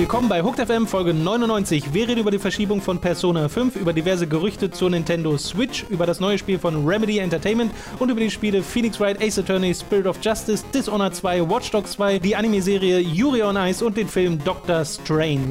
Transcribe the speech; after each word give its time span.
Willkommen 0.00 0.28
bei 0.28 0.42
Hooked 0.42 0.66
FM 0.66 0.86
Folge 0.86 1.12
99. 1.12 1.92
Wir 1.92 2.08
reden 2.08 2.20
über 2.20 2.30
die 2.30 2.38
Verschiebung 2.38 2.80
von 2.80 3.00
Persona 3.00 3.48
5, 3.48 3.76
über 3.76 3.92
diverse 3.92 4.26
Gerüchte 4.26 4.70
zur 4.70 4.88
Nintendo 4.88 5.36
Switch, 5.36 5.84
über 5.90 6.06
das 6.06 6.20
neue 6.20 6.38
Spiel 6.38 6.58
von 6.58 6.86
Remedy 6.86 7.18
Entertainment 7.18 7.72
und 7.98 8.08
über 8.08 8.20
die 8.20 8.30
Spiele 8.30 8.62
Phoenix 8.62 8.98
Wright, 8.98 9.20
Ace 9.22 9.40
Attorney, 9.40 9.74
Spirit 9.74 10.06
of 10.06 10.18
Justice, 10.22 10.64
Dishonored 10.72 11.14
2, 11.14 11.50
Watch 11.50 11.70
Dogs 11.70 11.92
2, 11.92 12.18
die 12.18 12.34
Anime-Serie 12.34 13.00
Yuri 13.00 13.42
on 13.42 13.56
Ice 13.56 13.84
und 13.84 13.96
den 13.96 14.08
Film 14.08 14.42
Doctor 14.42 14.84
Strange. 14.84 15.48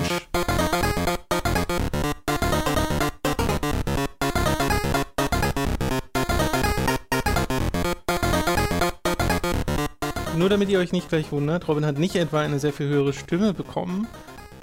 Nur 10.50 10.58
damit 10.58 10.70
ihr 10.70 10.80
euch 10.80 10.94
nicht 10.94 11.10
gleich 11.10 11.32
wundert, 11.32 11.68
Robin 11.68 11.86
hat 11.86 12.00
nicht 12.00 12.16
etwa 12.16 12.42
eine 12.42 12.58
sehr 12.58 12.74
viel 12.74 12.88
höhere 12.88 13.14
Stimme 13.14 13.54
bekommen 13.54 14.08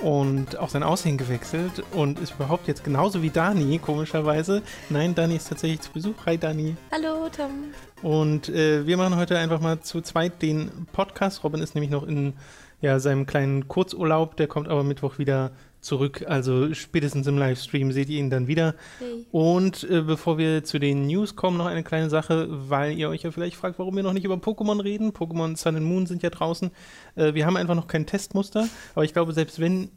und 0.02 0.58
auch 0.58 0.68
sein 0.68 0.82
Aussehen 0.82 1.16
gewechselt 1.16 1.84
und 1.92 2.18
ist 2.18 2.34
überhaupt 2.34 2.66
jetzt 2.66 2.82
genauso 2.82 3.22
wie 3.22 3.30
Dani, 3.30 3.78
komischerweise. 3.78 4.62
Nein, 4.90 5.14
Dani 5.14 5.36
ist 5.36 5.48
tatsächlich 5.48 5.82
zu 5.82 5.92
Besuch. 5.92 6.26
Hi 6.26 6.38
Dani. 6.38 6.74
Hallo 6.90 7.28
Tom. 7.28 7.72
Und 8.02 8.48
äh, 8.48 8.84
wir 8.84 8.96
machen 8.96 9.14
heute 9.14 9.38
einfach 9.38 9.60
mal 9.60 9.78
zu 9.78 10.00
zweit 10.00 10.42
den 10.42 10.88
Podcast. 10.92 11.44
Robin 11.44 11.62
ist 11.62 11.76
nämlich 11.76 11.92
noch 11.92 12.02
in 12.02 12.32
ja, 12.80 12.98
seinem 12.98 13.24
kleinen 13.24 13.68
Kurzurlaub, 13.68 14.36
der 14.36 14.48
kommt 14.48 14.66
aber 14.66 14.82
Mittwoch 14.82 15.18
wieder 15.18 15.52
zurück. 15.86 16.24
Also 16.26 16.74
spätestens 16.74 17.26
im 17.26 17.38
Livestream 17.38 17.92
seht 17.92 18.10
ihr 18.10 18.18
ihn 18.18 18.28
dann 18.28 18.46
wieder. 18.46 18.74
Hey. 18.98 19.24
Und 19.30 19.84
äh, 19.84 20.02
bevor 20.02 20.36
wir 20.36 20.64
zu 20.64 20.78
den 20.78 21.06
News 21.06 21.36
kommen, 21.36 21.56
noch 21.56 21.66
eine 21.66 21.82
kleine 21.82 22.10
Sache, 22.10 22.48
weil 22.50 22.98
ihr 22.98 23.08
euch 23.08 23.22
ja 23.22 23.30
vielleicht 23.30 23.56
fragt, 23.56 23.78
warum 23.78 23.96
wir 23.96 24.02
noch 24.02 24.12
nicht 24.12 24.24
über 24.24 24.34
Pokémon 24.34 24.82
reden. 24.82 25.12
Pokémon 25.12 25.56
Sun 25.56 25.76
and 25.76 25.86
Moon 25.86 26.06
sind 26.06 26.22
ja 26.22 26.30
draußen. 26.30 26.70
Äh, 27.14 27.34
wir 27.34 27.46
haben 27.46 27.56
einfach 27.56 27.74
noch 27.74 27.86
kein 27.86 28.04
Testmuster, 28.06 28.68
aber 28.94 29.04
ich 29.04 29.12
glaube, 29.12 29.32
selbst 29.32 29.60
wenn 29.60 29.90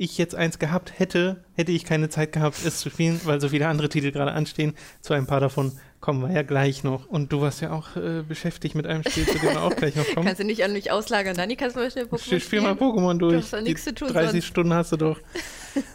ich 0.00 0.16
jetzt 0.16 0.34
eins 0.34 0.58
gehabt 0.58 0.98
hätte, 0.98 1.44
hätte 1.54 1.72
ich 1.72 1.84
keine 1.84 2.08
Zeit 2.08 2.32
gehabt, 2.32 2.56
es 2.64 2.80
zu 2.80 2.88
spielen, 2.88 3.20
weil 3.24 3.38
so 3.38 3.50
viele 3.50 3.68
andere 3.68 3.90
Titel 3.90 4.12
gerade 4.12 4.32
anstehen. 4.32 4.74
Zu 5.02 5.12
ein 5.12 5.26
paar 5.26 5.40
davon 5.40 5.72
kommen 6.00 6.22
wir 6.22 6.32
ja 6.34 6.42
gleich 6.42 6.82
noch. 6.82 7.06
Und 7.06 7.32
du 7.32 7.40
warst 7.40 7.60
ja 7.60 7.72
auch 7.72 7.96
äh, 7.96 8.22
beschäftigt 8.22 8.74
mit 8.74 8.86
einem 8.86 9.02
Spiel, 9.02 9.26
zu 9.26 9.38
dem 9.38 9.50
wir 9.50 9.62
auch 9.62 9.76
gleich 9.76 9.96
noch 9.96 10.06
kommen. 10.14 10.26
Kannst 10.26 10.40
du 10.40 10.46
nicht 10.46 10.64
an 10.64 10.72
mich 10.72 10.90
auslagern, 10.90 11.36
Dani? 11.36 11.56
Kannst 11.56 11.76
du 11.76 11.80
mal 11.80 11.90
schnell 11.90 12.06
Pokémon 12.06 12.24
Spiel, 12.24 12.40
spiel 12.40 12.60
mal 12.62 12.74
spielen? 12.74 12.90
Pokémon 12.90 13.18
durch. 13.18 13.34
Du 13.34 13.42
hast 13.42 13.52
doch 13.52 13.60
nichts 13.60 13.84
zu 13.84 13.94
tun 13.94 14.08
30 14.08 14.30
sonst. 14.32 14.44
Stunden 14.46 14.74
hast 14.74 14.92
du 14.92 14.96
doch. 14.96 15.18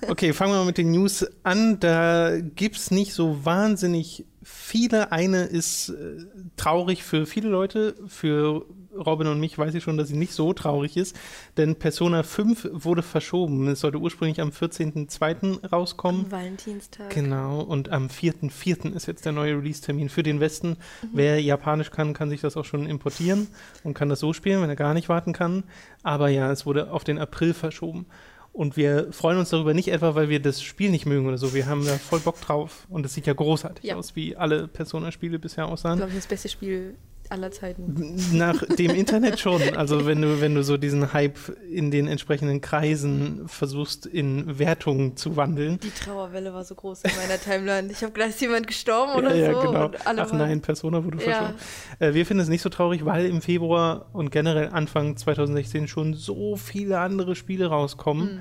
Okay, 0.08 0.32
fangen 0.32 0.54
wir 0.54 0.60
mal 0.60 0.66
mit 0.66 0.78
den 0.78 0.92
News 0.92 1.26
an. 1.44 1.82
Da 1.82 2.40
gibt 2.40 2.78
es 2.78 2.92
nicht 2.92 3.14
so 3.14 3.44
wahnsinnig 3.44 4.24
viele. 4.42 5.12
Eine 5.12 5.44
ist 5.44 5.90
äh, 5.90 6.26
traurig 6.56 7.04
für 7.04 7.26
viele 7.26 7.50
Leute. 7.50 7.94
Für 8.08 8.66
Robin 8.98 9.28
und 9.28 9.40
mich 9.40 9.58
weiß 9.58 9.74
ich 9.76 9.84
schon, 9.84 9.98
dass 9.98 10.08
sie 10.08 10.16
nicht 10.18 10.34
so 10.34 10.54
traurig 10.54 10.98
ist. 10.98 11.16
Denn 11.58 11.76
Persona 11.76 12.24
5 12.24 12.70
wurde 12.72 13.02
verschoben. 13.04 13.68
Es 13.68 13.82
sollte 13.82 13.98
ursprünglich 13.98 14.42
am 14.42 14.50
14.02. 14.50 15.68
rauskommen. 15.70 16.26
Am 16.26 16.32
Valentinstag. 16.32 17.10
Genau, 17.10 17.62
und 17.62 17.90
am 17.90 18.08
4.4. 18.08 18.94
ist 18.96 19.06
jetzt 19.08 19.26
der 19.26 19.32
neue 19.32 19.58
Release-Termin 19.58 20.10
für 20.10 20.24
den 20.24 20.40
Westen. 20.40 20.70
Mhm. 21.02 21.10
Wer 21.14 21.42
Japanisch 21.42 21.92
kann, 21.92 22.14
kann 22.14 22.30
sich 22.30 22.42
das 22.42 22.58
auch 22.58 22.66
schon 22.66 22.86
importieren 22.88 23.48
und 23.84 23.94
kann 23.94 24.10
das 24.10 24.20
so 24.20 24.34
spielen, 24.34 24.62
wenn 24.62 24.70
er 24.70 24.76
gar 24.76 24.94
nicht 24.94 25.10
warten 25.10 25.34
kann. 25.34 25.64
Aber 26.04 26.30
ja, 26.30 26.52
es 26.52 26.66
wurde 26.66 26.92
auf 26.92 27.04
den 27.04 27.18
April 27.20 27.54
verschoben. 27.54 28.06
Und 28.54 28.78
wir 28.78 29.12
freuen 29.12 29.38
uns 29.38 29.50
darüber 29.50 29.74
nicht 29.74 29.90
etwa, 29.90 30.16
weil 30.16 30.30
wir 30.30 30.40
das 30.42 30.62
Spiel 30.64 30.90
nicht 30.90 31.06
mögen 31.06 31.28
oder 31.28 31.38
so. 31.38 31.54
Wir 31.54 31.66
haben 31.66 31.84
da 31.86 31.92
voll 31.98 32.22
Bock 32.22 32.40
drauf. 32.40 32.88
Und 32.90 33.06
es 33.06 33.14
sieht 33.14 33.28
ja 33.28 33.34
großartig 33.34 33.84
Ja. 33.84 33.98
aus, 33.98 34.16
wie 34.16 34.38
alle 34.38 34.70
Persona-Spiele 34.70 35.40
bisher 35.40 35.66
aussahen. 35.68 35.98
glaube 35.98 36.12
ich, 36.12 36.18
das 36.20 36.28
beste 36.28 36.48
Spiel 36.48 36.96
aller 37.32 37.52
Zeiten. 37.52 38.16
Nach 38.34 38.62
dem 38.76 38.92
Internet 38.96 39.40
schon. 39.40 39.62
Also 39.76 40.06
wenn 40.06 40.22
du, 40.22 40.42
wenn 40.42 40.56
du 40.56 40.64
so 40.64 40.78
diesen 40.78 41.14
Hype 41.14 41.38
in 41.72 41.92
den 41.92 42.08
entsprechenden 42.08 42.62
Kreisen 42.62 43.48
versuchst, 43.48 44.06
in 44.06 44.60
Wertungen 44.60 45.16
zu 45.18 45.36
wandeln. 45.36 45.80
Die 45.82 45.90
Trauerwelle 45.92 46.54
war 46.54 46.64
so 46.64 46.76
groß 46.76 47.04
in 47.04 47.12
meiner 47.18 47.40
Timeline. 47.40 47.92
Ich 47.92 48.02
habe 48.04 48.14
gedacht, 48.14 48.30
ist 48.30 48.42
jemand 48.42 48.68
gestorben 48.68 49.14
oder 49.16 49.36
ja, 49.36 49.54
so. 49.54 49.60
ja, 49.60 49.66
genau. 49.66 49.86
Und 49.86 50.08
alle 50.08 50.22
Ach 50.24 50.30
waren- 50.30 50.38
nein, 50.38 50.62
Persona 50.62 51.04
wurde 51.04 51.18
Ja. 51.18 51.24
verschoben. 51.24 51.54
Äh, 52.00 52.14
wir 52.14 52.26
finden 52.26 52.42
es 52.44 52.50
nicht 52.50 52.62
so 52.62 52.70
traurig, 52.70 53.06
weil 53.06 53.26
im 53.26 53.42
Februar 53.42 54.08
und 54.14 54.32
generell 54.32 54.70
Anfang 54.70 55.18
2016 55.18 55.88
schon 55.88 56.14
so 56.14 56.56
viele 56.56 57.00
andere 57.00 57.36
Spiele 57.36 57.68
rauskommen. 57.68 58.36
Mhm. 58.36 58.40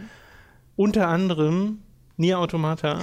Unter 0.77 1.09
anderem 1.09 1.79
Nier 2.17 2.39
Automata 2.39 3.01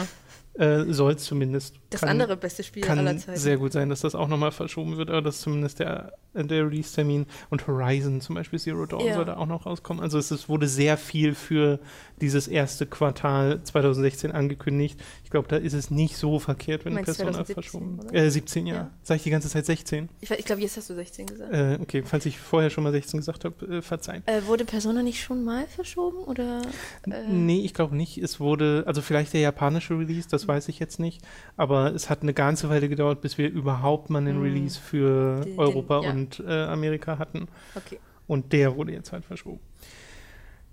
äh, 0.53 0.83
soll 0.87 1.13
es 1.13 1.23
zumindest. 1.23 1.75
Das 1.91 2.01
Kann- 2.01 2.09
andere 2.09 2.35
beste 2.37 2.63
Spiel 2.63 2.83
aller 2.89 3.03
Kann 3.03 3.19
Zeiten. 3.19 3.37
sehr 3.37 3.57
gut 3.57 3.71
sein, 3.73 3.89
dass 3.89 4.01
das 4.01 4.15
auch 4.15 4.27
nochmal 4.27 4.51
verschoben 4.51 4.97
wird, 4.97 5.09
aber 5.09 5.21
das 5.21 5.35
ist 5.35 5.41
zumindest 5.41 5.79
der, 5.79 6.13
der 6.33 6.65
Release-Termin. 6.65 7.25
Und 7.49 7.67
Horizon, 7.67 8.21
zum 8.21 8.35
Beispiel 8.35 8.57
Zero 8.59 8.85
Dawn, 8.85 9.05
Ja. 9.05 9.13
soll 9.15 9.25
da 9.25 9.37
auch 9.37 9.45
noch 9.45 9.65
rauskommen. 9.65 10.01
Also 10.01 10.17
es 10.17 10.31
ist, 10.31 10.49
wurde 10.49 10.67
sehr 10.67 10.97
viel 10.97 11.35
für 11.35 11.79
dieses 12.19 12.47
erste 12.47 12.85
Quartal 12.87 13.61
2016 13.63 14.31
angekündigt. 14.31 14.99
Ich 15.23 15.29
glaube, 15.29 15.47
da 15.47 15.57
ist 15.57 15.73
es 15.73 15.91
nicht 15.91 16.17
so 16.17 16.39
verkehrt, 16.39 16.85
wenn 16.85 16.93
meinst 16.93 17.05
Persona 17.07 17.31
2017, 17.33 17.53
verschoben 17.55 17.99
oder? 17.99 18.13
Äh, 18.13 18.31
17, 18.31 18.67
ja. 18.67 18.75
Ja. 18.75 18.89
Sag 19.03 19.17
ich 19.17 19.23
die 19.23 19.29
ganze 19.29 19.49
Zeit 19.49 19.65
16? 19.65 20.07
Ich, 20.21 20.31
ich 20.31 20.45
glaube, 20.45 20.61
jetzt 20.61 20.77
hast 20.77 20.89
du 20.89 20.95
16 20.95 21.25
gesagt. 21.27 21.53
Äh, 21.53 21.77
okay, 21.81 22.03
falls 22.05 22.25
ich 22.25 22.39
vorher 22.39 22.69
schon 22.69 22.83
mal 22.85 22.91
16 22.93 23.19
gesagt 23.19 23.43
habe, 23.43 23.65
äh, 23.77 23.81
verzeihen. 23.81 24.23
Äh, 24.27 24.43
wurde 24.45 24.63
Persona 24.65 25.03
nicht 25.03 25.21
schon 25.21 25.43
mal 25.43 25.67
verschoben? 25.67 26.19
Oder? 26.19 26.61
Äh, 27.05 27.27
Nee, 27.29 27.61
ich 27.65 27.73
glaube 27.73 27.95
nicht. 27.97 28.17
Es 28.17 28.39
wurde, 28.39 28.83
also 28.87 29.01
vielleicht 29.01 29.33
der 29.33 29.41
japanische 29.41 29.97
Release, 29.99 30.29
das 30.29 30.47
weiß 30.47 30.69
ich 30.69 30.79
jetzt 30.79 30.99
nicht, 30.99 31.21
aber 31.57 31.80
es 31.89 32.09
hat 32.09 32.21
eine 32.21 32.33
ganze 32.33 32.69
Weile 32.69 32.89
gedauert, 32.89 33.21
bis 33.21 33.37
wir 33.37 33.49
überhaupt 33.49 34.09
mal 34.09 34.19
einen 34.19 34.35
Hm. 34.37 34.43
Release 34.43 34.79
für 34.79 35.41
Den- 35.41 35.51
den- 35.51 35.59
Europa 35.59 36.03
ja. 36.03 36.11
und 36.11 36.39
äh, 36.45 36.63
Amerika 36.63 37.17
hatten. 37.17 37.47
Okay. 37.75 37.99
Und 38.27 38.53
der 38.53 38.75
wurde 38.75 38.93
jetzt 38.93 39.11
halt 39.11 39.25
verschoben. 39.25 39.59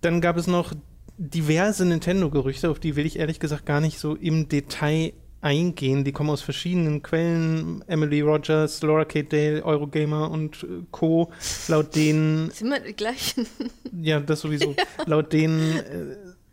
Dann 0.00 0.20
gab 0.20 0.36
es 0.36 0.46
noch 0.46 0.72
diverse 1.16 1.84
Nintendo-Gerüchte, 1.84 2.70
auf 2.70 2.78
die 2.78 2.94
will 2.96 3.06
ich 3.06 3.18
ehrlich 3.18 3.40
gesagt 3.40 3.66
gar 3.66 3.80
nicht 3.80 3.98
so 3.98 4.14
im 4.14 4.48
Detail 4.48 5.12
eingehen. 5.40 6.04
Die 6.04 6.12
kommen 6.12 6.30
aus 6.30 6.42
verschiedenen 6.42 7.02
Quellen. 7.02 7.82
Emily 7.88 8.20
Rogers, 8.20 8.82
Laura 8.82 9.04
Kate 9.04 9.24
Dale, 9.24 9.64
Eurogamer 9.64 10.30
und 10.30 10.62
äh, 10.64 10.66
Co. 10.92 11.30
Laut 11.68 11.94
denen 11.96 12.50
Sind 12.52 12.70
wir 12.70 12.80
die 12.80 12.92
gleichen? 12.92 13.46
ja, 14.00 14.20
das 14.20 14.40
sowieso. 14.40 14.74
Laut 15.06 15.32
denen 15.32 15.76
äh, 15.78 15.82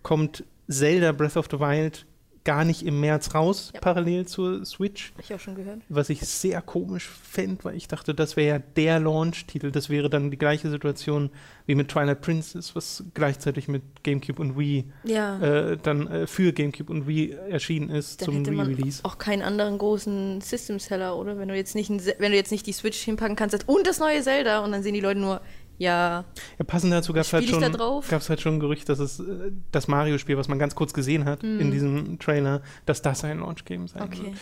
kommt 0.02 0.44
Zelda 0.68 1.12
Breath 1.12 1.38
of 1.38 1.48
the 1.52 1.60
Wild 1.60 2.06
gar 2.46 2.64
nicht 2.64 2.84
im 2.86 3.00
März 3.02 3.36
raus, 3.36 3.72
Ja. 3.74 3.82
parallel 3.82 4.26
zur 4.28 4.64
Switch. 4.66 5.12
Hab 5.16 5.24
ich 5.26 5.34
auch 5.34 5.40
schon 5.40 5.56
gehört. 5.56 5.80
Was 5.90 6.10
ich 6.10 6.22
sehr 6.22 6.62
komisch 6.62 7.10
fände, 7.10 7.64
weil 7.66 7.76
ich 7.76 7.88
dachte, 7.88 8.14
das 8.14 8.38
wäre 8.38 8.48
ja 8.48 8.60
der 8.78 9.00
Launch-Titel. 9.00 9.72
Das 9.72 9.90
wäre 9.90 10.10
dann 10.10 10.32
die 10.32 10.38
gleiche 10.38 10.70
Situation 10.70 11.32
wie 11.66 11.76
mit 11.76 11.90
Twilight 11.90 12.22
Princess, 12.22 12.76
was 12.76 13.04
gleichzeitig 13.16 13.68
mit 13.68 13.82
GameCube 14.04 14.40
und 14.42 14.58
Wii 14.58 14.86
Ja. 15.04 15.40
äh, 15.40 15.78
dann 15.82 16.08
äh, 16.08 16.28
für 16.28 16.54
GameCube 16.54 16.92
und 16.94 17.08
Wii 17.08 17.32
erschienen 17.50 17.90
ist 17.90 18.22
Dann 18.22 18.46
zum 18.46 18.60
Re-Release. 18.60 19.04
auch 19.04 19.18
keinen 19.18 19.42
anderen 19.42 19.78
großen 19.80 20.40
System-Seller, 20.42 21.18
oder? 21.18 21.38
Wenn 21.40 21.48
du 21.48 21.56
jetzt 21.56 21.74
nicht, 21.74 21.90
wenn 21.90 22.32
du 22.32 22.38
jetzt 22.38 22.52
nicht 22.52 22.68
die 22.68 22.74
Switch 22.74 23.00
hinpacken 23.02 23.36
kannst 23.36 23.68
und 23.68 23.88
das 23.88 24.00
neue 24.00 24.22
Zelda 24.22 24.60
und 24.64 24.72
dann 24.72 24.84
sehen 24.84 24.94
die 24.94 25.00
Leute 25.02 25.20
nur, 25.20 25.42
ja, 25.78 26.24
Ja, 26.58 26.66
passend 26.66 26.94
dazu 26.94 27.12
gab 27.14 27.22
es 27.24 27.34
halt, 27.34 27.48
schon- 27.50 27.62
gab's 28.10 28.30
halt 28.30 28.42
schon 28.42 28.56
ein 28.56 28.60
Gerücht, 28.60 28.88
dass 28.90 29.00
es 29.00 29.20
äh, 29.20 29.52
das 29.72 29.88
Mario-Spiel, 29.88 30.38
was 30.38 30.48
man 30.48 30.60
ganz 30.60 30.76
kurz 30.76 30.94
gesehen 30.94 31.26
hat 31.26 31.44
Mhm. 31.44 31.60
in 31.60 31.72
diesem 31.72 32.20
Trailer, 32.20 32.62
dass 32.86 33.02
das 33.02 33.24
ein 33.24 33.40
Launch-Game 33.40 33.88
sein 33.88 34.04
okay. 34.04 34.34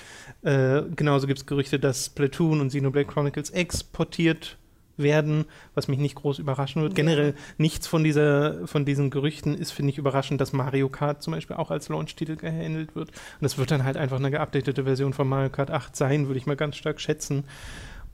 wird. 0.44 0.86
Äh, 0.90 0.96
genauso 0.96 1.28
gibt 1.28 1.40
es 1.40 1.46
Gerüchte, 1.46 1.80
dass 1.80 2.06
Splatoon 2.08 2.62
und 2.62 2.68
Xenoblade 2.70 3.08
Chronicles 3.08 3.50
exportiert 3.52 4.58
werden, 4.96 5.46
was 5.74 5.88
mich 5.88 5.98
nicht 5.98 6.14
groß 6.14 6.38
überraschen 6.38 6.84
wird. 6.84 6.92
Ja. 6.92 6.98
Generell 6.98 7.34
nichts 7.58 7.88
von, 7.88 8.04
dieser, 8.04 8.68
von 8.68 8.86
diesen 8.86 9.10
Gerüchten 9.10 9.56
ist, 9.56 9.72
finde 9.72 9.90
ich, 9.92 9.98
überraschend, 9.98 10.40
dass 10.40 10.54
Mario 10.54 10.88
Kart 10.88 11.24
zum 11.24 11.34
Beispiel 11.34 11.56
auch 11.56 11.72
als 11.72 11.90
Launch-Titel 11.90 12.36
gehandelt 12.36 12.96
wird. 12.96 13.10
Und 13.10 13.16
das 13.42 13.58
wird 13.58 13.72
dann 13.72 13.84
halt 13.86 13.98
einfach 13.98 14.18
eine 14.18 14.30
geupdatete 14.30 14.84
Version 14.84 15.14
von 15.14 15.28
Mario 15.28 15.50
Kart 15.50 15.72
8 15.72 15.96
sein, 15.96 16.28
würde 16.28 16.38
ich 16.38 16.46
mal 16.46 16.56
ganz 16.56 16.76
stark 16.76 17.02
schätzen. 17.02 17.44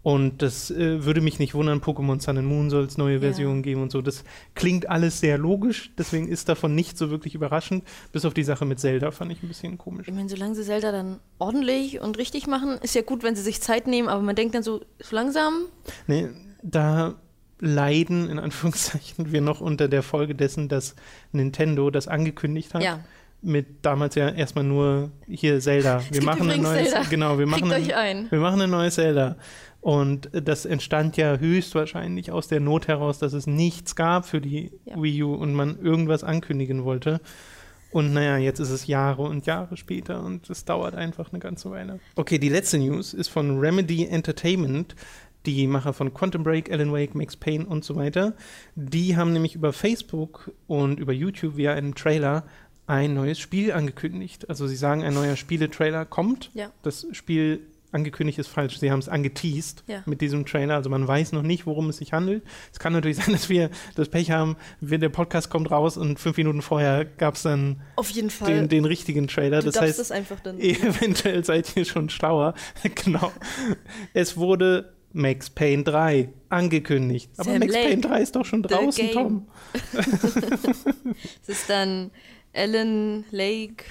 Und 0.02 0.42
das 0.42 0.72
äh, 0.72 1.04
würde 1.04 1.20
mich 1.20 1.40
nicht 1.40 1.54
wundern, 1.56 1.82
Pokémon 1.82 2.22
Sun 2.22 2.38
and 2.38 2.48
Moon 2.48 2.70
soll 2.70 2.86
es 2.86 2.98
neue 2.98 3.16
Ja. 3.16 3.20
Versionen 3.20 3.62
geben 3.64 3.82
und 3.82 3.92
so. 3.92 4.02
Das 4.02 4.24
klingt 4.56 4.88
alles 4.90 5.20
sehr 5.20 5.38
logisch, 5.38 5.92
deswegen 5.98 6.30
ist 6.30 6.48
davon 6.48 6.74
nicht 6.74 6.98
so 6.98 7.10
wirklich 7.12 7.36
überraschend. 7.36 7.84
Bis 8.14 8.24
auf 8.24 8.34
die 8.34 8.44
Sache 8.44 8.64
mit 8.66 8.80
Zelda 8.80 9.12
fand 9.12 9.32
ich 9.34 9.44
ein 9.44 9.50
bisschen 9.50 9.78
komisch. 9.78 10.08
Ich 10.08 10.14
meine, 10.14 10.30
solange 10.30 10.56
sie 10.56 10.64
Zelda 10.64 10.94
dann 10.94 11.20
ordentlich 11.38 12.00
und 12.00 12.18
richtig 12.18 12.48
machen, 12.48 12.78
ist 12.82 12.96
ja 12.96 13.02
gut, 13.02 13.24
wenn 13.24 13.36
sie 13.36 13.42
sich 13.42 13.60
Zeit 13.62 13.88
nehmen, 13.88 14.08
aber 14.08 14.22
man 14.22 14.36
denkt 14.38 14.56
dann 14.56 14.64
so, 14.64 14.80
so 15.00 15.16
langsam, 15.16 15.66
Nee, 16.08 16.30
da 16.64 17.16
leiden, 17.60 18.30
in 18.30 18.40
Anführungszeichen, 18.40 19.32
wir 19.34 19.42
noch 19.42 19.60
unter 19.60 19.90
der 19.90 20.02
Folge 20.04 20.34
dessen, 20.34 20.70
dass 20.70 20.96
Nintendo 21.34 21.90
das 21.90 22.08
angekündigt 22.08 22.74
hat. 22.74 22.82
ja, 22.84 23.02
Mit 23.42 23.68
damals 23.86 24.16
ja 24.16 24.30
erstmal 24.30 24.64
nur 24.64 25.12
hier 25.28 25.60
Zelda. 25.60 26.02
Wir 26.10 26.24
machen 26.24 26.50
ein 26.50 26.62
neues, 26.62 26.90
Zelda. 26.92 27.10
genau, 27.10 27.38
wir 27.38 27.48
machen 27.48 27.72
ein. 27.72 28.28
wir 28.30 28.40
machen 28.40 28.62
ein 28.62 28.70
neues 28.70 28.96
Zelda. 28.96 29.36
Und 29.82 30.30
das 30.34 30.66
entstand 30.66 31.16
ja 31.18 31.38
höchstwahrscheinlich 31.38 32.32
aus 32.32 32.48
der 32.48 32.60
Not 32.60 32.88
heraus, 32.88 33.20
dass 33.20 33.34
es 33.34 33.48
nichts 33.48 33.96
gab 33.96 34.26
für 34.26 34.42
die 34.42 34.72
Ja. 34.86 35.02
Wii 35.02 35.24
U 35.24 35.34
und 35.34 35.54
man 35.54 35.80
irgendwas 35.80 36.24
ankündigen 36.24 36.84
wollte. 36.84 37.22
Und 37.92 38.14
naja, 38.14 38.38
jetzt 38.38 38.60
ist 38.60 38.70
es 38.70 38.86
Jahre 38.88 39.24
und 39.24 39.46
Jahre 39.48 39.76
später 39.78 40.24
und 40.24 40.50
es 40.50 40.64
dauert 40.66 40.96
einfach 40.96 41.32
eine 41.32 41.40
ganze 41.40 41.72
Weile. 41.72 42.00
Okay, 42.16 42.38
die 42.38 42.50
letzte 42.50 42.78
News 42.78 43.14
ist 43.14 43.30
von 43.30 43.60
Remedy 43.60 44.06
Entertainment. 44.06 44.96
die 45.46 45.68
Macher 45.68 45.94
von 45.94 46.14
Quantum 46.14 46.44
Break, 46.44 46.70
Alan 46.70 46.92
Wake, 46.92 47.16
Max 47.16 47.38
Payne 47.38 47.66
und 47.66 47.86
so 47.86 47.96
weiter, 47.96 48.34
die 48.76 49.16
haben 49.16 49.32
nämlich 49.32 49.56
über 49.56 49.72
Facebook 49.72 50.52
und 50.68 51.00
über 51.00 51.14
YouTube 51.14 51.56
via 51.56 51.74
einen 51.74 51.96
Trailer 51.96 52.44
ein 52.88 53.14
neues 53.14 53.40
Spiel 53.40 53.72
angekündigt. 53.72 54.50
Also 54.50 54.68
sie 54.68 54.76
sagen, 54.76 55.02
ein 55.04 55.14
neuer 55.14 55.38
Spieletrailer 55.38 56.06
kommt. 56.06 56.52
Ja. 56.54 56.72
Das 56.82 57.08
Spiel 57.14 57.62
angekündigt 57.92 58.38
ist 58.40 58.48
falsch. 58.48 58.78
Sie 58.80 58.92
haben 58.92 59.00
es 59.00 59.10
angeteased 59.10 59.84
Ja. 59.88 60.04
mit 60.06 60.22
diesem 60.22 60.46
Trailer. 60.46 60.76
Also 60.76 60.90
man 60.90 61.08
weiß 61.08 61.32
noch 61.32 61.42
nicht, 61.42 61.66
worum 61.66 61.90
es 61.90 61.98
sich 61.98 62.14
handelt. 62.14 62.44
Es 62.72 62.80
kann 62.80 62.94
natürlich 62.94 63.18
sein, 63.24 63.32
dass 63.34 63.50
wir 63.50 63.70
das 63.96 64.10
Pech 64.10 64.32
haben, 64.32 64.58
wenn 64.82 65.02
der 65.02 65.10
Podcast 65.10 65.50
kommt 65.50 65.72
raus 65.72 65.98
und 65.98 66.20
fünf 66.20 66.38
Minuten 66.38 66.62
vorher 66.62 67.06
gab 67.06 67.36
es 67.36 67.44
dann 67.44 67.82
Auf 67.96 68.10
jeden 68.10 68.30
Fall. 68.30 68.54
den, 68.54 68.70
den 68.70 68.86
richtigen 68.86 69.28
Trailer. 69.28 69.60
du 69.62 69.66
Das 69.72 69.80
heißt, 69.82 70.00
das 70.00 70.12
einfach 70.12 70.40
dann. 70.40 70.60
eventuell 70.60 71.44
seid 71.44 71.76
ihr 71.76 71.86
schon 71.86 72.10
schlauer. 72.10 72.54
genau. 72.96 73.32
Es 74.14 74.38
wurde 74.38 74.94
Max 75.12 75.50
Payne 75.50 75.84
3 75.84 76.30
angekündigt. 76.50 77.32
Aber 77.38 77.50
Sam 77.52 77.60
Max 77.60 77.74
Lake, 77.74 77.88
Payne 77.88 78.02
3 78.02 78.22
ist 78.22 78.36
doch 78.36 78.46
schon 78.46 78.62
draußen. 78.64 79.10
Tom. 79.12 79.48
Es 81.44 81.50
ist 81.50 81.70
dann 81.70 82.12
Alan 82.54 83.26
Lake. 83.32 83.86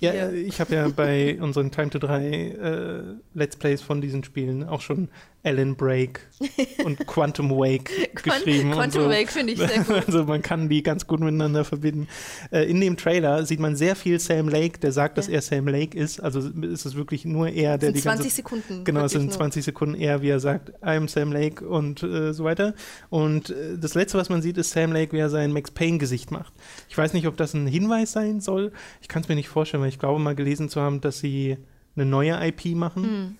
Ja, 0.00 0.30
ich 0.30 0.60
habe 0.60 0.74
ja 0.74 0.88
bei 0.88 1.40
unseren 1.40 1.70
Time 1.70 1.90
to 1.90 1.98
3 1.98 2.24
äh, 2.24 3.02
Let's 3.34 3.56
Plays 3.56 3.82
von 3.82 4.00
diesen 4.00 4.24
Spielen 4.24 4.64
auch 4.64 4.80
schon 4.80 5.08
Alan 5.44 5.74
Break 5.76 6.20
und 6.84 7.04
Quantum 7.06 7.50
Wake 7.50 7.90
geschrieben. 8.14 8.72
Quantum 8.72 8.78
und 8.78 8.92
so. 8.92 9.10
Wake 9.10 9.28
finde 9.30 9.52
ich 9.54 9.58
sehr 9.58 9.84
gut. 9.84 10.02
Also 10.06 10.24
man 10.24 10.42
kann 10.42 10.68
die 10.68 10.82
ganz 10.82 11.06
gut 11.06 11.20
miteinander 11.20 11.64
verbinden. 11.64 12.06
Äh, 12.50 12.70
in 12.70 12.80
dem 12.80 12.96
Trailer 12.96 13.44
sieht 13.44 13.58
man 13.60 13.74
sehr 13.76 13.96
viel 13.96 14.18
Sam 14.20 14.48
Lake, 14.48 14.78
der 14.78 14.92
sagt, 14.92 15.18
dass 15.18 15.26
Ja. 15.26 15.34
er 15.34 15.42
Sam 15.42 15.66
Lake 15.68 15.98
ist. 15.98 16.20
Also 16.20 16.40
ist 16.40 16.84
es 16.86 16.94
wirklich 16.94 17.24
nur 17.24 17.48
er, 17.48 17.78
der 17.78 17.88
sind 17.88 17.96
die 17.98 18.02
ganze 18.02 18.22
20 18.22 18.34
Sekunden. 18.34 18.84
Genau, 18.84 19.04
es 19.04 19.12
sind 19.12 19.26
nur. 19.26 19.32
20 19.32 19.64
Sekunden 19.64 19.94
eher, 19.94 20.22
wie 20.22 20.28
er 20.28 20.40
sagt, 20.40 20.72
I'm 20.82 21.08
Sam 21.08 21.32
Lake 21.32 21.66
und 21.66 22.02
äh, 22.02 22.32
so 22.32 22.44
weiter. 22.44 22.74
Und 23.10 23.50
äh, 23.50 23.78
das 23.78 23.94
Letzte, 23.94 24.18
was 24.18 24.28
man 24.28 24.42
sieht, 24.42 24.58
ist 24.58 24.70
Sam 24.70 24.92
Lake, 24.92 25.12
wie 25.12 25.18
er 25.18 25.30
sein 25.30 25.52
Max 25.52 25.70
Payne-Gesicht 25.70 26.30
macht. 26.30 26.52
Ich 26.88 26.96
weiß 26.96 27.12
nicht, 27.14 27.26
ob 27.26 27.36
das 27.36 27.54
ein 27.54 27.66
Hinweis 27.66 28.12
sein 28.12 28.40
soll. 28.40 28.72
Ich 29.00 29.08
kann 29.08 29.22
es 29.22 29.28
mir 29.28 29.34
nicht 29.34 29.48
vorstellen, 29.48 29.82
weil 29.82 29.88
ich 29.90 29.98
glaube 29.98 30.20
mal 30.20 30.34
gelesen 30.34 30.68
zu 30.68 30.80
haben, 30.80 31.00
dass 31.00 31.18
sie 31.18 31.56
eine 31.96 32.06
neue 32.06 32.38
IP 32.46 32.74
machen. 32.76 33.04
Hm. 33.04 33.36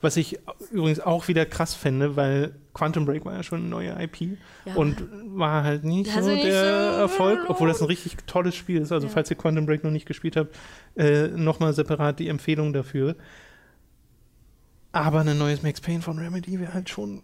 Was 0.00 0.16
ich 0.16 0.38
übrigens 0.70 1.00
auch 1.00 1.26
wieder 1.26 1.44
krass 1.44 1.74
fände, 1.74 2.14
weil 2.14 2.54
Quantum 2.72 3.04
Break 3.04 3.24
war 3.24 3.34
ja 3.34 3.42
schon 3.42 3.60
eine 3.62 3.68
neue 3.68 4.00
IP 4.00 4.38
Ja. 4.64 4.74
und 4.76 5.02
war 5.36 5.64
halt 5.64 5.82
nicht 5.82 6.06
Ja, 6.06 6.12
so 6.12 6.18
also 6.20 6.30
nicht 6.30 6.44
der 6.44 6.92
so- 6.92 6.98
Erfolg, 7.00 7.40
obwohl 7.48 7.66
das 7.66 7.80
ein 7.80 7.86
richtig 7.88 8.16
tolles 8.26 8.54
Spiel 8.54 8.80
ist. 8.80 8.92
Also 8.92 9.08
Ja. 9.08 9.12
falls 9.12 9.28
ihr 9.30 9.36
Quantum 9.36 9.66
Break 9.66 9.82
noch 9.82 9.90
nicht 9.90 10.06
gespielt 10.06 10.36
habt, 10.36 10.54
äh, 10.96 11.26
nochmal 11.28 11.72
separat 11.72 12.20
die 12.20 12.28
Empfehlung 12.28 12.72
dafür. 12.72 13.16
Aber 14.92 15.20
ein 15.20 15.36
neues 15.38 15.62
Max 15.62 15.80
Payne 15.80 16.00
von 16.02 16.18
Remedy 16.18 16.58
wäre 16.58 16.72
halt 16.74 16.88
schon, 16.88 17.22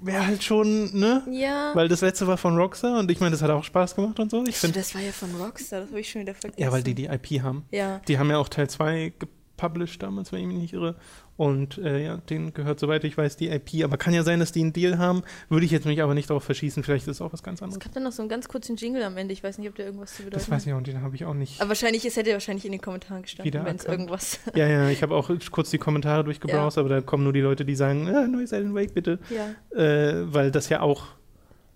wäre 0.00 0.26
halt 0.26 0.42
schon, 0.42 0.96
ne? 0.98 1.22
Ja. 1.30 1.72
Weil 1.74 1.88
das 1.88 2.00
letzte 2.00 2.26
war 2.26 2.36
von 2.36 2.56
Rockstar 2.56 2.98
und 2.98 3.10
ich 3.10 3.20
meine, 3.20 3.32
das 3.32 3.42
hat 3.42 3.50
auch 3.50 3.64
Spaß 3.64 3.96
gemacht 3.96 4.18
und 4.18 4.30
so. 4.30 4.44
Ich 4.46 4.56
finde, 4.56 4.78
das 4.78 4.94
war 4.94 5.02
ja 5.02 5.12
von 5.12 5.34
Rockstar, 5.34 5.80
das 5.80 5.90
habe 5.90 6.00
ich 6.00 6.10
schon 6.10 6.22
wieder 6.22 6.34
vergessen. 6.34 6.62
ja, 6.62 6.72
weil 6.72 6.82
die 6.82 6.94
die 6.94 7.06
IP 7.06 7.42
haben. 7.42 7.64
Ja. 7.70 8.00
Die 8.08 8.18
haben 8.18 8.30
ja 8.30 8.38
auch 8.38 8.48
Teil 8.48 8.70
2 8.70 9.12
gepublished 9.60 10.02
damals, 10.02 10.32
wenn 10.32 10.40
ich 10.40 10.46
mich 10.46 10.56
nicht 10.56 10.72
irre. 10.72 10.96
Und 11.36 11.78
äh, 11.78 12.04
ja, 12.04 12.16
denen 12.18 12.52
gehört, 12.52 12.80
soweit 12.80 13.02
ich 13.04 13.16
weiß, 13.16 13.36
die 13.36 13.48
IP. 13.48 13.82
Aber 13.84 13.96
kann 13.96 14.12
ja 14.12 14.22
sein, 14.22 14.40
dass 14.40 14.52
die 14.52 14.60
einen 14.60 14.72
Deal 14.72 14.98
haben. 14.98 15.22
Würde 15.48 15.64
ich 15.64 15.72
jetzt 15.72 15.86
mich 15.86 16.02
aber 16.02 16.14
nicht 16.14 16.28
darauf 16.28 16.44
verschießen. 16.44 16.82
Vielleicht 16.82 17.06
ist 17.06 17.16
es 17.16 17.20
auch 17.22 17.32
was 17.32 17.42
ganz 17.42 17.60
Es 17.60 17.62
anderes. 17.62 17.80
gab 17.82 17.92
dann 17.94 18.02
noch 18.02 18.12
so 18.12 18.22
einen 18.22 18.28
ganz 18.28 18.48
kurzen 18.48 18.76
Jingle 18.76 19.02
am 19.02 19.16
Ende. 19.16 19.32
Ich 19.32 19.42
weiß 19.42 19.58
nicht, 19.58 19.68
ob 19.68 19.74
der 19.74 19.86
irgendwas 19.86 20.10
zu 20.14 20.22
bedeuten 20.22 20.38
Das 20.38 20.50
weiß 20.50 20.66
ich 20.66 20.72
auch, 20.72 20.76
und 20.78 20.86
den 20.86 21.00
habe 21.02 21.14
ich 21.16 21.24
auch 21.24 21.34
nicht. 21.34 21.60
Aber 21.60 21.70
wahrscheinlich, 21.70 22.04
es 22.04 22.16
hätte 22.16 22.32
wahrscheinlich 22.32 22.66
in 22.66 22.72
den 22.72 22.80
Kommentaren 22.80 23.22
gestanden, 23.22 23.64
wenn 23.64 23.76
es 23.76 23.84
irgendwas. 23.84 24.40
Ja, 24.54 24.66
ja, 24.68 24.88
ich 24.90 25.02
habe 25.02 25.14
auch 25.14 25.30
kurz 25.50 25.70
die 25.70 25.78
Kommentare 25.78 26.24
durchgebrowst, 26.24 26.76
aber 26.76 26.88
da 26.88 27.00
kommen 27.00 27.24
nur 27.24 27.32
die 27.32 27.40
Leute, 27.40 27.64
die 27.64 27.74
sagen, 27.74 28.06
äh, 28.08 28.26
neues 28.26 28.52
Alan 28.52 28.74
Wake 28.74 28.92
bitte. 28.94 29.18
ja. 29.30 29.78
Äh, 29.78 30.32
weil 30.34 30.50
das 30.50 30.68
ja 30.68 30.80
auch, 30.80 31.04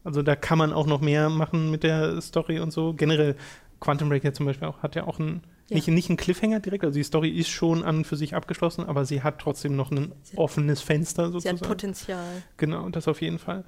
also 0.03 0.23
da 0.23 0.37
kann 0.37 0.59
man 0.59 0.73
auch 0.73 0.87
noch 0.87 1.01
mehr 1.01 1.31
machen 1.31 1.71
mit 1.71 1.83
der 1.85 2.21
Story 2.21 2.59
und 2.61 2.73
so. 2.73 2.93
Generell, 2.95 3.37
Quantum 3.81 4.09
Break 4.09 4.25
ja 4.25 4.33
zum 4.33 4.47
Beispiel 4.47 4.69
auch, 4.69 4.83
hat 4.83 4.95
ja 4.97 5.07
auch 5.07 5.19
einen, 5.21 5.43
Ja. 5.69 5.77
nicht, 5.77 5.89
nicht 5.89 6.11
einen 6.11 6.17
Cliffhanger 6.19 6.61
direkt, 6.61 6.85
also 6.85 6.97
die 6.99 7.03
Story 7.05 7.31
ist 7.31 7.49
schon 7.49 7.83
an 7.85 7.99
und 7.99 8.07
für 8.07 8.17
sich 8.17 8.35
abgeschlossen, 8.35 8.85
aber 8.85 9.05
sie 9.07 9.23
hat 9.23 9.39
trotzdem 9.39 9.77
noch 9.77 9.91
ein 9.91 10.13
offenes 10.37 10.81
Fenster 10.83 11.29
Sie 11.31 11.37
hat 11.37 11.43
sozusagen. 11.43 11.59
Potenzial. 11.69 12.43
Genau, 12.59 12.89
das 12.91 13.09
auf 13.09 13.23
jeden 13.23 13.39
Fall. 13.39 13.65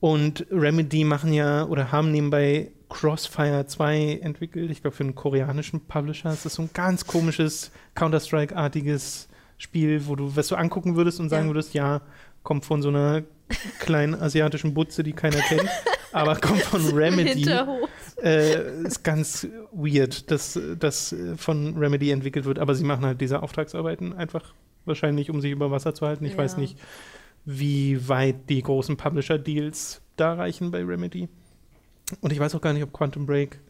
Und 0.00 0.46
Remedy 0.50 1.04
machen 1.04 1.32
ja 1.32 1.64
oder 1.66 1.92
haben 1.92 2.10
nebenbei 2.10 2.72
Crossfire 2.88 3.64
2 3.66 4.18
entwickelt, 4.22 4.70
ich 4.70 4.82
glaube 4.82 4.96
für 4.96 5.04
einen 5.04 5.14
koreanischen 5.14 5.80
Publisher. 5.86 6.30
Es 6.30 6.44
ist 6.44 6.54
so 6.54 6.62
ein 6.62 6.70
ganz 6.74 7.06
komisches 7.06 7.70
Counter-Strike-artiges 7.94 9.28
Spiel, 9.56 10.06
wo 10.06 10.16
du, 10.16 10.34
was 10.36 10.48
du 10.48 10.56
angucken 10.56 10.96
würdest 10.96 11.20
und 11.20 11.28
sagen 11.28 11.46
Ja. 11.46 11.54
würdest, 11.54 11.74
ja, 11.74 12.00
kommt 12.42 12.64
von 12.64 12.82
so 12.82 12.88
einer 12.88 13.22
kleinen 13.78 14.14
asiatischen 14.14 14.74
Butze, 14.74 15.02
die 15.02 15.12
keiner 15.12 15.38
kennt, 15.40 15.68
aber 16.12 16.36
kommt 16.36 16.62
von 16.62 16.86
Remedy. 16.96 17.48
Äh, 18.22 18.82
ist 18.84 19.02
ganz 19.02 19.46
weird, 19.72 20.30
dass 20.30 20.58
das 20.78 21.14
von 21.36 21.76
Remedy 21.76 22.10
entwickelt 22.10 22.44
wird, 22.44 22.58
aber 22.58 22.74
sie 22.74 22.84
machen 22.84 23.04
halt 23.04 23.20
diese 23.20 23.42
Auftragsarbeiten 23.42 24.12
einfach 24.14 24.54
wahrscheinlich, 24.86 25.30
um 25.30 25.40
sich 25.40 25.50
über 25.52 25.70
Wasser 25.70 25.94
zu 25.94 26.06
halten. 26.06 26.24
Ich 26.24 26.32
Ja. 26.32 26.38
weiß 26.38 26.56
nicht, 26.56 26.78
wie 27.44 28.08
weit 28.08 28.48
die 28.48 28.62
großen 28.62 28.96
Publisher-Deals 28.96 30.00
da 30.16 30.34
reichen 30.34 30.70
bei 30.70 30.82
Remedy. 30.82 31.28
Und 32.20 32.32
ich 32.32 32.38
weiß 32.38 32.54
auch 32.54 32.60
gar 32.60 32.72
nicht, 32.72 32.82
ob 32.82 32.92
Quantum 32.92 33.26
Break 33.26 33.60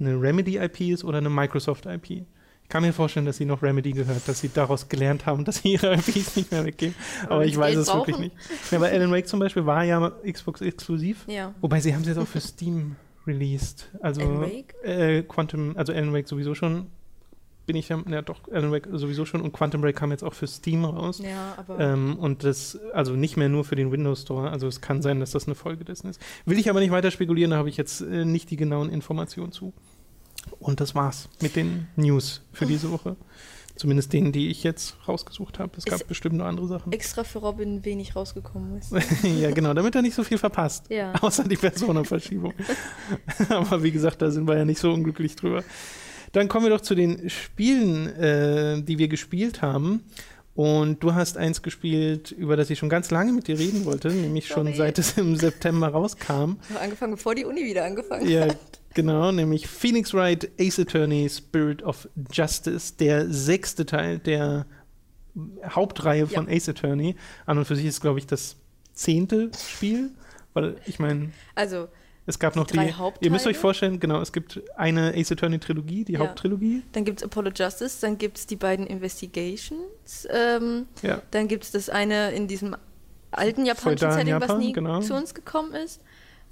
eine 0.00 0.20
Remedy-IP 0.20 0.80
ist 0.92 1.04
oder 1.04 1.18
eine 1.18 1.30
Microsoft-IP. 1.30 2.24
Ich 2.68 2.70
kann 2.70 2.82
mir 2.82 2.92
vorstellen, 2.92 3.24
dass 3.24 3.38
sie 3.38 3.46
noch 3.46 3.62
Remedy 3.62 3.92
gehört, 3.92 4.28
dass 4.28 4.40
sie 4.40 4.50
daraus 4.52 4.90
gelernt 4.90 5.24
haben, 5.24 5.42
dass 5.46 5.56
sie 5.62 5.72
ihre 5.72 5.94
IPs 5.94 6.36
nicht 6.36 6.52
mehr 6.52 6.66
weggeben. 6.66 6.94
Aber 7.26 7.46
ich 7.46 7.56
weiß 7.56 7.76
es 7.78 7.94
wirklich 7.94 8.18
nicht. 8.18 8.36
Ja, 8.70 8.76
aber 8.76 8.88
Alan 8.88 9.10
Wake 9.10 9.26
zum 9.26 9.40
Beispiel 9.40 9.64
war 9.64 9.84
ja 9.84 10.12
Xbox-exklusiv. 10.30 11.24
Ja. 11.28 11.54
Wobei 11.62 11.80
sie 11.80 11.94
haben 11.94 12.02
es 12.02 12.08
jetzt 12.08 12.18
auch 12.18 12.26
für 12.26 12.42
Steam 12.42 12.96
released. 13.26 13.88
Also 14.02 14.20
Alan 14.20 14.42
Wake? 14.42 14.74
Äh, 14.84 15.22
Quantum, 15.22 15.78
also 15.78 15.94
Alan 15.94 16.12
Wake 16.12 16.28
sowieso 16.28 16.54
schon. 16.54 16.88
Bin 17.64 17.74
ich 17.74 17.88
ja, 17.88 18.02
ja 18.06 18.20
doch, 18.20 18.40
Alan 18.52 18.70
Wake 18.70 18.86
sowieso 18.92 19.24
schon 19.24 19.40
und 19.40 19.52
Quantum 19.52 19.80
Break 19.80 19.96
kam 19.96 20.10
jetzt 20.10 20.22
auch 20.22 20.34
für 20.34 20.46
Steam 20.46 20.84
raus. 20.84 21.22
Ja, 21.24 21.54
aber. 21.56 21.80
Ähm, 21.80 22.18
und 22.18 22.44
das, 22.44 22.78
also 22.92 23.14
nicht 23.14 23.38
mehr 23.38 23.48
nur 23.48 23.64
für 23.64 23.76
den 23.76 23.90
Windows 23.92 24.20
Store. 24.20 24.50
Also 24.50 24.66
es 24.66 24.82
kann 24.82 25.00
sein, 25.00 25.20
dass 25.20 25.30
das 25.30 25.46
eine 25.46 25.54
Folge 25.54 25.86
dessen 25.86 26.10
ist. 26.10 26.20
Will 26.44 26.58
ich 26.58 26.68
aber 26.68 26.80
nicht 26.80 26.90
weiter 26.90 27.10
spekulieren, 27.10 27.52
da 27.52 27.56
habe 27.56 27.70
ich 27.70 27.78
jetzt 27.78 28.02
äh, 28.02 28.26
nicht 28.26 28.50
die 28.50 28.56
genauen 28.56 28.90
Informationen 28.90 29.52
zu. 29.52 29.72
Und 30.60 30.80
das 30.80 30.94
war's 30.94 31.28
mit 31.40 31.56
den 31.56 31.88
News 31.96 32.42
für 32.52 32.66
diese 32.66 32.90
Woche. 32.90 33.16
Zumindest 33.76 34.12
denen, 34.12 34.32
die 34.32 34.48
ich 34.48 34.64
jetzt 34.64 34.96
rausgesucht 35.06 35.60
habe. 35.60 35.70
Es 35.76 35.84
gab 35.84 36.00
Ist- 36.00 36.08
bestimmt 36.08 36.34
noch 36.36 36.46
andere 36.46 36.66
Sachen. 36.66 36.90
extra 36.92 37.22
für 37.22 37.38
Robin 37.38 37.84
wenig 37.84 38.16
rausgekommen 38.16 38.76
ist. 38.78 38.92
ja, 39.22 39.52
genau, 39.52 39.72
damit 39.72 39.94
er 39.94 40.02
nicht 40.02 40.14
so 40.16 40.24
viel 40.24 40.38
verpasst. 40.38 40.86
Ja. 40.90 41.12
Außer 41.20 41.44
die 41.44 41.56
Personenverschiebung. 41.56 42.54
Aber 43.48 43.82
wie 43.84 43.92
gesagt, 43.92 44.20
da 44.20 44.30
sind 44.32 44.48
wir 44.48 44.56
ja 44.56 44.64
nicht 44.64 44.80
so 44.80 44.92
unglücklich 44.92 45.36
drüber. 45.36 45.62
Dann 46.32 46.48
kommen 46.48 46.64
wir 46.66 46.70
doch 46.70 46.80
zu 46.80 46.94
den 46.96 47.30
Spielen, 47.30 48.08
äh, 48.16 48.82
die 48.82 48.98
wir 48.98 49.06
gespielt 49.08 49.62
haben. 49.62 50.02
Und 50.56 51.04
du 51.04 51.14
hast 51.14 51.36
eins 51.36 51.62
gespielt, 51.62 52.32
über 52.32 52.56
das 52.56 52.68
ich 52.70 52.80
schon 52.80 52.88
ganz 52.88 53.12
lange 53.12 53.32
mit 53.32 53.46
dir 53.46 53.56
reden 53.60 53.84
wollte, 53.84 54.08
nämlich 54.08 54.48
schon 54.48 54.64
Sorry. 54.66 54.76
seit 54.76 54.98
es 54.98 55.16
im 55.16 55.36
September 55.36 55.86
rauskam. 55.88 56.56
Ich 56.64 56.70
habe 56.74 56.80
angefangen, 56.80 57.12
bevor 57.12 57.36
die 57.36 57.44
Uni 57.44 57.64
wieder 57.64 57.84
angefangen 57.84 58.28
Ja, 58.28 58.46
hat. 58.48 58.58
Genau, 59.02 59.30
nämlich 59.32 59.66
Phoenix 59.68 60.12
Wright 60.12 60.50
Ace 60.60 60.80
Attorney 60.80 61.28
Spirit 61.28 61.82
of 61.84 62.08
Justice, 62.32 62.94
der 62.98 63.28
sechste 63.32 63.86
Teil 63.86 64.18
der 64.18 64.66
Hauptreihe 65.64 66.26
von 66.26 66.48
Ace 66.48 66.68
Attorney. 66.68 67.14
An 67.46 67.58
und 67.58 67.64
für 67.64 67.76
sich 67.76 67.84
ist, 67.86 68.00
glaube 68.00 68.18
ich, 68.18 68.26
das 68.26 68.56
zehnte 68.92 69.50
Spiel, 69.56 70.10
weil 70.52 70.76
ich 70.86 70.98
meine, 70.98 71.30
Also, 71.54 71.86
es 72.26 72.38
gab 72.40 72.56
noch 72.56 72.66
Drei 72.66 72.86
die. 72.86 73.24
Ihr 73.24 73.30
müsst 73.30 73.46
euch 73.46 73.54
Hauptteile? 73.54 73.54
vorstellen, 73.54 74.00
genau, 74.00 74.20
es 74.20 74.32
gibt 74.32 74.60
eine 74.76 75.14
Ace 75.14 75.30
Attorney 75.32 75.58
Trilogie, 75.60 76.04
die 76.04 76.14
Ja. 76.14 76.18
Haupttrilogie. 76.20 76.82
dann 76.92 77.04
gibt 77.04 77.20
es 77.20 77.24
Apollo 77.24 77.52
Justice, 77.54 77.98
dann 78.00 78.18
gibt 78.18 78.38
es 78.38 78.46
die 78.46 78.56
beiden 78.56 78.84
Investigations, 78.86 80.26
ähm, 80.30 80.86
Ja. 81.02 81.22
dann 81.30 81.46
gibt 81.46 81.64
es 81.64 81.70
das 81.70 81.88
eine 81.88 82.32
in 82.32 82.48
diesem 82.48 82.74
alten 83.30 83.64
japanischen 83.64 84.10
Setting, 84.10 84.34
was 84.34 84.40
Japan, 84.48 84.58
nie 84.58 84.72
genau. 84.72 85.00
zu 85.00 85.14
uns 85.14 85.34
gekommen 85.34 85.72
ist. 85.74 86.00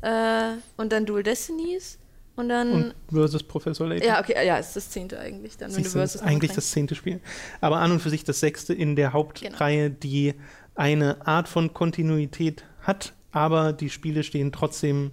Äh, 0.03 0.53
und 0.77 0.93
dann 0.93 1.07
Dual 1.07 1.23
Destinies. 1.25 1.99
Und 2.37 2.49
dann. 2.51 2.73
Und 2.73 2.95
versus 3.11 3.43
Professor 3.43 3.87
Layton. 3.89 4.07
Ja, 4.07 4.21
okay, 4.21 4.35
ja, 4.47 4.59
ist 4.59 4.77
das 4.77 4.91
zehnte 4.91 5.19
eigentlich 5.19 5.57
dann, 5.57 5.69
wenn 5.71 5.77
Siehst 5.83 5.95
du 5.95 5.99
du, 5.99 6.03
das 6.03 6.13
Versus 6.13 6.21
ist 6.23 6.27
eigentlich 6.27 6.53
das 6.53 6.71
zehnte 6.71 6.95
Spiel. 6.95 7.21
Aber 7.61 7.79
an 7.79 7.93
und 7.93 8.01
für 8.01 8.11
sich 8.11 8.25
das 8.25 8.41
sechste 8.41 8.75
in 8.75 8.95
der 8.95 9.13
Hauptreihe, 9.13 9.89
Genau. 9.89 9.97
die 10.03 10.35
eine 10.75 11.27
Art 11.27 11.49
von 11.49 11.73
Kontinuität 11.73 12.65
hat, 12.83 13.15
aber 13.33 13.73
die 13.73 13.91
Spiele 13.91 14.23
stehen 14.23 14.53
trotzdem 14.53 15.11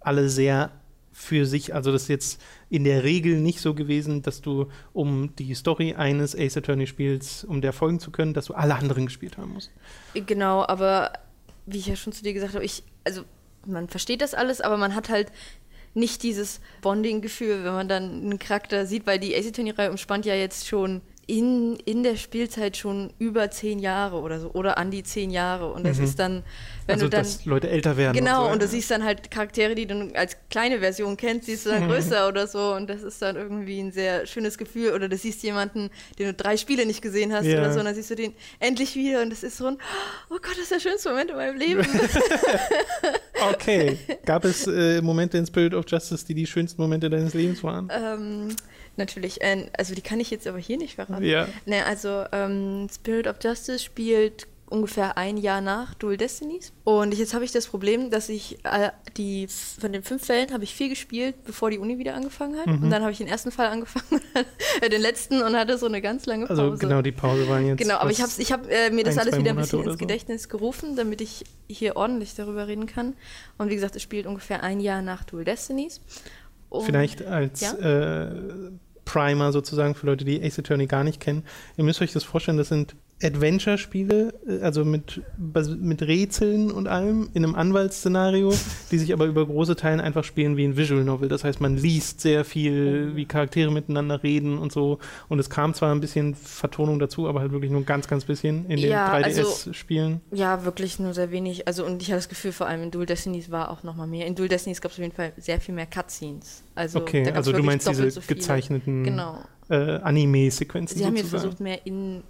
alle 0.00 0.28
sehr 0.28 0.70
für 1.10 1.46
sich. 1.46 1.74
Also 1.74 1.90
das 1.90 2.02
ist 2.02 2.08
jetzt 2.08 2.40
in 2.70 2.84
der 2.84 3.02
Regel 3.02 3.40
nicht 3.40 3.60
so 3.60 3.74
gewesen, 3.74 4.22
dass 4.22 4.40
du, 4.40 4.68
um 4.92 5.34
die 5.36 5.54
Story 5.54 5.94
eines 5.94 6.36
Ace 6.36 6.58
Attorney 6.58 6.86
Spiels, 6.86 7.44
um 7.44 7.60
der 7.60 7.72
folgen 7.72 7.98
zu 7.98 8.10
können, 8.10 8.34
dass 8.34 8.46
du 8.46 8.54
alle 8.54 8.74
anderen 8.76 9.06
gespielt 9.06 9.36
haben 9.36 9.54
musst. 9.54 9.70
Genau, 10.14 10.64
aber 10.66 11.12
wie 11.66 11.78
ich 11.78 11.86
ja 11.86 11.96
schon 11.96 12.12
zu 12.12 12.22
dir 12.22 12.34
gesagt 12.34 12.54
habe, 12.54 12.64
ich, 12.64 12.84
also 13.04 13.22
man 13.66 13.88
versteht 13.88 14.20
das 14.20 14.34
alles, 14.34 14.60
aber 14.60 14.76
man 14.76 14.94
hat 14.94 15.08
halt 15.08 15.32
nicht 15.98 16.22
dieses 16.22 16.60
Bonding-Gefühl, 16.80 17.64
wenn 17.64 17.72
man 17.72 17.88
dann 17.88 18.04
einen 18.04 18.38
Charakter 18.38 18.86
sieht, 18.86 19.06
weil 19.06 19.18
die 19.18 19.36
Ace 19.36 19.48
Attorney-Reihe 19.48 19.90
umspannt 19.90 20.24
ja 20.24 20.34
jetzt 20.34 20.66
schon 20.66 21.02
in, 21.30 21.76
in 21.84 22.02
der 22.02 22.16
Spielzeit 22.16 22.78
schon 22.78 23.12
über 23.18 23.50
zehn 23.50 23.78
Jahre 23.78 24.16
oder 24.20 24.40
so 24.40 24.50
oder 24.52 24.78
an 24.78 24.90
die 24.90 25.02
zehn 25.02 25.30
Jahre 25.30 25.70
und 25.70 25.86
das 25.86 25.98
Mhm. 25.98 26.04
ist 26.04 26.18
dann, 26.18 26.42
wenn 26.86 26.94
also, 26.94 27.04
du 27.04 27.10
dann 27.10 27.22
dass 27.22 27.44
Leute 27.44 27.68
älter 27.68 27.98
werden. 27.98 28.16
Genau, 28.16 28.46
so. 28.46 28.50
und 28.52 28.62
du 28.62 28.66
siehst 28.66 28.90
dann 28.90 29.04
halt 29.04 29.30
Charaktere, 29.30 29.74
die 29.74 29.84
du 29.86 30.10
als 30.14 30.38
kleine 30.48 30.78
Version 30.78 31.18
kennst, 31.18 31.44
siehst 31.44 31.66
du 31.66 31.70
dann 31.70 31.84
Mhm. 31.84 31.88
größer 31.90 32.28
oder 32.28 32.46
so. 32.46 32.72
Und 32.74 32.88
das 32.88 33.02
ist 33.02 33.20
dann 33.20 33.36
irgendwie 33.36 33.78
ein 33.78 33.92
sehr 33.92 34.24
schönes 34.26 34.56
Gefühl. 34.56 34.94
Oder 34.94 35.10
du 35.10 35.18
siehst 35.18 35.42
jemanden, 35.42 35.90
den 36.18 36.28
du 36.28 36.32
drei 36.34 36.56
Spiele 36.56 36.86
nicht 36.86 37.02
gesehen 37.02 37.30
hast 37.34 37.44
Ja. 37.44 37.58
oder 37.60 37.74
so, 37.74 37.80
und 37.80 37.84
dann 37.84 37.94
siehst 37.94 38.08
du 38.10 38.14
den 38.14 38.32
endlich 38.58 38.96
wieder. 38.96 39.20
Und 39.20 39.28
das 39.28 39.42
ist 39.42 39.58
so 39.58 39.66
ein, 39.66 39.76
oh 40.30 40.36
Gott, 40.40 40.52
das 40.52 40.60
ist 40.60 40.70
der 40.72 40.80
schönste 40.80 41.10
Moment 41.10 41.28
in 41.30 41.36
meinem 41.36 41.58
Leben. 41.58 41.86
Okay. 43.52 43.96
Gab 44.24 44.44
es 44.44 44.66
äh, 44.66 45.00
Momente 45.00 45.38
in 45.38 45.46
Spirit 45.46 45.72
of 45.72 45.84
Justice, 45.88 46.24
die 46.26 46.34
die 46.34 46.46
schönsten 46.46 46.82
Momente 46.82 47.08
deines 47.08 47.34
Lebens 47.34 47.62
waren? 47.62 47.88
ähm, 47.92 48.48
natürlich, 48.98 49.40
äh, 49.40 49.66
also 49.76 49.94
die 49.94 50.02
kann 50.02 50.20
ich 50.20 50.30
jetzt 50.30 50.46
aber 50.46 50.58
hier 50.58 50.76
nicht 50.76 50.96
verraten. 50.96 51.24
Ja. 51.24 51.48
Ne, 51.66 51.84
also 51.86 52.24
ähm, 52.32 52.88
Spirit 52.92 53.26
of 53.26 53.36
Justice 53.42 53.80
spielt 53.80 54.46
ungefähr 54.70 55.16
ein 55.16 55.36
Jahr 55.36 55.60
nach 55.60 55.94
Dual 55.94 56.16
Destinies. 56.16 56.72
Und 56.84 57.14
jetzt 57.14 57.34
habe 57.34 57.44
ich 57.44 57.52
das 57.52 57.66
Problem, 57.66 58.10
dass 58.10 58.28
ich 58.28 58.58
äh, 58.64 58.90
die 59.16 59.48
von 59.48 59.92
den 59.92 60.02
fünf 60.02 60.24
Fällen 60.26 60.52
habe 60.52 60.64
ich 60.64 60.74
vier 60.74 60.88
gespielt, 60.88 61.36
bevor 61.44 61.70
die 61.70 61.78
Uni 61.78 61.98
wieder 61.98 62.14
angefangen 62.14 62.58
hat. 62.58 62.66
Mhm. 62.66 62.84
Und 62.84 62.90
dann 62.90 63.02
habe 63.02 63.12
ich 63.12 63.18
den 63.18 63.26
ersten 63.26 63.50
Fall 63.50 63.68
angefangen, 63.68 64.20
äh, 64.80 64.88
den 64.88 65.00
letzten 65.00 65.42
und 65.42 65.56
hatte 65.56 65.78
so 65.78 65.86
eine 65.86 66.00
ganz 66.00 66.26
lange 66.26 66.46
Pause. 66.46 66.62
Also 66.62 66.76
genau, 66.76 67.02
die 67.02 67.12
Pause 67.12 67.48
waren 67.48 67.66
jetzt. 67.66 67.78
Genau, 67.78 67.96
aber 67.96 68.10
ich 68.10 68.20
habe 68.20 68.32
ich 68.36 68.52
hab, 68.52 68.70
äh, 68.70 68.90
mir 68.90 69.04
das 69.04 69.16
ein, 69.16 69.20
alles 69.20 69.38
wieder 69.38 69.50
ein 69.50 69.56
bisschen 69.56 69.82
ins 69.82 69.92
so. 69.92 69.98
Gedächtnis 69.98 70.48
gerufen, 70.48 70.96
damit 70.96 71.20
ich 71.20 71.44
hier 71.68 71.96
ordentlich 71.96 72.34
darüber 72.34 72.66
reden 72.68 72.86
kann. 72.86 73.14
Und 73.56 73.70
wie 73.70 73.74
gesagt, 73.74 73.96
es 73.96 74.02
spielt 74.02 74.26
ungefähr 74.26 74.62
ein 74.62 74.80
Jahr 74.80 75.02
nach 75.02 75.24
Dual 75.24 75.44
Destinies. 75.44 76.00
Und 76.68 76.84
Vielleicht 76.84 77.24
als 77.24 77.62
Ja? 77.62 77.74
Primer 79.08 79.52
sozusagen 79.52 79.94
für 79.94 80.06
Leute, 80.06 80.26
die 80.26 80.42
Ace 80.42 80.58
Attorney 80.58 80.86
gar 80.86 81.02
nicht 81.02 81.18
kennen. 81.18 81.44
Ihr 81.78 81.84
müsst 81.84 82.02
euch 82.02 82.12
das 82.12 82.24
vorstellen, 82.24 82.58
das 82.58 82.68
sind 82.68 82.94
Adventure-Spiele, 83.22 84.34
äh, 84.46 84.62
also 84.62 84.84
mit, 84.84 85.22
mit 85.80 86.02
Rätseln 86.02 86.70
und 86.70 86.86
allem 86.86 87.30
in 87.34 87.44
einem 87.44 87.54
Anwaltsszenario, 87.54 88.52
die 88.90 88.98
sich 88.98 89.12
aber 89.12 89.26
über 89.26 89.46
große 89.46 89.76
Teilen 89.76 90.00
einfach 90.00 90.24
spielen 90.24 90.56
wie 90.56 90.64
ein 90.64 90.76
Visual 90.76 91.04
Novel. 91.04 91.28
Das 91.28 91.44
heißt, 91.44 91.60
man 91.60 91.76
liest 91.76 92.20
sehr 92.20 92.44
viel, 92.44 93.16
wie 93.16 93.24
Charaktere 93.24 93.70
miteinander 93.72 94.22
reden 94.22 94.58
und 94.58 94.72
so. 94.72 94.98
Und 95.28 95.38
es 95.38 95.50
kam 95.50 95.74
zwar 95.74 95.92
ein 95.92 96.00
bisschen 96.00 96.34
Vertonung 96.34 96.98
dazu, 96.98 97.28
aber 97.28 97.40
halt 97.40 97.52
wirklich 97.52 97.72
nur 97.72 97.82
ganz, 97.84 98.06
ganz 98.08 98.24
bisschen 98.24 98.66
in 98.66 98.80
den 98.80 98.90
Ja, 98.90 99.12
also 99.12 99.42
3DS-Spielen. 99.42 100.20
Ja, 100.30 100.64
wirklich 100.64 100.98
nur 100.98 101.14
sehr 101.14 101.30
wenig. 101.30 101.66
Also 101.66 101.84
und 101.84 102.02
ich 102.02 102.10
habe 102.10 102.18
das 102.18 102.28
Gefühl, 102.28 102.52
vor 102.52 102.66
allem 102.66 102.84
in 102.84 102.90
Dual 102.90 103.06
Destinies 103.06 103.50
war 103.50 103.70
auch 103.70 103.82
noch 103.82 103.96
mal 103.96 104.06
mehr. 104.06 104.26
In 104.26 104.34
Dual 104.34 104.48
Destinies 104.48 104.80
gab 104.80 104.92
es 104.92 104.98
auf 104.98 105.02
jeden 105.02 105.14
Fall 105.14 105.32
sehr 105.38 105.60
viel 105.60 105.74
mehr 105.74 105.86
Cutscenes. 105.86 106.62
Also, 106.74 107.00
okay, 107.00 107.30
also 107.32 107.52
du 107.52 107.62
meinst 107.62 107.88
diese 107.88 108.10
so 108.10 108.20
gezeichneten 108.26 109.02
Genau. 109.02 109.38
äh, 109.68 109.96
Anime-Sequenzen 109.98 110.96
Sie 110.96 111.04
haben 111.04 111.16
jetzt 111.16 111.30
versucht, 111.30 111.58
mehr 111.60 111.84
in, 111.84 112.22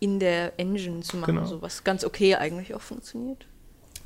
in 0.00 0.18
der 0.18 0.58
Engine 0.58 1.00
zu 1.00 1.18
machen, 1.18 1.36
Genau. 1.36 1.46
so 1.46 1.62
was 1.62 1.84
ganz 1.84 2.04
okay 2.04 2.34
eigentlich 2.34 2.74
auch 2.74 2.80
funktioniert. 2.80 3.46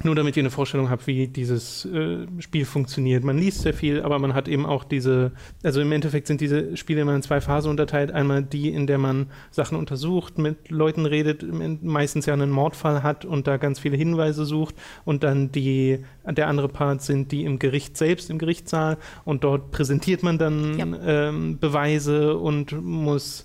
Nur 0.02 0.16
damit 0.16 0.36
ihr 0.36 0.42
eine 0.42 0.50
Vorstellung 0.50 0.90
habt, 0.90 1.06
wie 1.06 1.28
dieses 1.28 1.84
äh, 1.84 2.26
Spiel 2.40 2.64
funktioniert. 2.64 3.22
Man 3.22 3.38
liest 3.38 3.60
sehr 3.62 3.72
viel, 3.72 4.02
aber 4.02 4.18
man 4.18 4.34
hat 4.34 4.48
eben 4.48 4.66
auch 4.66 4.82
diese, 4.82 5.30
also 5.62 5.80
im 5.80 5.92
Endeffekt 5.92 6.26
sind 6.26 6.40
diese 6.40 6.76
Spiele 6.76 7.02
immer 7.02 7.14
in 7.14 7.22
zwei 7.22 7.40
Phasen 7.40 7.70
unterteilt. 7.70 8.10
Einmal 8.10 8.42
die, 8.42 8.70
in 8.70 8.88
der 8.88 8.98
man 8.98 9.30
Sachen 9.52 9.78
untersucht, 9.78 10.36
mit 10.36 10.68
Leuten 10.68 11.06
redet, 11.06 11.44
meistens 11.84 12.26
ja 12.26 12.34
einen 12.34 12.50
Mordfall 12.50 13.04
hat 13.04 13.24
und 13.24 13.46
da 13.46 13.56
ganz 13.56 13.78
viele 13.78 13.96
Hinweise 13.96 14.44
sucht. 14.44 14.74
Und 15.04 15.22
dann 15.22 15.52
die, 15.52 16.00
der 16.28 16.48
andere 16.48 16.68
Part 16.68 17.00
sind 17.02 17.30
die 17.30 17.44
im 17.44 17.60
Gericht 17.60 17.96
selbst, 17.96 18.30
im 18.30 18.38
Gerichtssaal. 18.38 18.98
Und 19.24 19.44
dort 19.44 19.70
präsentiert 19.70 20.24
man 20.24 20.38
dann 20.38 20.98
ähm, 21.06 21.58
Beweise 21.60 22.36
und 22.36 22.72
muss 22.82 23.44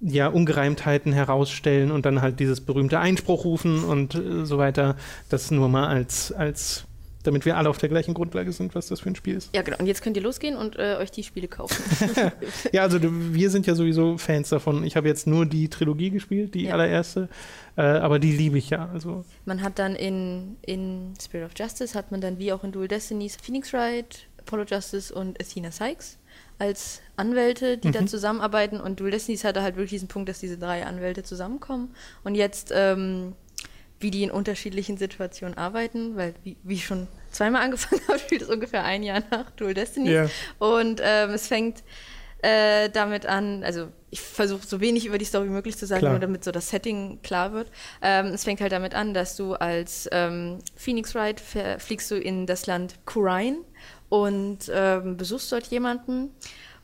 ja, 0.00 0.28
Ungereimtheiten 0.28 1.12
herausstellen 1.12 1.90
und 1.90 2.06
dann 2.06 2.22
halt 2.22 2.40
dieses 2.40 2.60
berühmte 2.60 2.98
Einspruch 2.98 3.44
rufen 3.44 3.84
und 3.84 4.14
äh, 4.14 4.44
so 4.46 4.58
weiter. 4.58 4.96
Das 5.28 5.50
nur 5.50 5.68
mal 5.68 5.88
als, 5.88 6.32
als, 6.32 6.84
damit 7.22 7.44
wir 7.44 7.58
alle 7.58 7.68
auf 7.68 7.76
der 7.76 7.90
gleichen 7.90 8.14
Grundlage 8.14 8.50
sind, 8.52 8.74
was 8.74 8.86
das 8.88 9.00
für 9.00 9.10
ein 9.10 9.14
Spiel 9.14 9.36
ist. 9.36 9.54
Ja, 9.54 9.60
genau. 9.60 9.76
Und 9.78 9.86
jetzt 9.86 10.00
könnt 10.02 10.16
ihr 10.16 10.22
losgehen 10.22 10.56
und 10.56 10.76
äh, 10.78 10.96
euch 10.98 11.10
die 11.10 11.22
Spiele 11.22 11.48
kaufen. 11.48 11.82
Ja, 12.72 12.82
also 12.82 12.98
wir 13.02 13.50
sind 13.50 13.66
ja 13.66 13.74
sowieso 13.74 14.16
Fans 14.16 14.48
davon. 14.48 14.84
Ich 14.84 14.96
habe 14.96 15.06
jetzt 15.08 15.26
nur 15.26 15.44
die 15.44 15.68
Trilogie 15.68 16.08
gespielt, 16.10 16.54
die 16.54 16.64
Ja. 16.64 16.72
allererste, 16.74 17.28
äh, 17.76 17.82
aber 17.82 18.18
die 18.18 18.32
liebe 18.32 18.56
ich 18.56 18.70
ja. 18.70 18.88
Also 18.92 19.24
Man 19.44 19.60
hat 19.60 19.78
dann 19.78 19.94
in, 19.96 20.56
in 20.62 21.12
Spirit 21.22 21.46
of 21.46 21.52
Justice, 21.58 21.94
hat 21.94 22.10
man 22.10 22.22
dann 22.22 22.38
wie 22.38 22.52
auch 22.54 22.64
in 22.64 22.72
Dual 22.72 22.88
Destinies 22.88 23.36
Phoenix 23.36 23.72
Wright, 23.74 24.26
Apollo 24.38 24.64
Justice 24.70 25.12
und 25.14 25.38
Athena 25.40 25.70
Sykes 25.70 26.16
als 26.58 27.00
Anwälte, 27.20 27.78
die 27.78 27.90
dann 27.92 28.08
zusammenarbeiten. 28.08 28.80
Und 28.80 28.98
Dual 29.00 29.10
Destinies 29.10 29.44
hatte 29.44 29.62
halt 29.62 29.76
wirklich 29.76 29.90
diesen 29.90 30.08
Punkt, 30.08 30.28
dass 30.28 30.40
diese 30.40 30.58
drei 30.58 30.84
Anwälte 30.86 31.22
zusammenkommen. 31.22 31.94
Und 32.24 32.34
jetzt, 32.34 32.72
ähm, 32.74 33.34
wie 34.00 34.10
die 34.10 34.22
in 34.22 34.30
unterschiedlichen 34.30 34.96
Situationen 34.96 35.56
arbeiten, 35.58 36.16
weil, 36.16 36.34
wie, 36.42 36.56
wie 36.62 36.74
ich 36.74 36.86
schon 36.86 37.06
zweimal 37.30 37.62
angefangen 37.66 38.00
habe, 38.08 38.18
spielt 38.18 38.42
es 38.42 38.48
ungefähr 38.48 38.84
ein 38.84 39.02
Jahr 39.02 39.22
nach 39.30 39.50
Dual 39.52 39.74
Destinies. 39.74 40.12
Ja. 40.12 40.28
Und 40.58 41.00
ähm, 41.04 41.30
es 41.30 41.46
fängt 41.46 41.82
äh, 42.42 42.88
damit 42.88 43.26
an, 43.26 43.62
also 43.64 43.88
ich 44.10 44.20
versuche 44.20 44.66
so 44.66 44.80
wenig 44.80 45.06
über 45.06 45.18
die 45.18 45.24
Story 45.26 45.46
wie 45.46 45.52
möglich 45.52 45.76
zu 45.76 45.86
sagen, 45.86 46.00
Klar. 46.00 46.12
nur 46.12 46.20
damit 46.20 46.42
so 46.42 46.50
das 46.50 46.70
Setting 46.70 47.20
klar 47.22 47.52
wird. 47.52 47.70
Ähm, 48.02 48.28
es 48.28 48.44
fängt 48.44 48.60
halt 48.60 48.72
damit 48.72 48.94
an, 48.94 49.12
dass 49.14 49.36
du 49.36 49.54
als 49.54 50.08
ähm, 50.10 50.58
Phoenix 50.74 51.12
fähr- 51.12 51.78
fliegst 51.78 52.10
du 52.10 52.16
in 52.16 52.46
das 52.46 52.66
Land 52.66 52.94
Kurine 53.04 53.58
und 54.08 54.70
ähm, 54.72 55.16
besuchst 55.16 55.52
dort 55.52 55.66
jemanden. 55.66 56.30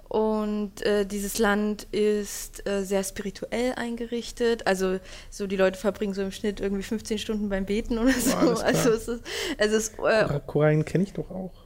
Und 0.08 0.82
äh, 0.82 1.04
dieses 1.04 1.38
Land 1.38 1.84
ist 1.92 2.66
äh, 2.68 2.84
sehr 2.84 3.02
spirituell 3.02 3.72
eingerichtet. 3.75 4.66
Also 4.66 4.98
so 5.30 5.46
die 5.46 5.56
Leute 5.56 5.78
verbringen 5.78 6.14
so 6.14 6.22
im 6.22 6.32
Schnitt 6.32 6.60
irgendwie 6.60 6.82
15 6.82 7.18
Stunden 7.18 7.48
beim 7.48 7.66
Beten 7.66 7.98
oder 7.98 8.12
so. 8.12 8.36
alles 8.36 8.60
klar. 8.60 8.75
also 8.75 8.90
es 8.90 9.08
ist, 9.08 9.22
es 9.58 9.72
ist 9.72 9.98
äh, 9.98 10.40
Korein 10.46 10.84
kenne 10.84 11.04
ich 11.04 11.12
doch 11.12 11.30
auch. 11.30 11.65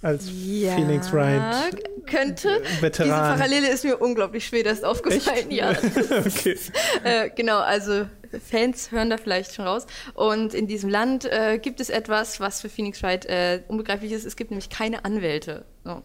Als 0.00 0.30
ja, 0.32 0.74
Phoenix 0.74 1.12
Wright. 1.12 1.76
könnte. 2.06 2.62
Veteran. 2.80 3.08
Diese 3.08 3.38
Parallele 3.38 3.68
ist 3.68 3.84
mir 3.84 3.96
unglaublich 3.96 4.46
schwer, 4.46 4.62
das 4.62 4.74
ist 4.78 4.84
aufgefallen. 4.84 5.50
Ja, 5.50 5.70
okay. 5.70 6.56
äh, 7.02 7.30
genau, 7.30 7.58
also 7.58 8.06
Fans 8.48 8.90
hören 8.90 9.10
da 9.10 9.16
vielleicht 9.16 9.54
schon 9.54 9.66
raus. 9.66 9.86
Und 10.14 10.54
in 10.54 10.66
diesem 10.66 10.90
Land 10.90 11.24
äh, 11.24 11.58
gibt 11.58 11.80
es 11.80 11.90
etwas, 11.90 12.40
was 12.40 12.60
für 12.60 12.68
Phoenix 12.68 13.02
Wright 13.02 13.26
äh, 13.26 13.62
unbegreiflich 13.68 14.12
ist. 14.12 14.24
Es 14.24 14.36
gibt 14.36 14.50
nämlich 14.50 14.70
keine 14.70 15.04
Anwälte. 15.04 15.64
So. 15.84 16.02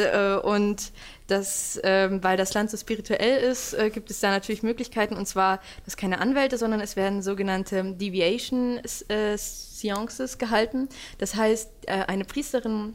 Äh, 0.00 0.36
und 0.36 0.92
das, 1.26 1.80
ähm, 1.82 2.22
weil 2.22 2.36
das 2.36 2.52
Land 2.54 2.70
so 2.70 2.76
spirituell 2.76 3.42
ist, 3.42 3.72
äh, 3.72 3.90
gibt 3.90 4.10
es 4.10 4.20
da 4.20 4.30
natürlich 4.30 4.62
Möglichkeiten. 4.62 5.16
Und 5.16 5.26
zwar, 5.26 5.60
dass 5.84 5.96
keine 5.96 6.20
Anwälte, 6.20 6.58
sondern 6.58 6.80
es 6.80 6.96
werden 6.96 7.22
sogenannte 7.22 7.82
Deviation 7.94 8.80
äh, 9.08 9.36
Seances 9.36 10.38
gehalten. 10.38 10.88
Das 11.18 11.34
heißt, 11.34 11.70
eine 11.88 12.24
Priesterin 12.24 12.94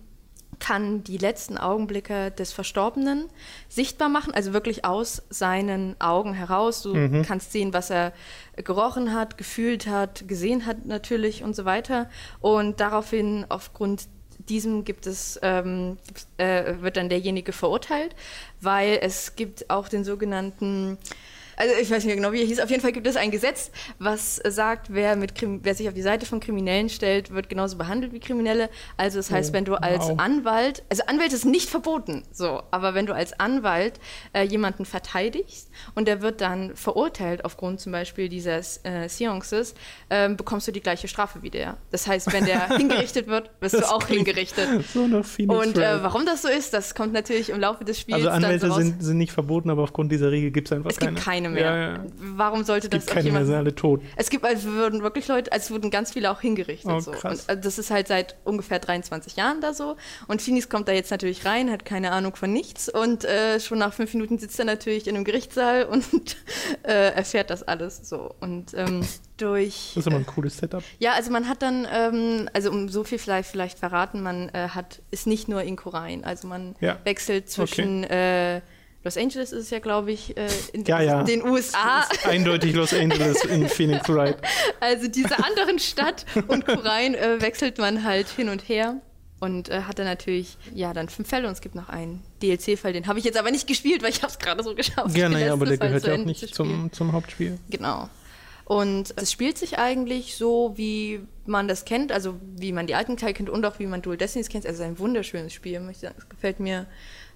kann 0.59 1.03
die 1.03 1.17
letzten 1.17 1.57
Augenblicke 1.57 2.31
des 2.31 2.51
Verstorbenen 2.51 3.29
sichtbar 3.67 4.09
machen, 4.09 4.33
also 4.33 4.53
wirklich 4.53 4.85
aus 4.85 5.23
seinen 5.29 5.99
Augen 5.99 6.33
heraus. 6.33 6.83
Du 6.83 7.23
kannst 7.23 7.51
sehen, 7.51 7.73
was 7.73 7.89
er 7.89 8.13
gerochen 8.55 9.13
hat, 9.13 9.37
gefühlt 9.37 9.87
hat, 9.87 10.27
gesehen 10.27 10.65
hat 10.65 10.85
natürlich 10.85 11.43
und 11.43 11.55
so 11.55 11.65
weiter. 11.65 12.09
Und 12.41 12.79
daraufhin, 12.79 13.45
aufgrund 13.49 14.07
diesem 14.47 14.83
gibt 14.83 15.07
es, 15.07 15.39
ähm, 15.41 15.97
äh, 16.37 16.75
wird 16.79 16.97
dann 16.97 17.09
derjenige 17.09 17.51
verurteilt, 17.51 18.15
weil 18.61 18.99
es 19.01 19.35
gibt 19.35 19.69
auch 19.69 19.89
den 19.89 20.03
sogenannten 20.03 20.97
also 21.59 21.75
ich 21.79 21.91
weiß 21.91 22.05
nicht 22.05 22.15
genau, 22.15 22.31
wie 22.31 22.39
er 22.41 22.47
hieß. 22.47 22.59
Auf 22.61 22.69
jeden 22.69 22.81
Fall 22.81 22.93
gibt 22.93 23.05
es 23.05 23.17
ein 23.17 23.31
Gesetz, 23.31 23.69
was 23.99 24.39
äh, 24.43 24.49
sagt, 24.49 24.93
wer, 24.93 25.15
mit 25.17 25.35
Krim 25.35 25.59
wer 25.63 25.75
sich 25.75 25.87
auf 25.89 25.93
die 25.93 26.01
Seite 26.01 26.25
von 26.25 26.39
Kriminellen 26.39 26.89
stellt, 26.89 27.31
wird 27.31 27.49
genauso 27.49 27.77
behandelt 27.77 28.13
wie 28.13 28.19
Kriminelle. 28.19 28.69
Also 28.97 29.19
das 29.19 29.29
heißt, 29.29 29.49
Oh, 29.51 29.53
wenn 29.53 29.65
du 29.65 29.75
als 29.75 30.07
wow. 30.07 30.19
Anwalt, 30.19 30.83
also 30.89 31.03
Anwalt 31.07 31.33
ist 31.33 31.45
nicht 31.45 31.69
verboten, 31.69 32.23
so, 32.31 32.61
aber 32.71 32.93
wenn 32.93 33.05
du 33.05 33.13
als 33.13 33.37
Anwalt 33.39 33.99
äh, 34.33 34.43
jemanden 34.43 34.85
verteidigst 34.85 35.69
und 35.95 36.07
der 36.07 36.21
wird 36.21 36.39
dann 36.41 36.75
verurteilt 36.75 37.43
aufgrund 37.45 37.79
zum 37.81 37.91
Beispiel 37.91 38.29
dieser 38.29 38.59
äh, 38.83 39.09
Seances, 39.09 39.73
ähm, 40.09 40.37
bekommst 40.37 40.67
du 40.67 40.71
die 40.71 40.81
gleiche 40.81 41.07
Strafe 41.07 41.41
wie 41.41 41.49
der. 41.49 41.77
Das 41.91 42.07
heißt, 42.07 42.31
wenn 42.31 42.45
der 42.45 42.69
hingerichtet 42.77 43.27
wird, 43.27 43.49
wirst 43.59 43.75
du 43.75 43.89
auch 43.91 44.05
hingerichtet. 44.07 44.67
So 44.93 45.07
nach 45.07 45.25
Phoenix 45.25 45.65
Und 45.65 45.77
äh, 45.77 46.03
warum 46.03 46.25
das 46.25 46.41
so 46.41 46.47
ist, 46.47 46.73
das 46.73 46.95
kommt 46.95 47.11
natürlich 47.13 47.49
im 47.49 47.59
Laufe 47.59 47.83
des 47.83 47.99
Spiels 47.99 48.17
Also 48.17 48.29
so 48.29 48.33
Anwälte 48.35 48.67
raus. 48.67 48.77
sind, 48.77 49.03
sind 49.03 49.17
nicht 49.17 49.31
verboten, 49.31 49.69
aber 49.69 49.83
aufgrund 49.83 50.11
dieser 50.11 50.31
Regel 50.31 50.51
gibt 50.51 50.67
es 50.69 50.71
einfach 50.71 50.89
es 50.91 50.99
gibt 50.99 51.17
keine 51.17 51.48
mehr. 51.49 51.63
Ja, 51.63 51.91
ja. 51.93 52.03
Warum 52.17 52.63
sollte 52.63 52.87
Es 52.87 52.91
gibt 52.91 53.03
das 53.03 53.13
keine 53.13 53.23
mehr, 53.23 53.31
jemand 53.31 53.45
sind 53.47 53.55
alle 53.55 53.75
tot. 53.75 54.01
es 54.15 54.29
gibt, 54.29 54.45
also 54.45 54.69
würden 54.69 55.01
wirklich 55.03 55.27
Leute, 55.27 55.51
also 55.51 55.65
es 55.65 55.71
wurden 55.71 55.91
ganz 55.91 56.11
viele 56.13 56.31
auch 56.31 56.41
hingerichtet. 56.41 56.91
Oh, 56.91 56.99
so. 56.99 57.11
Und, 57.11 57.23
also 57.25 57.45
das 57.55 57.77
ist 57.79 57.91
halt 57.91 58.07
seit 58.07 58.35
ungefähr 58.43 58.79
23 58.79 59.35
Jahren 59.35 59.61
da 59.61 59.73
so. 59.73 59.95
Und 60.27 60.41
Phoenix 60.41 60.69
kommt 60.69 60.87
da 60.87 60.91
jetzt 60.91 61.11
natürlich 61.11 61.45
rein, 61.45 61.69
hat 61.71 61.85
keine 61.85 62.11
Ahnung 62.11 62.35
von 62.35 62.51
nichts 62.51 62.89
und 62.89 63.25
äh, 63.25 63.59
schon 63.59 63.77
nach 63.79 63.93
fünf 63.93 64.13
Minuten 64.13 64.37
sitzt 64.39 64.59
er 64.59 64.65
natürlich 64.65 65.07
in 65.07 65.15
einem 65.15 65.25
Gerichtssaal 65.25 65.85
und 65.85 66.05
äh, 66.83 67.11
erfährt 67.13 67.49
das 67.49 67.63
alles 67.63 68.07
so. 68.09 68.33
Und 68.39 68.73
ähm, 68.75 69.01
durch. 69.37 69.91
Das 69.95 70.05
ist 70.05 70.07
immer 70.07 70.17
ein 70.17 70.25
cooles 70.25 70.57
Setup. 70.57 70.83
Ja, 70.99 71.13
also 71.13 71.31
man 71.31 71.47
hat 71.47 71.61
dann, 71.61 71.87
ähm, 71.91 72.49
also 72.53 72.71
um 72.71 72.89
so 72.89 73.03
viel 73.03 73.19
vielleicht, 73.19 73.49
vielleicht 73.49 73.79
verraten, 73.79 74.21
man 74.21 74.49
äh, 74.49 74.69
hat, 74.69 75.01
ist 75.11 75.27
nicht 75.27 75.47
nur 75.47 75.61
in 75.63 75.75
Korein. 75.75 76.23
Also 76.23 76.47
man 76.47 76.75
Ja. 76.81 76.97
wechselt 77.05 77.49
zwischen 77.49 78.03
äh, 78.03 78.61
Los 79.03 79.15
Angeles 79.17 79.53
ist 79.53 79.63
es 79.63 79.69
ja, 79.69 79.79
glaube 79.79 80.11
ich, 80.11 80.35
äh, 80.35 80.47
in 80.73 80.83
Ja, 80.83 81.01
ja. 81.01 81.23
den 81.23 81.43
USA. 81.43 82.05
Eindeutig 82.25 82.75
Los 82.75 82.93
Angeles 82.93 83.43
in 83.45 83.67
Phoenix 83.69 84.09
Wright. 84.09 84.37
Also 84.81 85.07
diese 85.07 85.37
anderen 85.43 85.79
Stadt 85.79 86.25
und 86.47 86.65
Kurein 86.65 87.15
äh, 87.15 87.41
wechselt 87.41 87.77
man 87.77 88.03
halt 88.03 88.27
hin 88.27 88.49
und 88.49 88.67
her. 88.67 88.95
Und 89.41 89.69
äh, 89.69 89.83
hat 89.83 89.99
dann 89.99 90.05
natürlich, 90.05 90.57
ja, 90.75 90.91
dann 90.91 91.07
fünf 91.07 91.29
Fälle 91.29 91.47
und 91.47 91.53
es 91.53 91.61
gibt 91.61 91.73
noch 91.73 91.87
einen 91.87 92.21
DLC-Fall, 92.43 92.91
den 92.91 93.07
habe 93.07 93.19
ich 93.19 93.25
jetzt 93.25 93.37
aber 93.37 93.51
nicht 93.51 93.67
gespielt, 93.67 94.03
weil 94.03 94.09
ich 94.09 94.21
habe 94.21 94.33
es 94.33 94.37
gerade 94.37 94.61
so 94.63 94.75
geschafft. 94.75 95.15
Ja, 95.15 95.29
naja, 95.29 95.53
aber 95.53 95.65
der 95.65 95.77
Mal 95.77 95.87
gehört 95.87 96.05
ja 96.07 96.13
auch 96.15 96.25
nicht 96.25 96.53
zum, 96.53 96.91
zum 96.91 97.13
Hauptspiel. 97.13 97.57
Genau. 97.69 98.09
Und 98.65 99.13
es 99.15 99.31
spielt 99.31 99.57
sich 99.57 99.79
eigentlich 99.79 100.35
so, 100.35 100.73
wie 100.75 101.21
man 101.45 101.69
das 101.69 101.85
kennt, 101.85 102.11
also 102.11 102.35
wie 102.57 102.73
man 102.73 102.85
die 102.85 102.95
alten 102.95 103.15
Teile 103.15 103.33
kennt 103.33 103.49
und 103.49 103.65
auch 103.65 103.79
wie 103.79 103.87
man 103.87 104.01
Dual 104.01 104.17
Destinies 104.17 104.49
kennt. 104.49 104.65
Also 104.67 104.83
ein 104.83 104.99
wunderschönes 104.99 105.53
Spiel, 105.53 105.79
muss 105.79 105.91
ich 105.91 105.97
sagen. 105.99 106.15
Es 106.17 106.27
gefällt 106.27 106.59
mir 106.59 106.85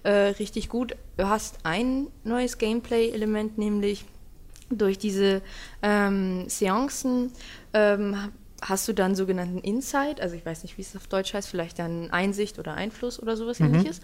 äh, 0.04 0.10
richtig 0.10 0.68
gut. 0.68 0.96
Du 1.16 1.28
hast 1.28 1.58
ein 1.64 2.06
neues 2.22 2.58
Gameplay-Element, 2.58 3.58
nämlich 3.58 4.04
durch 4.70 4.98
diese 4.98 5.42
ähm, 5.82 6.48
Seancen 6.48 7.32
ähm, 7.72 8.16
hast 8.62 8.88
du 8.88 8.92
dann 8.92 9.14
sogenannten 9.14 9.58
Insight, 9.58 10.20
also 10.20 10.36
ich 10.36 10.46
weiß 10.46 10.62
nicht, 10.62 10.78
wie 10.78 10.82
es 10.82 10.96
auf 10.96 11.06
Deutsch 11.06 11.34
heißt, 11.34 11.48
vielleicht 11.48 11.78
dann 11.78 12.10
Einsicht 12.10 12.58
oder 12.58 12.74
Einfluss 12.74 13.20
oder 13.20 13.36
sowas 13.36 13.60
ähnliches. 13.60 14.00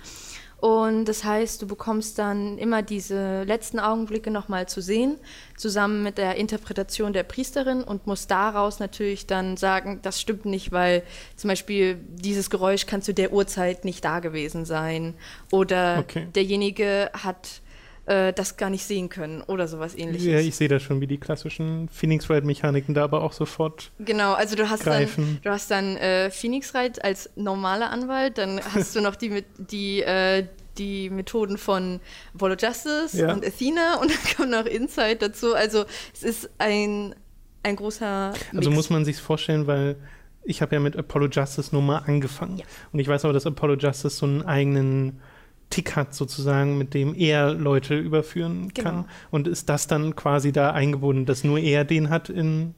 Und 0.60 1.06
das 1.06 1.24
heißt, 1.24 1.62
du 1.62 1.66
bekommst 1.66 2.18
dann 2.18 2.58
immer 2.58 2.82
diese 2.82 3.44
letzten 3.44 3.80
Augenblicke 3.80 4.30
nochmal 4.30 4.68
zu 4.68 4.82
sehen, 4.82 5.16
zusammen 5.56 6.02
mit 6.02 6.18
der 6.18 6.36
Interpretation 6.36 7.14
der 7.14 7.22
Priesterin 7.22 7.82
und 7.82 8.06
musst 8.06 8.30
daraus 8.30 8.78
natürlich 8.78 9.26
dann 9.26 9.56
sagen, 9.56 10.00
das 10.02 10.20
stimmt 10.20 10.44
nicht, 10.44 10.70
weil 10.70 11.02
zum 11.36 11.48
Beispiel 11.48 11.98
dieses 12.08 12.50
Geräusch 12.50 12.84
kann 12.84 13.00
zu 13.00 13.14
der 13.14 13.32
Uhrzeit 13.32 13.86
nicht 13.86 14.04
da 14.04 14.20
gewesen 14.20 14.66
sein 14.66 15.14
oder 15.50 15.98
Okay. 16.00 16.28
derjenige 16.34 17.10
hat 17.14 17.62
äh, 18.06 18.32
das 18.32 18.56
gar 18.56 18.70
nicht 18.70 18.84
sehen 18.84 19.08
können 19.08 19.42
oder 19.42 19.68
sowas 19.68 19.94
ähnliches. 19.96 20.26
Ja, 20.26 20.38
ich 20.38 20.56
sehe 20.56 20.68
das 20.68 20.82
schon, 20.82 21.00
wie 21.00 21.06
die 21.06 21.18
klassischen 21.18 21.88
Phoenix 21.88 22.28
Wright-Mechaniken 22.28 22.94
da 22.94 23.04
aber 23.04 23.22
auch 23.22 23.32
sofort. 23.32 23.92
Genau, 23.98 24.32
also 24.34 24.56
du 24.56 24.68
hast 24.68 24.86
dann, 24.86 24.92
greifen. 25.00 25.38
du 25.42 25.50
hast 25.50 25.70
dann 25.70 25.96
äh, 25.96 26.30
Phoenix 26.30 26.72
Wright 26.74 27.04
als 27.04 27.30
normaler 27.36 27.90
Anwalt, 27.90 28.38
dann 28.38 28.60
hast 28.74 28.96
du 28.96 29.00
noch 29.00 29.16
die, 29.16 29.30
mit- 29.30 29.46
die, 29.58 30.02
äh, 30.02 30.46
die 30.78 31.10
Methoden 31.10 31.58
von 31.58 32.00
Apollo 32.34 32.56
Justice 32.58 33.16
Ja. 33.18 33.32
und 33.32 33.44
Athena 33.46 33.96
und 34.00 34.10
dann 34.10 34.36
kommt 34.36 34.50
noch 34.50 34.66
Insight 34.66 35.22
dazu. 35.22 35.54
Also 35.54 35.84
es 36.14 36.22
ist 36.22 36.50
ein, 36.58 37.14
ein 37.62 37.76
großer 37.76 38.30
Mix. 38.52 38.56
Also 38.56 38.70
muss 38.70 38.88
man 38.90 39.04
sich 39.04 39.18
vorstellen, 39.18 39.66
weil 39.66 39.96
ich 40.42 40.62
habe 40.62 40.74
ja 40.74 40.80
mit 40.80 40.96
Apollo 40.96 41.26
Justice 41.30 41.68
nur 41.72 41.82
mal 41.82 41.98
angefangen. 41.98 42.56
Ja. 42.56 42.64
Und 42.92 42.98
ich 42.98 43.06
weiß 43.08 43.24
aber, 43.26 43.34
dass 43.34 43.44
Apollo 43.46 43.74
Justice 43.74 44.16
so 44.16 44.24
einen 44.24 44.40
eigenen 44.42 45.20
Tick 45.70 45.96
hat, 45.96 46.14
sozusagen, 46.14 46.76
mit 46.78 46.94
dem 46.94 47.14
er 47.14 47.52
Leute 47.54 47.96
überführen 47.96 48.70
Genau. 48.74 48.90
kann. 48.90 49.04
Und 49.30 49.48
ist 49.48 49.68
das 49.68 49.86
dann 49.86 50.16
quasi 50.16 50.52
da 50.52 50.72
eingebunden, 50.72 51.26
dass 51.26 51.44
nur 51.44 51.58
er 51.58 51.84
den 51.84 52.10
hat 52.10 52.28
in. 52.28 52.74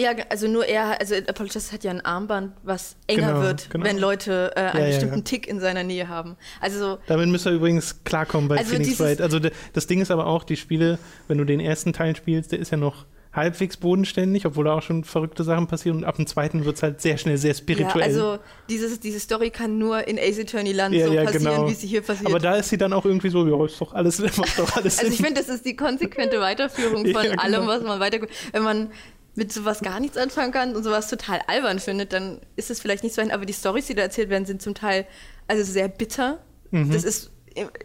Ja, 0.00 0.10
also 0.30 0.46
nur 0.46 0.64
er, 0.64 1.00
also 1.00 1.16
Apollo 1.16 1.46
Justice 1.52 1.72
hat 1.72 1.82
ja 1.82 1.90
ein 1.90 2.00
Armband, 2.00 2.52
was 2.62 2.94
enger 3.08 3.26
Genau, 3.32 3.40
wird, 3.42 3.68
genau. 3.70 3.84
wenn 3.84 3.98
Leute 3.98 4.52
äh, 4.54 4.60
einen 4.60 4.74
Ja, 4.74 4.80
ja, 4.82 4.86
bestimmten 4.90 5.16
ja. 5.16 5.22
Tick 5.22 5.48
in 5.48 5.58
seiner 5.58 5.82
Nähe 5.82 6.06
haben. 6.06 6.36
Also 6.60 6.98
Damit 7.08 7.28
müsst 7.30 7.46
ihr 7.46 7.52
übrigens 7.52 8.04
klarkommen 8.04 8.48
bei 8.48 8.58
Also 8.58 8.70
Phoenix 8.76 9.00
Wright. 9.00 9.20
Also 9.20 9.40
das 9.72 9.86
Ding 9.88 10.00
ist 10.00 10.12
aber 10.12 10.28
auch, 10.28 10.44
die 10.44 10.54
Spiele, 10.56 11.00
wenn 11.26 11.38
du 11.38 11.44
den 11.44 11.58
ersten 11.58 11.92
Teil 11.92 12.14
spielst, 12.14 12.52
der 12.52 12.60
ist 12.60 12.70
ja 12.70 12.76
noch 12.78 13.06
halbwegs 13.38 13.76
bodenständig, 13.76 14.44
obwohl 14.44 14.66
da 14.66 14.74
auch 14.74 14.82
schon 14.82 15.04
verrückte 15.04 15.44
Sachen 15.44 15.66
passieren. 15.66 15.98
Und 15.98 16.04
ab 16.04 16.16
dem 16.16 16.26
zweiten 16.26 16.64
wird 16.64 16.76
es 16.76 16.82
halt 16.82 17.00
sehr 17.00 17.16
schnell 17.16 17.38
sehr 17.38 17.54
spirituell. 17.54 18.00
Ja, 18.00 18.06
also 18.06 18.38
dieses, 18.68 19.00
diese 19.00 19.20
Story 19.20 19.50
kann 19.50 19.78
nur 19.78 20.06
in 20.06 20.18
Ace 20.18 20.40
Attorney 20.40 20.72
Land 20.72 20.94
Ja, 20.94 21.06
so 21.06 21.14
ja, 21.14 21.24
passieren, 21.24 21.54
genau. 21.56 21.70
wie 21.70 21.74
sie 21.74 21.86
hier 21.86 22.02
passiert. 22.02 22.28
aber 22.28 22.38
da 22.38 22.56
ist 22.56 22.68
sie 22.68 22.76
dann 22.76 22.92
auch 22.92 23.04
irgendwie 23.04 23.30
so, 23.30 23.46
ja, 23.46 23.64
ist 23.64 23.80
doch 23.80 23.94
alles, 23.94 24.18
macht 24.36 24.58
doch 24.58 24.76
alles 24.76 24.98
Also 24.98 25.10
ich 25.10 25.18
finde, 25.18 25.40
das 25.40 25.48
ist 25.48 25.64
die 25.64 25.76
konsequente 25.76 26.40
Weiterführung 26.40 27.06
von 27.06 27.22
genau. 27.22 27.42
allem, 27.42 27.66
was 27.66 27.82
man 27.82 28.00
weiter. 28.00 28.18
Wenn 28.52 28.62
man 28.62 28.90
mit 29.34 29.52
sowas 29.52 29.80
gar 29.80 30.00
nichts 30.00 30.16
anfangen 30.16 30.52
kann 30.52 30.74
und 30.76 30.82
sowas 30.82 31.08
total 31.08 31.40
albern 31.46 31.78
findet, 31.78 32.12
dann 32.12 32.40
ist 32.56 32.70
es 32.70 32.80
vielleicht 32.80 33.04
nicht 33.04 33.14
so 33.14 33.22
ein. 33.22 33.30
Aber 33.30 33.46
die 33.46 33.52
Stories, 33.52 33.86
die 33.86 33.94
da 33.94 34.02
erzählt 34.02 34.28
werden, 34.28 34.44
sind 34.44 34.60
zum 34.60 34.74
Teil 34.74 35.06
also 35.46 35.62
sehr 35.62 35.88
bitter. 35.88 36.40
Mhm. 36.70 36.92
Das 36.92 37.04
ist, 37.04 37.30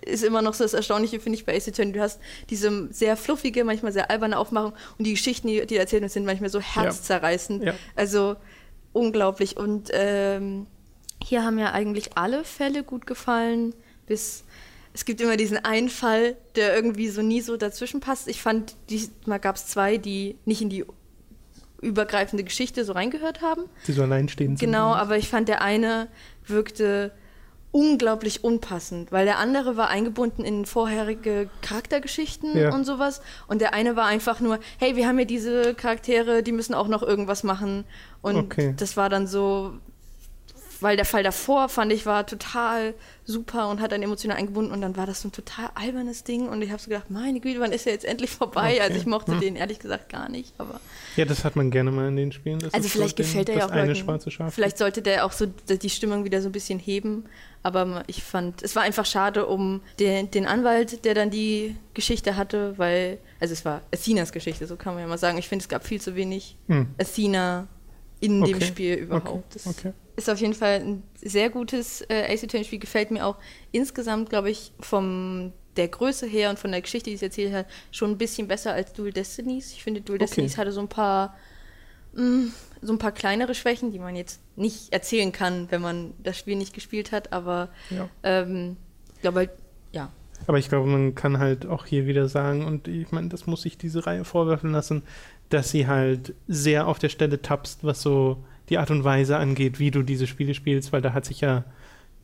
ist 0.05 0.23
immer 0.23 0.41
noch 0.41 0.53
so 0.53 0.63
das 0.63 0.73
Erstaunliche, 0.73 1.19
finde 1.19 1.37
ich, 1.37 1.45
bei 1.45 1.55
Ace 1.55 1.69
Attorney. 1.69 1.93
Du 1.93 2.01
hast 2.01 2.19
diese 2.49 2.91
sehr 2.91 3.17
fluffige, 3.17 3.63
manchmal 3.63 3.91
sehr 3.91 4.09
alberne 4.09 4.37
Aufmachung 4.37 4.73
und 4.97 5.05
die 5.05 5.13
Geschichten, 5.13 5.47
die, 5.47 5.65
die 5.65 5.77
erzählt 5.77 6.01
werden, 6.01 6.11
sind 6.11 6.25
manchmal 6.25 6.49
so 6.49 6.59
herzzerreißend. 6.59 7.63
Ja. 7.63 7.75
Also 7.95 8.35
unglaublich. 8.91 9.57
Und 9.57 9.89
ähm, 9.93 10.67
hier 11.21 11.43
haben 11.43 11.57
ja 11.57 11.71
eigentlich 11.71 12.17
alle 12.17 12.43
Fälle 12.43 12.83
gut 12.83 13.05
gefallen, 13.07 13.73
bis 14.05 14.43
es 14.93 15.05
gibt 15.05 15.21
immer 15.21 15.37
diesen 15.37 15.57
einen 15.57 15.89
Fall, 15.89 16.37
der 16.55 16.75
irgendwie 16.75 17.09
so 17.09 17.21
nie 17.21 17.41
so 17.41 17.57
dazwischen 17.57 17.99
passt. 17.99 18.27
Ich 18.27 18.41
fand, 18.41 18.75
diesmal 18.89 19.39
gab 19.39 19.55
es 19.55 19.67
zwei, 19.67 19.97
die 19.97 20.37
nicht 20.45 20.61
in 20.61 20.69
die 20.69 20.85
übergreifende 21.81 22.43
Geschichte 22.43 22.85
so 22.85 22.93
reingehört 22.93 23.41
haben. 23.41 23.63
Die 23.87 23.91
so 23.91 24.03
alleinstehend 24.03 24.59
sind. 24.59 24.67
Genau, 24.67 24.93
aber 24.93 25.17
ich 25.17 25.27
fand, 25.27 25.49
der 25.49 25.61
eine 25.61 26.07
wirkte 26.45 27.11
unglaublich 27.73 28.43
unpassend, 28.43 29.11
weil 29.11 29.25
der 29.25 29.39
andere 29.39 29.75
war 29.77 29.89
eingebunden 29.89 30.45
in 30.45 30.65
vorherige 30.67 31.49
Charaktergeschichten 31.61 32.55
Ja. 32.55 32.73
und 32.73 32.85
sowas 32.85 33.19
und 33.47 33.61
der 33.61 33.73
eine 33.73 33.95
war 33.95 34.05
einfach 34.05 34.39
nur, 34.39 34.59
hey, 34.77 34.95
wir 34.95 35.07
haben 35.07 35.17
hier 35.17 35.25
diese 35.25 35.73
Charaktere, 35.73 36.43
die 36.43 36.51
müssen 36.51 36.75
auch 36.75 36.87
noch 36.87 37.01
irgendwas 37.01 37.43
machen 37.43 37.83
und 38.21 38.35
Okay. 38.37 38.75
das 38.77 38.95
war 38.95 39.09
dann 39.09 39.25
so, 39.25 39.73
weil 40.83 40.95
der 40.97 41.05
Fall 41.05 41.23
davor, 41.23 41.69
fand 41.69 41.91
ich, 41.91 42.05
war 42.05 42.25
total 42.27 42.93
super 43.25 43.69
und 43.69 43.79
hat 43.81 43.91
dann 43.93 44.03
emotional 44.03 44.37
eingebunden 44.37 44.71
und 44.73 44.81
dann 44.81 44.97
war 44.97 45.05
das 45.05 45.21
so 45.21 45.29
ein 45.29 45.31
total 45.31 45.69
albernes 45.75 46.23
Ding 46.25 46.47
und 46.49 46.61
ich 46.61 46.69
habe 46.71 46.81
so 46.81 46.89
gedacht, 46.89 47.09
meine 47.09 47.39
Güte, 47.39 47.59
wann 47.61 47.71
ist 47.71 47.87
er 47.87 47.93
jetzt 47.93 48.05
endlich 48.05 48.29
vorbei? 48.31 48.73
Okay. 48.73 48.81
Also 48.81 48.97
ich 48.97 49.05
mochte 49.05 49.31
Hm. 49.31 49.39
den 49.39 49.55
ehrlich 49.55 49.79
gesagt 49.79 50.09
gar 50.09 50.29
nicht, 50.29 50.53
aber 50.57 50.79
Ja, 51.15 51.25
das 51.25 51.43
hat 51.45 51.55
man 51.55 51.71
gerne 51.71 51.89
mal 51.91 52.09
in 52.09 52.17
den 52.17 52.31
Spielen. 52.31 52.59
Also 52.63 52.77
ist 52.77 52.83
so 52.83 52.89
vielleicht 52.89 53.17
den- 53.17 53.25
gefällt 53.25 53.49
er 53.49 53.57
ja 53.57 53.65
auch 53.65 53.71
eine 53.71 53.87
Leuten. 53.87 53.95
schwarze 53.95 54.29
Schaf. 54.29 54.53
Vielleicht 54.53 54.77
sollte 54.77 55.01
der 55.01 55.25
auch 55.25 55.31
so 55.31 55.45
die 55.47 55.89
Stimmung 55.89 56.25
wieder 56.25 56.41
so 56.41 56.49
ein 56.49 56.51
bisschen 56.51 56.79
heben. 56.79 57.23
Aber 57.65 58.03
ich 58.07 58.21
fand, 58.23 58.61
es 58.61 58.75
war 58.75 58.83
einfach 58.83 59.05
schade 59.05 59.45
um 59.45 59.79
den, 59.97 60.29
den 60.31 60.45
Anwalt, 60.45 61.05
der 61.05 61.13
dann 61.13 61.29
die 61.29 61.77
Geschichte 61.93 62.35
hatte, 62.35 62.77
weil, 62.77 63.19
also 63.39 63.53
es 63.53 63.63
war 63.63 63.79
Athenas 63.93 64.33
Geschichte, 64.33 64.67
so 64.67 64.75
kann 64.75 64.95
man 64.95 65.01
ja 65.03 65.07
mal 65.07 65.17
sagen. 65.17 65.37
Ich 65.37 65.47
finde, 65.47 65.63
es 65.63 65.69
gab 65.69 65.87
viel 65.87 66.01
zu 66.01 66.15
wenig 66.17 66.57
Hm. 66.67 66.87
Athena 66.99 67.69
in 68.23 68.43
dem 68.43 68.57
Okay. 68.57 68.65
Spiel 68.65 68.93
überhaupt. 68.95 69.55
Das 69.55 69.67
Okay. 69.67 69.93
ist 70.15 70.29
auf 70.29 70.39
jeden 70.39 70.53
Fall 70.53 70.81
ein 70.81 71.03
sehr 71.21 71.49
gutes 71.49 72.01
äh, 72.09 72.31
Ace 72.33 72.43
Attorney 72.43 72.65
Spiel. 72.65 72.79
Gefällt 72.79 73.11
mir 73.11 73.25
auch 73.25 73.37
insgesamt, 73.71 74.29
glaube 74.29 74.49
ich, 74.49 74.71
vom 74.79 75.51
der 75.75 75.87
Größe 75.87 76.27
her 76.27 76.49
und 76.51 76.59
von 76.59 76.71
der 76.71 76.81
Geschichte, 76.81 77.09
die 77.09 77.15
es 77.15 77.21
erzählt 77.23 77.53
hat, 77.53 77.65
schon 77.91 78.11
ein 78.11 78.17
bisschen 78.17 78.47
besser 78.47 78.73
als 78.73 78.93
Dual 78.93 79.11
Destinies. 79.11 79.71
Ich 79.73 79.83
finde, 79.83 80.01
Dual 80.01 80.17
Okay. 80.17 80.25
Destinies 80.25 80.57
hatte 80.57 80.71
so 80.71 80.79
ein 80.81 80.87
paar 80.87 81.35
mh, 82.13 82.51
so 82.81 82.93
ein 82.93 82.99
paar 82.99 83.11
kleinere 83.11 83.55
Schwächen, 83.55 83.91
die 83.91 83.99
man 83.99 84.15
jetzt 84.15 84.39
nicht 84.55 84.93
erzählen 84.93 85.31
kann, 85.31 85.67
wenn 85.71 85.81
man 85.81 86.13
das 86.21 86.37
Spiel 86.37 86.55
nicht 86.55 86.73
gespielt 86.73 87.11
hat, 87.11 87.33
aber 87.33 87.69
Ja. 87.89 88.09
ähm, 88.23 88.77
ich 89.15 89.21
glaube 89.21 89.39
halt, 89.39 89.51
ja. 89.93 90.11
Aber 90.45 90.57
ich 90.59 90.67
glaube, 90.67 90.87
man 90.89 91.15
kann 91.15 91.39
halt 91.39 91.65
auch 91.65 91.85
hier 91.85 92.05
wieder 92.05 92.27
sagen, 92.27 92.65
und 92.65 92.87
ich 92.89 93.11
meine, 93.11 93.29
das 93.29 93.47
muss 93.47 93.61
sich 93.61 93.77
diese 93.77 94.05
Reihe 94.05 94.25
vorwerfen 94.25 94.71
lassen, 94.73 95.03
dass 95.53 95.69
sie 95.71 95.87
halt 95.87 96.33
sehr 96.47 96.87
auf 96.87 96.99
der 96.99 97.09
Stelle 97.09 97.41
tappst, 97.41 97.83
was 97.83 98.01
so 98.01 98.43
die 98.69 98.77
Art 98.77 98.91
und 98.91 99.03
Weise 99.03 99.37
angeht, 99.37 99.79
wie 99.79 99.91
du 99.91 100.03
diese 100.03 100.25
Spiele 100.27 100.53
spielst, 100.53 100.91
weil 100.93 101.01
da 101.01 101.13
hat 101.13 101.25
sich 101.25 101.41
ja 101.41 101.63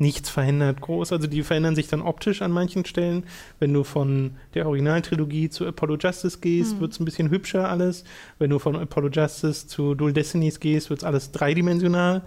nichts 0.02 0.30
verändert 0.30 0.80
groß. 0.80 1.12
Also 1.12 1.28
die 1.28 1.44
verändern 1.44 1.76
sich 1.76 1.89
dann 1.89 2.02
optisch 2.02 2.42
an 2.42 2.52
manchen 2.52 2.86
Stellen. 2.86 3.26
Wenn 3.60 3.74
du 3.74 3.84
von 3.84 4.32
der 4.54 4.65
Originaltrilogie 4.65 5.50
zu 5.50 5.68
Apollo 5.68 5.98
Justice 6.00 6.39
gehst, 6.39 6.74
Hm. 6.74 6.80
wird 6.80 6.94
es 6.94 7.00
ein 7.02 7.06
bisschen 7.06 7.30
hübscher 7.30 7.70
alles. 7.70 8.06
Wenn 8.38 8.50
du 8.50 8.60
von 8.60 8.78
Apollo 8.78 9.10
Justice 9.10 9.68
zu 9.68 9.96
Dual 9.96 10.13
Destinies 10.13 10.62
gehst, 10.62 10.89
wird 10.89 11.02
es 11.02 11.04
alles 11.04 11.32
dreidimensional. 11.34 12.22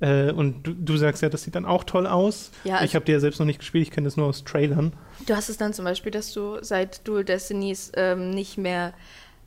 Äh, 0.00 0.30
und 0.32 0.66
du, 0.66 0.72
du 0.72 0.96
sagst 0.96 1.22
ja, 1.22 1.28
das 1.28 1.42
sieht 1.42 1.54
dann 1.54 1.66
auch 1.66 1.84
toll 1.84 2.06
aus. 2.06 2.50
Ja, 2.64 2.76
ich 2.76 2.80
also- 2.80 2.94
habe 2.94 3.04
die 3.04 3.12
ja 3.12 3.20
selbst 3.20 3.40
noch 3.40 3.46
nicht 3.46 3.58
gespielt, 3.58 3.82
ich 3.82 3.90
kenne 3.90 4.06
das 4.06 4.16
nur 4.16 4.26
aus 4.26 4.44
Trailern. 4.44 4.92
Du 5.26 5.36
hast 5.36 5.50
es 5.50 5.58
dann 5.58 5.74
zum 5.74 5.84
Beispiel, 5.84 6.12
dass 6.12 6.32
du 6.32 6.56
seit 6.62 7.06
Dual 7.06 7.24
Destinies 7.24 7.92
ähm, 7.94 8.30
nicht 8.30 8.56
mehr 8.56 8.94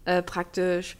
äh, 0.06 0.22
praktisch 0.22 0.98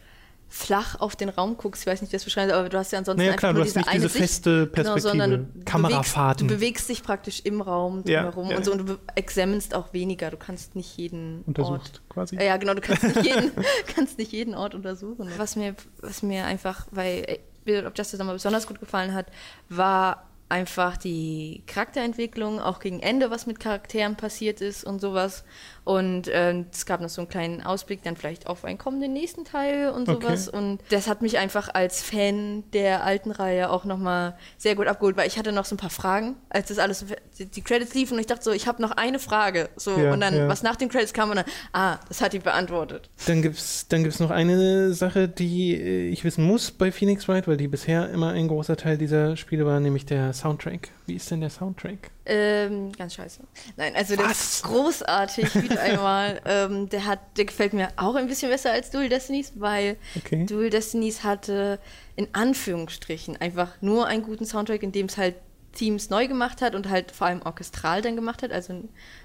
flach 0.48 1.00
auf 1.00 1.16
den 1.16 1.30
Raum 1.30 1.56
guckst. 1.56 1.82
Ich 1.82 1.86
weiß 1.86 2.02
nicht, 2.02 2.12
wie 2.12 2.16
das 2.16 2.24
beschreiben 2.24 2.50
soll, 2.50 2.58
aber 2.58 2.68
du 2.68 2.76
hast 2.76 2.92
ja 2.92 2.98
ansonsten 2.98 3.20
Naja, 3.20 3.30
einfach 3.30 3.38
klar, 3.40 3.52
du 3.54 3.60
nur 3.60 3.64
hast 3.64 3.70
diese 3.70 3.78
nicht 3.78 3.88
eine 3.88 4.00
diese 4.00 4.08
Sicht. 4.10 4.22
feste 4.22 4.50
Genau, 4.50 4.72
Perspektive. 4.72 5.00
sondern 5.08 5.30
du 5.30 5.38
bewegst, 5.38 5.66
Kamerafahrten. 5.66 6.46
du 6.48 6.54
bewegst 6.54 6.88
dich 6.90 7.02
praktisch 7.02 7.40
im 7.44 7.62
Raum 7.62 8.02
Ja, 8.06 8.22
drumherum 8.24 8.50
ja, 8.50 8.56
und 8.58 8.64
so 8.66 8.72
ja. 8.74 8.78
und 8.78 8.86
du 8.86 8.98
examinst 9.14 9.74
auch 9.74 9.94
weniger. 9.94 10.30
Du 10.30 10.36
kannst 10.36 10.76
nicht 10.76 10.94
jeden 10.98 11.42
Ort 11.58 12.02
quasi. 12.10 12.36
Ja, 12.36 12.58
genau, 12.58 12.74
du 12.74 12.82
kannst 12.82 13.02
nicht 13.02 13.24
jeden, 13.24 13.50
kannst 13.96 14.18
nicht 14.18 14.32
jeden 14.32 14.54
Ort 14.54 14.74
untersuchen. 14.74 15.30
Was 15.38 15.56
mir, 15.56 15.74
was 16.02 16.22
mir 16.22 16.44
einfach 16.44 16.86
bei 16.90 17.40
Build 17.64 17.86
of 17.86 17.94
Justice 17.96 18.18
nochmal 18.18 18.34
besonders 18.34 18.66
gut 18.66 18.78
gefallen 18.78 19.14
hat, 19.14 19.28
war 19.70 20.28
einfach 20.50 20.98
die 20.98 21.62
Charakterentwicklung, 21.66 22.60
auch 22.60 22.78
gegen 22.78 23.00
Ende, 23.00 23.30
was 23.30 23.46
mit 23.46 23.58
Charakteren 23.58 24.16
passiert 24.16 24.60
ist 24.60 24.84
und 24.84 25.00
sowas. 25.00 25.44
Und 25.84 26.28
äh, 26.28 26.64
es 26.70 26.86
gab 26.86 27.00
noch 27.00 27.08
so 27.08 27.20
einen 27.20 27.28
kleinen 27.28 27.62
Ausblick 27.62 28.02
dann 28.04 28.16
vielleicht 28.16 28.46
auf 28.46 28.64
einen 28.64 28.78
kommenden 28.78 29.12
nächsten 29.12 29.44
Teil 29.44 29.90
und 29.90 30.06
sowas. 30.06 30.48
Okay. 30.48 30.56
Und 30.56 30.80
das 30.90 31.08
hat 31.08 31.22
mich 31.22 31.38
einfach 31.38 31.68
als 31.74 32.02
Fan 32.02 32.62
der 32.72 33.04
alten 33.04 33.32
Reihe 33.32 33.70
auch 33.70 33.84
nochmal 33.84 34.36
sehr 34.58 34.76
gut 34.76 34.86
abgeholt, 34.86 35.16
weil 35.16 35.26
ich 35.26 35.38
hatte 35.38 35.50
noch 35.50 35.64
so 35.64 35.74
ein 35.74 35.78
paar 35.78 35.90
Fragen, 35.90 36.36
als 36.50 36.68
das 36.68 36.78
alles, 36.78 37.04
die, 37.38 37.62
Credits 37.62 37.94
liefen 37.94 38.14
und 38.14 38.20
ich 38.20 38.26
dachte 38.26 38.44
so, 38.44 38.52
ich 38.52 38.66
habe 38.66 38.80
noch 38.80 38.92
eine 38.92 39.18
Frage. 39.18 39.70
So, 39.76 39.96
Ja, 39.98 40.12
und 40.12 40.20
dann, 40.20 40.36
ja. 40.36 40.48
was 40.48 40.62
nach 40.62 40.76
den 40.76 40.88
Credits 40.88 41.12
kam 41.12 41.30
und 41.30 41.36
dann, 41.36 41.46
ah, 41.72 41.98
das 42.08 42.20
hat 42.20 42.32
die 42.32 42.38
beantwortet. 42.38 43.10
Dann 43.26 43.42
gibt 43.42 43.56
es 43.56 43.86
dann 43.88 44.02
gibt's 44.04 44.20
noch 44.20 44.30
eine 44.30 44.92
Sache, 44.92 45.28
die 45.28 45.74
äh, 45.74 46.08
ich 46.08 46.24
wissen 46.24 46.44
muss 46.44 46.70
bei 46.70 46.92
Phoenix 46.92 47.28
Wright, 47.28 47.48
weil 47.48 47.56
die 47.56 47.68
bisher 47.68 48.08
immer 48.10 48.30
ein 48.30 48.48
großer 48.48 48.76
Teil 48.76 48.98
dieser 48.98 49.36
Spiele 49.36 49.66
war, 49.66 49.80
nämlich 49.80 50.06
der 50.06 50.32
Soundtrack. 50.32 50.90
Wie 51.06 51.16
ist 51.16 51.30
denn 51.30 51.40
der 51.40 51.50
Soundtrack? 51.50 52.10
Ähm, 52.26 52.92
ganz 52.92 53.14
scheiße. 53.14 53.40
Nein, 53.76 53.94
also 53.96 54.14
der 54.14 54.26
Was? 54.26 54.40
ist 54.54 54.62
großartig, 54.64 55.54
wieder 55.62 55.80
einmal. 55.80 56.40
Ähm, 56.46 56.88
der 56.88 57.06
hat, 57.06 57.18
der 57.36 57.44
gefällt 57.46 57.72
mir 57.72 57.88
auch 57.96 58.14
ein 58.14 58.28
bisschen 58.28 58.50
besser 58.50 58.70
als 58.72 58.90
Dual 58.90 59.08
Destinies, 59.08 59.52
weil 59.56 59.96
Okay. 60.16 60.46
Dual 60.46 60.70
Destinies 60.70 61.24
hatte 61.24 61.78
in 62.14 62.28
Anführungsstrichen 62.32 63.36
einfach 63.40 63.68
nur 63.80 64.06
einen 64.06 64.22
guten 64.22 64.44
Soundtrack, 64.46 64.82
in 64.82 64.92
dem 64.92 65.06
es 65.06 65.16
halt 65.16 65.34
Themes 65.74 66.10
neu 66.10 66.28
gemacht 66.28 66.60
hat 66.62 66.74
und 66.74 66.88
halt 66.88 67.10
vor 67.12 67.26
allem 67.26 67.42
orchestral 67.42 68.02
dann 68.02 68.14
gemacht 68.14 68.42
hat. 68.42 68.52
Also 68.52 68.84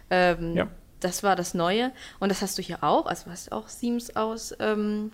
ähm, 0.09 0.55
Ja. 0.55 0.67
das 0.99 1.21
war 1.21 1.35
das 1.35 1.53
Neue. 1.53 1.91
Und 2.19 2.29
das 2.29 2.41
hast 2.41 2.57
du 2.57 2.61
hier 2.61 2.83
auch. 2.83 3.05
Also 3.05 3.25
du 3.25 3.31
hast 3.31 3.51
auch 3.51 3.67
Themes 3.69 4.15
aus 4.15 4.53
ähm, 4.59 5.11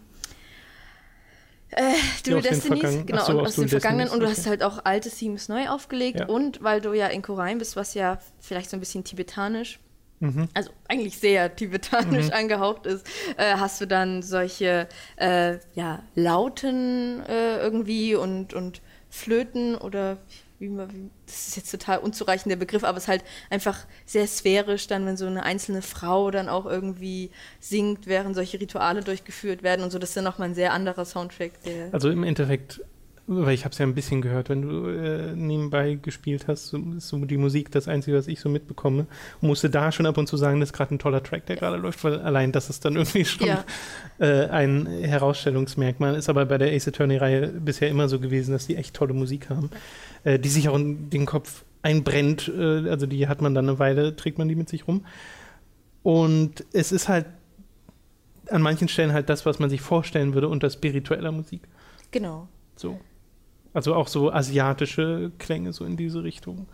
äh, 1.76 1.94
Dual 2.26 2.42
den 2.42 2.52
Destinies, 2.52 3.06
genau, 3.06 3.24
so, 3.24 3.40
aus 3.40 3.48
aus 3.48 3.56
den 3.56 3.70
vergangenen. 3.70 4.10
Und 4.10 4.20
du 4.20 4.26
okay. 4.26 4.36
hast 4.36 4.48
halt 4.48 4.64
auch 4.64 4.86
alte 4.86 5.10
Themes 5.10 5.50
neu 5.50 5.68
aufgelegt. 5.70 6.20
Ja. 6.22 6.26
Und 6.28 6.64
weil 6.64 6.82
du 6.82 6.94
ja 6.94 7.08
in 7.08 7.22
Korein 7.22 7.58
bist, 7.58 7.76
was 7.76 7.94
ja 7.94 8.20
vielleicht 8.40 8.70
so 8.70 8.78
ein 8.78 8.80
bisschen 8.80 9.04
tibetanisch 9.04 9.80
Mhm. 10.24 10.48
also 10.54 10.72
eigentlich 10.88 11.18
sehr 11.18 11.54
tibetanisch 11.54 12.32
angehaucht 12.32 12.86
ist, 12.86 13.06
äh, 13.38 13.56
hast 13.58 13.82
du 13.82 13.86
dann 13.86 14.22
solche 14.22 14.88
äh, 15.18 15.58
ja, 15.74 16.02
Lauten 16.16 17.22
äh, 17.28 17.58
irgendwie 17.58 18.16
und, 18.16 18.54
und 18.54 18.82
Flöten 19.10 19.76
oder 19.76 20.18
wie 20.60 20.70
man, 20.70 21.12
das 21.26 21.48
ist 21.50 21.56
jetzt 21.58 21.72
total 21.72 22.00
unzureichend 22.00 22.50
der 22.50 22.58
Begriff, 22.58 22.84
aber 22.84 22.98
es 22.98 23.04
ist 23.04 23.10
halt 23.10 23.24
einfach 23.50 23.80
sehr 24.06 24.28
sphärisch 24.28 24.88
dann, 24.88 25.06
wenn 25.06 25.18
so 25.18 25.26
eine 25.26 25.44
einzelne 25.44 25.82
Frau 25.82 26.32
dann 26.32 26.48
auch 26.50 26.66
irgendwie 26.66 27.32
singt, 27.60 28.08
während 28.08 28.36
solche 28.36 28.60
Rituale 28.60 29.02
durchgeführt 29.02 29.64
werden 29.64 29.84
und 29.84 29.92
so. 29.92 30.00
Das 30.00 30.10
ist 30.10 30.18
dann 30.18 30.24
nochmal 30.24 30.50
ein 30.50 30.56
sehr 30.56 30.74
anderer 30.74 31.06
Soundtrack, 31.06 31.62
der 31.64 31.94
Also 31.94 32.10
im 32.10 32.24
Endeffekt, 32.24 32.82
weil 33.26 33.54
ich 33.54 33.64
habe 33.64 33.72
es 33.72 33.78
ja 33.78 33.86
ein 33.86 33.96
bisschen 33.96 34.22
gehört, 34.22 34.50
wenn 34.50 34.62
du 34.62 34.88
äh, 34.90 35.34
nebenbei 35.34 35.98
gespielt 36.02 36.48
hast, 36.48 36.68
so, 36.68 36.78
ist 36.98 37.08
so 37.08 37.18
die 37.24 37.38
Musik 37.38 37.72
das 37.72 37.88
Einzige, 37.88 38.18
was 38.18 38.28
ich 38.28 38.42
so 38.42 38.50
mitbekomme. 38.50 39.08
Und 39.42 39.48
musste 39.48 39.70
da 39.70 39.94
schon 39.94 40.06
ab 40.06 40.18
und 40.18 40.28
zu 40.28 40.36
sagen, 40.36 40.60
das 40.60 40.70
ist 40.70 40.74
gerade 40.74 40.96
ein 40.96 41.00
toller 41.00 41.24
Track, 41.24 41.46
der 41.46 41.56
gerade 41.56 41.78
läuft, 41.78 42.04
weil 42.04 42.20
allein 42.20 42.52
das 42.52 42.70
ist 42.70 42.84
dann 42.84 42.96
irgendwie 42.98 43.24
schon 43.24 43.48
Ja. 43.48 43.64
äh, 44.20 44.48
ein 44.50 44.88
Herausstellungsmerkmal. 44.88 46.16
Ist 46.16 46.28
aber 46.30 46.46
bei 46.46 46.58
der 46.58 46.74
Ace 46.74 46.90
Attorney-Reihe 46.90 47.48
bisher 47.48 47.90
immer 47.90 48.10
so 48.10 48.20
gewesen, 48.20 48.52
dass 48.52 48.68
die 48.68 48.76
echt 48.76 48.94
tolle 48.94 49.14
Musik 49.14 49.50
haben, 49.50 49.70
äh, 50.24 50.40
die 50.40 50.50
sich 50.50 50.70
auch 50.70 50.76
in 50.76 51.10
den 51.10 51.26
Kopf 51.26 51.66
einbrennt. 51.82 52.48
Äh, 52.48 52.90
also 52.90 53.06
die 53.06 53.28
hat 53.28 53.42
man 53.42 53.54
dann 53.54 53.70
eine 53.70 53.80
Weile, 53.80 54.16
trägt 54.16 54.38
man 54.38 54.48
die 54.48 54.56
mit 54.56 54.70
sich 54.70 54.88
rum. 54.88 55.06
Und 56.02 56.66
es 56.74 56.92
ist 56.92 57.08
halt 57.08 57.26
an 58.50 58.62
manchen 58.62 58.88
Stellen 58.88 59.14
halt 59.14 59.30
das, 59.30 59.46
was 59.46 59.60
man 59.60 59.70
sich 59.70 59.82
vorstellen 59.82 60.34
würde 60.34 60.50
unter 60.50 60.70
spiritueller 60.70 61.32
Musik. 61.32 61.62
genau. 62.12 62.48
So. 62.76 63.00
Also 63.74 63.96
auch 63.96 64.08
so 64.08 64.32
asiatische 64.32 65.32
Klänge 65.40 65.74
so 65.74 65.86
in 65.86 65.98
diese 65.98 66.24
Richtung. 66.24 66.68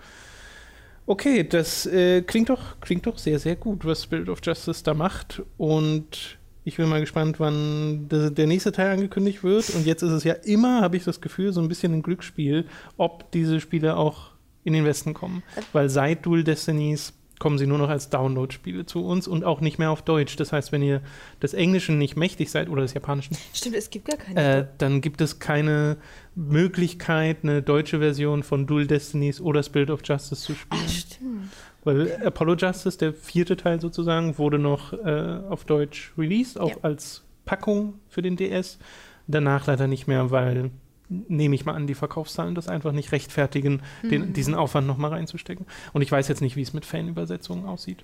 Okay, 1.05 1.43
das 1.43 1.85
äh, 1.85 2.21
klingt 2.21 2.49
doch 2.49 2.79
klingt 2.81 3.05
doch 3.05 3.17
sehr 3.17 3.39
sehr 3.39 3.55
gut, 3.55 3.85
was 3.85 4.03
Spirit 4.03 4.29
of 4.29 4.39
Justice 4.43 4.83
da 4.83 4.93
macht 4.93 5.41
und 5.57 6.38
ich 6.65 6.77
bin 6.77 6.89
mal 6.89 6.99
gespannt, 6.99 7.39
wann 7.39 8.07
der, 8.09 8.47
nächste 8.47 8.71
Teil 8.71 8.91
angekündigt 8.91 9.43
wird. 9.43 9.69
Und 9.71 9.85
jetzt 9.85 10.01
ist 10.03 10.11
es 10.11 10.23
ja 10.23 10.33
immer, 10.33 10.81
habe 10.81 10.97
ich 10.97 11.03
das 11.03 11.21
Gefühl, 11.21 11.53
so 11.53 11.61
ein 11.61 11.67
bisschen 11.67 11.93
ein 11.93 12.01
Glücksspiel, 12.03 12.65
ob 12.97 13.31
diese 13.31 13.59
Spiele 13.59 13.97
auch 13.97 14.31
in 14.63 14.73
den 14.73 14.85
Westen 14.85 15.13
kommen. 15.13 15.41
Weil 15.73 15.89
seit 15.89 16.25
Dual 16.25 16.43
Destinies 16.43 17.13
kommen 17.39 17.57
sie 17.57 17.65
nur 17.65 17.77
noch 17.77 17.89
als 17.89 18.09
Download-Spiele 18.09 18.85
zu 18.85 19.03
uns 19.05 19.27
und 19.27 19.45
auch 19.45 19.61
nicht 19.61 19.79
mehr 19.79 19.89
auf 19.91 20.01
Deutsch. 20.01 20.35
Das 20.35 20.51
heißt, 20.51 20.71
wenn 20.73 20.83
ihr 20.83 21.01
des 21.41 21.53
Englischen 21.53 21.97
nicht 21.97 22.17
mächtig 22.17 22.51
seid 22.51 22.69
oder 22.69 22.81
des 22.81 22.93
Japanischen, 22.93 23.37
Stimmt, 23.53 23.77
es 23.77 23.89
gibt 23.89 24.09
gar 24.09 24.17
keine. 24.17 24.57
äh, 24.57 24.65
dann 24.77 24.99
gibt 24.99 25.21
es 25.21 25.39
keine 25.39 25.97
Möglichkeit, 26.35 27.37
eine 27.43 27.61
deutsche 27.61 27.99
Version 27.99 28.43
von 28.43 28.67
Dual 28.67 28.87
Destinies 28.87 29.39
oder 29.41 29.63
Spirit 29.63 29.89
of 29.89 30.01
Justice 30.03 30.41
zu 30.41 30.53
spielen. 30.53 30.83
ah, 30.85 30.89
stimmt. 30.89 31.49
Weil 31.83 32.21
Apollo 32.25 32.55
Justice, 32.55 32.97
der 32.97 33.13
vierte 33.13 33.55
Teil 33.57 33.79
sozusagen, 33.79 34.37
wurde 34.37 34.59
noch 34.59 34.93
äh, 34.93 35.39
auf 35.49 35.63
Deutsch 35.65 36.11
released, 36.17 36.59
auch 36.59 36.71
Ja. 36.71 36.77
als 36.81 37.23
Packung 37.45 37.95
für 38.09 38.21
den 38.21 38.35
DS. 38.35 38.79
Danach 39.27 39.67
leider 39.67 39.87
nicht 39.87 40.07
mehr, 40.07 40.29
weil, 40.31 40.71
nehme 41.07 41.55
ich 41.55 41.65
mal 41.65 41.73
an, 41.73 41.87
die 41.87 41.95
Verkaufszahlen 41.95 42.53
das 42.55 42.67
einfach 42.67 42.91
nicht 42.91 43.11
rechtfertigen, 43.11 43.81
den, 44.03 44.29
Mhm. 44.29 44.33
diesen 44.33 44.55
Aufwand 44.55 44.87
nochmal 44.87 45.11
reinzustecken. 45.11 45.65
Und 45.93 46.01
ich 46.01 46.11
weiß 46.11 46.27
jetzt 46.27 46.41
nicht, 46.41 46.55
wie 46.55 46.61
es 46.61 46.73
mit 46.73 46.85
Fanübersetzungen 46.85 47.65
aussieht. 47.65 48.03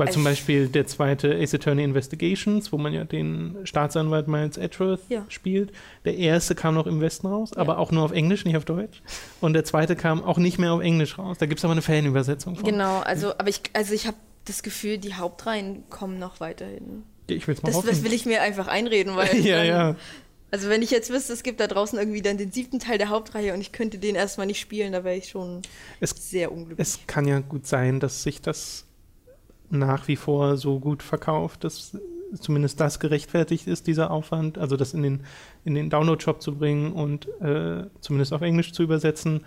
Weil 0.00 0.12
zum 0.12 0.26
Also- 0.26 0.30
Beispiel 0.36 0.68
der 0.68 0.86
zweite 0.86 1.34
Ace 1.36 1.54
Attorney 1.54 1.84
Investigations, 1.84 2.72
wo 2.72 2.78
man 2.78 2.92
ja 2.92 3.04
den 3.04 3.56
Staatsanwalt 3.64 4.28
Miles 4.28 4.56
Edgeworth 4.56 5.00
Ja. 5.08 5.24
spielt, 5.28 5.72
der 6.04 6.16
erste 6.16 6.54
kam 6.54 6.74
noch 6.74 6.86
im 6.86 7.00
Westen 7.00 7.26
raus, 7.26 7.52
aber 7.54 7.78
auch 7.78 7.92
nur 7.92 8.02
auf 8.04 8.12
Englisch, 8.12 8.44
nicht 8.44 8.56
auf 8.56 8.64
Deutsch. 8.64 9.02
Und 9.40 9.52
der 9.52 9.64
zweite 9.64 9.96
kam 9.96 10.22
auch 10.24 10.38
nicht 10.38 10.58
mehr 10.58 10.72
auf 10.72 10.80
Englisch 10.80 11.18
raus. 11.18 11.36
Da 11.38 11.46
gibt 11.46 11.58
es 11.60 11.64
aber 11.64 11.72
eine 11.72 11.82
Fanübersetzung 11.82 12.56
von. 12.56 12.64
Genau, 12.64 13.00
also, 13.00 13.32
aber 13.32 13.48
ich, 13.48 13.60
also 13.74 13.94
ich 13.94 14.06
habe 14.06 14.16
das 14.46 14.62
Gefühl, 14.62 14.98
die 14.98 15.14
Hauptreihen 15.14 15.84
kommen 15.90 16.18
noch 16.18 16.40
weiterhin. 16.40 17.02
Ich 17.28 17.46
will 17.46 17.54
es 17.54 17.62
mal 17.62 17.68
Das, 17.68 17.76
hoffen. 17.76 17.88
das 17.90 18.02
will 18.02 18.12
ich 18.12 18.26
mir 18.26 18.42
einfach 18.42 18.66
einreden, 18.68 19.14
weil. 19.16 19.28
ja, 19.44 19.58
dann, 19.58 19.66
ja. 19.66 19.96
Also, 20.52 20.68
wenn 20.68 20.82
ich 20.82 20.90
jetzt 20.90 21.10
wüsste, 21.12 21.32
es 21.32 21.44
gibt 21.44 21.60
da 21.60 21.68
draußen 21.68 21.96
irgendwie 21.96 22.22
dann 22.22 22.36
den 22.36 22.50
siebten 22.50 22.80
Teil 22.80 22.98
der 22.98 23.08
Hauptreihe 23.10 23.54
und 23.54 23.60
ich 23.60 23.70
könnte 23.70 23.98
den 23.98 24.16
erstmal 24.16 24.46
nicht 24.48 24.58
spielen, 24.58 24.92
da 24.92 25.04
wäre 25.04 25.14
ich 25.16 25.28
schon 25.28 25.62
Es, 26.00 26.10
sehr 26.30 26.50
unglücklich. 26.50 26.88
es 26.88 26.98
kann 27.06 27.28
ja 27.28 27.38
gut 27.38 27.68
sein, 27.68 28.00
dass 28.00 28.24
sich 28.24 28.40
das 28.40 28.84
nach 29.70 30.08
wie 30.08 30.16
vor 30.16 30.56
so 30.56 30.78
gut 30.80 31.02
verkauft, 31.02 31.64
dass 31.64 31.96
zumindest 32.40 32.78
das 32.80 33.00
gerechtfertigt 33.00 33.66
ist, 33.66 33.86
dieser 33.86 34.10
Aufwand, 34.10 34.56
also 34.58 34.76
das 34.76 34.94
in 34.94 35.02
den, 35.02 35.20
in 35.64 35.74
den 35.74 35.90
Download-Shop 35.90 36.40
zu 36.42 36.54
bringen 36.54 36.92
und 36.92 37.26
äh, 37.40 37.84
zumindest 38.00 38.32
auf 38.32 38.42
Englisch 38.42 38.72
zu 38.72 38.82
übersetzen. 38.84 39.40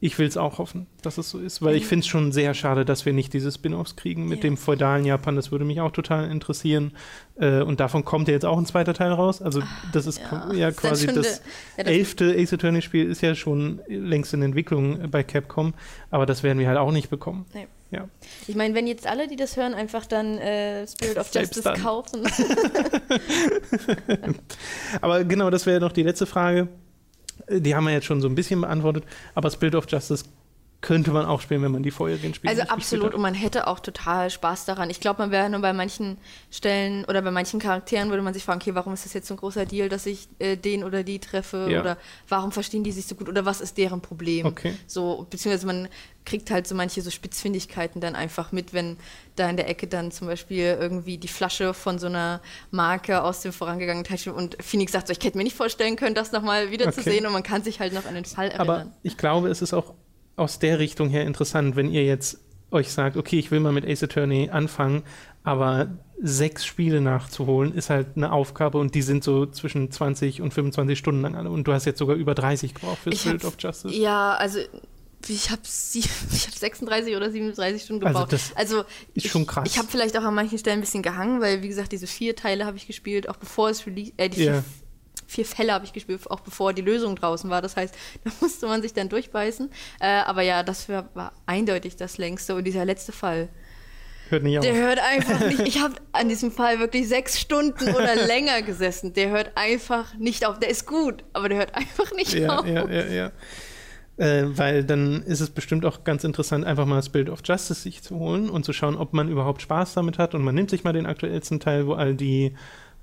Ich 0.00 0.16
will 0.16 0.28
es 0.28 0.36
auch 0.36 0.58
hoffen, 0.58 0.86
dass 1.02 1.18
es 1.18 1.28
so 1.28 1.40
ist, 1.40 1.60
weil 1.60 1.74
ich 1.74 1.84
finde 1.84 2.02
es 2.02 2.06
schon 2.06 2.30
sehr 2.30 2.54
schade, 2.54 2.84
dass 2.84 3.04
wir 3.04 3.12
nicht 3.12 3.32
diese 3.34 3.50
Spin-offs 3.50 3.96
kriegen 3.96 4.28
mit 4.28 4.38
Ja. 4.38 4.42
dem 4.42 4.56
feudalen 4.56 5.04
Japan. 5.04 5.34
Das 5.34 5.50
würde 5.50 5.64
mich 5.64 5.80
auch 5.80 5.90
total 5.90 6.30
interessieren. 6.30 6.92
Äh, 7.34 7.62
und 7.62 7.80
davon 7.80 8.04
kommt 8.04 8.28
ja 8.28 8.34
jetzt 8.34 8.44
auch 8.44 8.56
ein 8.58 8.64
zweiter 8.64 8.94
Teil 8.94 9.10
raus. 9.10 9.42
Also 9.42 9.60
das 9.92 10.06
ist 10.06 10.20
ja, 10.20 10.52
ja 10.54 10.70
quasi 10.70 11.08
das 11.08 11.16
ja, 11.16 11.22
das- 11.22 11.86
elfte 11.92 12.32
Ace 12.38 12.52
Attorney-Spiel 12.52 13.06
ist 13.10 13.22
ja 13.22 13.34
schon 13.34 13.80
längst 13.88 14.32
in 14.34 14.42
Entwicklung 14.42 15.10
bei 15.10 15.24
Capcom, 15.24 15.74
aber 16.12 16.26
das 16.26 16.44
werden 16.44 16.60
wir 16.60 16.68
halt 16.68 16.78
auch 16.78 16.92
nicht 16.92 17.10
bekommen. 17.10 17.44
Nee. 17.52 17.66
Ja. 17.90 18.06
Ich 18.46 18.54
meine, 18.54 18.74
wenn 18.74 18.86
jetzt 18.86 19.06
alle, 19.06 19.28
die 19.28 19.36
das 19.36 19.56
hören, 19.56 19.72
einfach 19.74 20.04
dann 20.06 20.36
äh, 20.38 20.86
Spirit 20.86 21.16
of 21.16 21.28
Selbst 21.28 21.56
Justice 21.56 21.62
dann. 21.62 21.82
kaufen. 21.82 22.22
Aber 25.00 25.24
genau, 25.24 25.50
das 25.50 25.66
wäre 25.66 25.80
noch 25.80 25.92
die 25.92 26.02
letzte 26.02 26.26
Frage. 26.26 26.68
Äh, 27.46 27.60
Die 27.60 27.74
haben 27.74 27.84
wir 27.84 27.92
jetzt 27.92 28.06
schon 28.06 28.20
so 28.20 28.28
ein 28.28 28.34
bisschen 28.34 28.60
beantwortet, 28.60 29.04
aber 29.34 29.50
Spirit 29.50 29.74
of 29.74 29.86
Justice 29.88 30.24
könnte 30.80 31.10
man 31.10 31.26
auch 31.26 31.40
spielen, 31.40 31.62
wenn 31.62 31.72
man 31.72 31.82
die 31.82 31.90
vorherigen 31.90 32.34
Spiele 32.34 32.50
Also 32.50 32.62
absolut, 32.72 33.12
und 33.12 33.20
man 33.20 33.34
hätte 33.34 33.66
auch 33.66 33.80
total 33.80 34.30
Spaß 34.30 34.64
daran. 34.64 34.90
Ich 34.90 35.00
glaube, 35.00 35.20
man 35.22 35.32
wäre 35.32 35.50
nur 35.50 35.60
bei 35.60 35.72
manchen 35.72 36.18
Stellen 36.52 37.04
oder 37.06 37.20
bei 37.20 37.32
manchen 37.32 37.58
Charakteren 37.58 38.10
würde 38.10 38.22
man 38.22 38.32
sich 38.32 38.44
fragen, 38.44 38.60
okay, 38.60 38.76
warum 38.76 38.94
ist 38.94 39.04
das 39.04 39.12
jetzt 39.12 39.26
so 39.26 39.34
ein 39.34 39.38
großer 39.38 39.66
Deal, 39.66 39.88
dass 39.88 40.06
ich 40.06 40.28
äh, 40.38 40.56
den 40.56 40.84
oder 40.84 41.02
die 41.02 41.18
treffe? 41.18 41.66
Ja. 41.68 41.80
Oder 41.80 41.98
warum 42.28 42.52
verstehen 42.52 42.84
die 42.84 42.92
sich 42.92 43.06
so 43.06 43.16
gut? 43.16 43.28
Oder 43.28 43.44
was 43.44 43.60
ist 43.60 43.76
deren 43.76 44.00
Problem? 44.00 44.46
Okay. 44.46 44.74
So, 44.86 45.26
beziehungsweise 45.28 45.66
man 45.66 45.88
kriegt 46.24 46.50
halt 46.52 46.68
so 46.68 46.76
manche 46.76 47.02
so 47.02 47.10
Spitzfindigkeiten 47.10 48.00
dann 48.00 48.14
einfach 48.14 48.52
mit, 48.52 48.72
wenn 48.72 48.98
da 49.34 49.50
in 49.50 49.56
der 49.56 49.68
Ecke 49.68 49.88
dann 49.88 50.12
zum 50.12 50.28
Beispiel 50.28 50.76
irgendwie 50.78 51.18
die 51.18 51.26
Flasche 51.26 51.74
von 51.74 51.98
so 51.98 52.06
einer 52.06 52.40
Marke 52.70 53.22
aus 53.24 53.40
dem 53.40 53.52
vorangegangenen 53.52 54.04
Teil 54.04 54.18
steht 54.18 54.34
und 54.34 54.56
Phoenix 54.62 54.92
sagt 54.92 55.08
so, 55.08 55.12
ich 55.12 55.24
hätte 55.24 55.36
mir 55.38 55.44
nicht 55.44 55.56
vorstellen 55.56 55.96
können, 55.96 56.14
das 56.14 56.30
nochmal 56.30 56.70
wieder 56.70 56.92
zu 56.92 57.00
Okay. 57.00 57.10
sehen 57.10 57.26
und 57.26 57.32
man 57.32 57.42
kann 57.42 57.64
sich 57.64 57.80
halt 57.80 57.92
noch 57.94 58.04
an 58.06 58.14
den 58.14 58.24
Fall 58.26 58.46
erinnern. 58.48 58.68
Aber 58.68 58.86
ich 59.02 59.16
glaube, 59.16 59.48
es 59.48 59.60
ist 59.62 59.72
auch 59.72 59.94
aus 60.38 60.58
der 60.58 60.78
Richtung 60.78 61.08
her 61.08 61.24
interessant, 61.26 61.76
wenn 61.76 61.90
ihr 61.90 62.04
jetzt 62.04 62.38
euch 62.70 62.92
sagt, 62.92 63.16
okay, 63.16 63.38
ich 63.38 63.50
will 63.50 63.60
mal 63.60 63.72
mit 63.72 63.86
Ace 63.86 64.02
Attorney 64.02 64.50
anfangen, 64.50 65.02
aber 65.42 65.88
sechs 66.20 66.66
Spiele 66.66 67.00
nachzuholen 67.00 67.72
ist 67.74 67.90
halt 67.90 68.08
eine 68.16 68.32
Aufgabe 68.32 68.78
und 68.78 68.94
die 68.94 69.02
sind 69.02 69.24
so 69.24 69.46
zwischen 69.46 69.90
20 69.90 70.42
und 70.42 70.52
25 70.52 70.98
Stunden 70.98 71.22
lang 71.22 71.34
alle. 71.36 71.50
Und 71.50 71.64
du 71.64 71.72
hast 71.72 71.84
jetzt 71.86 71.98
sogar 71.98 72.16
über 72.16 72.34
30 72.34 72.74
gebraucht 72.74 72.98
für 73.02 73.14
Spirit 73.14 73.44
of 73.44 73.54
Justice. 73.58 73.94
Ja, 73.94 74.34
also 74.34 74.58
ich 75.26 75.50
habe 75.50 75.62
hab 75.62 75.66
36 75.66 77.16
oder 77.16 77.30
37 77.30 77.82
Stunden 77.82 78.04
Also 78.06 78.18
gebraucht. 78.18 78.32
das 78.32 78.56
Also, 78.56 78.80
ist 79.14 79.26
ich, 79.26 79.30
schon 79.30 79.46
krass. 79.46 79.64
Ich 79.66 79.78
habe 79.78 79.88
vielleicht 79.88 80.16
auch 80.18 80.22
an 80.24 80.34
manchen 80.34 80.58
Stellen 80.58 80.78
ein 80.78 80.82
bisschen 80.82 81.02
gehangen, 81.02 81.40
weil 81.40 81.62
wie 81.62 81.68
gesagt, 81.68 81.92
diese 81.92 82.06
vier 82.06 82.36
Teile 82.36 82.66
habe 82.66 82.76
ich 82.76 82.86
gespielt, 82.86 83.28
auch 83.28 83.36
bevor 83.36 83.70
es 83.70 83.86
release, 83.86 84.12
äh, 84.16 84.28
die 84.28 84.44
Ja. 84.44 84.62
Vier, 85.28 85.44
Fälle 85.44 85.72
habe 85.72 85.84
ich 85.84 85.92
gespielt, 85.92 86.28
auch 86.30 86.40
bevor 86.40 86.72
die 86.72 86.82
Lösung 86.82 87.14
draußen 87.14 87.48
war. 87.50 87.62
Das 87.62 87.76
heißt, 87.76 87.94
da 88.24 88.30
musste 88.40 88.66
man 88.66 88.82
sich 88.82 88.94
dann 88.94 89.08
durchbeißen. 89.08 89.70
Äh, 90.00 90.06
aber 90.06 90.42
ja, 90.42 90.62
das 90.62 90.88
war, 90.88 91.08
war 91.14 91.32
eindeutig 91.46 91.96
das 91.96 92.18
längste 92.18 92.54
und 92.56 92.64
dieser 92.64 92.84
letzte 92.84 93.12
Fall. 93.12 93.48
Hört 94.30 94.42
nicht 94.42 94.58
auf. 94.58 94.64
Der 94.64 94.74
hört 94.74 94.98
einfach 94.98 95.40
nicht. 95.46 95.60
Ich 95.60 95.80
habe 95.80 95.94
an 96.12 96.28
diesem 96.28 96.50
Fall 96.50 96.80
wirklich 96.80 97.08
sechs 97.08 97.38
Stunden 97.38 97.94
oder 97.94 98.14
länger 98.26 98.62
gesessen. 98.62 99.14
Der 99.14 99.30
hört 99.30 99.52
einfach 99.54 100.14
nicht 100.14 100.44
auf. 100.44 100.58
Der 100.58 100.70
ist 100.70 100.86
gut, 100.86 101.24
aber 101.32 101.48
der 101.48 101.58
hört 101.58 101.74
einfach 101.74 102.12
nicht 102.12 102.34
ja, 102.34 102.58
auf. 102.58 102.66
ja, 102.66 102.88
ja, 102.88 103.06
ja. 103.06 103.32
Äh, 104.18 104.58
weil 104.58 104.84
dann 104.84 105.22
ist 105.22 105.40
es 105.40 105.50
bestimmt 105.50 105.86
auch 105.86 106.02
ganz 106.02 106.24
interessant, 106.24 106.64
einfach 106.64 106.86
mal 106.86 106.96
das 106.96 107.08
Bild 107.08 107.30
of 107.30 107.40
Justice 107.44 107.82
sich 107.82 108.02
zu 108.02 108.18
holen 108.18 108.50
und 108.50 108.64
zu 108.64 108.72
schauen, 108.72 108.96
ob 108.96 109.12
man 109.12 109.28
überhaupt 109.28 109.62
Spaß 109.62 109.94
damit 109.94 110.18
hat. 110.18 110.34
Und 110.34 110.42
man 110.42 110.54
nimmt 110.54 110.70
sich 110.70 110.84
mal 110.84 110.92
den 110.92 111.06
aktuellsten 111.06 111.60
Teil, 111.60 111.86
wo 111.86 111.92
all 111.94 112.14
die, 112.14 112.54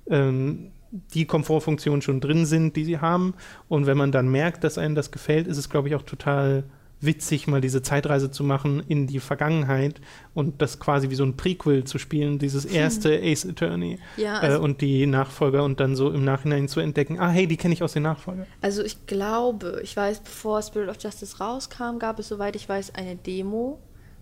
ähm, 0.08 0.72
die 0.90 1.26
Komfortfunktionen 1.26 2.02
schon 2.02 2.20
drin 2.20 2.46
sind, 2.46 2.76
die 2.76 2.84
sie 2.84 2.98
haben. 2.98 3.34
Und 3.68 3.86
wenn 3.86 3.96
man 3.96 4.12
dann 4.12 4.28
merkt, 4.28 4.64
dass 4.64 4.78
einem 4.78 4.94
das 4.94 5.10
gefällt, 5.10 5.46
ist 5.46 5.58
es, 5.58 5.68
glaube 5.68 5.88
ich, 5.88 5.94
auch 5.94 6.02
total 6.02 6.64
witzig, 7.00 7.46
mal 7.46 7.60
diese 7.60 7.82
Zeitreise 7.82 8.30
zu 8.30 8.42
machen 8.42 8.82
in 8.88 9.06
die 9.06 9.20
Vergangenheit 9.20 10.00
und 10.34 10.62
das 10.62 10.78
quasi 10.78 11.10
wie 11.10 11.14
so 11.14 11.24
ein 11.24 11.36
Prequel 11.36 11.84
zu 11.84 11.98
spielen, 11.98 12.38
dieses 12.38 12.64
erste 12.64 13.20
Ace 13.22 13.46
Attorney 13.46 13.98
Ja, 14.16 14.42
äh, 14.42 14.46
also, 14.46 14.62
und 14.62 14.80
die 14.80 15.06
Nachfolger 15.06 15.62
und 15.64 15.78
dann 15.80 15.94
so 15.94 16.10
im 16.10 16.24
Nachhinein 16.24 16.68
zu 16.68 16.80
entdecken, 16.80 17.20
ah 17.20 17.28
hey, 17.28 17.46
die 17.46 17.56
kenne 17.56 17.74
ich 17.74 17.82
aus 17.82 17.92
den 17.92 18.02
Nachfolger. 18.04 18.46
also 18.62 18.82
ich 18.82 19.06
glaube, 19.06 19.80
ich 19.82 19.96
weiß, 19.96 20.20
bevor 20.20 20.62
Spirit 20.62 20.88
of 20.88 20.96
Justice 21.00 21.38
rauskam, 21.38 21.98
gab 21.98 22.18
es, 22.18 22.28
soweit 22.28 22.56
ich 22.56 22.68
weiß, 22.68 22.94
eine 22.94 23.16
Demo. 23.16 23.78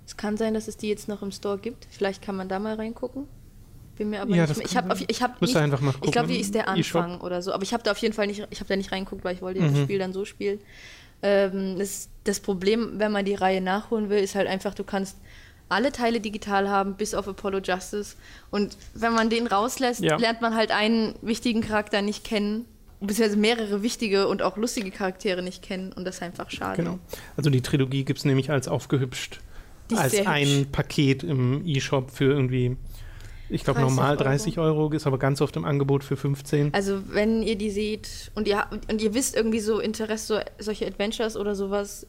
Es 0.06 0.16
kann 0.16 0.36
sein, 0.36 0.52
dass 0.54 0.68
es 0.68 0.76
die 0.76 0.88
jetzt 0.88 1.08
noch 1.08 1.22
im 1.22 1.30
Store 1.30 1.58
gibt. 1.58 1.86
Vielleicht 1.90 2.22
kann 2.22 2.36
man 2.36 2.48
da 2.48 2.58
mal 2.58 2.74
reingucken. 2.74 3.26
Bin 3.96 4.10
mir 4.10 4.22
aber 4.22 4.34
Ja, 4.34 4.46
nicht 4.46 4.56
mehr. 4.56 4.66
Ich 4.66 4.76
habe 4.76 4.96
ich 5.06 5.22
hab 5.22 5.40
nicht, 5.40 5.56
einfach 5.56 5.80
mal 5.80 5.90
Ich 5.90 6.00
glaube, 6.12 6.12
gucken 6.26 6.28
wie 6.30 6.40
ist 6.40 6.54
der. 6.54 6.68
Anfang 6.68 7.20
oder 7.20 7.42
so. 7.42 7.52
Aber 7.52 7.62
ich 7.62 7.72
habe 7.72 7.82
da 7.82 7.92
auf 7.92 7.98
jeden 7.98 8.14
Fall 8.14 8.26
nicht, 8.26 8.46
ich 8.50 8.60
habe 8.60 8.68
da 8.68 8.76
nicht 8.76 8.90
reingeguckt, 8.92 9.24
weil 9.24 9.34
ich 9.36 9.42
wollte 9.42 9.60
Mhm. 9.60 9.72
das 9.74 9.82
Spiel 9.82 9.98
dann 9.98 10.12
so 10.12 10.24
spielen. 10.24 10.58
Ähm, 11.22 11.78
das, 11.78 12.08
das 12.24 12.40
Problem, 12.40 12.94
wenn 12.98 13.12
man 13.12 13.24
die 13.24 13.34
Reihe 13.34 13.60
nachholen 13.60 14.10
will, 14.10 14.18
ist 14.18 14.34
halt 14.34 14.48
einfach, 14.48 14.74
du 14.74 14.84
kannst 14.84 15.16
alle 15.68 15.92
Teile 15.92 16.20
digital 16.20 16.68
haben, 16.68 16.94
bis 16.94 17.14
auf 17.14 17.26
Apollo 17.26 17.60
Justice. 17.64 18.16
Und 18.50 18.76
wenn 18.94 19.12
man 19.14 19.30
den 19.30 19.46
rauslässt, 19.46 20.00
Ja. 20.02 20.16
lernt 20.16 20.40
man 20.42 20.54
halt 20.54 20.70
einen 20.70 21.14
wichtigen 21.22 21.60
Charakter 21.62 22.02
nicht 22.02 22.24
kennen. 22.24 22.66
Beziehungsweise 23.00 23.38
mehrere 23.38 23.82
wichtige 23.82 24.28
und 24.28 24.40
auch 24.42 24.56
lustige 24.56 24.90
Charaktere 24.90 25.42
nicht 25.42 25.62
kennen. 25.62 25.92
Und 25.92 26.04
das 26.04 26.16
ist 26.16 26.22
einfach 26.22 26.50
schade. 26.50 26.82
Genau. 26.82 26.98
Also 27.36 27.50
die 27.50 27.60
Trilogie 27.60 28.04
gibt 28.04 28.18
es 28.20 28.24
nämlich 28.24 28.50
als 28.50 28.66
aufgehübscht, 28.68 29.40
Die 29.90 29.96
als 29.96 30.14
ein. 30.26 30.66
Paket 30.72 31.22
im 31.22 31.66
E-Shop 31.66 32.10
für 32.10 32.24
irgendwie, 32.32 32.76
ich 33.48 33.64
glaube 33.64 33.80
30 33.80 33.96
normal 33.96 34.10
Euro. 34.16 34.24
30 34.24 34.58
Euro, 34.58 34.90
ist 34.92 35.06
aber 35.06 35.18
ganz 35.18 35.40
oft 35.40 35.56
im 35.56 35.64
Angebot 35.64 36.04
für 36.04 36.16
15. 36.16 36.72
Also 36.74 37.02
wenn 37.08 37.42
ihr 37.42 37.56
die 37.56 37.70
seht 37.70 38.30
und 38.34 38.48
ihr, 38.48 38.64
und 38.90 39.00
ihr 39.02 39.14
wisst 39.14 39.36
irgendwie 39.36 39.60
so 39.60 39.80
Interesse, 39.80 40.26
so, 40.58 40.64
solche 40.64 40.86
Adventures 40.86 41.36
oder 41.36 41.54
sowas 41.54 42.06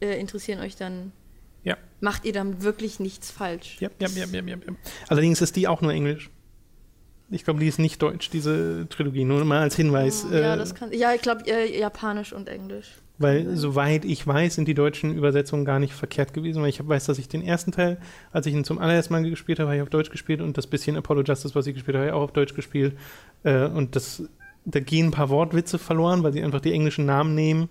äh, 0.00 0.18
interessieren 0.20 0.60
euch, 0.60 0.76
dann 0.76 1.12
Ja. 1.64 1.76
macht 2.00 2.24
ihr 2.24 2.32
damit 2.32 2.62
wirklich 2.62 3.00
nichts 3.00 3.30
falsch. 3.30 3.76
Ja, 3.80 3.90
ja, 4.00 4.08
ja, 4.08 4.24
ja, 4.26 4.40
ja, 4.42 4.56
ja. 4.56 4.56
Allerdings 5.08 5.40
ist 5.42 5.56
die 5.56 5.68
auch 5.68 5.80
nur 5.82 5.92
Englisch. 5.92 6.30
Ich 7.32 7.44
glaube, 7.44 7.60
die 7.60 7.68
ist 7.68 7.78
nicht 7.78 8.02
deutsch, 8.02 8.30
diese 8.30 8.88
Trilogie. 8.88 9.24
Nur 9.24 9.44
mal 9.44 9.60
als 9.60 9.76
Hinweis. 9.76 10.26
ja, 10.32 10.54
äh, 10.54 10.56
das 10.56 10.74
kann. 10.74 10.92
Ja, 10.92 11.14
ich 11.14 11.22
glaube 11.22 11.42
äh, 11.46 11.78
Japanisch 11.78 12.32
und 12.32 12.48
Englisch. 12.48 12.88
Weil, 13.20 13.54
soweit 13.54 14.06
ich 14.06 14.26
weiß, 14.26 14.54
sind 14.54 14.66
die 14.66 14.72
deutschen 14.72 15.14
Übersetzungen 15.14 15.66
gar 15.66 15.78
nicht 15.78 15.92
verkehrt 15.92 16.32
gewesen, 16.32 16.62
weil 16.62 16.70
ich 16.70 16.88
weiß, 16.88 17.04
dass 17.04 17.18
ich 17.18 17.28
den 17.28 17.42
ersten 17.42 17.70
Teil, 17.70 17.98
als 18.32 18.46
ich 18.46 18.54
ihn 18.54 18.64
zum 18.64 18.78
allerersten 18.78 19.12
Mal 19.12 19.28
gespielt 19.28 19.58
habe, 19.58 19.68
habe 19.68 19.76
ich 19.76 19.82
auf 19.82 19.90
Deutsch 19.90 20.10
gespielt 20.10 20.40
und 20.40 20.56
das 20.56 20.66
bisschen 20.66 20.96
Apollo 20.96 21.24
Justice, 21.24 21.54
was 21.54 21.66
ich 21.66 21.74
gespielt 21.74 21.96
habe, 21.96 22.06
habe 22.06 22.16
ich 22.16 22.18
auch 22.18 22.24
auf 22.24 22.32
Deutsch 22.32 22.54
gespielt. 22.54 22.96
Äh, 23.42 23.66
und 23.66 23.94
das, 23.94 24.22
da 24.64 24.80
gehen 24.80 25.08
ein 25.08 25.10
paar 25.10 25.28
Wortwitze 25.28 25.78
verloren, 25.78 26.22
weil 26.22 26.32
sie 26.32 26.42
einfach 26.42 26.62
die 26.62 26.72
englischen 26.72 27.04
Namen 27.04 27.34
nehmen. 27.34 27.68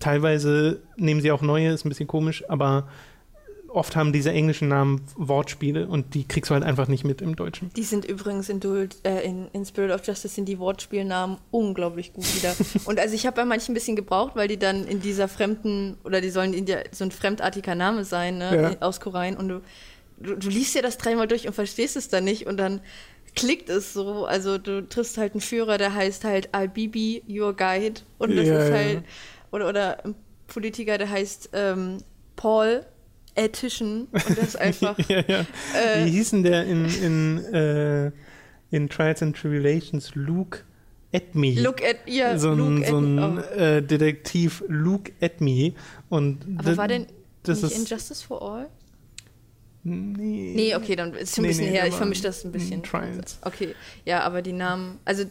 Teilweise 0.00 0.82
nehmen 0.96 1.20
sie 1.20 1.30
auch 1.30 1.42
neue, 1.42 1.70
ist 1.70 1.84
ein 1.84 1.88
bisschen 1.88 2.08
komisch, 2.08 2.42
aber 2.48 2.88
oft 3.72 3.96
haben 3.96 4.12
diese 4.12 4.30
englischen 4.32 4.68
Namen 4.68 5.00
Wortspiele 5.16 5.86
und 5.86 6.14
die 6.14 6.26
kriegst 6.26 6.50
du 6.50 6.54
halt 6.54 6.64
einfach 6.64 6.88
nicht 6.88 7.04
mit 7.04 7.20
im 7.22 7.36
Deutschen. 7.36 7.70
Die 7.76 7.82
sind 7.82 8.04
übrigens 8.04 8.48
in, 8.48 8.60
Duel, 8.60 8.88
äh, 9.04 9.24
in, 9.24 9.48
in 9.52 9.64
Spirit 9.64 9.90
of 9.92 10.06
Justice 10.06 10.34
sind 10.34 10.46
die 10.46 10.58
Wortspielnamen 10.58 11.38
unglaublich 11.50 12.12
gut 12.12 12.24
wieder. 12.36 12.54
und 12.84 12.98
also 13.00 13.14
ich 13.14 13.26
habe 13.26 13.36
bei 13.36 13.44
manchen 13.44 13.72
ein 13.72 13.74
bisschen 13.74 13.96
gebraucht, 13.96 14.32
weil 14.36 14.48
die 14.48 14.58
dann 14.58 14.86
in 14.86 15.00
dieser 15.00 15.28
fremden, 15.28 15.96
oder 16.04 16.20
die 16.20 16.30
sollen 16.30 16.52
in 16.54 16.66
der, 16.66 16.84
so 16.92 17.04
ein 17.04 17.10
fremdartiger 17.10 17.74
Name 17.74 18.04
sein, 18.04 18.38
ne, 18.38 18.76
Ja. 18.80 18.86
aus 18.86 19.00
Korean. 19.00 19.36
Und 19.36 19.48
du, 19.48 19.60
du, 20.18 20.36
du 20.36 20.48
liest 20.48 20.74
ja 20.74 20.82
das 20.82 20.98
dreimal 20.98 21.28
durch 21.28 21.46
und 21.46 21.54
verstehst 21.54 21.96
es 21.96 22.08
dann 22.08 22.24
nicht 22.24 22.46
und 22.46 22.56
dann 22.56 22.80
klickt 23.36 23.68
es 23.68 23.92
so. 23.92 24.24
Also 24.26 24.58
du 24.58 24.86
triffst 24.88 25.16
halt 25.16 25.32
einen 25.34 25.40
Führer, 25.40 25.78
der 25.78 25.94
heißt 25.94 26.24
halt 26.24 26.48
Al-Bibi, 26.52 27.22
your 27.28 27.54
guide. 27.54 28.00
Und 28.18 28.36
das 28.36 28.46
Ja, 28.46 28.58
ist 28.58 28.68
ja. 28.70 28.74
halt, 28.74 29.02
oder, 29.52 29.68
oder 29.68 30.04
ein 30.04 30.14
Politiker, 30.48 30.98
der 30.98 31.08
heißt 31.08 31.50
ähm, 31.52 31.98
Paul 32.34 32.84
Etischen. 33.40 34.04
Und 34.06 34.38
das 34.38 34.56
einfach. 34.56 34.98
ja, 35.08 35.22
ja. 35.26 35.40
Äh, 35.74 36.04
Wie 36.04 36.10
hieß 36.10 36.30
denn 36.30 36.42
der 36.42 36.64
in, 36.64 36.84
in, 36.86 37.44
äh, 37.52 38.12
in 38.70 38.88
Trials 38.88 39.22
and 39.22 39.36
Tribulations? 39.36 40.14
Luke 40.14 40.60
at 41.12 41.34
me. 41.34 41.60
Look 41.60 41.82
at, 41.82 41.96
ja, 42.06 42.38
so 42.38 42.52
ein, 42.52 42.84
so 42.84 42.98
ein 42.98 43.18
oh. 43.18 43.40
äh, 43.40 43.82
Detektiv 43.82 44.62
Luke 44.68 45.12
at 45.20 45.40
me. 45.40 45.72
Und 46.08 46.46
Aber 46.58 46.76
war 46.76 46.88
denn 46.88 47.06
das 47.42 47.62
nicht 47.62 47.72
ist, 47.72 47.78
Injustice 47.78 48.22
for 48.22 48.42
All? 48.42 48.68
Nee. 49.82 50.52
Nee, 50.54 50.74
okay, 50.74 50.94
dann 50.94 51.14
ist 51.14 51.34
schon 51.34 51.44
ein 51.44 51.46
Nee, 51.46 51.48
bisschen 51.48 51.66
nee, 51.66 51.72
her. 51.72 51.86
Ich 51.86 51.94
vermische 51.94 52.22
das 52.22 52.44
ein 52.44 52.52
bisschen. 52.52 52.82
Trials. 52.82 53.38
Okay, 53.42 53.74
ja, 54.04 54.20
aber 54.20 54.42
die 54.42 54.52
Namen, 54.52 54.98
also, 55.06 55.24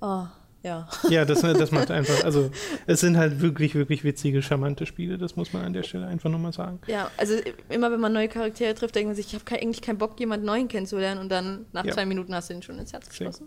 oh, 0.00 0.26
ja. 0.62 0.88
Ja, 1.10 1.24
das, 1.24 1.40
das 1.42 1.70
macht 1.72 1.90
einfach, 1.90 2.24
also 2.24 2.50
es 2.86 3.00
sind 3.00 3.16
halt 3.16 3.40
wirklich, 3.40 3.74
wirklich 3.74 4.04
witzige, 4.04 4.42
charmante 4.42 4.86
Spiele, 4.86 5.18
das 5.18 5.36
muss 5.36 5.52
man 5.52 5.64
an 5.64 5.72
der 5.72 5.82
Stelle 5.82 6.06
einfach 6.06 6.30
nochmal 6.30 6.52
sagen. 6.52 6.80
Ja, 6.86 7.10
also 7.16 7.34
immer 7.68 7.90
wenn 7.90 8.00
man 8.00 8.12
neue 8.12 8.28
Charaktere 8.28 8.74
trifft, 8.74 8.94
denkt 8.94 9.08
man 9.08 9.16
sich, 9.16 9.26
ich 9.26 9.34
habe 9.34 9.60
eigentlich 9.60 9.82
keinen 9.82 9.98
Bock, 9.98 10.18
jemanden 10.20 10.46
neuen 10.46 10.68
kennenzulernen 10.68 11.20
und 11.20 11.30
dann 11.30 11.66
nach 11.72 11.84
Ja. 11.84 11.92
zwei 11.92 12.06
Minuten 12.06 12.34
hast 12.34 12.50
du 12.50 12.54
ihn 12.54 12.62
schon 12.62 12.78
ins 12.78 12.92
Herz 12.92 13.08
geschlossen. 13.08 13.46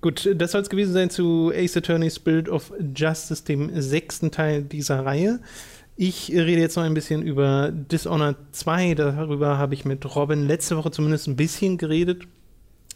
Gut, 0.00 0.28
das 0.36 0.52
soll 0.52 0.60
es 0.60 0.68
gewesen 0.68 0.92
sein 0.92 1.10
zu 1.10 1.50
Ace 1.54 1.76
Attorney 1.78 2.10
Spirit 2.10 2.48
of 2.48 2.72
Justice, 2.94 3.44
dem 3.44 3.80
sechsten 3.80 4.30
Teil 4.30 4.62
dieser 4.62 5.04
Reihe. 5.04 5.40
Ich 5.96 6.30
rede 6.30 6.60
jetzt 6.60 6.76
noch 6.76 6.84
ein 6.84 6.92
bisschen 6.92 7.22
über 7.22 7.70
Dishonored 7.72 8.36
2. 8.52 8.94
Darüber 8.94 9.56
habe 9.56 9.72
ich 9.72 9.86
mit 9.86 10.04
Robin 10.14 10.46
letzte 10.46 10.76
Woche 10.76 10.90
zumindest 10.90 11.26
ein 11.26 11.36
bisschen 11.36 11.78
geredet. 11.78 12.24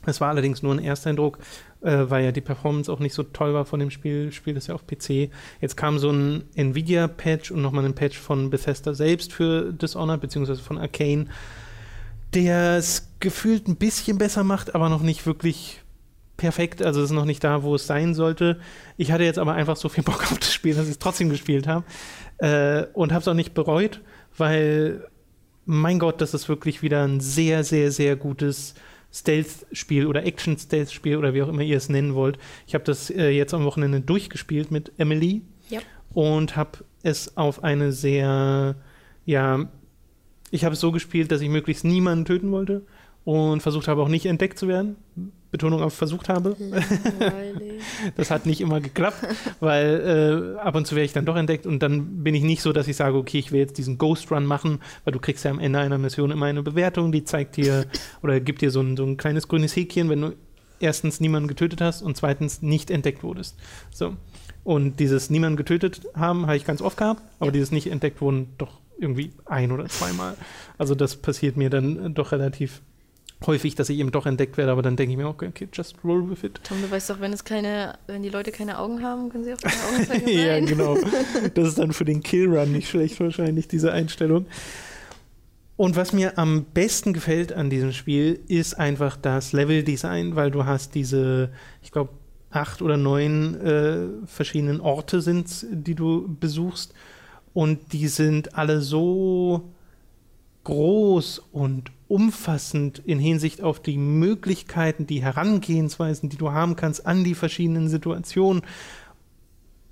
Es 0.04 0.20
war 0.20 0.28
allerdings 0.28 0.62
nur 0.62 0.74
ein 0.74 0.78
Ersteindruck, 0.84 1.38
äh, 1.82 2.10
weil 2.10 2.24
ja 2.24 2.32
die 2.32 2.40
Performance 2.40 2.92
auch 2.92 2.98
nicht 2.98 3.14
so 3.14 3.22
toll 3.22 3.54
war 3.54 3.64
von 3.64 3.80
dem 3.80 3.90
Spiel. 3.90 4.32
Spiel 4.32 4.56
ist 4.56 4.68
ja 4.68 4.74
auf 4.74 4.86
PC. 4.86 5.30
Jetzt 5.60 5.76
kam 5.76 5.98
so 5.98 6.10
ein 6.10 6.44
Nvidia-Patch 6.54 7.50
und 7.50 7.62
nochmal 7.62 7.84
ein 7.84 7.94
Patch 7.94 8.18
von 8.18 8.50
Bethesda 8.50 8.94
selbst 8.94 9.32
für 9.32 9.72
Dishonored, 9.72 10.20
beziehungsweise 10.20 10.62
von 10.62 10.78
Arcane, 10.78 11.26
der 12.34 12.76
es 12.76 13.08
gefühlt 13.20 13.66
ein 13.68 13.76
bisschen 13.76 14.18
besser 14.18 14.44
macht, 14.44 14.74
aber 14.74 14.88
noch 14.88 15.02
nicht 15.02 15.26
wirklich 15.26 15.80
perfekt. 16.36 16.82
Also 16.82 17.00
es 17.00 17.10
ist 17.10 17.14
noch 17.14 17.24
nicht 17.24 17.44
da, 17.44 17.62
wo 17.62 17.74
es 17.74 17.86
sein 17.86 18.14
sollte. 18.14 18.60
Ich 18.96 19.12
hatte 19.12 19.24
jetzt 19.24 19.38
aber 19.38 19.54
einfach 19.54 19.76
so 19.76 19.88
viel 19.88 20.04
Bock 20.04 20.22
auf 20.32 20.38
das 20.38 20.52
Spiel, 20.52 20.74
dass 20.74 20.86
ich 20.86 20.92
es 20.92 20.98
trotzdem 20.98 21.28
gespielt 21.28 21.66
habe. 21.66 21.84
Äh, 22.38 22.86
und 22.94 23.12
habe 23.12 23.20
es 23.20 23.28
auch 23.28 23.34
nicht 23.34 23.54
bereut, 23.54 24.00
weil, 24.36 25.06
mein 25.66 25.98
Gott, 25.98 26.20
das 26.20 26.32
ist 26.34 26.48
wirklich 26.48 26.82
wieder 26.82 27.04
ein 27.04 27.20
sehr, 27.20 27.64
sehr, 27.64 27.92
sehr 27.92 28.16
gutes 28.16 28.74
Stealth-Spiel 29.12 30.06
oder 30.06 30.24
Action-Stealth-Spiel 30.24 31.16
oder 31.16 31.34
wie 31.34 31.42
auch 31.42 31.48
immer 31.48 31.62
ihr 31.62 31.76
es 31.76 31.88
nennen 31.88 32.14
wollt. 32.14 32.38
Ich 32.66 32.74
habe 32.74 32.84
das 32.84 33.10
äh, 33.10 33.30
jetzt 33.30 33.54
am 33.54 33.64
Wochenende 33.64 34.00
durchgespielt 34.00 34.70
mit 34.70 34.92
Emily 34.98 35.42
Ja. 35.68 35.80
und 36.12 36.56
habe 36.56 36.78
es 37.02 37.36
auf 37.36 37.64
eine 37.64 37.92
sehr, 37.92 38.76
ja, 39.26 39.68
ich 40.50 40.64
habe 40.64 40.74
es 40.74 40.80
so 40.80 40.92
gespielt, 40.92 41.32
dass 41.32 41.40
ich 41.40 41.48
möglichst 41.48 41.84
niemanden 41.84 42.24
töten 42.24 42.50
wollte 42.52 42.82
und 43.24 43.60
versucht 43.62 43.88
habe 43.88 44.02
auch 44.02 44.08
nicht 44.08 44.26
entdeckt 44.26 44.58
zu 44.58 44.68
werden. 44.68 44.96
Betonung 45.50 45.82
auf 45.82 45.94
versucht 45.94 46.28
habe. 46.28 46.56
Das 48.16 48.30
hat 48.30 48.46
nicht 48.46 48.60
immer 48.60 48.80
geklappt, 48.80 49.26
weil 49.60 50.54
äh, 50.56 50.60
ab 50.60 50.74
und 50.74 50.86
zu 50.86 50.94
werde 50.94 51.06
ich 51.06 51.12
dann 51.12 51.24
doch 51.24 51.36
entdeckt 51.36 51.66
und 51.66 51.82
dann 51.82 52.22
bin 52.22 52.34
ich 52.34 52.42
nicht 52.42 52.62
so, 52.62 52.72
dass 52.72 52.88
ich 52.88 52.96
sage, 52.96 53.16
okay, 53.16 53.38
ich 53.38 53.52
will 53.52 53.60
jetzt 53.60 53.78
diesen 53.78 53.98
Ghost 53.98 54.30
Run 54.30 54.44
machen, 54.44 54.80
weil 55.04 55.12
du 55.12 55.18
kriegst 55.18 55.44
ja 55.44 55.50
am 55.50 55.58
Ende 55.58 55.78
einer 55.78 55.98
Mission 55.98 56.30
immer 56.30 56.46
eine 56.46 56.62
Bewertung, 56.62 57.10
die 57.12 57.24
zeigt 57.24 57.56
dir 57.56 57.86
oder 58.22 58.38
gibt 58.40 58.60
dir 58.62 58.70
so 58.70 58.80
ein, 58.80 58.96
so 58.96 59.04
ein 59.04 59.16
kleines 59.16 59.48
grünes 59.48 59.74
Häkchen, 59.74 60.08
wenn 60.10 60.20
du 60.20 60.32
erstens 60.78 61.20
niemanden 61.20 61.48
getötet 61.48 61.80
hast 61.80 62.02
und 62.02 62.16
zweitens 62.16 62.62
nicht 62.62 62.90
entdeckt 62.90 63.22
wurdest. 63.22 63.56
So. 63.90 64.16
Und 64.62 65.00
dieses 65.00 65.30
niemanden 65.30 65.56
getötet 65.56 66.02
haben, 66.14 66.46
habe 66.46 66.56
ich 66.56 66.64
ganz 66.66 66.82
oft 66.82 66.96
gehabt, 66.98 67.22
aber 67.38 67.46
Ja. 67.46 67.52
dieses 67.52 67.70
nicht 67.72 67.86
entdeckt 67.90 68.20
wurden 68.20 68.48
doch 68.58 68.78
irgendwie 68.98 69.32
ein 69.46 69.72
oder 69.72 69.86
zweimal. 69.86 70.34
Also 70.76 70.94
das 70.94 71.16
passiert 71.16 71.56
mir 71.56 71.70
dann 71.70 72.12
doch 72.14 72.32
relativ 72.32 72.82
häufig, 73.46 73.74
dass 73.74 73.88
ich 73.88 73.98
eben 73.98 74.10
doch 74.10 74.26
entdeckt 74.26 74.56
werde, 74.56 74.72
aber 74.72 74.82
dann 74.82 74.96
denke 74.96 75.12
ich 75.12 75.16
mir, 75.16 75.26
okay, 75.26 75.48
okay, 75.48 75.68
just 75.72 75.96
roll 76.04 76.28
with 76.28 76.44
it. 76.44 76.60
Tom, 76.62 76.80
du 76.82 76.90
weißt 76.90 77.10
doch, 77.10 77.20
wenn 77.20 77.32
es 77.32 77.44
keine, 77.44 77.98
wenn 78.06 78.22
die 78.22 78.28
Leute 78.28 78.52
keine 78.52 78.78
Augen 78.78 79.02
haben, 79.02 79.30
können 79.30 79.44
sie 79.44 79.54
auch 79.54 79.58
keine 79.58 79.82
Augen 79.84 80.06
zeigen. 80.06 80.28
ja, 80.28 80.60
genau. 80.60 80.96
Das 81.54 81.68
ist 81.68 81.78
dann 81.78 81.92
für 81.92 82.04
den 82.04 82.22
Killrun 82.22 82.72
nicht 82.72 82.88
schlecht 82.88 83.18
wahrscheinlich, 83.20 83.68
diese 83.68 83.92
Einstellung. 83.92 84.46
Und 85.76 85.96
was 85.96 86.12
mir 86.12 86.36
am 86.36 86.64
besten 86.64 87.14
gefällt 87.14 87.54
an 87.54 87.70
diesem 87.70 87.92
Spiel, 87.92 88.40
ist 88.48 88.74
einfach 88.74 89.16
das 89.16 89.52
Leveldesign, 89.52 90.36
weil 90.36 90.50
du 90.50 90.66
hast 90.66 90.94
diese, 90.94 91.52
ich 91.82 91.90
glaube, 91.90 92.10
acht 92.50 92.82
oder 92.82 92.98
neun 92.98 93.58
äh, 93.60 94.26
verschiedenen 94.26 94.80
Orte 94.80 95.22
sind, 95.22 95.66
die 95.70 95.94
du 95.94 96.36
besuchst. 96.38 96.92
Und 97.54 97.94
die 97.94 98.08
sind 98.08 98.56
alle 98.56 98.82
so 98.82 99.70
groß 100.64 101.42
und 101.52 101.90
umfassend 102.10 102.98
in 102.98 103.20
Hinsicht 103.20 103.62
auf 103.62 103.80
die 103.80 103.96
Möglichkeiten, 103.96 105.06
die 105.06 105.22
Herangehensweisen, 105.22 106.28
die 106.28 106.36
du 106.36 106.50
haben 106.50 106.74
kannst 106.74 107.06
an 107.06 107.22
die 107.22 107.36
verschiedenen 107.36 107.88
Situationen. 107.88 108.62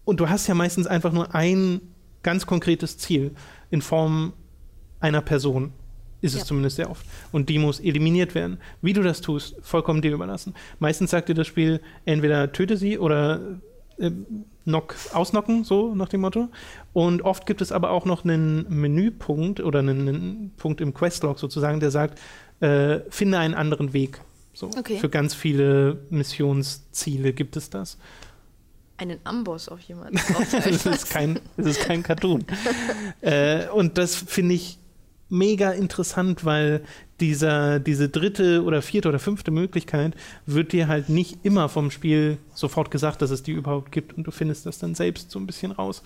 Und 0.04 0.18
du 0.18 0.28
hast 0.28 0.48
ja 0.48 0.54
meistens 0.54 0.88
einfach 0.88 1.12
nur 1.12 1.34
ein 1.34 1.80
ganz 2.24 2.44
konkretes 2.44 2.98
Ziel 2.98 3.30
in 3.70 3.82
Form 3.82 4.32
einer 4.98 5.20
Person. 5.20 5.72
Ist 6.20 6.34
ja. 6.34 6.40
es 6.40 6.46
zumindest 6.46 6.76
sehr 6.76 6.90
oft. 6.90 7.06
Und 7.30 7.48
die 7.48 7.60
muss 7.60 7.78
eliminiert 7.78 8.34
werden. 8.34 8.58
Wie 8.82 8.92
du 8.92 9.02
das 9.02 9.20
tust, 9.20 9.54
vollkommen 9.62 10.02
dir 10.02 10.12
überlassen. 10.12 10.54
Meistens 10.80 11.12
sagt 11.12 11.28
dir 11.28 11.34
das 11.34 11.46
Spiel, 11.46 11.80
entweder 12.04 12.50
töte 12.52 12.76
sie 12.76 12.98
oder 12.98 13.60
äh, 13.98 14.10
knock, 14.68 14.94
ausnocken, 15.12 15.64
so 15.64 15.94
nach 15.94 16.08
dem 16.08 16.20
Motto. 16.20 16.48
Und 16.92 17.22
oft 17.22 17.46
gibt 17.46 17.60
es 17.60 17.72
aber 17.72 17.90
auch 17.90 18.04
noch 18.04 18.24
einen 18.24 18.66
Menüpunkt 18.68 19.60
oder 19.60 19.80
einen, 19.80 20.08
einen 20.08 20.52
Punkt 20.56 20.80
im 20.80 20.94
Questlog 20.94 21.38
sozusagen, 21.38 21.80
der 21.80 21.90
sagt, 21.90 22.20
äh, 22.60 23.00
finde 23.10 23.38
einen 23.38 23.54
anderen 23.54 23.92
Weg. 23.92 24.20
So, 24.52 24.66
okay. 24.76 24.98
Für 24.98 25.08
ganz 25.08 25.34
viele 25.34 26.04
Missionsziele 26.10 27.32
gibt 27.32 27.56
es 27.56 27.70
das. 27.70 27.98
Einen 28.96 29.20
Amboss 29.24 29.68
auf 29.68 29.80
jemanden. 29.80 30.18
das, 30.52 30.86
ist 30.86 31.10
kein, 31.10 31.40
das 31.56 31.66
ist 31.66 31.80
kein 31.80 32.02
Cartoon. 32.02 32.44
äh, 33.20 33.68
und 33.68 33.96
das 33.96 34.16
finde 34.16 34.54
ich 34.54 34.78
mega 35.28 35.70
interessant, 35.70 36.44
weil 36.44 36.82
dieser, 37.20 37.80
diese 37.80 38.08
dritte 38.08 38.62
oder 38.62 38.82
vierte 38.82 39.08
oder 39.08 39.18
fünfte 39.18 39.50
Möglichkeit 39.50 40.14
wird 40.46 40.72
dir 40.72 40.88
halt 40.88 41.08
nicht 41.08 41.44
immer 41.44 41.68
vom 41.68 41.90
Spiel 41.90 42.38
sofort 42.54 42.90
gesagt, 42.90 43.22
dass 43.22 43.30
es 43.30 43.42
die 43.42 43.52
überhaupt 43.52 43.92
gibt 43.92 44.16
und 44.16 44.24
du 44.24 44.30
findest 44.30 44.66
das 44.66 44.78
dann 44.78 44.94
selbst 44.94 45.30
so 45.30 45.38
ein 45.38 45.46
bisschen 45.46 45.72
raus. 45.72 46.02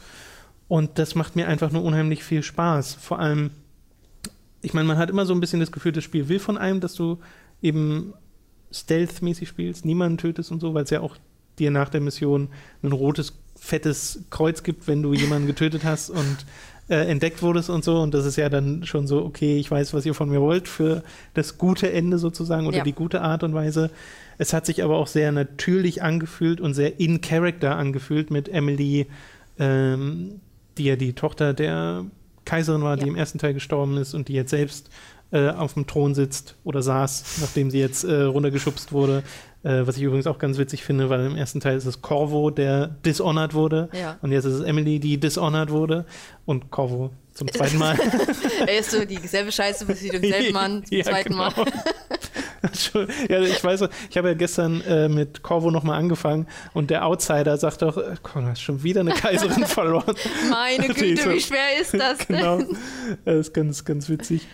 Und 0.69 0.99
das 0.99 1.15
macht 1.15 1.37
mir 1.37 1.49
einfach 1.49 1.71
nur 1.71 1.83
unheimlich 1.83 2.25
viel 2.25 2.43
Spaß. 2.43 2.95
Vor 2.95 3.19
allem, 3.19 3.51
ich 4.63 4.73
meine, 4.73 4.89
man 4.89 4.97
hat 4.97 5.11
immer 5.11 5.27
so 5.27 5.35
ein 5.35 5.41
bisschen 5.41 5.61
das 5.61 5.73
Gefühl, 5.73 5.93
das 5.93 6.05
Spiel 6.05 6.29
will 6.29 6.39
von 6.39 6.57
einem, 6.57 6.81
dass 6.81 6.95
du 6.95 7.19
eben 7.61 8.15
stealth-mäßig 8.71 9.49
spielst, 9.49 9.85
niemanden 9.85 10.17
tötest 10.17 10.51
und 10.51 10.61
so, 10.61 10.73
weil 10.73 10.85
es 10.85 10.91
ja 10.91 11.01
auch 11.01 11.17
dir 11.59 11.71
nach 11.71 11.91
der 11.91 12.01
Mission 12.01 12.49
ein 12.83 12.93
rotes, 12.93 13.35
fettes 13.55 14.25
Kreuz 14.31 14.63
gibt, 14.63 14.89
wenn 14.89 15.03
du 15.03 15.13
jemanden 15.13 15.47
getötet 15.47 15.85
hast 15.85 16.09
und 16.09 16.47
äh, 16.93 17.07
entdeckt 17.07 17.43
wurdest 17.43 17.71
und 17.71 17.83
so. 17.83 18.01
Und 18.01 18.13
das 18.13 18.27
ist 18.27 18.37
ja 18.37 18.51
dann 18.51 18.85
schon 18.85 19.07
so, 19.07 19.25
okay, 19.25 19.57
ich 19.57 19.71
weiß, 19.71 19.95
was 19.95 20.05
ihr 20.05 20.13
von 20.13 20.29
mir 20.29 20.43
wollt 20.43 20.69
für 20.69 21.03
das 21.33 21.57
gute 21.57 21.91
Ende 21.91 22.19
sozusagen 22.19 22.67
oder 22.67 22.79
ja. 22.79 22.85
die 22.85 22.93
gute 22.93 23.23
Art 23.23 23.43
und 23.43 23.55
Weise. 23.55 23.91
Es 24.37 24.53
hat 24.53 24.67
sich 24.67 24.85
aber 24.85 24.99
auch 24.99 25.07
sehr 25.07 25.33
natürlich 25.33 26.03
angefühlt 26.03 26.61
und 26.61 26.75
sehr 26.75 27.01
in 27.01 27.23
Character 27.23 27.77
angefühlt 27.77 28.31
mit 28.31 28.51
Emily, 28.51 29.07
ähm, 29.59 30.41
die 30.77 30.85
ja 30.85 30.97
die 30.97 31.15
Tochter 31.15 31.55
der 31.55 32.05
Kaiserin 32.45 32.83
war, 32.83 32.99
ja. 32.99 33.05
die 33.05 33.09
im 33.09 33.17
ersten 33.17 33.39
Teil 33.39 33.55
gestorben 33.55 33.97
ist 33.97 34.13
und 34.13 34.29
die 34.29 34.35
jetzt 34.35 34.51
selbst 34.51 34.91
äh, 35.33 35.49
auf 35.49 35.75
dem 35.75 35.87
Thron 35.87 36.15
sitzt 36.15 36.57
oder 36.63 36.83
saß, 36.83 37.39
nachdem 37.41 37.71
sie 37.71 37.79
jetzt 37.79 38.05
äh, 38.05 38.23
runtergeschubst 38.23 38.93
wurde. 38.93 39.23
Äh, 39.65 39.87
was 39.87 39.97
ich 39.97 40.03
übrigens 40.03 40.27
auch 40.27 40.39
ganz 40.39 40.59
witzig 40.59 40.83
finde, 40.83 41.09
weil 41.09 41.25
im 41.25 41.37
ersten 41.37 41.61
Teil 41.61 41.77
ist 41.77 41.87
es 41.87 42.03
Corvo, 42.03 42.51
der 42.51 42.89
dishonored 42.89 43.55
wurde. 43.55 43.89
Ja. 43.93 44.19
Und 44.21 44.33
jetzt 44.33 44.45
ist 44.45 44.55
es 44.55 44.63
Emily, 44.63 44.99
die 44.99 45.19
dishonored 45.19 45.71
wurde. 45.71 46.05
Und 46.45 46.71
Corvo 46.71 47.11
zum 47.33 47.51
zweiten 47.51 47.79
Mal. 47.79 47.97
er 48.67 48.79
ist 48.79 48.91
so 48.91 49.05
dieselbe 49.05 49.53
Scheiße 49.53 49.87
passiert 49.87 50.15
im 50.15 50.23
selben 50.23 50.53
Mann 50.53 50.85
zum 50.85 50.99
ja, 50.99 51.05
zweiten 51.05 51.31
genau. 51.31 51.51
Mal. 51.51 51.55
ja, 53.29 53.41
ich 53.41 53.63
weiß, 53.63 53.85
ich 54.11 54.17
habe 54.19 54.29
ja 54.29 54.35
gestern 54.35 54.81
äh, 54.83 55.09
mit 55.09 55.43
Corvo 55.43 55.71
nochmal 55.71 55.99
angefangen 55.99 56.47
und 56.75 56.91
der 56.91 57.07
Outsider 57.07 57.57
sagt 57.57 57.83
doch, 57.83 58.01
komm, 58.23 58.45
du 58.45 58.51
hast 58.51 58.61
schon 58.61 58.83
wieder 58.83 59.01
eine 59.01 59.13
Kaiserin 59.13 59.65
verloren. 59.67 60.15
Meine 60.51 60.89
Güte, 60.89 61.33
wie 61.33 61.41
schwer 61.41 61.81
ist 61.81 61.95
das 61.95 62.19
denn? 62.27 62.37
Genau, 62.37 62.63
das 63.25 63.47
ist 63.47 63.55
ganz, 63.55 63.85
ganz 63.85 64.09
witzig. 64.09 64.47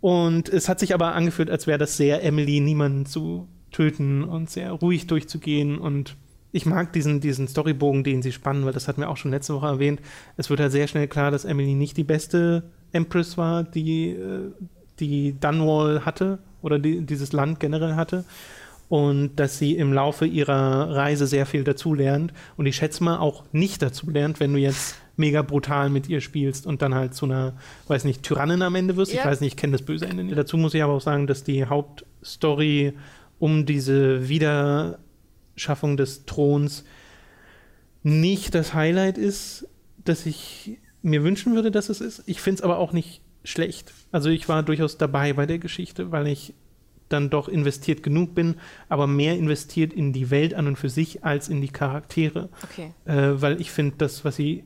Und 0.00 0.48
es 0.48 0.68
hat 0.68 0.80
sich 0.80 0.94
aber 0.94 1.14
angefühlt, 1.14 1.50
als 1.50 1.66
wäre 1.66 1.78
das 1.78 1.96
sehr 1.96 2.24
Emily, 2.24 2.60
niemanden 2.60 3.06
zu 3.06 3.48
töten 3.70 4.24
und 4.24 4.50
sehr 4.50 4.72
ruhig 4.72 5.06
durchzugehen. 5.06 5.78
Und 5.78 6.16
ich 6.52 6.66
mag 6.66 6.92
diesen, 6.92 7.20
diesen 7.20 7.48
Storybogen, 7.48 8.02
den 8.02 8.22
sie 8.22 8.32
spannen, 8.32 8.64
weil 8.64 8.72
das 8.72 8.88
hatten 8.88 9.00
wir 9.00 9.10
auch 9.10 9.16
schon 9.16 9.30
letzte 9.30 9.54
Woche 9.54 9.66
erwähnt. 9.66 10.00
Es 10.36 10.50
wird 10.50 10.60
halt 10.60 10.72
sehr 10.72 10.88
schnell 10.88 11.06
klar, 11.06 11.30
dass 11.30 11.44
Emily 11.44 11.74
nicht 11.74 11.96
die 11.96 12.04
beste 12.04 12.64
Empress 12.92 13.36
war, 13.36 13.62
die, 13.62 14.10
äh, 14.10 14.50
die 14.98 15.38
Dunwall 15.38 16.04
hatte 16.04 16.38
oder 16.62 16.78
die, 16.78 17.02
dieses 17.02 17.32
Land 17.32 17.60
generell 17.60 17.94
hatte. 17.94 18.24
Und 18.88 19.36
dass 19.36 19.58
sie 19.58 19.76
im 19.76 19.92
Laufe 19.92 20.26
ihrer 20.26 20.96
Reise 20.96 21.28
sehr 21.28 21.46
viel 21.46 21.62
dazulernt. 21.62 22.32
Und 22.56 22.66
ich 22.66 22.74
schätze 22.74 23.04
mal 23.04 23.18
auch 23.18 23.44
nicht 23.52 23.82
dazulernt, 23.82 24.40
wenn 24.40 24.52
du 24.52 24.58
jetzt 24.58 24.96
mega 25.20 25.42
brutal 25.42 25.90
mit 25.90 26.08
ihr 26.08 26.20
spielst 26.20 26.66
und 26.66 26.82
dann 26.82 26.94
halt 26.94 27.14
zu 27.14 27.26
einer, 27.26 27.54
weiß 27.86 28.04
nicht, 28.04 28.24
Tyrannin 28.24 28.62
am 28.62 28.74
Ende 28.74 28.96
wirst. 28.96 29.12
Ja. 29.12 29.20
Ich 29.20 29.26
weiß 29.26 29.40
nicht, 29.40 29.52
ich 29.52 29.56
kenne 29.56 29.72
das 29.72 29.82
böse 29.82 30.06
Ende 30.06 30.24
nicht. 30.24 30.36
Dazu 30.36 30.56
muss 30.56 30.74
ich 30.74 30.82
aber 30.82 30.94
auch 30.94 31.00
sagen, 31.00 31.28
dass 31.28 31.44
die 31.44 31.66
Hauptstory 31.66 32.94
um 33.38 33.66
diese 33.66 34.28
Wiederschaffung 34.28 35.96
des 35.96 36.26
Throns 36.26 36.84
nicht 38.02 38.54
das 38.54 38.74
Highlight 38.74 39.18
ist, 39.18 39.68
das 40.04 40.26
ich 40.26 40.78
mir 41.02 41.22
wünschen 41.22 41.54
würde, 41.54 41.70
dass 41.70 41.88
es 41.88 42.00
ist. 42.00 42.22
Ich 42.26 42.40
finde 42.40 42.58
es 42.58 42.62
aber 42.62 42.78
auch 42.78 42.92
nicht 42.92 43.22
schlecht. 43.44 43.92
Also 44.12 44.30
ich 44.30 44.48
war 44.48 44.62
durchaus 44.62 44.98
dabei 44.98 45.32
bei 45.32 45.46
der 45.46 45.58
Geschichte, 45.58 46.10
weil 46.10 46.26
ich 46.26 46.54
dann 47.08 47.28
doch 47.28 47.48
investiert 47.48 48.02
genug 48.02 48.34
bin, 48.34 48.56
aber 48.88 49.06
mehr 49.06 49.36
investiert 49.36 49.92
in 49.92 50.12
die 50.12 50.30
Welt 50.30 50.54
an 50.54 50.66
und 50.66 50.76
für 50.76 50.88
sich 50.88 51.24
als 51.24 51.48
in 51.48 51.60
die 51.60 51.68
Charaktere. 51.68 52.48
Okay. 52.62 52.92
Äh, 53.04 53.40
weil 53.40 53.60
ich 53.60 53.70
finde, 53.70 53.96
das, 53.98 54.24
was 54.24 54.36
sie, 54.36 54.64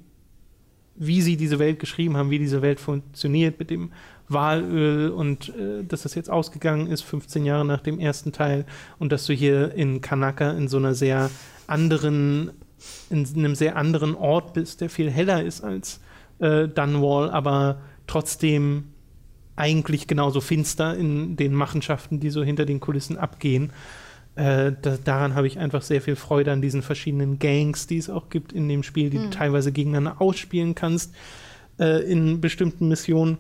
wie 0.97 1.23
sie 1.23 1.37
diese 1.37 1.59
Welt 1.59 1.79
geschrieben 1.79 2.17
haben, 2.17 2.31
wie 2.31 2.39
diese 2.39 2.63
Welt 2.63 2.81
funktioniert 2.81 3.59
mit 3.59 3.71
dem 3.71 3.91
Walöl 4.29 5.11
und 5.11 5.51
äh, 5.51 5.85
dass 5.85 6.03
das 6.03 6.15
jetzt 6.15 6.31
ausgegangen 6.31 6.87
ist, 6.87 7.03
15 7.03 7.45
Jahre 7.45 7.65
nach 7.65 7.81
dem 7.81 7.99
ersten 7.99 8.33
Teil 8.33 8.65
und 8.99 9.13
dass 9.13 9.27
du 9.27 9.33
hier 9.33 9.75
in 9.75 10.01
Kanaka 10.01 10.53
in 10.53 10.69
so 10.69 10.79
einer 10.79 10.95
sehr 10.95 11.31
anderen, 11.67 12.53
in 13.11 13.27
einem 13.35 13.55
sehr 13.55 13.77
anderen 13.77 14.15
Ort 14.15 14.55
bist, 14.55 14.81
der 14.81 14.89
viel 14.89 15.11
heller 15.11 15.43
ist 15.43 15.63
als 15.63 16.01
äh, 16.39 16.69
Dunwall, 16.69 17.31
aber 17.31 17.81
trotzdem 18.07 18.85
eigentlich 19.57 20.07
genauso 20.07 20.41
finster 20.41 20.97
in 20.97 21.37
den 21.37 21.55
Machenschaften, 21.55 22.19
die 22.19 22.31
so 22.31 22.43
hinter 22.43 22.65
den 22.65 22.81
Kulissen 22.81 23.17
abgehen. 23.17 23.71
Äh, 24.37 24.73
da, 24.83 24.97
daran 25.03 25.35
habe 25.35 25.47
ich 25.47 25.59
einfach 25.59 25.83
sehr 25.83 26.01
viel 26.01 26.17
Freude 26.17 26.53
an 26.53 26.61
diesen 26.61 26.83
verschiedenen 26.83 27.39
Gangs, 27.39 27.87
die 27.87 27.99
es 27.99 28.11
auch 28.11 28.29
gibt 28.31 28.53
in 28.53 28.69
dem 28.69 28.83
Spiel, 28.83 29.11
die 29.11 29.19
mhm. 29.19 29.25
du 29.25 29.31
teilweise 29.31 29.73
gegeneinander 29.73 30.21
ausspielen 30.21 30.75
kannst 30.75 31.15
äh, 31.79 32.03
in 32.11 32.41
bestimmten 32.41 32.89
Missionen 32.89 33.39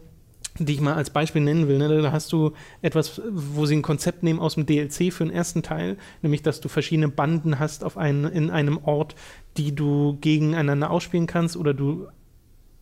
die 0.58 0.74
ich 0.74 0.80
mal 0.80 0.94
als 0.94 1.10
Beispiel 1.10 1.42
nennen 1.42 1.66
will. 1.68 1.78
Ne? 1.78 2.00
Da 2.00 2.12
hast 2.12 2.32
du 2.32 2.52
etwas, 2.80 3.20
wo 3.28 3.66
sie 3.66 3.74
ein 3.74 3.82
Konzept 3.82 4.22
nehmen 4.22 4.38
aus 4.38 4.54
dem 4.54 4.66
DLC 4.66 5.12
für 5.12 5.24
den 5.24 5.32
ersten 5.32 5.62
Teil, 5.62 5.96
nämlich 6.22 6.42
dass 6.42 6.60
du 6.60 6.68
verschiedene 6.68 7.08
Banden 7.08 7.58
hast 7.58 7.82
auf 7.82 7.96
einen, 7.96 8.24
in 8.24 8.50
einem 8.50 8.78
Ort, 8.78 9.16
die 9.56 9.74
du 9.74 10.16
gegeneinander 10.20 10.90
ausspielen 10.90 11.26
kannst 11.26 11.56
oder 11.56 11.74
du 11.74 12.06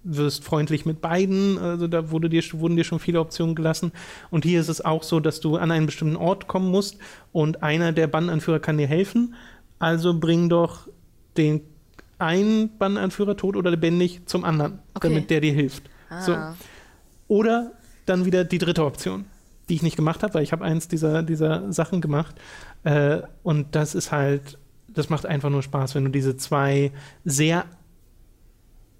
wirst 0.05 0.45
freundlich 0.45 0.85
mit 0.85 1.01
beiden, 1.01 1.59
also 1.59 1.87
da 1.87 2.11
wurde 2.11 2.29
dir, 2.29 2.43
wurden 2.55 2.77
dir 2.77 2.85
schon 2.85 2.99
viele 2.99 3.21
Optionen 3.21 3.55
gelassen. 3.55 3.93
Und 4.31 4.45
hier 4.45 4.61
ist 4.61 4.69
es 4.69 4.85
auch 4.85 5.03
so, 5.03 5.21
dass 5.21 5.41
du 5.41 5.57
an 5.57 5.71
einen 5.71 5.87
bestimmten 5.87 6.17
Ort 6.17 6.49
kommen 6.49 6.71
musst 6.71 6.99
und 7.33 7.63
einer 7.63 7.93
der 7.93 8.07
Bandenanführer 8.07 8.61
kann 8.61 8.79
dir 8.79 8.87
helfen. 8.87 9.35
Also 9.79 10.19
bring 10.19 10.49
doch 10.49 10.89
den 11.37 11.61
einen 12.19 12.77
Bandenanführer 12.79 13.37
tot 13.37 13.57
oder 13.57 13.71
lebendig 13.71 14.23
zum 14.27 14.45
anderen, 14.45 14.79
okay. 14.95 15.09
damit 15.09 15.31
der 15.31 15.41
dir 15.41 15.53
hilft. 15.53 15.91
Ah. 16.09 16.23
So. 16.23 16.37
Oder 17.29 17.73
dann 18.07 18.25
wieder 18.25 18.45
die 18.45 18.59
dritte 18.59 18.85
Option, 18.85 19.25
die 19.69 19.75
ich 19.75 19.83
nicht 19.83 19.97
gemacht 19.97 20.23
habe, 20.23 20.35
weil 20.35 20.43
ich 20.43 20.53
habe 20.53 20.65
eins 20.65 20.89
dieser, 20.89 21.23
dieser 21.23 21.73
Sachen 21.73 22.01
gemacht. 22.01 22.37
Äh, 22.85 23.23
und 23.43 23.75
das 23.75 23.95
ist 23.95 24.13
halt, 24.13 24.59
das 24.89 25.09
macht 25.11 25.27
einfach 25.27 25.51
nur 25.51 25.63
Spaß, 25.63 25.95
wenn 25.95 26.05
du 26.05 26.11
diese 26.11 26.37
zwei 26.37 26.93
sehr 27.25 27.65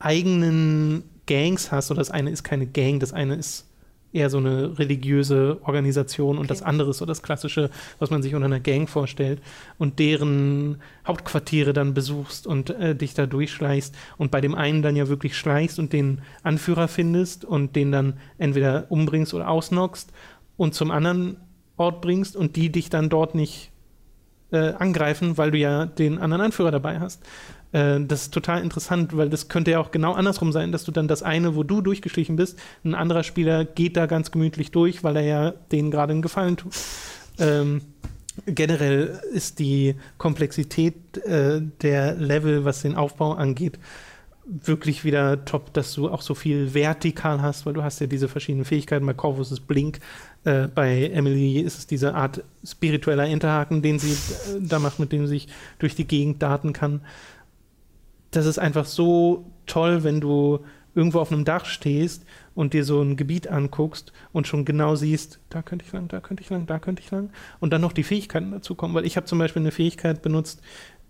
eigenen 0.05 1.05
Gangs 1.27 1.73
hast. 1.73 1.91
Oder 1.91 2.01
das 2.01 2.11
eine 2.11 2.31
ist 2.31 2.43
keine 2.43 2.67
Gang, 2.67 3.01
das 3.01 3.13
eine 3.13 3.37
ist 3.37 3.67
eher 4.13 4.29
so 4.31 4.39
eine 4.39 4.79
religiöse 4.79 5.59
Organisation 5.65 6.37
und 6.37 6.45
okay. 6.45 6.49
das 6.49 6.63
andere 6.63 6.91
ist 6.91 6.99
so 6.99 7.07
das 7.07 7.23
klassische, 7.23 7.71
was 7.99 8.11
man 8.11 8.23
sich 8.23 8.35
unter 8.35 8.47
einer 8.47 8.61
Gang 8.61 8.89
vorstellt 8.89 9.41
und 9.79 9.99
deren 9.99 10.83
Hauptquartiere 11.07 11.73
dann 11.73 11.95
besuchst 11.95 12.47
und 12.47 12.71
äh, 12.71 12.95
dich 12.95 13.15
da 13.15 13.27
durchschleichst 13.27 13.95
und 14.19 14.31
bei 14.31 14.41
dem 14.41 14.55
einen 14.55 14.83
dann 14.83 14.97
ja 14.97 15.09
wirklich 15.09 15.37
schleichst 15.37 15.79
und 15.79 15.93
den 15.93 16.21
Anführer 16.43 16.89
findest 16.89 17.45
und 17.45 17.75
den 17.75 17.91
dann 17.91 18.19
entweder 18.39 18.87
umbringst 18.91 19.33
oder 19.33 19.49
ausnockst 19.49 20.13
und 20.57 20.75
zum 20.75 20.91
anderen 20.91 21.39
Ort 21.79 22.03
bringst 22.03 22.37
und 22.37 22.57
die 22.57 22.71
dich 22.71 22.91
dann 22.91 23.09
dort 23.09 23.35
nicht 23.35 23.71
äh, 24.51 24.75
angreifen, 24.75 25.39
weil 25.39 25.51
du 25.51 25.59
ja 25.59 25.87
den 25.87 26.19
anderen 26.19 26.43
Anführer 26.43 26.71
dabei 26.71 27.01
hast. 27.01 27.23
Äh, 27.73 28.01
das 28.01 28.23
ist 28.23 28.35
total 28.35 28.63
interessant, 28.63 29.17
weil 29.17 29.29
das 29.29 29.49
könnte 29.49 29.73
ja 29.73 29.81
auch 29.81 29.91
genau 29.91 30.13
andersrum 30.13 30.53
sein, 30.53 30.73
dass 30.73 30.85
du 30.85 30.93
dann 30.93 31.09
das 31.09 31.23
eine, 31.23 31.57
wo 31.57 31.63
du 31.63 31.81
durchgeschlichen 31.81 32.37
bist, 32.37 32.59
ein 32.85 32.95
anderer 32.95 33.23
Spieler 33.23 33.65
geht 33.65 33.97
da 33.97 34.07
ganz 34.07 34.31
gemütlich 34.31 34.71
durch, 34.71 35.03
weil 35.03 35.17
er 35.17 35.23
ja 35.23 35.51
denen 35.73 35.91
gerade 35.91 36.13
einen 36.13 36.23
Gefallen 36.23 36.57
tut. 36.57 36.73
Ähm, 37.39 37.83
generell 38.47 39.21
ist 39.33 39.59
die 39.59 39.97
Komplexität 40.19 41.19
äh, 41.19 41.61
der 41.83 42.15
Level, 42.15 42.65
was 42.65 42.83
den 42.83 42.95
Aufbau 42.95 43.33
angeht, 43.33 43.79
wirklich 44.45 45.05
wieder 45.05 45.45
top, 45.45 45.73
dass 45.73 45.95
du 45.95 46.09
auch 46.11 46.23
so 46.23 46.35
viel 46.35 46.75
vertikal 46.75 47.43
hast, 47.43 47.65
weil 47.65 47.75
du 47.75 47.83
hast 47.83 48.01
ja 48.01 48.07
diese 48.07 48.29
verschiedenen 48.29 48.65
Fähigkeiten. 48.65 49.07
Bei 49.07 49.15
Corvus 49.15 49.53
ist 49.53 49.67
Blink, 49.67 50.01
äh, 50.45 50.67
bei 50.67 51.07
Emily 51.07 51.61
ist 51.61 51.79
es 51.79 51.87
diese 51.87 52.15
Art 52.15 52.43
spiritueller 52.65 53.27
Interhaken, 53.27 53.83
den 53.83 53.99
sie 53.99 54.13
äh, 54.13 54.61
da 54.61 54.79
macht, 54.79 54.99
mit 54.99 55.13
dem 55.13 55.27
sie 55.27 55.35
sich 55.35 55.49
durch 55.79 55.95
die 55.95 56.07
Gegend 56.07 56.43
daten 56.43 56.73
kann. 56.73 57.03
Das 58.33 58.47
ist 58.47 58.59
einfach 58.59 58.87
so 58.87 59.47
toll, 59.67 60.03
wenn 60.03 60.21
du 60.21 60.61
irgendwo 60.95 61.21
auf 61.21 61.33
einem 61.33 61.45
Dach 61.45 61.65
stehst 61.65 62.25
und 62.55 62.75
dir 62.75 62.85
so 62.85 63.01
ein 63.01 63.17
Gebiet 63.17 63.49
anguckst 63.49 64.13
und 64.33 64.47
schon 64.47 64.65
genau 64.65 64.95
siehst, 64.95 65.39
da 65.49 65.63
könnte 65.63 65.85
ich 65.87 65.93
lang, 65.93 66.09
da 66.09 66.21
könnte 66.21 66.43
ich 66.43 66.51
lang, 66.51 66.67
da 66.67 66.79
könnte 66.79 67.03
ich 67.03 67.11
lang. 67.11 67.31
Und 67.61 67.73
dann 67.73 67.81
noch 67.81 67.93
die 67.93 68.03
Fähigkeiten 68.03 68.51
dazu 68.51 68.75
kommen, 68.75 68.95
weil 68.95 69.07
ich 69.07 69.17
habe 69.17 69.27
zum 69.27 69.39
Beispiel 69.39 69.63
eine 69.63 69.71
Fähigkeit 69.71 70.21
benutzt, 70.21 70.61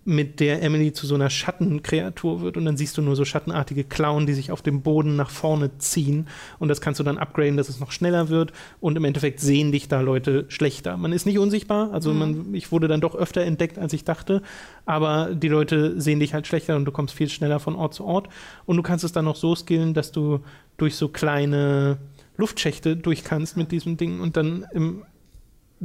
mit 0.05 0.39
der 0.39 0.61
Emily 0.61 0.91
zu 0.91 1.07
so 1.07 1.15
einer 1.15 1.29
Schattenkreatur 1.29 2.41
wird 2.41 2.57
und 2.57 2.65
dann 2.65 2.77
siehst 2.77 2.97
du 2.97 3.01
nur 3.01 3.15
so 3.15 3.23
schattenartige 3.23 3.83
Klauen, 3.83 4.25
die 4.25 4.33
sich 4.33 4.51
auf 4.51 4.61
dem 4.61 4.81
Boden 4.81 5.15
nach 5.15 5.29
vorne 5.29 5.77
ziehen 5.77 6.27
und 6.59 6.67
das 6.67 6.81
kannst 6.81 6.99
du 6.99 7.03
dann 7.03 7.17
upgraden, 7.17 7.57
dass 7.57 7.69
es 7.69 7.79
noch 7.79 7.91
schneller 7.91 8.29
wird 8.29 8.51
und 8.81 8.97
im 8.97 9.05
Endeffekt 9.05 9.39
sehen 9.39 9.71
dich 9.71 9.87
da 9.87 10.01
Leute 10.01 10.45
schlechter. 10.49 10.97
Man 10.97 11.13
ist 11.13 11.25
nicht 11.25 11.39
unsichtbar, 11.39 11.91
also 11.93 12.11
mhm. 12.11 12.19
man, 12.19 12.53
ich 12.53 12.71
wurde 12.71 12.87
dann 12.87 13.01
doch 13.01 13.15
öfter 13.15 13.41
entdeckt, 13.41 13.79
als 13.79 13.93
ich 13.93 14.03
dachte, 14.03 14.41
aber 14.85 15.33
die 15.33 15.47
Leute 15.47 15.99
sehen 15.99 16.19
dich 16.19 16.33
halt 16.33 16.47
schlechter 16.47 16.75
und 16.75 16.85
du 16.85 16.91
kommst 16.91 17.15
viel 17.15 17.29
schneller 17.29 17.59
von 17.59 17.75
Ort 17.75 17.93
zu 17.93 18.03
Ort 18.03 18.27
und 18.65 18.77
du 18.77 18.83
kannst 18.83 19.05
es 19.05 19.13
dann 19.13 19.25
noch 19.25 19.37
so 19.37 19.55
skillen, 19.55 19.93
dass 19.93 20.11
du 20.11 20.39
durch 20.77 20.95
so 20.95 21.07
kleine 21.07 21.97
Luftschächte 22.35 22.97
durch 22.97 23.23
kannst 23.23 23.57
mit 23.57 23.71
diesem 23.71 23.97
Ding 23.97 24.19
und 24.19 24.37
dann 24.37 24.65
im 24.73 25.03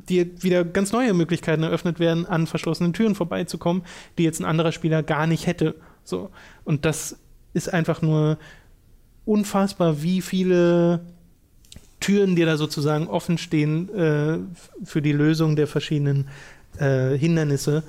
dir 0.07 0.43
wieder 0.43 0.65
ganz 0.65 0.93
neue 0.93 1.15
Möglichkeiten 1.15 1.63
eröffnet 1.63 1.99
werden, 1.99 2.27
an 2.27 2.47
verschlossenen 2.47 2.93
Türen 2.93 3.15
vorbeizukommen, 3.15 3.83
die 4.17 4.25
jetzt 4.25 4.41
ein 4.41 4.45
anderer 4.45 4.73
Spieler 4.73 5.03
gar 5.03 5.27
nicht 5.27 5.47
hätte. 5.47 5.75
So. 6.05 6.31
Und 6.65 6.85
das 6.85 7.19
ist 7.53 7.73
einfach 7.73 8.03
nur 8.03 8.39
unfassbar, 9.25 10.03
wie 10.03 10.23
viele 10.23 11.01
Türen 12.01 12.37
dir 12.37 12.47
da 12.47 12.57
sozusagen 12.57 13.09
offen 13.09 13.39
stehen 13.39 13.89
äh, 13.95 14.39
für 14.85 15.03
die 15.03 15.13
Lösung 15.13 15.57
der 15.57 15.67
verschiedenen 15.67 16.29
äh, 16.79 17.17
Hindernisse. 17.17 17.83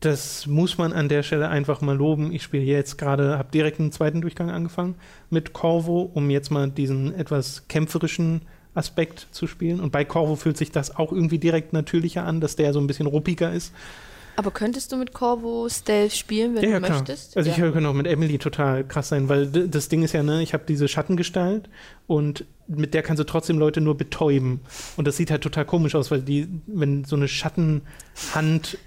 Das 0.00 0.46
muss 0.46 0.78
man 0.78 0.92
an 0.92 1.08
der 1.08 1.22
Stelle 1.22 1.48
einfach 1.48 1.80
mal 1.80 1.96
loben. 1.96 2.32
Ich 2.32 2.42
spiele 2.42 2.64
jetzt 2.64 2.98
gerade, 2.98 3.38
habe 3.38 3.50
direkt 3.52 3.80
einen 3.80 3.92
zweiten 3.92 4.20
Durchgang 4.20 4.50
angefangen 4.50 4.96
mit 5.30 5.52
Corvo, 5.52 6.10
um 6.12 6.30
jetzt 6.30 6.50
mal 6.50 6.70
diesen 6.70 7.14
etwas 7.14 7.66
kämpferischen 7.68 8.42
Aspekt 8.74 9.28
zu 9.30 9.46
spielen. 9.46 9.80
Und 9.80 9.92
bei 9.92 10.04
Corvo 10.04 10.36
fühlt 10.36 10.56
sich 10.56 10.70
das 10.70 10.96
auch 10.96 11.12
irgendwie 11.12 11.38
direkt 11.38 11.72
natürlicher 11.72 12.24
an, 12.24 12.40
dass 12.40 12.56
der 12.56 12.72
so 12.72 12.80
ein 12.80 12.86
bisschen 12.86 13.06
ruppiger 13.06 13.52
ist. 13.52 13.72
Aber 14.36 14.50
könntest 14.50 14.90
du 14.90 14.96
mit 14.96 15.12
Corvo 15.12 15.68
Stealth 15.68 16.12
spielen, 16.12 16.56
wenn 16.56 16.68
ja, 16.68 16.80
du 16.80 16.86
ja, 16.86 16.92
möchtest? 16.92 17.36
Also 17.36 17.50
ja. 17.50 17.56
ich 17.56 17.72
könnte 17.72 17.88
auch 17.88 17.94
mit 17.94 18.06
Emily 18.06 18.38
total 18.38 18.84
krass 18.84 19.08
sein, 19.08 19.28
weil 19.28 19.46
das 19.46 19.88
Ding 19.88 20.02
ist 20.02 20.12
ja, 20.12 20.22
ne, 20.24 20.42
ich 20.42 20.54
habe 20.54 20.64
diese 20.66 20.88
Schattengestalt 20.88 21.68
und 22.08 22.44
mit 22.66 22.94
der 22.94 23.02
kannst 23.02 23.20
du 23.20 23.24
trotzdem 23.24 23.58
Leute 23.58 23.80
nur 23.80 23.96
betäuben. 23.96 24.60
Und 24.96 25.06
das 25.06 25.16
sieht 25.16 25.30
halt 25.30 25.42
total 25.42 25.64
komisch 25.64 25.94
aus, 25.94 26.10
weil 26.10 26.22
die, 26.22 26.48
wenn 26.66 27.04
so 27.04 27.14
eine 27.14 27.28
Schattenhand 27.28 28.78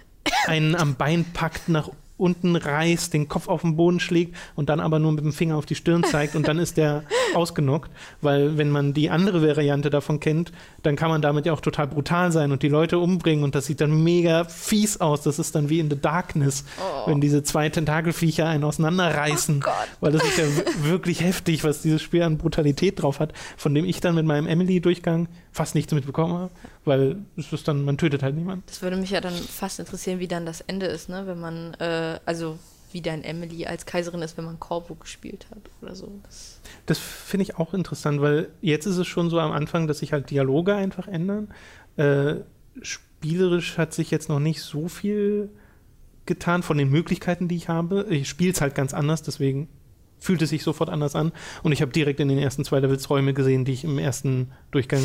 einen 0.47 0.75
am 0.75 0.95
Bein 0.95 1.25
packt 1.33 1.69
nach 1.69 1.89
unten 2.17 2.55
reißt, 2.55 3.13
den 3.13 3.27
Kopf 3.27 3.47
auf 3.47 3.61
den 3.61 3.75
Boden 3.75 3.99
schlägt 3.99 4.35
und 4.55 4.69
dann 4.69 4.79
aber 4.79 4.99
nur 4.99 5.11
mit 5.11 5.23
dem 5.23 5.33
Finger 5.33 5.55
auf 5.55 5.65
die 5.65 5.75
Stirn 5.75 6.03
zeigt 6.03 6.35
und 6.35 6.47
dann 6.47 6.57
ist 6.57 6.77
der 6.77 7.03
ausgenockt, 7.35 7.91
weil 8.21 8.57
wenn 8.57 8.69
man 8.69 8.93
die 8.93 9.09
andere 9.09 9.45
Variante 9.45 9.89
davon 9.89 10.19
kennt, 10.19 10.51
dann 10.83 10.95
kann 10.95 11.09
man 11.09 11.21
damit 11.21 11.45
ja 11.45 11.53
auch 11.53 11.61
total 11.61 11.87
brutal 11.87 12.31
sein 12.31 12.51
und 12.51 12.63
die 12.63 12.69
Leute 12.69 12.97
umbringen 12.97 13.43
und 13.43 13.55
das 13.55 13.65
sieht 13.65 13.81
dann 13.81 14.03
mega 14.03 14.45
fies 14.45 14.99
aus. 14.99 15.21
Das 15.21 15.39
ist 15.39 15.55
dann 15.55 15.69
wie 15.69 15.79
in 15.79 15.89
The 15.89 15.99
Darkness, 15.99 16.65
oh. 16.79 17.09
wenn 17.09 17.21
diese 17.21 17.43
zwei 17.43 17.69
Tentakelviecher 17.69 18.47
einen 18.47 18.63
auseinanderreißen, 18.63 19.63
oh 19.65 19.69
weil 19.99 20.11
das 20.11 20.23
ist 20.23 20.37
ja 20.37 20.45
wirklich 20.83 21.21
heftig, 21.21 21.63
was 21.63 21.81
dieses 21.81 22.01
Spiel 22.01 22.23
an 22.23 22.37
Brutalität 22.37 23.01
drauf 23.01 23.19
hat, 23.19 23.33
von 23.57 23.73
dem 23.75 23.85
ich 23.85 23.99
dann 23.99 24.15
mit 24.15 24.25
meinem 24.25 24.47
Emily-Durchgang 24.47 25.27
fast 25.51 25.75
nichts 25.75 25.93
mitbekommen 25.93 26.33
habe, 26.33 26.51
weil 26.87 27.17
es 27.35 27.51
ist 27.53 27.67
dann, 27.67 27.83
man 27.83 27.97
tötet 27.97 28.23
halt 28.23 28.35
niemanden. 28.35 28.63
Das 28.67 28.81
würde 28.81 28.97
mich 28.97 29.11
ja 29.11 29.21
dann 29.21 29.33
fast 29.33 29.79
interessieren, 29.79 30.19
wie 30.19 30.27
dann 30.27 30.45
das 30.45 30.61
Ende 30.61 30.87
ist, 30.87 31.09
ne? 31.09 31.27
wenn 31.27 31.39
man, 31.39 31.73
äh, 31.75 32.19
also 32.25 32.57
wie 32.91 33.01
dann 33.01 33.23
Emily 33.23 33.65
als 33.65 33.85
Kaiserin 33.85 34.21
ist, 34.21 34.37
wenn 34.37 34.45
man 34.45 34.59
Corvo 34.59 34.95
gespielt 34.95 35.47
hat 35.51 35.61
oder 35.81 35.93
so. 35.93 36.11
Das, 36.23 36.59
das 36.85 36.97
finde 36.97 37.43
ich 37.43 37.57
auch 37.57 37.73
interessant, 37.73 38.21
weil 38.21 38.49
jetzt 38.61 38.85
ist 38.85 38.97
es 38.97 39.07
schon 39.07 39.29
so 39.29 39.39
am 39.39 39.51
Anfang, 39.51 39.87
dass 39.87 39.99
sich 39.99 40.13
halt 40.13 40.29
Dialoge 40.29 40.73
einfach 40.73 41.07
ändern. 41.07 41.49
Äh, 41.97 42.35
spielerisch 42.81 43.77
hat 43.77 43.93
sich 43.93 44.09
jetzt 44.09 44.29
noch 44.29 44.39
nicht 44.39 44.61
so 44.61 44.87
viel 44.87 45.49
getan 46.25 46.63
von 46.63 46.77
den 46.77 46.89
Möglichkeiten, 46.89 47.47
die 47.47 47.55
ich 47.55 47.69
habe. 47.69 48.05
Ich 48.09 48.29
spiele 48.29 48.51
es 48.51 48.61
halt 48.61 48.75
ganz 48.75 48.93
anders, 48.93 49.21
deswegen 49.21 49.67
fühlt 50.19 50.41
es 50.41 50.49
sich 50.49 50.63
sofort 50.63 50.89
anders 50.89 51.15
an. 51.15 51.31
Und 51.63 51.71
ich 51.71 51.81
habe 51.81 51.91
direkt 51.91 52.19
in 52.19 52.27
den 52.27 52.37
ersten 52.37 52.63
zwei 52.63 52.79
Levels 52.79 53.09
Räume 53.09 53.33
gesehen, 53.33 53.65
die 53.65 53.73
ich 53.73 53.83
im 53.83 53.99
ersten 53.99 54.51
Durchgang 54.71 55.01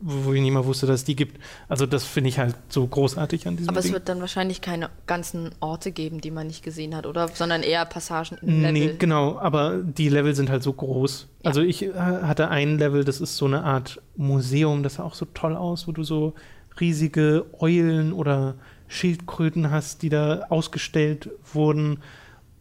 wo 0.00 0.32
ich 0.32 0.40
nicht 0.40 0.52
mal 0.52 0.64
wusste, 0.64 0.86
dass 0.86 1.00
es 1.00 1.04
die 1.04 1.16
gibt. 1.16 1.40
Also 1.68 1.86
das 1.86 2.04
finde 2.04 2.28
ich 2.28 2.38
halt 2.38 2.54
so 2.68 2.86
großartig 2.86 3.46
an 3.46 3.56
diesem 3.56 3.70
Aber 3.70 3.80
Ding. 3.80 3.90
es 3.90 3.92
wird 3.92 4.08
dann 4.08 4.20
wahrscheinlich 4.20 4.60
keine 4.60 4.90
ganzen 5.06 5.50
Orte 5.60 5.92
geben, 5.92 6.20
die 6.20 6.30
man 6.30 6.46
nicht 6.46 6.62
gesehen 6.62 6.94
hat, 6.94 7.06
oder? 7.06 7.28
Sondern 7.28 7.62
eher 7.62 7.84
Passagen 7.84 8.38
Level. 8.40 8.72
Nee, 8.72 8.94
genau, 8.98 9.38
aber 9.38 9.78
die 9.78 10.08
Level 10.08 10.34
sind 10.34 10.50
halt 10.50 10.62
so 10.62 10.72
groß. 10.72 11.28
Ja. 11.42 11.48
Also 11.48 11.62
ich 11.62 11.82
äh, 11.82 11.92
hatte 11.94 12.48
ein 12.48 12.78
Level, 12.78 13.04
das 13.04 13.20
ist 13.20 13.36
so 13.36 13.46
eine 13.46 13.64
Art 13.64 14.00
Museum, 14.16 14.82
das 14.82 14.94
sah 14.94 15.04
auch 15.04 15.14
so 15.14 15.26
toll 15.26 15.56
aus, 15.56 15.88
wo 15.88 15.92
du 15.92 16.02
so 16.02 16.34
riesige 16.80 17.46
Eulen 17.58 18.12
oder 18.12 18.54
Schildkröten 18.88 19.70
hast, 19.70 20.02
die 20.02 20.08
da 20.08 20.46
ausgestellt 20.50 21.30
wurden 21.52 22.00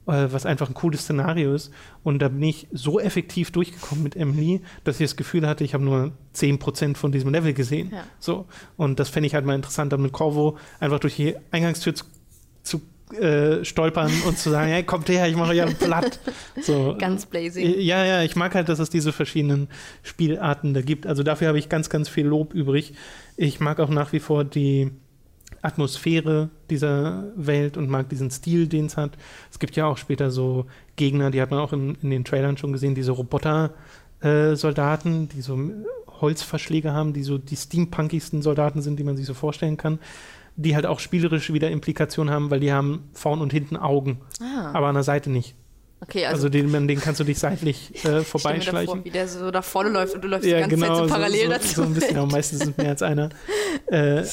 was 0.06 0.45
einfach 0.45 0.68
ein 0.70 0.74
cooles 0.74 1.01
Szenario 1.01 1.54
ist. 1.54 1.72
Und 2.04 2.20
da 2.20 2.30
bin 2.30 2.43
ich 2.43 2.68
so 2.72 2.99
effektiv 2.99 3.51
durchgekommen 3.51 4.04
mit 4.04 4.16
Emily, 4.16 4.62
dass 4.84 4.99
ich 4.99 5.06
das 5.06 5.16
Gefühl 5.16 5.47
hatte, 5.47 5.64
ich 5.64 5.74
habe 5.74 5.84
nur 5.84 6.12
10% 6.36 6.95
von 6.95 7.12
diesem 7.12 7.32
Level 7.32 7.54
gesehen. 7.54 7.91
Ja. 7.91 8.04
So. 8.20 8.45
Und 8.76 8.99
das 8.99 9.10
fände 9.10 9.28
ich 9.28 9.36
halt 9.36 9.45
mal 9.45 9.56
interessant, 9.56 9.93
dann 9.93 10.01
mit 10.01 10.12
Corvo 10.12 10.58
einfach 10.80 10.99
durch 10.99 11.16
die 11.16 11.36
Eingangstür 11.51 11.95
zu, 11.95 12.06
zu 12.64 12.82
äh, 13.20 13.64
stolpern 13.64 14.12
und 14.28 14.38
zu 14.38 14.49
sagen, 14.49 14.70
hey, 14.72 14.84
kommt 14.84 15.08
her, 15.10 15.28
ich 15.28 15.36
mache 15.36 15.54
ja 15.54 15.66
platt. 15.66 16.20
So. 16.62 16.95
Ganz 16.99 17.26
blazing. 17.26 17.80
Ja, 17.80 18.04
ja, 18.04 18.24
ich 18.24 18.36
mag 18.36 18.56
halt, 18.56 18.70
dass 18.70 18.80
es 18.80 18.89
diese 18.89 19.14
verschiedenen 19.14 19.70
Spielarten 20.01 20.74
da 20.74 20.82
gibt. 20.82 21.08
Also 21.08 21.24
dafür 21.24 21.47
habe 21.47 21.60
ich 21.60 21.70
ganz, 21.70 21.89
ganz 21.89 22.10
viel 22.10 22.26
Lob 22.26 22.54
übrig. 22.54 22.93
Ich 23.38 23.60
mag 23.60 23.80
auch 23.80 23.89
nach 23.89 24.14
wie 24.14 24.20
vor 24.20 24.43
die 24.43 24.91
Atmosphäre 25.64 26.49
dieser 26.70 27.32
Welt 27.36 27.78
und 27.78 27.89
mag 27.89 28.09
diesen 28.09 28.30
Stil, 28.30 28.68
den 28.68 28.86
es 28.86 28.97
hat. 28.97 29.18
Es 29.49 29.57
gibt 29.59 29.76
ja 29.76 29.86
auch 29.86 29.97
später 29.97 30.30
so 30.30 30.66
Gegner, 30.95 31.32
die 31.32 31.41
hat 31.41 31.49
man 31.49 31.59
auch 31.59 31.74
in, 31.74 31.97
in 32.01 32.11
den 32.11 32.26
Trailern 32.26 32.57
schon 32.57 32.74
gesehen, 32.74 32.95
diese 32.95 33.14
Roboter-Soldaten, 33.14 35.24
äh, 35.24 35.28
die 35.28 35.41
so 35.41 35.57
Holzverschläge 36.22 36.93
haben, 36.93 37.14
die 37.14 37.24
so 37.24 37.38
die 37.38 37.55
steampunkigsten 37.55 38.41
Soldaten 38.41 38.82
sind, 38.82 38.99
die 38.99 39.03
man 39.03 39.16
sich 39.18 39.26
so 39.26 39.34
vorstellen 39.34 39.78
kann. 39.78 39.99
Die 40.55 40.76
halt 40.76 40.86
auch 40.86 40.99
spielerisch 40.99 41.51
wieder 41.51 41.72
Implikationen 41.72 42.32
haben, 42.32 42.51
weil 42.51 42.59
die 42.59 42.72
haben 42.72 43.09
vorn 43.14 43.41
und 43.41 43.51
hinten 43.51 43.76
Augen, 43.76 44.20
ah. 44.39 44.70
aber 44.74 44.86
an 44.88 44.93
der 44.93 45.03
Seite 45.03 45.32
nicht. 45.32 45.55
Okay, 46.04 46.26
also, 46.26 46.47
also 46.47 46.49
den, 46.49 46.88
den 46.88 46.99
kannst 46.99 47.20
du 47.20 47.24
dich 47.24 47.39
seitlich 47.39 47.91
äh, 48.06 48.22
vorbeischleichen. 48.22 48.82
Ich 48.82 48.89
vor, 48.89 49.06
wie 49.06 49.10
der 49.10 49.28
so 49.28 49.51
da 49.51 49.62
vorne 49.62 49.89
läuft 49.89 50.16
und 50.16 50.24
du 50.24 50.28
läufst 50.28 50.45
ja, 50.45 50.56
die 50.58 50.62
ganze 50.62 50.76
genau, 50.76 50.99
Zeit 50.99 51.08
so 51.08 51.14
parallel 51.14 51.45
so, 51.45 51.49
dazu. 51.49 51.68
So 51.76 51.84
ein 51.84 51.93
bisschen, 51.93 52.18
aber 52.18 52.32
meistens 52.32 52.60
sind 52.60 52.78
mehr 52.78 52.89
als 52.89 53.01
einer. 53.01 53.30
Äh, 53.88 54.24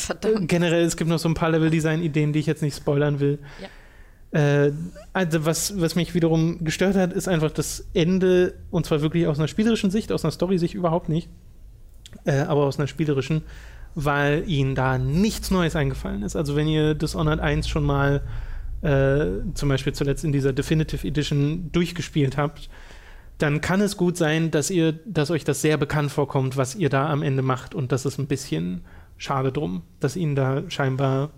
generell, 0.43 0.85
es 0.85 0.97
gibt 0.97 1.11
noch 1.11 1.19
so 1.19 1.29
ein 1.29 1.35
paar 1.35 1.51
Level-Design-Ideen, 1.51 2.33
die 2.33 2.39
ich 2.39 2.47
jetzt 2.47 2.63
nicht 2.63 2.77
spoilern 2.77 3.21
will. 3.21 3.39
Ja. 3.61 4.67
Äh, 4.67 4.73
also 5.13 5.45
was, 5.45 5.81
was 5.81 5.97
mich 5.97 6.15
wiederum 6.15 6.63
gestört 6.63 6.95
hat, 6.95 7.13
ist 7.13 7.27
einfach 7.27 7.51
das 7.51 7.87
Ende, 7.93 8.55
und 8.71 8.87
zwar 8.87 9.03
wirklich 9.03 9.27
aus 9.27 9.39
einer 9.39 9.49
spielerischen 9.49 9.91
Sicht, 9.91 10.13
aus 10.13 10.25
einer 10.25 10.31
Story-Sicht 10.31 10.75
überhaupt 10.75 11.09
nicht, 11.09 11.29
äh, 12.25 12.41
aber 12.41 12.65
aus 12.65 12.79
einer 12.79 12.87
spielerischen, 12.87 13.43
weil 13.95 14.45
ihnen 14.47 14.75
da 14.75 14.99
nichts 14.99 15.51
Neues 15.51 15.75
eingefallen 15.75 16.23
ist. 16.23 16.37
Also 16.37 16.55
wenn 16.55 16.69
ihr 16.69 16.95
Dishonored 16.95 17.41
1 17.41 17.69
schon 17.69 17.85
mal 17.85 18.23
äh, 18.83 19.27
zum 19.55 19.69
Beispiel 19.69 19.93
zuletzt 19.93 20.25
in 20.25 20.33
dieser 20.33 20.53
Definitive 20.53 21.07
Edition 21.07 21.71
durchgespielt 21.73 22.37
habt, 22.37 22.69
dann 23.39 23.61
kann 23.61 23.81
es 23.81 23.97
gut 23.97 24.17
sein, 24.17 24.51
dass 24.51 24.71
ihr, 24.71 24.93
dass 24.93 25.31
euch 25.31 25.45
das 25.45 25.63
sehr 25.63 25.77
bekannt 25.77 26.11
vorkommt, 26.11 26.57
was 26.57 26.75
ihr 26.75 26.91
da 26.91 27.09
am 27.09 27.23
Ende 27.23 27.43
macht 27.43 27.75
und 27.75 27.93
das 27.93 28.05
ist 28.05 28.19
ein 28.19 28.27
bisschen 28.27 28.83
schade 29.17 29.53
drum, 29.53 29.83
dass 29.99 30.17
ihnen 30.17 30.35
da 30.35 30.63
scheinbar 30.69 31.31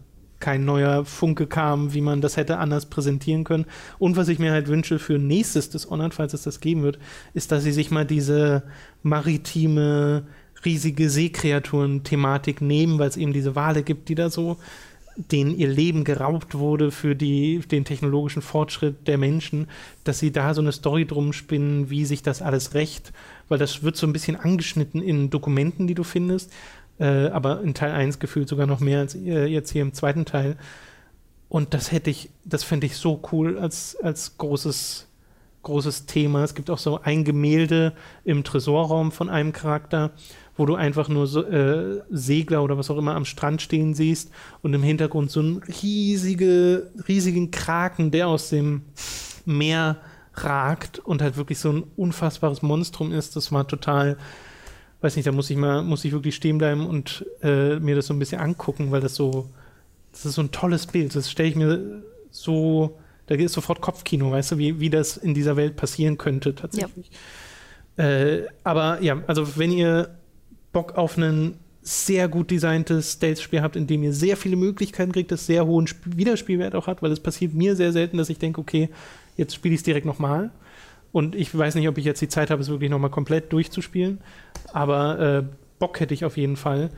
kein 0.43 0.64
neuer 0.64 1.05
Funke 1.05 1.47
kam, 1.47 1.95
wie 1.95 2.01
man 2.01 2.20
das 2.20 2.36
hätte 2.36 2.59
anders 2.59 2.86
präsentieren 2.86 3.45
können. 3.45 3.64
Und 4.01 4.16
was 4.16 4.26
ich 4.26 4.40
mir 4.40 4.51
halt 4.51 4.66
wünsche 4.66 4.99
für 4.99 5.18
nächstes 5.18 5.70
Dishonored, 5.70 6.14
falls 6.14 6.34
es 6.34 6.43
das 6.43 6.59
geben 6.59 6.82
wird, 6.82 6.99
ist, 7.32 7.53
dass 7.53 7.62
sie 7.62 7.70
sich 7.70 7.93
mal 7.93 8.05
diese 8.05 8.64
maritime, 9.05 10.26
riesige 10.64 11.09
Seekreaturen-Thematik 11.09 12.61
nehmen, 12.61 12.99
weil 12.99 13.09
es 13.09 13.16
eben 13.16 13.32
diese 13.32 13.55
Wale 13.55 13.84
gibt, 13.84 14.09
die 14.09 14.16
da 14.16 14.30
so 14.30 14.57
denen 15.17 15.57
ihr 15.57 15.69
Leben 15.69 16.05
geraubt 16.05 16.55
wurde 16.55 16.91
für 16.91 17.15
die, 17.15 17.61
den 17.61 17.85
technologischen 17.85 18.43
Fortschritt 18.43 19.07
der 19.07 19.19
Menschen, 19.19 19.69
dass 20.05 20.19
sie 20.19 20.33
da 20.33 20.55
so 20.55 20.61
eine 20.61 20.73
Story 20.73 21.07
drum 21.07 21.33
spinnen, 21.33 21.91
wie 21.91 22.05
sich 22.05 22.23
das 22.23 22.43
alles 22.43 22.75
rächt, 22.75 23.13
weil 23.49 23.59
das 23.59 23.83
wird 23.83 23.97
so 23.97 24.07
ein 24.07 24.13
bisschen 24.13 24.37
angeschnitten 24.37 25.03
in 25.03 25.31
Dokumenten, 25.31 25.87
die 25.87 25.95
du 25.95 26.05
findest, 26.05 26.53
äh, 26.99 27.29
aber 27.29 27.63
in 27.63 27.75
Teil 27.75 27.93
1 27.93 28.19
gefühlt 28.19 28.49
sogar 28.49 28.67
noch 28.67 28.81
mehr 28.81 29.01
als 29.01 29.15
äh, 29.15 29.47
jetzt 29.47 29.71
hier 29.71 29.83
im 29.83 29.93
zweiten 29.93 30.25
Teil. 30.25 30.57
Und 31.49 31.75
das 31.75 31.93
hätte 31.93 32.11
ich, 32.11 32.31
das 32.45 32.65
fände 32.65 32.87
ich 32.87 32.97
so 32.97 33.21
cool 33.31 33.59
als, 33.59 33.97
als 33.97 34.39
großes 34.39 35.09
großes 35.63 36.07
Thema. 36.07 36.45
Es 36.45 36.55
gibt 36.55 36.71
auch 36.71 36.79
so 36.79 37.01
ein 37.03 37.25
Gemälde 37.25 37.93
im 38.25 38.45
Tresorraum 38.45 39.13
von 39.13 39.29
einem 39.29 39.53
Charakter, 39.53 40.11
wo 40.57 40.66
du 40.66 40.74
einfach 40.74 41.09
nur 41.09 41.26
so, 41.26 41.42
äh, 41.44 42.03
Segler 42.11 42.62
oder 42.62 42.76
was 42.76 42.90
auch 42.90 42.98
immer 42.98 43.14
am 43.14 43.24
Strand 43.24 43.62
stehen 43.62 43.94
siehst 43.94 44.30
und 44.61 44.74
im 44.74 44.82
Hintergrund 44.82 45.30
so 45.30 45.40
einen 45.40 45.62
riesige, 45.82 46.90
riesigen 47.09 47.50
Kraken, 47.50 48.11
der 48.11 48.28
aus 48.28 48.50
dem 48.50 48.82
Meer 49.44 49.96
ragt 50.34 50.98
und 50.98 51.22
halt 51.22 51.36
wirklich 51.36 51.59
so 51.59 51.72
ein 51.72 51.84
unfassbares 51.96 52.62
Monstrum 52.62 53.12
ist. 53.12 53.36
Das 53.36 53.53
war 53.53 53.66
total, 53.66 54.16
weiß 55.00 55.16
nicht, 55.16 55.26
da 55.26 55.32
muss 55.32 55.50
ich 55.50 55.57
mal, 55.57 55.82
muss 55.82 56.05
ich 56.05 56.12
wirklich 56.12 56.34
stehen 56.34 56.59
bleiben 56.59 56.86
und 56.86 57.26
äh, 57.42 57.78
mir 57.78 57.96
das 57.96 58.07
so 58.07 58.14
ein 58.14 58.18
bisschen 58.18 58.40
angucken, 58.40 58.90
weil 58.90 59.00
das 59.00 59.14
so, 59.14 59.48
das 60.12 60.26
ist 60.26 60.34
so 60.34 60.42
ein 60.42 60.50
tolles 60.50 60.86
Bild. 60.86 61.14
Das 61.14 61.30
stelle 61.30 61.48
ich 61.48 61.57
mir 61.57 62.03
so, 62.30 62.98
da 63.26 63.36
geht 63.36 63.50
sofort 63.50 63.80
Kopfkino, 63.80 64.30
weißt 64.30 64.53
du, 64.53 64.59
wie, 64.59 64.80
wie 64.80 64.90
das 64.90 65.16
in 65.16 65.34
dieser 65.34 65.57
Welt 65.57 65.76
passieren 65.76 66.18
könnte 66.18 66.55
tatsächlich. 66.55 67.11
Ja. 67.96 68.05
Äh, 68.05 68.46
aber 68.64 69.03
ja, 69.03 69.22
also 69.26 69.57
wenn 69.57 69.70
ihr 69.70 70.18
Bock 70.73 70.97
auf 70.97 71.16
ein 71.16 71.59
sehr 71.83 72.29
gut 72.29 72.51
designtes 72.51 73.14
Stealth-Spiel 73.14 73.61
habt, 73.61 73.75
in 73.75 73.87
dem 73.87 74.05
ihr 74.05 74.12
sehr 74.12 74.37
viele 74.37 74.57
Möglichkeiten 74.57 75.12
kriegt, 75.12 75.33
das 75.33 75.47
sehr 75.47 75.66
hohen 75.66 75.87
Sp 75.91 75.99
Wiederspielwert 76.16 76.75
auch 76.75 76.87
hat, 76.87 77.03
weil 77.03 77.11
es 77.11 77.20
passiert 77.20 77.55
mir 77.55 77.75
sehr 77.75 77.93
selten, 77.93 78.18
dass 78.18 78.31
ich 78.31 78.39
denke, 78.39 78.61
okay, 78.61 78.89
jetzt 79.37 79.55
spiele 79.55 79.75
ich 79.75 79.81
es 79.81 79.85
direkt 79.85 80.07
nochmal. 80.07 80.53
Und 81.11 81.35
ich 81.35 81.57
weiß 81.57 81.75
nicht, 81.75 81.89
ob 81.89 81.99
ich 81.99 82.05
jetzt 82.05 82.23
die 82.23 82.29
Zeit 82.29 82.51
habe, 82.51 82.62
es 82.62 82.68
wirklich 82.68 82.91
nochmal 82.91 83.11
komplett 83.11 83.53
durchzuspielen. 83.53 84.20
Aber 84.73 85.18
äh, 85.18 85.43
Bock 85.79 86.01
hätte 86.01 86.14
ich 86.14 86.25
auf 86.25 86.37
jeden 86.37 86.57
Fall. 86.57 86.91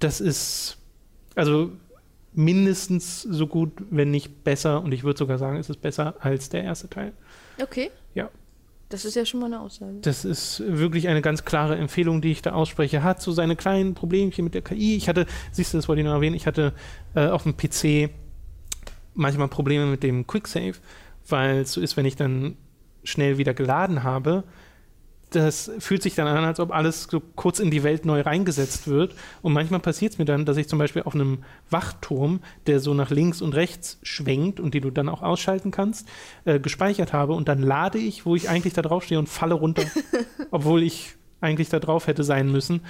Das 0.00 0.20
ist 0.20 0.76
also 1.34 1.72
mindestens 2.34 3.22
so 3.22 3.46
gut, 3.46 3.72
wenn 3.90 4.10
nicht 4.10 4.44
besser. 4.44 4.82
Und 4.82 4.92
ich 4.92 5.04
würde 5.04 5.18
sogar 5.18 5.38
sagen, 5.38 5.56
es 5.56 5.70
ist 5.70 5.80
besser 5.80 6.16
als 6.20 6.48
der 6.48 6.64
erste 6.64 6.90
Teil. 6.90 7.12
Okay. 7.62 7.90
Das 8.94 9.04
ist 9.04 9.16
ja 9.16 9.26
schon 9.26 9.40
mal 9.40 9.46
eine 9.46 9.60
Aussage. 9.60 9.98
Das 10.02 10.24
ist 10.24 10.62
wirklich 10.66 11.08
eine 11.08 11.20
ganz 11.20 11.44
klare 11.44 11.76
Empfehlung, 11.76 12.20
die 12.22 12.30
ich 12.30 12.42
da 12.42 12.52
ausspreche. 12.52 13.02
Hat 13.02 13.20
so 13.20 13.32
seine 13.32 13.56
kleinen 13.56 13.94
Problemchen 13.94 14.44
mit 14.44 14.54
der 14.54 14.62
KI. 14.62 14.96
Ich 14.96 15.08
hatte, 15.08 15.26
siehst 15.52 15.74
du, 15.74 15.78
das 15.78 15.88
wollte 15.88 16.00
ich 16.00 16.06
noch 16.06 16.14
erwähnen, 16.14 16.36
ich 16.36 16.46
hatte 16.46 16.72
äh, 17.14 17.26
auf 17.26 17.42
dem 17.42 17.56
PC 17.56 18.10
manchmal 19.14 19.48
Probleme 19.48 19.86
mit 19.86 20.02
dem 20.02 20.26
Quicksave 20.26 20.76
weil 21.28 21.58
es 21.60 21.72
so 21.72 21.80
ist, 21.80 21.96
wenn 21.96 22.06
ich 22.06 22.16
dann 22.16 22.56
schnell 23.02 23.38
wieder 23.38 23.54
geladen 23.54 24.02
habe, 24.02 24.44
das 25.34 25.70
fühlt 25.78 26.02
sich 26.02 26.14
dann 26.14 26.26
an, 26.26 26.44
als 26.44 26.60
ob 26.60 26.72
alles 26.72 27.08
so 27.10 27.20
kurz 27.20 27.58
in 27.58 27.70
die 27.70 27.82
Welt 27.82 28.04
neu 28.04 28.20
reingesetzt 28.20 28.88
wird. 28.88 29.14
Und 29.42 29.52
manchmal 29.52 29.80
passiert 29.80 30.12
es 30.12 30.18
mir 30.18 30.24
dann, 30.24 30.44
dass 30.44 30.56
ich 30.56 30.68
zum 30.68 30.78
Beispiel 30.78 31.02
auf 31.02 31.14
einem 31.14 31.38
Wachturm, 31.70 32.40
der 32.66 32.80
so 32.80 32.94
nach 32.94 33.10
links 33.10 33.42
und 33.42 33.54
rechts 33.54 33.98
schwenkt 34.02 34.60
und 34.60 34.74
die 34.74 34.80
du 34.80 34.90
dann 34.90 35.08
auch 35.08 35.22
ausschalten 35.22 35.70
kannst, 35.70 36.08
äh, 36.44 36.60
gespeichert 36.60 37.12
habe. 37.12 37.34
Und 37.34 37.48
dann 37.48 37.62
lade 37.62 37.98
ich, 37.98 38.26
wo 38.26 38.36
ich 38.36 38.48
eigentlich 38.48 38.74
da 38.74 38.82
drauf 38.82 39.04
stehe 39.04 39.18
und 39.18 39.28
falle 39.28 39.54
runter, 39.54 39.84
obwohl 40.50 40.82
ich 40.82 41.16
eigentlich 41.40 41.68
da 41.68 41.78
drauf 41.78 42.06
hätte 42.06 42.24
sein 42.24 42.50
müssen. 42.50 42.80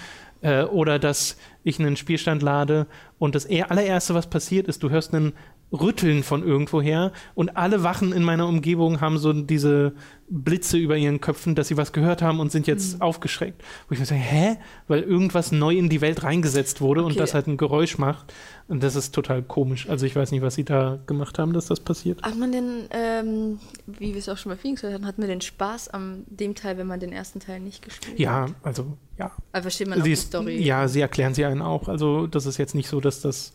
Äh, 0.40 0.64
oder 0.64 0.99
dass 0.99 1.36
ich 1.62 1.80
einen 1.80 1.97
Spielstand 1.97 2.42
lade 2.42 2.86
und 3.18 3.34
das 3.34 3.47
allererste, 3.49 4.14
was 4.14 4.28
passiert 4.28 4.68
ist, 4.68 4.82
du 4.82 4.90
hörst 4.90 5.14
einen 5.14 5.32
Rütteln 5.72 6.22
von 6.22 6.46
irgendwoher 6.46 7.12
und 7.34 7.56
alle 7.56 7.82
Wachen 7.82 8.12
in 8.12 8.22
meiner 8.22 8.46
Umgebung 8.46 9.00
haben 9.00 9.18
so 9.18 9.32
diese 9.32 9.94
Blitze 10.28 10.78
über 10.78 10.96
ihren 10.96 11.20
Köpfen, 11.20 11.54
dass 11.54 11.68
sie 11.68 11.76
was 11.76 11.92
gehört 11.92 12.22
haben 12.22 12.40
und 12.40 12.50
sind 12.50 12.66
jetzt 12.66 12.96
mhm. 12.96 13.02
aufgeschreckt. 13.02 13.62
Wo 13.88 13.92
ich 13.92 13.98
mir 13.98 14.06
sage, 14.06 14.20
hä? 14.20 14.56
Weil 14.88 15.02
irgendwas 15.02 15.52
neu 15.52 15.76
in 15.76 15.88
die 15.88 16.00
Welt 16.00 16.22
reingesetzt 16.22 16.80
wurde 16.80 17.02
okay. 17.02 17.12
und 17.12 17.20
das 17.20 17.34
halt 17.34 17.46
ein 17.46 17.56
Geräusch 17.56 17.98
macht. 17.98 18.32
Und 18.66 18.82
das 18.82 18.96
ist 18.96 19.14
total 19.14 19.42
komisch. 19.42 19.88
Also 19.88 20.06
ich 20.06 20.16
weiß 20.16 20.30
nicht, 20.30 20.40
was 20.40 20.54
sie 20.54 20.64
da 20.64 20.98
gemacht 21.06 21.38
haben, 21.38 21.52
dass 21.52 21.66
das 21.66 21.80
passiert. 21.80 22.22
Hat 22.22 22.38
man 22.38 22.52
denn, 22.52 22.88
ähm, 22.90 23.58
wie 23.86 24.14
wir 24.14 24.18
es 24.18 24.28
auch 24.28 24.38
schon 24.38 24.50
bei 24.50 24.56
Phoenix 24.56 24.82
hatten, 24.82 25.06
hat 25.06 25.18
man 25.18 25.28
den 25.28 25.42
Spaß 25.42 25.88
an 25.88 26.24
dem 26.26 26.54
Teil, 26.54 26.78
wenn 26.78 26.86
man 26.86 27.00
den 27.00 27.12
ersten 27.12 27.40
Teil 27.40 27.60
nicht 27.60 27.82
gespielt 27.82 28.18
ja, 28.18 28.42
hat? 28.42 28.48
Ja, 28.48 28.54
also 28.62 28.96
ja. 29.18 29.32
Aber 29.52 29.62
versteht 29.62 29.88
man 29.88 30.00
auch 30.00 30.04
sie 30.04 30.10
die 30.10 30.16
Story? 30.16 30.62
Ja, 30.62 30.88
sie 30.88 31.00
erklären 31.00 31.34
sie 31.34 31.44
einen 31.44 31.62
auch. 31.62 31.88
Also 31.88 32.26
das 32.26 32.46
ist 32.46 32.56
jetzt 32.56 32.74
nicht 32.74 32.88
so, 32.88 33.00
dass 33.00 33.20
das 33.20 33.52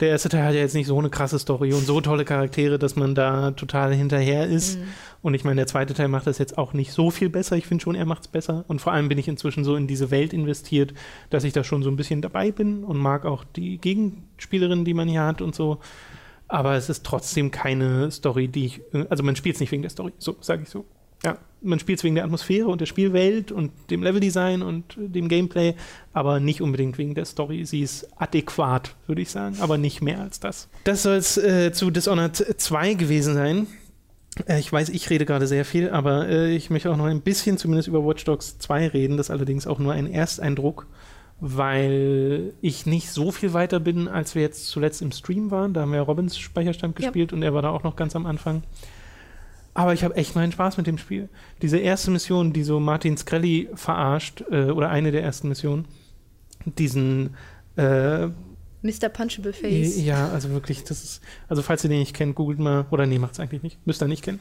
der 0.00 0.08
erste 0.08 0.28
Teil 0.28 0.44
hat 0.44 0.54
ja 0.54 0.60
jetzt 0.60 0.74
nicht 0.74 0.86
so 0.86 0.98
eine 0.98 1.10
krasse 1.10 1.38
Story 1.38 1.72
und 1.72 1.84
so 1.84 2.00
tolle 2.00 2.24
Charaktere, 2.24 2.78
dass 2.78 2.96
man 2.96 3.14
da 3.14 3.50
total 3.52 3.94
hinterher 3.94 4.46
ist. 4.46 4.78
Mhm. 4.78 4.84
Und 5.22 5.34
ich 5.34 5.44
meine, 5.44 5.56
der 5.56 5.66
zweite 5.66 5.94
Teil 5.94 6.08
macht 6.08 6.26
das 6.26 6.38
jetzt 6.38 6.56
auch 6.56 6.72
nicht 6.72 6.92
so 6.92 7.10
viel 7.10 7.28
besser. 7.28 7.56
Ich 7.56 7.66
finde 7.66 7.82
schon, 7.82 7.94
er 7.94 8.06
macht 8.06 8.22
es 8.22 8.28
besser. 8.28 8.64
Und 8.68 8.80
vor 8.80 8.92
allem 8.92 9.08
bin 9.08 9.18
ich 9.18 9.28
inzwischen 9.28 9.64
so 9.64 9.76
in 9.76 9.86
diese 9.86 10.10
Welt 10.10 10.32
investiert, 10.32 10.94
dass 11.28 11.44
ich 11.44 11.52
da 11.52 11.62
schon 11.62 11.82
so 11.82 11.90
ein 11.90 11.96
bisschen 11.96 12.22
dabei 12.22 12.50
bin 12.50 12.82
und 12.82 12.96
mag 12.96 13.26
auch 13.26 13.44
die 13.44 13.78
Gegenspielerin, 13.78 14.84
die 14.84 14.94
man 14.94 15.08
hier 15.08 15.24
hat 15.24 15.42
und 15.42 15.54
so. 15.54 15.78
Aber 16.48 16.74
es 16.74 16.88
ist 16.88 17.04
trotzdem 17.04 17.50
keine 17.50 18.10
Story, 18.10 18.48
die 18.48 18.64
ich. 18.66 18.80
Also 19.10 19.22
man 19.22 19.36
spielt 19.36 19.56
es 19.56 19.60
nicht 19.60 19.70
wegen 19.70 19.82
der 19.82 19.90
Story, 19.90 20.12
so 20.18 20.36
sage 20.40 20.62
ich 20.62 20.70
so. 20.70 20.86
Ja, 21.24 21.38
man 21.62 21.78
spielt 21.78 21.98
es 21.98 22.04
wegen 22.04 22.14
der 22.14 22.24
Atmosphäre 22.24 22.68
und 22.68 22.80
der 22.80 22.86
Spielwelt 22.86 23.52
und 23.52 23.72
dem 23.90 24.02
Leveldesign 24.02 24.62
und 24.62 24.96
dem 24.96 25.28
Gameplay, 25.28 25.74
aber 26.12 26.40
nicht 26.40 26.62
unbedingt 26.62 26.98
wegen 26.98 27.14
der 27.14 27.24
Story. 27.24 27.64
Sie 27.64 27.82
ist 27.82 28.08
adäquat, 28.16 28.94
würde 29.06 29.22
ich 29.22 29.30
sagen, 29.30 29.56
aber 29.60 29.76
nicht 29.78 30.00
mehr 30.00 30.20
als 30.20 30.40
das. 30.40 30.68
Das 30.84 31.02
soll 31.02 31.16
es 31.16 31.36
äh, 31.36 31.72
zu 31.72 31.90
Dishonored 31.90 32.36
2 32.36 32.94
gewesen 32.94 33.34
sein. 33.34 33.66
Äh, 34.46 34.60
ich 34.60 34.72
weiß, 34.72 34.88
ich 34.88 35.10
rede 35.10 35.26
gerade 35.26 35.46
sehr 35.46 35.64
viel, 35.64 35.90
aber 35.90 36.28
äh, 36.28 36.54
ich 36.54 36.70
möchte 36.70 36.90
auch 36.90 36.96
noch 36.96 37.06
ein 37.06 37.20
bisschen 37.20 37.58
zumindest 37.58 37.88
über 37.88 38.04
Watch 38.04 38.24
Dogs 38.24 38.58
2 38.58 38.88
reden. 38.88 39.16
Das 39.16 39.26
ist 39.26 39.30
allerdings 39.30 39.66
auch 39.66 39.78
nur 39.78 39.92
ein 39.92 40.10
Ersteindruck, 40.10 40.86
weil 41.40 42.52
ich 42.60 42.86
nicht 42.86 43.10
so 43.10 43.30
viel 43.32 43.52
weiter 43.52 43.80
bin, 43.80 44.08
als 44.08 44.34
wir 44.34 44.42
jetzt 44.42 44.68
zuletzt 44.68 45.02
im 45.02 45.12
Stream 45.12 45.50
waren. 45.50 45.74
Da 45.74 45.82
haben 45.82 45.92
wir 45.92 46.00
Robins 46.00 46.38
Speicherstand 46.38 46.96
gespielt 46.96 47.32
ja. 47.32 47.36
und 47.36 47.42
er 47.42 47.54
war 47.54 47.62
da 47.62 47.70
auch 47.70 47.82
noch 47.82 47.96
ganz 47.96 48.16
am 48.16 48.26
Anfang. 48.26 48.62
Aber 49.74 49.92
ich 49.94 50.02
habe 50.02 50.16
echt 50.16 50.34
meinen 50.34 50.52
Spaß 50.52 50.76
mit 50.76 50.86
dem 50.86 50.98
Spiel. 50.98 51.28
Diese 51.62 51.78
erste 51.78 52.10
Mission, 52.10 52.52
die 52.52 52.64
so 52.64 52.80
Martin 52.80 53.16
Skrelly 53.16 53.68
verarscht, 53.74 54.42
äh, 54.50 54.70
oder 54.70 54.90
eine 54.90 55.12
der 55.12 55.22
ersten 55.22 55.48
Missionen, 55.48 55.86
diesen 56.64 57.36
äh, 57.76 58.28
Mr. 58.82 59.08
Punchable 59.12 59.52
Face. 59.52 60.02
Ja, 60.02 60.28
also 60.30 60.50
wirklich, 60.50 60.84
das 60.84 61.04
ist, 61.04 61.20
also 61.48 61.62
falls 61.62 61.84
ihr 61.84 61.90
den 61.90 62.00
nicht 62.00 62.14
kennt, 62.14 62.34
googelt 62.34 62.58
mal, 62.58 62.86
oder 62.90 63.06
nee, 63.06 63.18
macht's 63.18 63.38
eigentlich 63.38 63.62
nicht, 63.62 63.78
müsst 63.86 64.02
ihr 64.02 64.08
nicht 64.08 64.24
kennen. 64.24 64.40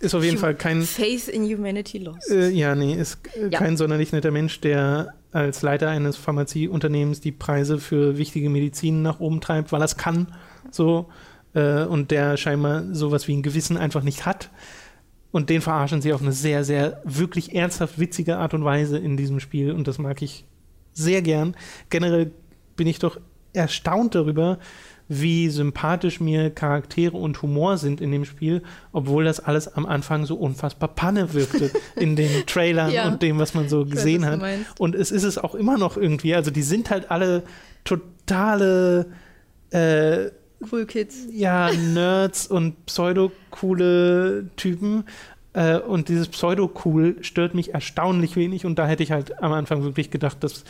Ist 0.00 0.14
auf 0.14 0.24
jeden 0.24 0.38
Fall 0.38 0.56
kein. 0.56 0.82
Faith 0.82 1.28
in 1.28 1.44
Humanity 1.44 1.98
Lost. 1.98 2.30
Äh, 2.30 2.50
ja, 2.50 2.74
nee, 2.74 2.94
ist 2.94 3.18
äh, 3.36 3.48
ja. 3.48 3.58
kein 3.58 3.76
sonderlich 3.76 4.12
netter 4.12 4.32
Mensch, 4.32 4.60
der 4.60 5.14
als 5.30 5.62
Leiter 5.62 5.88
eines 5.88 6.16
Pharmazieunternehmens 6.16 7.20
die 7.20 7.32
Preise 7.32 7.78
für 7.78 8.18
wichtige 8.18 8.50
Medizin 8.50 9.02
nach 9.02 9.20
oben 9.20 9.40
treibt, 9.40 9.70
weil 9.70 9.80
er 9.80 9.84
es 9.84 9.96
kann. 9.96 10.34
So 10.70 11.08
äh, 11.54 11.84
und 11.84 12.10
der 12.10 12.36
scheinbar 12.36 12.84
sowas 12.92 13.28
wie 13.28 13.36
ein 13.36 13.42
Gewissen 13.42 13.76
einfach 13.76 14.02
nicht 14.02 14.26
hat. 14.26 14.50
Und 15.30 15.50
den 15.50 15.60
verarschen 15.60 16.00
sie 16.00 16.12
auf 16.12 16.22
eine 16.22 16.32
sehr, 16.32 16.64
sehr 16.64 17.02
wirklich 17.04 17.54
ernsthaft 17.54 17.98
witzige 17.98 18.38
Art 18.38 18.54
und 18.54 18.64
Weise 18.64 18.98
in 18.98 19.16
diesem 19.16 19.40
Spiel. 19.40 19.72
Und 19.72 19.86
das 19.86 19.98
mag 19.98 20.22
ich 20.22 20.44
sehr 20.94 21.20
gern. 21.22 21.54
Generell 21.90 22.32
bin 22.76 22.86
ich 22.86 22.98
doch 22.98 23.20
erstaunt 23.52 24.14
darüber, 24.14 24.58
wie 25.08 25.48
sympathisch 25.48 26.20
mir 26.20 26.50
Charaktere 26.50 27.16
und 27.16 27.40
Humor 27.40 27.78
sind 27.78 28.00
in 28.00 28.12
dem 28.12 28.26
Spiel, 28.26 28.62
obwohl 28.92 29.24
das 29.24 29.40
alles 29.40 29.68
am 29.68 29.86
Anfang 29.86 30.26
so 30.26 30.36
unfassbar 30.36 30.90
Panne 30.90 31.32
wirkte 31.32 31.70
in 31.96 32.14
den 32.14 32.46
Trailern 32.46 32.90
ja. 32.90 33.08
und 33.08 33.22
dem, 33.22 33.38
was 33.38 33.54
man 33.54 33.68
so 33.68 33.86
gesehen 33.86 34.22
weiß, 34.22 34.40
hat. 34.40 34.40
Und 34.78 34.94
es 34.94 35.10
ist 35.10 35.24
es 35.24 35.38
auch 35.38 35.54
immer 35.54 35.78
noch 35.78 35.96
irgendwie. 35.96 36.34
Also 36.34 36.50
die 36.50 36.62
sind 36.62 36.90
halt 36.90 37.10
alle 37.10 37.42
totale 37.84 39.06
äh, 39.70 40.30
Cool 40.72 40.86
Kids. 40.86 41.26
Ja, 41.32 41.70
Nerds 41.72 42.46
und 42.46 42.86
pseudo-coole 42.86 44.50
Typen. 44.56 45.04
Äh, 45.52 45.78
und 45.78 46.08
dieses 46.08 46.28
Pseudo-cool 46.28 47.16
stört 47.20 47.54
mich 47.54 47.74
erstaunlich 47.74 48.36
wenig. 48.36 48.66
Und 48.66 48.78
da 48.78 48.86
hätte 48.86 49.02
ich 49.02 49.12
halt 49.12 49.42
am 49.42 49.52
Anfang 49.52 49.84
wirklich 49.84 50.10
gedacht, 50.10 50.42
dass 50.42 50.64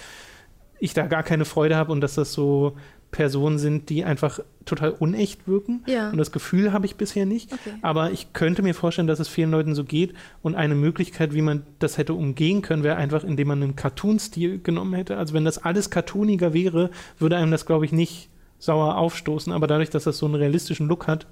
ich 0.78 0.94
da 0.94 1.06
gar 1.06 1.22
keine 1.22 1.44
Freude 1.44 1.76
habe 1.76 1.92
und 1.92 2.00
dass 2.00 2.14
das 2.14 2.32
so 2.32 2.76
Personen 3.10 3.58
sind, 3.58 3.88
die 3.88 4.04
einfach 4.04 4.40
total 4.66 4.90
unecht 4.90 5.48
wirken. 5.48 5.82
Ja. 5.86 6.10
Und 6.10 6.18
das 6.18 6.30
Gefühl 6.30 6.72
habe 6.72 6.84
ich 6.84 6.96
bisher 6.96 7.24
nicht. 7.24 7.52
Okay. 7.52 7.72
Aber 7.80 8.10
ich 8.10 8.34
könnte 8.34 8.62
mir 8.62 8.74
vorstellen, 8.74 9.08
dass 9.08 9.18
es 9.18 9.28
vielen 9.28 9.50
Leuten 9.50 9.74
so 9.74 9.84
geht. 9.84 10.12
Und 10.42 10.54
eine 10.54 10.74
Möglichkeit, 10.74 11.32
wie 11.32 11.40
man 11.40 11.62
das 11.78 11.96
hätte 11.96 12.12
umgehen 12.12 12.60
können, 12.60 12.82
wäre 12.82 12.96
einfach, 12.96 13.24
indem 13.24 13.48
man 13.48 13.62
einen 13.62 13.76
Cartoon-Stil 13.76 14.60
genommen 14.62 14.92
hätte. 14.92 15.16
Also 15.16 15.32
wenn 15.32 15.46
das 15.46 15.58
alles 15.58 15.88
cartooniger 15.88 16.52
wäre, 16.52 16.90
würde 17.18 17.38
einem 17.38 17.50
das, 17.50 17.64
glaube 17.64 17.86
ich, 17.86 17.92
nicht 17.92 18.28
sauer 18.58 18.96
aufstoßen, 18.96 19.52
aber 19.52 19.66
dadurch, 19.66 19.90
dass 19.90 20.04
das 20.04 20.18
so 20.18 20.26
einen 20.26 20.34
realistischen 20.34 20.88
Look 20.88 21.06
hat 21.06 21.26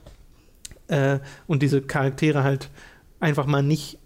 äh, 0.88 1.18
und 1.46 1.62
diese 1.62 1.82
Charaktere 1.82 2.44
halt 2.44 2.70
einfach 3.20 3.46
mal 3.46 3.62
nicht 3.62 3.98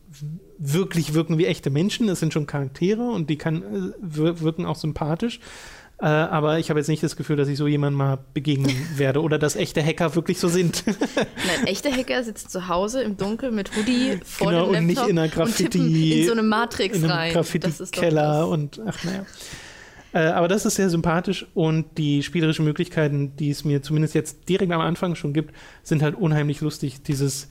wirklich 0.59 1.15
wirken 1.15 1.39
wie 1.39 1.47
echte 1.47 1.71
Menschen, 1.71 2.09
es 2.09 2.21
sind 2.21 2.33
schon 2.33 2.47
Charaktere 2.47 3.03
und 3.03 3.31
die 3.31 3.39
kann, 3.39 3.63
äh, 3.63 3.93
wirken 4.01 4.67
auch 4.67 4.77
sympathisch. 4.77 5.41
Äh, 6.03 6.07
aber 6.07 6.59
ich 6.59 6.71
habe 6.71 6.81
jetzt 6.81 6.89
nicht 6.89 7.03
das 7.03 7.15
Gefühl, 7.15 7.37
dass 7.37 7.49
ich 7.49 7.59
so 7.59 7.67
jemandem 7.67 7.99
mal 7.99 8.19
begegnen 8.33 8.75
werde 8.97 9.21
oder 9.23 9.39
dass 9.39 9.55
echte 9.55 9.85
Hacker 9.85 10.15
wirklich 10.15 10.39
so 10.39 10.49
sind. 10.49 10.85
Nein, 10.87 11.67
echte 11.67 11.93
Hacker 11.93 12.25
sitzen 12.25 12.49
zu 12.49 12.69
Hause 12.69 13.03
im 13.03 13.19
Dunkeln 13.19 13.55
mit 13.55 13.77
Hoodie 13.77 14.19
vor 14.25 14.51
genau, 14.51 14.73
dem 14.73 14.73
Laptop 14.73 14.81
und 14.81 14.87
nicht 14.87 15.09
in 15.09 15.19
einer 15.19 15.29
Graffiti 15.29 16.21
in 16.21 16.27
so 16.27 16.33
eine 16.33 16.43
Matrix 16.43 16.97
in 16.97 17.05
einem 17.05 17.13
rein. 17.13 17.33
Graffiti-Keller 17.35 18.49
und 18.49 18.81
ach 18.87 19.05
naja. 19.05 19.27
Äh, 20.13 20.19
aber 20.29 20.49
das 20.49 20.67
ist 20.67 20.75
sehr 20.75 20.91
sympathisch 20.91 21.47
und 21.55 21.87
die 21.99 22.23
spielerischen 22.23 22.65
Möglichkeiten, 22.65 23.37
die 23.37 23.51
es 23.51 23.65
mir 23.65 23.83
zumindest 23.83 24.15
jetzt 24.15 24.49
direkt 24.49 24.73
am 24.73 24.81
Anfang 24.81 25.15
schon 25.15 25.33
gibt, 25.33 25.55
sind 25.83 26.03
halt 26.03 26.17
unheimlich 26.17 26.61
lustig. 26.61 27.03
Dieses 27.03 27.49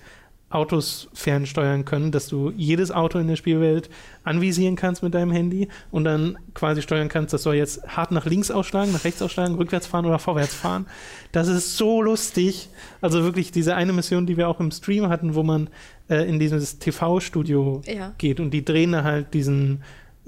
Autos 0.52 1.10
fernsteuern 1.14 1.86
können, 1.86 2.12
dass 2.12 2.28
du 2.28 2.52
jedes 2.58 2.90
Auto 2.90 3.20
in 3.20 3.28
der 3.28 3.36
Spielwelt 3.36 3.88
anvisieren 4.24 4.76
kannst 4.76 5.04
mit 5.04 5.14
deinem 5.14 5.32
Handy 5.32 5.68
und 5.92 6.06
dann 6.06 6.40
quasi 6.56 6.82
steuern 6.82 7.08
kannst, 7.08 7.34
das 7.34 7.44
soll 7.44 7.54
jetzt 7.54 7.88
hart 7.88 8.12
nach 8.12 8.26
links 8.26 8.50
ausschlagen, 8.50 8.92
nach 8.92 9.04
rechts 9.04 9.22
ausschlagen, 9.22 9.56
rückwärts 9.56 9.86
fahren 9.86 10.08
oder 10.08 10.18
vorwärts 10.18 10.56
fahren. 10.56 10.88
Das 11.32 11.48
ist 11.48 11.78
so 11.78 12.02
lustig. 12.02 12.70
Also 13.00 13.24
wirklich 13.24 13.52
diese 13.52 13.76
eine 13.76 13.94
Mission, 13.94 14.26
die 14.26 14.38
wir 14.38 14.50
auch 14.50 14.60
im 14.60 14.72
Stream 14.72 15.08
hatten, 15.08 15.36
wo 15.36 15.44
man 15.44 15.70
äh, 16.10 16.28
in 16.28 16.40
dieses 16.40 16.80
TV-Studio 16.80 17.84
Ja. 17.86 18.14
geht 18.18 18.40
und 18.40 18.50
die 18.52 18.66
drehen 18.66 18.94
da 18.94 19.04
halt 19.04 19.36
diesen 19.36 19.84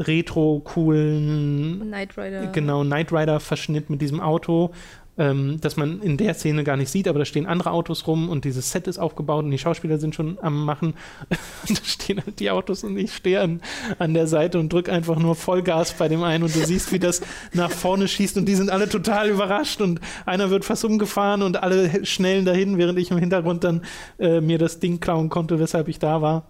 retro 0.07 0.61
coolen 0.63 1.81
Knight 1.87 2.17
Rider. 2.17 2.47
genau 2.47 2.83
Knight 2.83 3.11
Rider 3.11 3.39
Verschnitt 3.39 3.89
mit 3.89 4.01
diesem 4.01 4.19
Auto, 4.19 4.71
ähm, 5.17 5.57
das 5.61 5.75
man 5.77 6.01
in 6.01 6.17
der 6.17 6.33
Szene 6.33 6.63
gar 6.63 6.77
nicht 6.77 6.89
sieht, 6.89 7.07
aber 7.07 7.19
da 7.19 7.25
stehen 7.25 7.45
andere 7.45 7.71
Autos 7.71 8.07
rum 8.07 8.29
und 8.29 8.45
dieses 8.45 8.71
Set 8.71 8.87
ist 8.87 8.97
aufgebaut 8.97 9.43
und 9.43 9.51
die 9.51 9.57
Schauspieler 9.57 9.97
sind 9.97 10.15
schon 10.15 10.37
am 10.41 10.65
machen. 10.65 10.95
Und 11.67 11.79
da 11.79 11.85
stehen 11.85 12.21
halt 12.25 12.39
die 12.39 12.49
Autos 12.49 12.83
und 12.83 12.97
ich 12.97 13.13
stehe 13.13 13.41
an, 13.41 13.61
an 13.99 14.13
der 14.13 14.27
Seite 14.27 14.57
und 14.57 14.71
drücke 14.71 14.91
einfach 14.91 15.19
nur 15.19 15.35
Vollgas 15.35 15.93
bei 15.93 16.07
dem 16.07 16.23
einen 16.23 16.43
und 16.43 16.55
du 16.55 16.65
siehst, 16.65 16.91
wie 16.91 16.99
das 16.99 17.21
nach 17.53 17.71
vorne 17.71 18.07
schießt 18.07 18.37
und 18.37 18.45
die 18.45 18.55
sind 18.55 18.69
alle 18.69 18.87
total 18.87 19.29
überrascht 19.29 19.81
und 19.81 19.99
einer 20.25 20.49
wird 20.49 20.65
fast 20.65 20.85
umgefahren 20.85 21.41
und 21.41 21.61
alle 21.61 22.05
schnellen 22.05 22.45
dahin, 22.45 22.77
während 22.77 22.97
ich 22.97 23.11
im 23.11 23.17
Hintergrund 23.17 23.63
dann 23.63 23.81
äh, 24.17 24.41
mir 24.41 24.57
das 24.57 24.79
Ding 24.79 24.99
klauen 24.99 25.29
konnte, 25.29 25.59
weshalb 25.59 25.87
ich 25.87 25.99
da 25.99 26.21
war. 26.21 26.47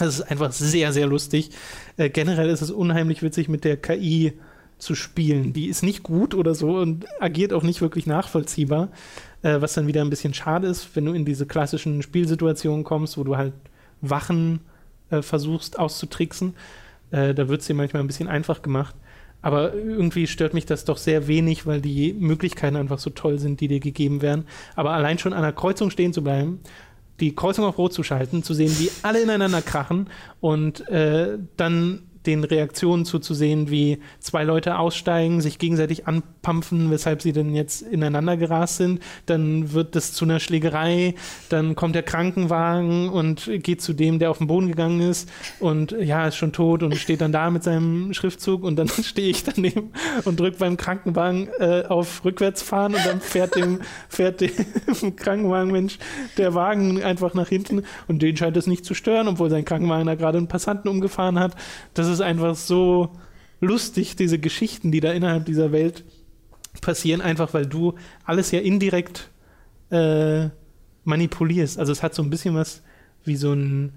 Das 0.00 0.18
ist 0.18 0.22
einfach 0.22 0.50
sehr, 0.52 0.92
sehr 0.92 1.06
lustig. 1.06 1.50
Äh, 1.96 2.10
generell 2.10 2.48
ist 2.48 2.62
es 2.62 2.70
unheimlich 2.70 3.22
witzig 3.22 3.48
mit 3.48 3.64
der 3.64 3.76
KI 3.76 4.32
zu 4.78 4.94
spielen. 4.94 5.52
Die 5.52 5.66
ist 5.66 5.82
nicht 5.82 6.02
gut 6.02 6.34
oder 6.34 6.54
so 6.54 6.78
und 6.78 7.04
agiert 7.20 7.52
auch 7.52 7.62
nicht 7.62 7.82
wirklich 7.82 8.06
nachvollziehbar, 8.06 8.88
äh, 9.42 9.60
was 9.60 9.74
dann 9.74 9.86
wieder 9.86 10.00
ein 10.00 10.10
bisschen 10.10 10.34
schade 10.34 10.66
ist, 10.66 10.96
wenn 10.96 11.04
du 11.04 11.12
in 11.12 11.24
diese 11.24 11.46
klassischen 11.46 12.02
Spielsituationen 12.02 12.82
kommst, 12.82 13.18
wo 13.18 13.24
du 13.24 13.36
halt 13.36 13.52
Wachen 14.00 14.60
äh, 15.10 15.22
versuchst 15.22 15.78
auszutricksen. 15.78 16.54
Äh, 17.10 17.34
da 17.34 17.48
wird 17.48 17.60
es 17.60 17.66
dir 17.66 17.74
manchmal 17.74 18.02
ein 18.02 18.06
bisschen 18.06 18.28
einfach 18.28 18.62
gemacht. 18.62 18.94
Aber 19.42 19.74
irgendwie 19.74 20.26
stört 20.26 20.52
mich 20.52 20.66
das 20.66 20.84
doch 20.84 20.98
sehr 20.98 21.26
wenig, 21.26 21.66
weil 21.66 21.80
die 21.80 22.12
Möglichkeiten 22.12 22.76
einfach 22.76 22.98
so 22.98 23.10
toll 23.10 23.38
sind, 23.38 23.60
die 23.60 23.68
dir 23.68 23.80
gegeben 23.80 24.20
werden. 24.22 24.46
Aber 24.76 24.92
allein 24.92 25.18
schon 25.18 25.32
an 25.32 25.42
der 25.42 25.52
Kreuzung 25.52 25.90
stehen 25.90 26.12
zu 26.12 26.22
bleiben, 26.22 26.60
die 27.20 27.34
Kreuzung 27.34 27.64
auf 27.64 27.78
Rot 27.78 27.92
zu 27.92 28.02
schalten, 28.02 28.42
zu 28.42 28.54
sehen, 28.54 28.74
wie 28.78 28.90
alle 29.02 29.20
ineinander 29.20 29.62
krachen 29.62 30.08
und 30.40 30.88
äh, 30.88 31.38
dann 31.56 32.09
den 32.26 32.44
Reaktionen 32.44 33.04
zuzusehen, 33.04 33.70
wie 33.70 33.98
zwei 34.18 34.44
Leute 34.44 34.78
aussteigen, 34.78 35.40
sich 35.40 35.58
gegenseitig 35.58 36.06
anpampfen, 36.06 36.90
weshalb 36.90 37.22
sie 37.22 37.32
denn 37.32 37.54
jetzt 37.54 37.82
ineinander 37.82 38.36
gerast 38.36 38.76
sind. 38.76 39.00
Dann 39.26 39.72
wird 39.72 39.96
das 39.96 40.12
zu 40.12 40.26
einer 40.26 40.38
Schlägerei, 40.38 41.14
dann 41.48 41.74
kommt 41.74 41.94
der 41.94 42.02
Krankenwagen 42.02 43.08
und 43.08 43.50
geht 43.62 43.80
zu 43.80 43.94
dem, 43.94 44.18
der 44.18 44.30
auf 44.30 44.38
den 44.38 44.48
Boden 44.48 44.68
gegangen 44.68 45.00
ist. 45.00 45.30
Und 45.60 45.92
ja, 45.92 46.26
ist 46.26 46.36
schon 46.36 46.52
tot 46.52 46.82
und 46.82 46.94
steht 46.96 47.22
dann 47.22 47.32
da 47.32 47.50
mit 47.50 47.64
seinem 47.64 48.12
Schriftzug. 48.12 48.64
Und 48.64 48.76
dann 48.76 48.88
stehe 49.02 49.30
ich 49.30 49.44
daneben 49.44 49.92
und 50.24 50.38
drücke 50.38 50.58
beim 50.58 50.76
Krankenwagen 50.76 51.48
äh, 51.58 51.84
auf 51.88 52.24
Rückwärtsfahren 52.24 52.94
und 52.94 53.06
dann 53.06 53.20
fährt 53.20 53.56
dem, 53.56 53.80
fährt 54.08 54.42
dem 54.42 54.50
Krankenwagenmensch 55.16 55.98
der 56.36 56.54
Wagen 56.54 57.02
einfach 57.02 57.32
nach 57.32 57.48
hinten. 57.48 57.84
Und 58.08 58.20
den 58.20 58.36
scheint 58.36 58.56
es 58.58 58.66
nicht 58.66 58.84
zu 58.84 58.92
stören, 58.92 59.26
obwohl 59.26 59.48
sein 59.48 59.64
Krankenwagen 59.64 60.06
da 60.06 60.14
gerade 60.14 60.36
einen 60.36 60.48
Passanten 60.48 60.88
umgefahren 60.88 61.38
hat. 61.38 61.54
Das 61.94 62.09
ist 62.10 62.20
einfach 62.20 62.56
so 62.56 63.10
lustig, 63.60 64.16
diese 64.16 64.38
Geschichten, 64.38 64.92
die 64.92 65.00
da 65.00 65.12
innerhalb 65.12 65.46
dieser 65.46 65.72
Welt 65.72 66.04
passieren, 66.80 67.20
einfach 67.20 67.52
weil 67.54 67.66
du 67.66 67.94
alles 68.24 68.50
ja 68.50 68.60
indirekt 68.60 69.30
äh, 69.90 70.48
manipulierst. 71.04 71.78
Also 71.78 71.92
es 71.92 72.02
hat 72.02 72.14
so 72.14 72.22
ein 72.22 72.30
bisschen 72.30 72.54
was 72.54 72.82
wie 73.24 73.36
so 73.36 73.52
ein 73.52 73.92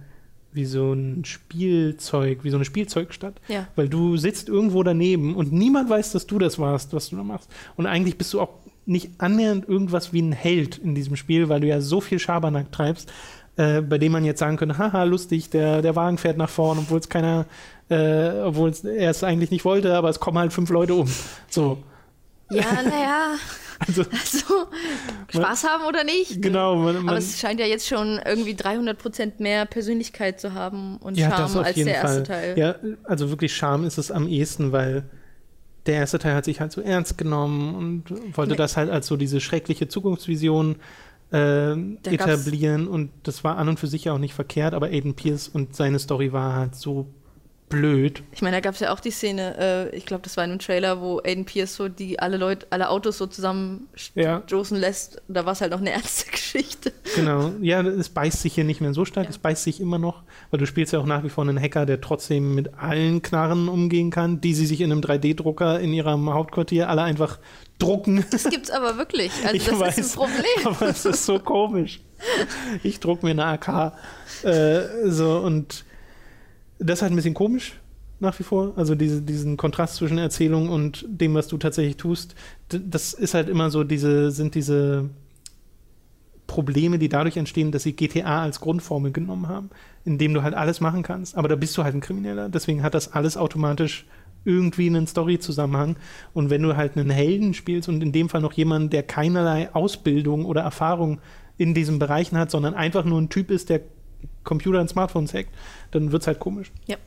wie 0.55 0.65
so 0.65 0.93
ein 0.93 1.25
Spielzeug, 1.25 2.43
wie 2.43 2.51
so 2.51 2.57
eine 2.57 2.65
Spielzeugstadt. 2.65 3.41
Ja. 3.47 3.67
Weil 3.75 3.89
du 3.89 4.17
sitzt 4.17 4.49
irgendwo 4.49 4.83
daneben 4.83 5.35
und 5.35 5.51
niemand 5.51 5.89
weiß, 5.89 6.11
dass 6.11 6.27
du 6.27 6.37
das 6.37 6.59
warst, 6.59 6.93
was 6.93 7.09
du 7.09 7.15
da 7.15 7.23
machst. 7.23 7.49
Und 7.75 7.87
eigentlich 7.87 8.17
bist 8.17 8.33
du 8.33 8.41
auch 8.41 8.49
nicht 8.85 9.09
annähernd 9.17 9.67
irgendwas 9.67 10.13
wie 10.13 10.21
ein 10.21 10.31
Held 10.31 10.77
in 10.77 10.93
diesem 10.93 11.15
Spiel, 11.15 11.49
weil 11.49 11.61
du 11.61 11.67
ja 11.67 11.81
so 11.81 12.01
viel 12.01 12.19
Schabernack 12.19 12.71
treibst, 12.71 13.11
äh, 13.57 13.81
bei 13.81 13.97
dem 13.97 14.11
man 14.11 14.25
jetzt 14.25 14.39
sagen 14.39 14.57
könnte, 14.57 14.77
haha, 14.77 15.03
lustig, 15.03 15.49
der, 15.49 15.81
der 15.81 15.95
Wagen 15.95 16.17
fährt 16.17 16.37
nach 16.37 16.49
vorn, 16.49 16.79
obwohl 16.79 16.99
es 16.99 17.09
keiner, 17.09 17.45
äh, 17.89 18.29
obwohl 18.43 18.71
er 18.97 19.09
es 19.11 19.23
eigentlich 19.23 19.51
nicht 19.51 19.65
wollte, 19.65 19.95
aber 19.95 20.09
es 20.09 20.19
kommen 20.19 20.37
halt 20.39 20.53
fünf 20.53 20.69
Leute 20.69 20.95
um. 20.95 21.07
So. 21.49 21.77
Ja, 22.51 22.65
naja. 22.83 23.27
Also, 23.85 24.03
Also, 24.03 24.67
Spaß 25.27 25.65
haben 25.65 25.83
oder 25.85 26.05
nicht? 26.05 26.41
genau. 26.41 26.77
Man, 26.77 26.95
Aber 26.95 27.05
man, 27.05 27.17
es 27.17 27.37
scheint 27.37 27.59
ja 27.59 27.65
jetzt 27.65 27.85
schon 27.85 28.17
irgendwie 28.25 28.53
300% 28.53 29.33
mehr 29.39 29.65
Persönlichkeit 29.65 30.39
zu 30.39 30.53
haben 30.53 30.97
und 30.97 31.17
ja, 31.17 31.29
Charme 31.29 31.57
als 31.65 31.75
der 31.75 31.87
erste 31.87 32.07
Fall. 32.07 32.23
Teil. 32.23 32.57
Ja, 32.57 32.75
also 33.03 33.29
wirklich 33.29 33.53
Charme 33.53 33.83
ist 33.85 33.97
es 33.97 34.09
am 34.09 34.27
ehesten, 34.29 34.71
weil 34.71 35.03
der 35.85 35.95
erste 35.95 36.17
Teil 36.19 36.33
hat 36.35 36.45
sich 36.45 36.61
halt 36.61 36.71
so 36.71 36.79
ernst 36.79 37.17
genommen 37.17 37.75
und 37.75 38.37
wollte 38.37 38.51
Nee. 38.51 38.57
das 38.57 38.77
halt 38.77 38.89
als 38.89 39.07
so 39.07 39.17
diese 39.17 39.41
schreckliche 39.41 39.89
Zukunftsvision 39.89 40.77
äh, 41.33 41.73
etablieren. 42.05 42.87
Und 42.87 43.11
das 43.23 43.43
war 43.43 43.57
an 43.57 43.67
und 43.67 43.79
für 43.79 43.87
sich 43.87 44.05
ja 44.05 44.13
auch 44.13 44.19
nicht 44.19 44.33
verkehrt, 44.33 44.73
aber 44.73 44.87
Aiden 44.87 45.15
Pierce 45.15 45.49
und 45.49 45.75
seine 45.75 45.99
Story 45.99 46.31
war 46.31 46.55
halt 46.55 46.75
so 46.75 47.07
blöd. 47.73 48.23
Ich 48.31 48.41
meine, 48.41 48.57
da 48.57 48.61
gab 48.61 48.75
es 48.75 48.79
ja 48.79 48.93
auch 48.93 48.99
die 48.99 49.11
Szene, 49.11 49.89
äh, 49.91 49.95
ich 49.95 50.05
glaube, 50.05 50.23
das 50.23 50.37
war 50.37 50.43
in 50.45 50.51
einem 50.51 50.59
Trailer, 50.59 51.01
wo 51.01 51.19
Aiden 51.25 51.45
Pierce 51.45 51.75
so 51.75 51.89
die 51.89 52.19
alle 52.19 52.37
Leute, 52.37 52.67
alle 52.69 52.89
Autos 52.89 53.17
so 53.17 53.25
zusammen 53.27 53.87
Ja. 54.15 54.41
lässt. 54.71 55.21
Da 55.27 55.45
war 55.45 55.53
es 55.53 55.61
halt 55.61 55.71
noch 55.71 55.79
eine 55.81 55.91
ernste 55.91 56.29
Geschichte. 56.31 56.93
Genau, 57.15 57.51
ja, 57.61 57.81
es 57.81 58.09
beißt 58.09 58.41
sich 58.41 58.53
hier 58.53 58.63
nicht 58.63 58.79
mehr 58.81 58.93
so 58.93 59.05
stark, 59.05 59.25
Ja. 59.25 59.29
es 59.31 59.37
beißt 59.37 59.63
sich 59.63 59.81
immer 59.81 59.97
noch, 59.97 60.23
weil 60.51 60.59
du 60.59 60.65
spielst 60.65 60.93
ja 60.93 60.99
auch 60.99 61.05
nach 61.05 61.23
wie 61.23 61.29
vor 61.29 61.43
einen 61.43 61.59
Hacker, 61.59 61.85
der 61.85 61.99
trotzdem 61.99 62.55
mit 62.55 62.75
allen 62.75 63.21
Knarren 63.21 63.67
umgehen 63.69 64.11
kann, 64.11 64.39
die 64.39 64.53
sie 64.53 64.65
sich 64.65 64.79
in 64.81 64.91
einem 64.91 65.01
3D-Drucker 65.01 65.79
in 65.79 65.93
ihrem 65.93 66.31
Hauptquartier 66.33 66.89
alle 66.89 67.01
einfach 67.01 67.39
drucken. 67.79 68.23
Das 68.31 68.43
gibt's 68.49 68.69
aber 68.69 68.97
wirklich. 68.97 69.31
Also 69.43 69.55
Ich 69.55 69.65
das 69.65 69.79
weiß, 69.79 69.97
ist 69.97 70.11
ein 70.13 70.15
Problem. 70.27 70.45
Aber 70.65 70.87
es 70.87 71.05
ist 71.05 71.25
so 71.25 71.39
komisch. 71.39 71.99
Ich 72.83 72.99
druck 72.99 73.23
mir 73.23 73.31
eine 73.31 73.45
AK. 73.45 73.93
Äh, 74.43 75.09
so, 75.09 75.37
und 75.39 75.83
das 76.79 76.99
ist 76.99 77.01
halt 77.01 77.13
ein 77.13 77.15
bisschen 77.15 77.33
komisch 77.33 77.79
nach 78.19 78.37
wie 78.39 78.43
vor. 78.43 78.73
Also 78.75 78.95
diese, 78.95 79.21
diesen 79.21 79.57
Kontrast 79.57 79.95
zwischen 79.95 80.17
Erzählung 80.17 80.69
und 80.69 81.05
dem, 81.07 81.33
was 81.35 81.47
du 81.47 81.57
tatsächlich 81.57 81.97
tust. 81.97 82.35
Das 82.69 83.13
ist 83.13 83.33
halt 83.33 83.49
immer 83.49 83.69
so, 83.69 83.83
diese, 83.83 84.31
sind 84.31 84.55
diese 84.55 85.09
Probleme, 86.47 86.99
die 86.99 87.09
dadurch 87.09 87.37
entstehen, 87.37 87.71
dass 87.71 87.83
sie 87.83 87.93
GTA 87.93 88.41
als 88.43 88.59
Grundformel 88.59 89.11
genommen 89.11 89.47
haben, 89.47 89.69
indem 90.05 90.33
du 90.33 90.43
halt 90.43 90.53
alles 90.53 90.81
machen 90.81 91.03
kannst. 91.03 91.35
Aber 91.37 91.47
da 91.47 91.55
bist 91.55 91.77
du 91.77 91.83
halt 91.83 91.95
ein 91.95 92.01
Krimineller. 92.01 92.49
Deswegen 92.49 92.83
hat 92.83 92.93
das 92.93 93.13
alles 93.13 93.37
automatisch 93.37 94.05
irgendwie 94.45 94.87
einen 94.87 95.07
Story-Zusammenhang. 95.07 95.95
Und 96.33 96.49
wenn 96.49 96.61
du 96.61 96.75
halt 96.75 96.97
einen 96.97 97.09
Helden 97.09 97.53
spielst 97.53 97.89
und 97.89 98.01
in 98.01 98.11
dem 98.11 98.29
Fall 98.29 98.41
noch 98.41 98.53
jemanden, 98.53 98.89
der 98.89 99.03
keinerlei 99.03 99.73
Ausbildung 99.73 100.45
oder 100.45 100.61
Erfahrung 100.61 101.19
in 101.57 101.73
diesen 101.73 101.99
Bereichen 101.99 102.37
hat, 102.37 102.51
sondern 102.51 102.73
einfach 102.73 103.05
nur 103.05 103.21
ein 103.21 103.29
Typ 103.29 103.51
ist, 103.51 103.69
der 103.69 103.81
Computer 104.43 104.79
und 104.81 104.89
Smartphones 104.89 105.33
hackt, 105.33 105.49
dann 105.91 106.11
wird 106.11 106.21
es 106.23 106.27
halt 106.27 106.39
komisch. 106.39 106.71
Ja. 106.87 106.97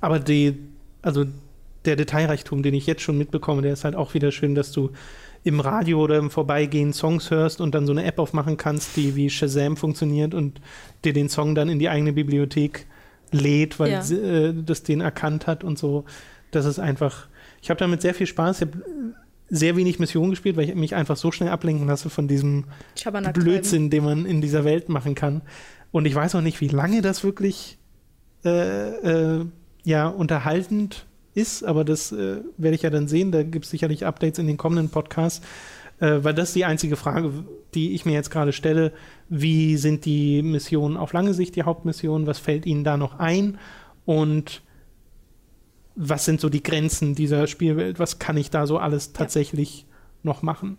Aber 0.00 0.18
die, 0.18 0.58
also 1.02 1.24
der 1.84 1.96
Detailreichtum, 1.96 2.62
den 2.62 2.74
ich 2.74 2.86
jetzt 2.86 3.02
schon 3.02 3.18
mitbekomme, 3.18 3.62
der 3.62 3.72
ist 3.72 3.84
halt 3.84 3.94
auch 3.96 4.14
wieder 4.14 4.32
schön, 4.32 4.54
dass 4.54 4.72
du 4.72 4.90
im 5.44 5.60
Radio 5.60 6.00
oder 6.00 6.18
im 6.18 6.30
Vorbeigehen 6.30 6.92
Songs 6.92 7.30
hörst 7.30 7.60
und 7.60 7.74
dann 7.74 7.86
so 7.86 7.92
eine 7.92 8.04
App 8.04 8.18
aufmachen 8.18 8.56
kannst, 8.56 8.96
die 8.96 9.14
wie 9.14 9.30
Shazam 9.30 9.76
funktioniert 9.76 10.34
und 10.34 10.60
dir 11.04 11.12
den 11.12 11.28
Song 11.28 11.54
dann 11.54 11.68
in 11.68 11.78
die 11.78 11.88
eigene 11.88 12.12
Bibliothek 12.12 12.86
lädt, 13.30 13.78
weil 13.78 13.92
Ja. 13.92 14.02
sie, 14.02 14.16
äh, 14.16 14.54
das 14.64 14.82
den 14.82 15.00
erkannt 15.00 15.46
hat 15.46 15.62
und 15.62 15.78
so. 15.78 16.04
Das 16.50 16.64
ist 16.66 16.78
einfach, 16.80 17.28
ich 17.62 17.70
habe 17.70 17.78
damit 17.78 18.02
sehr 18.02 18.14
viel 18.14 18.26
Spaß. 18.26 18.60
Ich 18.60 18.68
habe 18.68 18.78
sehr 19.48 19.76
wenig 19.76 20.00
Missionen 20.00 20.30
gespielt, 20.30 20.56
weil 20.56 20.68
ich 20.68 20.74
mich 20.74 20.96
einfach 20.96 21.16
so 21.16 21.30
schnell 21.30 21.50
ablenken 21.50 21.86
lasse 21.86 22.10
von 22.10 22.26
diesem 22.26 22.64
Blödsinn, 23.34 23.90
den 23.90 24.04
man 24.04 24.26
in 24.26 24.40
dieser 24.40 24.64
Welt 24.64 24.88
machen 24.88 25.14
kann. 25.14 25.42
Und 25.90 26.06
ich 26.06 26.14
weiß 26.14 26.34
auch 26.34 26.40
nicht, 26.40 26.60
wie 26.60 26.68
lange 26.68 27.02
das 27.02 27.24
wirklich 27.24 27.78
äh, 28.44 29.38
äh, 29.38 29.46
ja, 29.84 30.08
unterhaltend 30.08 31.06
ist, 31.34 31.64
aber 31.64 31.84
das 31.84 32.12
äh, 32.12 32.40
werde 32.56 32.74
ich 32.74 32.82
ja 32.82 32.90
dann 32.90 33.08
sehen. 33.08 33.32
Da 33.32 33.42
gibt 33.42 33.64
es 33.64 33.70
sicherlich 33.70 34.06
Updates 34.06 34.38
in 34.38 34.46
den 34.46 34.56
kommenden 34.56 34.88
Podcasts, 34.88 35.44
äh, 36.00 36.18
weil 36.22 36.34
das 36.34 36.48
ist 36.48 36.56
die 36.56 36.64
einzige 36.64 36.96
Frage, 36.96 37.32
die 37.74 37.94
ich 37.94 38.04
mir 38.04 38.12
jetzt 38.12 38.30
gerade 38.30 38.52
stelle. 38.52 38.92
Wie 39.28 39.76
sind 39.76 40.04
die 40.04 40.42
Missionen 40.42 40.96
auf 40.96 41.12
lange 41.12 41.34
Sicht, 41.34 41.56
die 41.56 41.62
Hauptmissionen? 41.62 42.26
Was 42.26 42.38
fällt 42.38 42.66
Ihnen 42.66 42.84
da 42.84 42.96
noch 42.96 43.18
ein? 43.18 43.58
Und 44.04 44.62
was 45.94 46.24
sind 46.24 46.40
so 46.40 46.48
die 46.48 46.62
Grenzen 46.62 47.14
dieser 47.14 47.46
Spielwelt? 47.46 47.98
Was 47.98 48.18
kann 48.18 48.36
ich 48.36 48.50
da 48.50 48.66
so 48.66 48.78
alles 48.78 49.12
tatsächlich 49.12 49.86
noch 50.22 50.42
machen? 50.42 50.78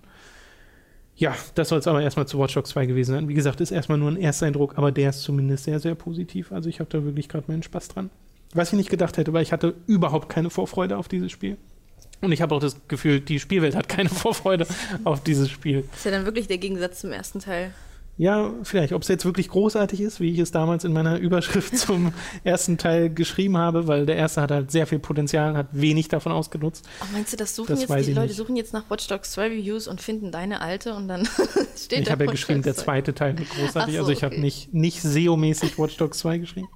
Ja, 1.18 1.36
das 1.55 1.70
soll 1.70 1.80
es 1.80 1.88
aber 1.88 2.01
erstmal 2.01 2.28
zu 2.28 2.38
Watch 2.38 2.53
Dogs 2.53 2.70
2 2.70 2.86
gewesen 2.86 3.11
sein. 3.11 3.28
Wie 3.28 3.34
gesagt, 3.34 3.59
ist 3.59 3.72
erstmal 3.72 3.97
nur 3.97 4.11
ein 4.11 4.18
Ersteindruck, 4.18 4.78
aber 4.78 4.91
der 4.91 5.09
ist 5.09 5.22
zumindest 5.22 5.63
sehr, 5.63 5.80
sehr 5.80 5.95
positiv. 5.95 6.51
Also 6.51 6.70
ich 6.70 6.80
habe 6.80 6.89
da 6.91 7.03
wirklich 7.03 7.28
gerade 7.28 7.45
meinen 7.47 7.63
Spaß 7.63 7.88
dran. 7.88 8.11
Was 8.53 8.72
ich 8.72 8.78
nicht 8.78 8.91
gedacht 8.91 9.18
hätte, 9.18 9.34
weil 9.34 9.41
ich 9.41 9.51
hatte 9.51 9.74
überhaupt 9.88 10.30
keine 10.30 10.51
Vorfreude 10.51 10.95
auf 10.95 11.07
dieses 11.07 11.32
Spiel. 11.32 11.57
Und 12.22 12.32
ich 12.32 12.41
habe 12.41 12.53
auch 12.53 12.59
das 12.59 12.88
Gefühl, 12.88 13.20
die 13.20 13.39
Spielwelt 13.39 13.76
hat 13.76 13.89
keine 13.89 14.09
Vorfreude 14.09 14.68
auf 15.03 15.24
dieses 15.24 15.49
Spiel. 15.49 15.84
Das 15.89 15.99
ist 15.99 16.05
ja 16.05 16.11
dann 16.11 16.26
wirklich 16.26 16.47
der 16.47 16.59
Gegensatz 16.59 17.01
zum 17.01 17.11
ersten 17.11 17.39
Teil. 17.39 17.72
Ja, 18.18 18.51
vielleicht. 18.63 18.93
Ob 18.93 19.03
es 19.03 19.07
jetzt 19.09 19.26
wirklich 19.26 19.47
großartig 19.47 20.01
ist, 20.01 20.20
wie 20.20 20.32
ich 20.32 20.39
es 20.39 20.51
damals 20.51 20.84
in 20.84 20.91
meiner 20.91 21.18
Überschrift 21.20 21.78
zum 21.78 22.13
ersten 22.43 22.78
Teil 22.80 23.11
geschrieben 23.11 23.57
habe, 23.57 23.88
weil 23.88 24.07
der 24.07 24.15
erste 24.15 24.41
hat 24.41 24.49
halt 24.49 24.72
sehr 24.72 24.88
viel 24.88 24.97
Potenzial, 24.97 25.55
hat 25.55 25.68
wenig 25.72 26.07
davon 26.07 26.32
ausgenutzt. 26.32 26.88
Oh, 27.01 27.05
meinst 27.13 27.34
du, 27.34 27.38
das 27.38 27.55
suchen 27.55 27.68
Das 27.70 27.82
jetzt 27.82 27.93
die 27.93 27.99
ich 28.11 28.15
Leute 28.15 28.28
nicht. 28.28 28.38
suchen 28.38 28.55
jetzt 28.55 28.74
nach 28.74 28.89
Watch 28.89 29.07
Dogs 29.07 29.32
2 29.32 29.47
Reviews 29.47 29.88
und 29.88 30.01
finden 30.01 30.32
deine 30.32 30.61
alte 30.61 30.95
und 30.95 31.07
dann 31.07 31.28
steht 31.78 31.99
Ich 31.99 32.05
da 32.05 32.13
habe 32.13 32.26
ja 32.26 32.32
geschrieben, 32.32 32.63
der 32.63 32.74
Dogs 32.74 32.84
2. 32.84 32.86
zweite 32.86 33.13
Teil 33.13 33.38
wird 33.38 33.49
großartig. 33.51 33.93
Ach 33.93 33.93
so, 33.93 33.99
also 33.99 34.11
ich 34.11 34.24
habe 34.24 34.34
okay. 34.34 34.43
nicht, 34.43 34.74
nicht 34.74 35.01
SEO-mäßig 35.03 35.78
Watch 35.78 35.97
Dogs 35.97 36.18
2 36.20 36.39
geschrieben. 36.39 36.68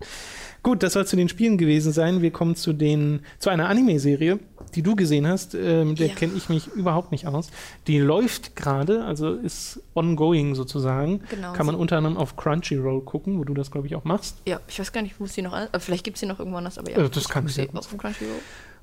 Gut, 0.63 0.83
das 0.83 0.93
soll 0.93 1.07
zu 1.07 1.15
den 1.15 1.27
Spielen 1.27 1.57
gewesen 1.57 1.91
sein. 1.91 2.21
Wir 2.21 2.29
kommen 2.29 2.55
zu 2.55 2.71
den 2.71 3.21
zu 3.39 3.49
einer 3.49 3.67
Anime-Serie, 3.67 4.37
die 4.75 4.81
du 4.81 4.95
gesehen 4.95 5.27
hast. 5.27 5.53
Ähm, 5.55 5.95
der 5.95 6.07
Ja. 6.07 6.15
kenne 6.15 6.33
ich 6.35 6.49
mich 6.49 6.67
überhaupt 6.67 7.11
nicht 7.11 7.27
aus. 7.27 7.49
Die 7.87 7.99
läuft 7.99 8.55
gerade, 8.55 9.03
also 9.05 9.33
ist 9.33 9.79
ongoing 9.93 10.55
sozusagen. 10.55 11.21
Genau. 11.29 11.53
Kann 11.53 11.65
man 11.65 11.75
unter 11.75 11.97
anderem 11.97 12.17
auf 12.17 12.35
Crunchyroll 12.35 13.01
gucken, 13.01 13.37
wo 13.39 13.43
du 13.43 13.53
das, 13.53 13.71
glaube 13.71 13.87
ich, 13.87 13.95
auch 13.95 14.03
machst. 14.03 14.37
Ja, 14.45 14.59
ich 14.67 14.79
weiß 14.79 14.91
gar 14.91 15.01
nicht, 15.01 15.19
muss 15.19 15.33
die 15.33 15.41
noch 15.41 15.53
an, 15.53 15.67
äh, 15.71 15.79
vielleicht 15.79 16.03
gibt 16.03 16.15
es 16.15 16.21
sie 16.21 16.25
noch 16.27 16.39
irgendwann 16.39 16.59
anders, 16.59 16.77
aber 16.77 16.91
ja. 16.91 16.97
Äh, 16.97 17.09
das 17.09 17.23
ich 17.23 17.29
kann 17.29 17.47
sie 17.47 17.69
auf 17.73 17.87
dem 17.89 17.97
Crunchyroll. 17.97 18.35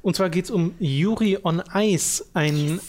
Und 0.02 0.14
zwar 0.16 0.30
geht 0.30 0.44
es 0.44 0.50
um 0.50 0.74
Yuri 0.78 1.38
on 1.42 1.62
Ice, 1.74 2.24
ein 2.34 2.80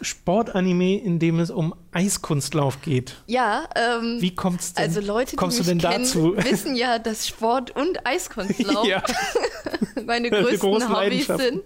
Sportanime, 0.00 0.98
in 0.98 1.18
dem 1.18 1.40
es 1.40 1.50
um 1.50 1.74
Eiskunstlauf 1.92 2.82
geht. 2.82 3.16
Ja, 3.26 3.68
ähm, 3.74 4.18
Wie 4.20 4.34
kommt's 4.34 4.74
denn? 4.74 4.84
also 4.84 5.00
Leute, 5.00 5.30
die 5.32 5.36
kommst 5.36 5.58
du 5.58 5.62
mich 5.62 5.68
denn 5.68 5.78
kennen, 5.78 6.04
dazu? 6.04 6.36
wissen 6.36 6.76
ja, 6.76 6.98
dass 6.98 7.26
Sport 7.26 7.74
und 7.74 8.06
Eiskunstlauf 8.06 8.86
ja, 8.86 9.02
meine 10.06 10.30
Die 10.30 10.36
größten 10.36 10.88
Hobbys 10.88 11.26
sind. 11.26 11.62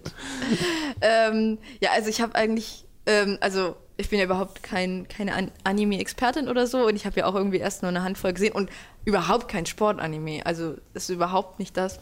ähm, 1.01 1.57
ja, 1.81 1.91
also 1.91 2.09
ich 2.09 2.21
habe 2.21 2.35
eigentlich, 2.35 2.85
ähm, 3.05 3.37
also 3.41 3.75
ich 3.97 4.09
bin 4.09 4.19
ja 4.19 4.25
überhaupt 4.25 4.63
kein, 4.63 5.07
keine 5.07 5.33
An 5.35 5.51
Anime-Expertin 5.63 6.47
oder 6.47 6.65
so 6.67 6.87
und 6.87 6.95
ich 6.95 7.05
habe 7.05 7.19
ja 7.19 7.25
auch 7.25 7.35
irgendwie 7.35 7.57
erst 7.57 7.83
nur 7.83 7.89
eine 7.89 8.03
Handvoll 8.03 8.33
gesehen 8.33 8.53
und 8.53 8.69
überhaupt 9.05 9.47
kein 9.47 9.65
Sportanime. 9.65 10.45
Also 10.45 10.75
ist 10.93 11.09
überhaupt 11.09 11.59
nicht 11.59 11.77
das. 11.77 11.99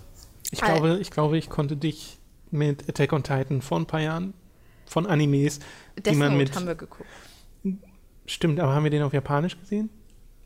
ich 0.52 0.62
glaube, 0.62 0.98
ich 1.02 1.12
glaube, 1.12 1.38
ich 1.38 1.50
konnte 1.50 1.76
dich 1.76 2.18
mit 2.50 2.88
Attack 2.88 3.14
on 3.14 3.24
Titan 3.24 3.62
vor 3.62 3.80
ein 3.80 3.86
paar 3.86 4.02
Jahren 4.02 4.34
von 4.92 5.08
Animes, 5.08 5.60
die 5.98 6.04
Death 6.04 6.16
man 6.16 6.28
Note 6.34 6.38
mit. 6.38 6.56
haben 6.56 6.68
wir 6.68 6.76
geguckt. 6.76 7.10
Stimmt, 8.26 8.60
aber 8.60 8.74
haben 8.74 8.84
wir 8.84 8.92
den 8.92 9.02
auf 9.04 9.14
Japanisch 9.14 9.58
gesehen? 9.60 9.90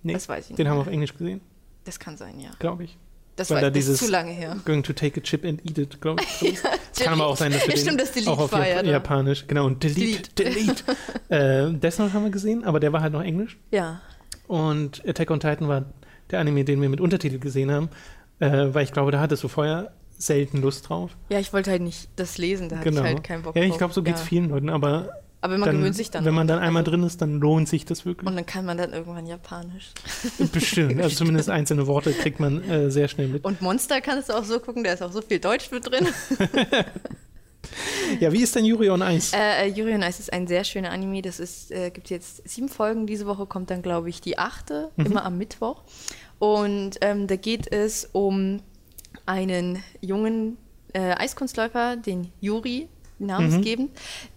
Nee, 0.03 0.13
Das 0.13 0.29
weiß 0.29 0.45
ich 0.45 0.49
nicht. 0.51 0.59
den 0.59 0.69
haben 0.69 0.77
wir 0.77 0.81
auf 0.81 0.87
Englisch 0.87 1.13
gesehen, 1.17 1.41
Das 1.83 1.99
kann 1.99 2.15
sein, 2.17 2.39
ja. 2.39 2.51
glaube 2.59 2.83
ich. 2.85 2.97
Das, 3.35 3.49
Weil 3.49 3.55
war, 3.55 3.61
da 3.63 3.69
das 3.69 3.73
dieses 3.73 3.99
zu 3.99 4.09
lange 4.09 4.31
her. 4.31 4.55
Going 4.63 4.81
to 4.83 4.93
take 4.93 5.19
a 5.19 5.23
chip 5.23 5.43
and 5.43 5.59
eat 5.65 5.77
it, 5.77 5.99
glaube 5.99 6.23
ich. 6.41 6.57
Es 6.97 7.03
kann 7.03 7.13
aber 7.15 7.27
auch 7.27 7.35
sein, 7.35 7.51
dass 7.51 7.67
wir 7.67 7.73
Ja, 7.75 7.81
stimmt, 7.81 7.99
das 7.99 8.13
Delete 8.13 8.31
auch 8.31 8.39
auf 8.39 8.51
war 8.53 8.65
ja 8.65 8.81
da. 8.81 8.89
Japanisch, 8.89 9.45
genau, 9.47 9.65
und 9.65 9.83
Delete, 9.83 10.31
Delete. 10.35 10.83
äh, 11.27 11.73
Death 11.73 11.99
Note 11.99 12.13
haben 12.13 12.23
wir 12.23 12.31
gesehen, 12.31 12.63
aber 12.63 12.79
der 12.79 12.93
war 12.93 13.01
halt 13.01 13.11
noch 13.11 13.21
Englisch. 13.21 13.57
Ja. 13.71 13.99
Und 14.47 15.05
Attack 15.05 15.29
on 15.31 15.41
Titan 15.41 15.67
war 15.67 15.85
der 16.31 16.39
Anime, 16.39 16.63
den 16.63 16.81
wir 16.81 16.87
mit 16.87 17.01
Untertitel 17.01 17.39
gesehen 17.39 17.69
haben, 17.71 17.89
äh, 18.39 18.67
weil 18.73 18.85
ich 18.85 18.93
glaube, 18.93 19.11
da 19.11 19.19
hattest 19.19 19.43
du 19.43 19.49
vorher 19.49 19.91
selten 20.25 20.61
Lust 20.61 20.89
drauf. 20.89 21.11
Ja, 21.29 21.39
ich 21.39 21.53
wollte 21.53 21.71
halt 21.71 21.81
nicht 21.81 22.09
das 22.15 22.37
lesen, 22.37 22.69
da 22.69 22.77
hatte 22.77 22.89
genau. 22.89 23.01
ich 23.01 23.07
halt 23.07 23.23
keinen 23.23 23.43
Bock 23.43 23.55
ja, 23.55 23.63
ich 23.63 23.69
drauf. 23.69 23.77
glaube, 23.79 23.93
so 23.93 24.03
geht 24.03 24.15
es 24.15 24.21
Ja. 24.21 24.27
vielen 24.27 24.49
Leuten, 24.49 24.69
aber 24.69 25.09
Aber 25.41 25.57
man 25.57 25.67
dann, 25.67 25.77
gewöhnt 25.77 25.95
sich 25.95 26.09
dann. 26.11 26.25
wenn 26.25 26.33
man 26.33 26.47
dann 26.47 26.59
einmal 26.59 26.81
also, 26.81 26.91
drin 26.91 27.03
ist, 27.03 27.21
dann 27.21 27.39
lohnt 27.39 27.69
sich 27.69 27.85
das 27.85 28.05
wirklich. 28.05 28.27
Und 28.27 28.35
dann 28.35 28.45
kann 28.45 28.65
man 28.65 28.77
dann 28.77 28.93
irgendwann 28.93 29.27
Japanisch. 29.27 29.91
Bestimmt. 30.51 31.01
Also 31.01 31.17
zumindest 31.17 31.49
einzelne 31.51 31.85
Worte 31.87 32.13
kriegt 32.13 32.39
man 32.39 32.63
äh, 32.69 32.89
sehr 32.89 33.07
schnell 33.07 33.27
mit. 33.27 33.43
Und 33.45 33.61
Monster 33.61 34.01
kannst 34.01 34.29
du 34.29 34.33
auch 34.33 34.43
so 34.43 34.59
gucken, 34.59 34.83
da 34.83 34.91
ist 34.93 35.03
auch 35.03 35.11
so 35.11 35.21
viel 35.21 35.39
Deutsch 35.39 35.71
mit 35.71 35.85
drin. 35.89 36.07
Ja, 38.19 38.31
wie 38.31 38.41
ist 38.43 38.55
denn 38.55 38.63
Yuri 38.63 38.89
on 38.91 39.01
Ice? 39.01 39.35
Äh, 39.35 39.65
äh, 39.65 39.67
Yuri 39.69 39.95
on 39.95 40.03
Ice 40.03 40.19
ist 40.19 40.31
ein 40.31 40.45
sehr 40.45 40.63
schöner 40.63 40.91
Anime. 40.91 41.23
Das 41.23 41.39
ist, 41.39 41.71
äh, 41.71 41.89
gibt 41.89 42.11
jetzt 42.11 42.47
sieben 42.47 42.69
Folgen. 42.69 43.07
Diese 43.07 43.25
Woche 43.25 43.47
kommt 43.47 43.71
dann, 43.71 43.81
glaube 43.81 44.07
ich, 44.09 44.21
die 44.21 44.37
achte, 44.37 44.91
Mhm. 44.97 45.05
immer 45.07 45.25
am 45.25 45.37
Mittwoch. 45.39 45.81
Und 46.37 46.91
ähm, 47.01 47.25
da 47.27 47.35
geht 47.37 47.71
es 47.71 48.07
um 48.11 48.61
einen 49.25 49.83
jungen 50.01 50.57
äh, 50.93 51.13
Eiskunstläufer, 51.15 51.97
den 51.97 52.31
Yuri 52.41 52.89
namensgebend, 53.17 53.91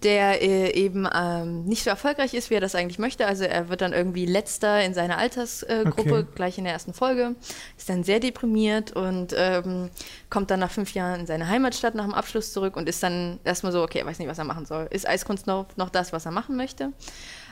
der 0.05 0.41
äh, 0.41 0.71
eben 0.73 1.09
ähm, 1.13 1.65
nicht 1.65 1.83
so 1.83 1.91
erfolgreich 1.91 2.35
ist, 2.35 2.51
wie 2.51 2.55
er 2.55 2.61
das 2.61 2.75
eigentlich 2.75 2.99
möchte. 2.99 3.27
Also 3.27 3.45
er 3.45 3.69
wird 3.69 3.81
dann 3.81 3.93
irgendwie 3.93 4.25
letzter 4.25 4.85
in 4.85 4.95
seiner 4.95 5.19
Altersgruppe, 5.19 6.11
äh, 6.11 6.21
Okay. 6.21 6.27
gleich 6.35 6.59
in 6.59 6.65
der 6.65 6.75
ersten 6.75 6.95
Folge, 6.95 7.35
ist 7.77 7.89
dann 7.89 8.05
sehr 8.05 8.21
deprimiert 8.21 8.93
und 8.93 9.35
ähm, 9.37 9.91
kommt 10.31 10.51
dann 10.51 10.61
nach 10.61 10.71
fünf 10.71 10.95
Jahren 10.95 11.21
in 11.21 11.27
seine 11.27 11.49
Heimatstadt 11.49 11.95
nach 11.97 12.05
dem 12.05 12.15
Abschluss 12.15 12.53
zurück 12.53 12.77
und 12.77 12.89
ist 12.89 13.03
dann 13.03 13.41
erstmal 13.45 13.73
so, 13.73 13.83
okay, 13.83 13.99
er 13.99 14.07
weiß 14.07 14.21
nicht, 14.21 14.29
was 14.29 14.39
er 14.39 14.45
machen 14.45 14.65
soll. 14.65 14.87
Ist 14.91 15.09
Eiskunst 15.09 15.47
noch, 15.47 15.67
noch 15.77 15.91
das, 15.91 16.13
was 16.13 16.25
er 16.25 16.33
machen 16.33 16.57
möchte? 16.57 16.93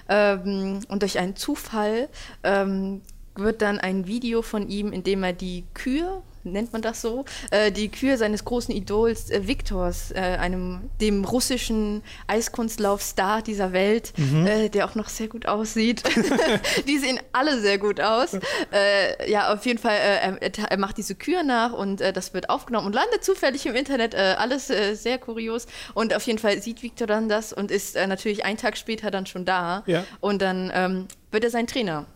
Ähm, 0.08 0.80
und 0.88 1.02
durch 1.02 1.18
einen 1.18 1.34
Zufall 1.34 2.08
ähm, 2.44 3.02
wird 3.34 3.62
dann 3.62 3.80
ein 3.80 4.06
Video 4.06 4.42
von 4.42 4.68
ihm, 4.68 4.92
in 4.92 5.02
dem 5.02 5.24
er 5.24 5.32
die 5.32 5.64
Kühe, 5.74 6.22
nennt 6.52 6.72
man 6.72 6.82
das 6.82 7.00
so, 7.00 7.24
äh, 7.50 7.70
die 7.72 7.88
Kühe 7.88 8.16
seines 8.16 8.44
großen 8.44 8.74
Idols 8.74 9.30
äh, 9.30 9.46
Viktors, 9.46 10.12
äh, 10.12 10.20
einem 10.20 10.90
dem 11.00 11.24
russischen 11.24 12.02
Eiskunstlauf-Star 12.26 13.42
dieser 13.42 13.72
Welt, 13.72 14.12
äh, 14.18 14.68
der 14.68 14.86
auch 14.86 14.94
noch 14.94 15.08
sehr 15.08 15.28
gut 15.28 15.46
aussieht. 15.46 16.02
die 16.86 16.98
sehen 16.98 17.20
alle 17.32 17.60
sehr 17.60 17.78
gut 17.78 18.00
aus. 18.00 18.34
Äh, 18.72 19.30
ja, 19.30 19.52
auf 19.52 19.64
jeden 19.66 19.78
Fall, 19.78 19.96
äh, 19.96 20.36
er, 20.40 20.70
er 20.70 20.78
macht 20.78 20.96
diese 20.96 21.14
Kühe 21.14 21.44
nach 21.44 21.72
und 21.72 22.00
äh, 22.00 22.12
das 22.12 22.34
wird 22.34 22.50
aufgenommen 22.50 22.86
und 22.86 22.94
landet 22.94 23.24
zufällig 23.24 23.66
im 23.66 23.74
Internet. 23.74 24.14
Alles 24.14 24.66
sehr 24.66 25.18
kurios. 25.18 25.66
Und 25.94 26.14
auf 26.14 26.22
jeden 26.22 26.38
Fall 26.38 26.60
sieht 26.62 26.82
Viktor 26.82 27.06
dann 27.06 27.28
das 27.28 27.52
und 27.52 27.70
ist 27.70 27.96
natürlich 27.96 28.44
einen 28.44 28.56
Tag 28.56 28.76
später 28.76 29.10
dann 29.10 29.26
schon 29.26 29.44
da. 29.44 29.82
Ja. 29.86 30.04
Und 30.20 30.42
dann 30.42 30.70
ähm, 30.74 31.08
wird 31.30 31.44
er 31.44 31.50
sein 31.50 31.66
Trainer. 31.66 32.06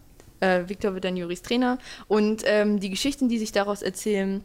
Äh, 0.41 0.69
Viktor 0.69 0.95
wird 0.95 1.05
dann 1.05 1.17
Juris 1.17 1.43
Trainer. 1.43 1.79
Und 2.09 2.43
ähm, 2.47 2.81
die 2.81 2.91
Geschichten, 2.91 3.29
die 3.29 3.39
sich 3.39 3.53
daraus 3.53 3.83
erzählen, 3.83 4.43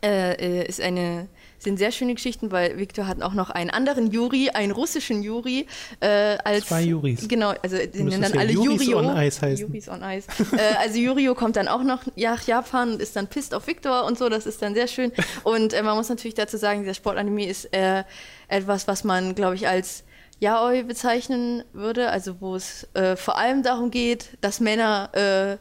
äh, 0.00 0.34
äh, 0.34 0.68
ist 0.68 0.80
eine, 0.80 1.26
sind 1.58 1.76
sehr 1.76 1.90
schöne 1.90 2.14
Geschichten, 2.14 2.52
weil 2.52 2.78
Viktor 2.78 3.08
hat 3.08 3.20
auch 3.20 3.34
noch 3.34 3.50
einen 3.50 3.70
anderen 3.70 4.12
Juri, 4.12 4.50
einen 4.50 4.70
russischen 4.70 5.24
Juri. 5.24 5.66
Äh, 5.98 6.38
als, 6.44 6.66
Zwei 6.66 6.82
Juris. 6.82 7.26
Genau, 7.26 7.52
also 7.62 7.76
die 7.78 8.04
nennen 8.04 8.22
dann 8.22 8.32
ja 8.32 8.40
alle 8.40 8.52
Juris 8.52 8.86
Jurio. 8.86 8.98
on 8.98 9.16
Ice 9.16 9.42
heißen. 9.42 9.66
Juris 9.66 9.88
on 9.88 10.02
Ice. 10.04 10.28
äh, 10.52 10.76
also 10.78 10.98
Jurio 10.98 11.34
kommt 11.34 11.56
dann 11.56 11.66
auch 11.66 11.82
noch 11.82 12.02
nach 12.14 12.46
Japan 12.46 12.92
und 12.92 13.02
ist 13.02 13.16
dann 13.16 13.26
pisst 13.26 13.54
auf 13.54 13.66
Viktor 13.66 14.04
und 14.04 14.16
so, 14.16 14.28
das 14.28 14.46
ist 14.46 14.62
dann 14.62 14.74
sehr 14.74 14.86
schön. 14.86 15.10
Und 15.42 15.72
äh, 15.72 15.82
man 15.82 15.96
muss 15.96 16.08
natürlich 16.08 16.34
dazu 16.34 16.56
sagen, 16.58 16.82
dieser 16.82 16.94
Sportanime 16.94 17.46
ist 17.46 17.64
äh, 17.74 18.04
etwas, 18.46 18.86
was 18.86 19.02
man, 19.02 19.34
glaube 19.34 19.56
ich, 19.56 19.66
als 19.66 20.04
Yaoi 20.40 20.84
bezeichnen 20.84 21.64
würde, 21.72 22.10
also 22.10 22.40
wo 22.40 22.54
es 22.54 22.86
äh, 22.94 23.16
vor 23.16 23.36
allem 23.38 23.62
darum 23.62 23.90
geht, 23.90 24.38
dass 24.40 24.60
Männer, 24.60 25.10
äh, 25.14 25.58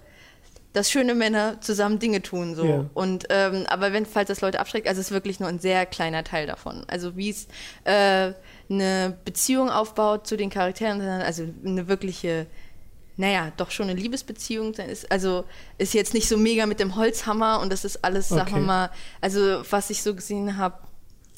dass 0.73 0.91
schöne 0.91 1.15
Männer 1.15 1.59
zusammen 1.61 1.97
Dinge 1.97 2.21
tun 2.21 2.55
so. 2.55 2.65
Ja. 2.65 2.86
Und 2.93 3.25
ähm, 3.30 3.65
aber 3.67 3.93
wenn 3.93 4.05
falls 4.05 4.28
das 4.28 4.41
Leute 4.41 4.59
abschreckt, 4.59 4.88
also 4.88 5.01
es 5.01 5.07
ist 5.07 5.13
wirklich 5.13 5.39
nur 5.39 5.49
ein 5.49 5.59
sehr 5.59 5.86
kleiner 5.86 6.23
Teil 6.23 6.45
davon. 6.45 6.84
Also 6.88 7.17
wie 7.17 7.30
es 7.32 7.47
äh, 7.86 8.34
eine 8.69 9.17
Beziehung 9.25 9.69
aufbaut 9.69 10.28
zu 10.28 10.38
den 10.38 10.49
Charakteren, 10.51 11.01
also 11.01 11.43
eine 11.65 11.88
wirkliche 11.88 12.45
naja, 13.19 13.51
doch 13.57 13.71
schon 13.71 13.89
eine 13.89 13.99
Liebesbeziehung 13.99 14.73
ist. 14.75 15.11
Also 15.11 15.45
ist 15.80 15.95
jetzt 15.95 16.13
nicht 16.13 16.30
so 16.30 16.38
mega 16.38 16.67
mit 16.67 16.80
dem 16.80 16.95
Holzhammer 16.95 17.59
und 17.59 17.71
das 17.71 17.84
ist 17.84 18.05
alles, 18.05 18.30
sagen 18.30 18.51
wir 18.51 18.57
Okay. 18.57 18.65
mal, 18.65 18.91
also 19.21 19.63
was 19.71 19.89
ich 19.89 20.03
so 20.03 20.13
gesehen 20.13 20.57
habe, 20.57 20.78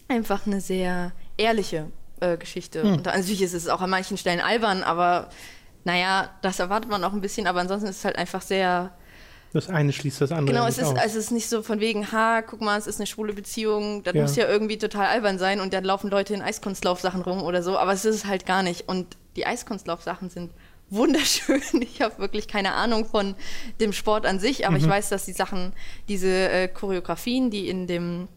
einfach 0.10 0.46
eine 0.46 0.60
sehr 0.60 1.14
ehrliche 1.38 1.88
äh, 2.22 2.38
Geschichte. 2.38 2.84
Hm. 2.84 2.94
Und 2.94 3.06
natürlich 3.06 3.42
ist 3.42 3.54
es 3.54 3.68
auch 3.68 3.82
an 3.82 3.90
manchen 3.90 4.18
Stellen 4.18 4.40
albern, 4.42 4.84
aber 4.84 5.30
naja, 5.84 6.30
das 6.42 6.60
erwartet 6.60 6.90
man 6.92 7.04
auch 7.04 7.14
ein 7.14 7.22
bisschen, 7.22 7.48
aber 7.48 7.62
ansonsten 7.62 7.88
ist 7.90 7.98
es 8.00 8.06
halt 8.06 8.18
einfach 8.18 8.42
sehr. 8.42 8.92
Das 9.54 9.68
eine 9.68 9.92
schließt 9.92 10.22
das 10.22 10.32
andere 10.32 10.54
Genau, 10.56 10.68
es 10.68 10.78
ist, 10.78 10.86
also 10.86 11.00
es 11.00 11.16
ist 11.16 11.32
nicht 11.32 11.50
so 11.50 11.64
von 11.64 11.80
wegen, 11.80 12.12
ha, 12.12 12.44
guck 12.44 12.62
mal, 12.62 12.78
es 12.78 12.86
ist 12.86 13.00
eine 13.00 13.08
schwule 13.08 13.34
Beziehung, 13.34 14.04
das 14.04 14.14
Ja. 14.14 14.22
muss 14.22 14.36
ja 14.36 14.48
irgendwie 14.48 14.78
total 14.78 15.08
albern 15.08 15.40
sein 15.40 15.60
und 15.60 15.74
dann 15.74 15.84
laufen 15.84 16.12
Leute 16.12 16.36
in 16.36 16.42
Eiskunstlaufsachen 16.44 17.22
rum 17.22 17.42
oder 17.42 17.64
so, 17.64 17.76
aber 17.78 17.94
es 17.94 18.06
ist 18.06 18.16
es 18.16 18.26
halt 18.26 18.46
gar 18.46 18.62
nicht. 18.62 18.88
Und 18.88 19.18
die 19.36 19.48
Eiskunstlaufsachen 19.48 20.30
sind 20.30 20.52
wunderschön. 20.92 21.62
Ich 21.82 22.02
habe 22.02 22.18
wirklich 22.20 22.48
keine 22.48 22.74
Ahnung 22.74 23.06
von 23.06 23.36
dem 23.80 23.94
Sport 23.94 24.26
an 24.28 24.40
sich, 24.40 24.68
aber 24.68 24.78
ich 24.78 24.84
Mhm. 24.86 24.90
weiß, 24.90 25.10
dass 25.10 25.26
die 25.26 25.34
Sachen, 25.34 25.74
diese 26.08 26.28
äh, 26.50 26.68
Choreografien, 26.68 27.50
die 27.50 27.70
in 27.70 27.88
dem 27.88 28.28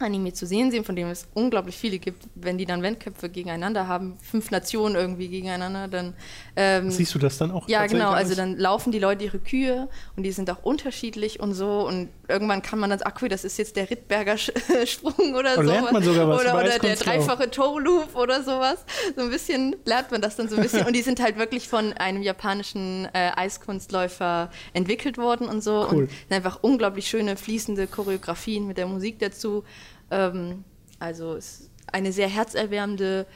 Anime 0.00 0.32
zu 0.32 0.46
sehen 0.46 0.70
sind, 0.70 0.86
von 0.86 0.94
denen 0.96 1.10
es 1.10 1.26
unglaublich 1.34 1.76
viele 1.76 1.98
gibt, 1.98 2.24
wenn 2.34 2.56
die 2.58 2.66
dann 2.66 2.82
Wettkämpfe 2.82 3.28
gegeneinander 3.28 3.88
haben, 3.88 4.16
fünf 4.22 4.50
Nationen 4.50 4.94
irgendwie 4.94 5.28
gegeneinander, 5.28 5.88
dann 5.88 6.14
ähm, 6.56 6.90
Siehst 6.90 7.14
du 7.14 7.18
das 7.18 7.38
dann 7.38 7.50
auch? 7.50 7.68
ja, 7.68 7.86
genau. 7.86 8.10
Also 8.10 8.34
dann 8.34 8.56
laufen 8.56 8.92
die 8.92 8.98
Leute 8.98 9.24
ihre 9.24 9.38
Kühe 9.38 9.88
und 10.16 10.22
die 10.22 10.32
sind 10.32 10.50
auch 10.50 10.62
unterschiedlich 10.62 11.40
und 11.40 11.54
so. 11.54 11.86
Und 11.86 12.08
irgendwann 12.28 12.62
kann 12.62 12.78
man 12.78 12.90
dann 12.90 12.98
sagen, 13.00 13.12
ach 13.14 13.22
cool, 13.22 13.28
das 13.28 13.44
ist 13.44 13.58
jetzt 13.58 13.76
der 13.76 13.90
Rittberger 13.90 14.36
Sprung 14.86 15.34
oder 15.34 15.56
Da 15.56 15.62
so. 15.62 15.70
lernt 15.70 15.92
man 15.92 16.02
sogar 16.02 16.28
was 16.28 16.40
Oder, 16.40 16.50
über 16.52 16.60
oder 16.60 16.78
der 16.78 16.96
dreifache 16.96 17.50
Toe 17.50 17.80
Loop 17.80 18.14
oder 18.14 18.42
sowas. 18.42 18.84
So 19.16 19.22
ein 19.22 19.30
bisschen 19.30 19.76
lernt 19.84 20.10
man 20.10 20.20
das 20.20 20.36
dann 20.36 20.48
so 20.48 20.56
ein 20.56 20.62
bisschen. 20.62 20.78
Und 20.86 20.94
die 20.94 21.02
sind 21.02 21.20
halt 21.20 21.38
wirklich 21.38 21.68
von 21.68 21.92
einem 21.94 22.22
japanischen 22.22 23.06
äh, 23.12 23.30
Eiskunstläufer 23.34 24.50
entwickelt 24.72 25.18
worden 25.18 25.48
und 25.48 25.62
so. 25.62 25.86
Cool. 25.90 26.02
Und 26.02 26.10
sind 26.10 26.32
einfach 26.32 26.58
unglaublich 26.62 27.08
schöne 27.08 27.36
fließende 27.36 27.86
Choreografien 27.86 28.66
mit 28.66 28.78
der 28.78 28.86
Musik 28.86 29.18
dazu. 29.18 29.64
Ähm, 30.10 30.64
also 30.98 31.34
es 31.34 31.60
ist 31.60 31.70
eine 31.92 32.12
sehr 32.12 32.28
herzerwärmende 32.28 33.26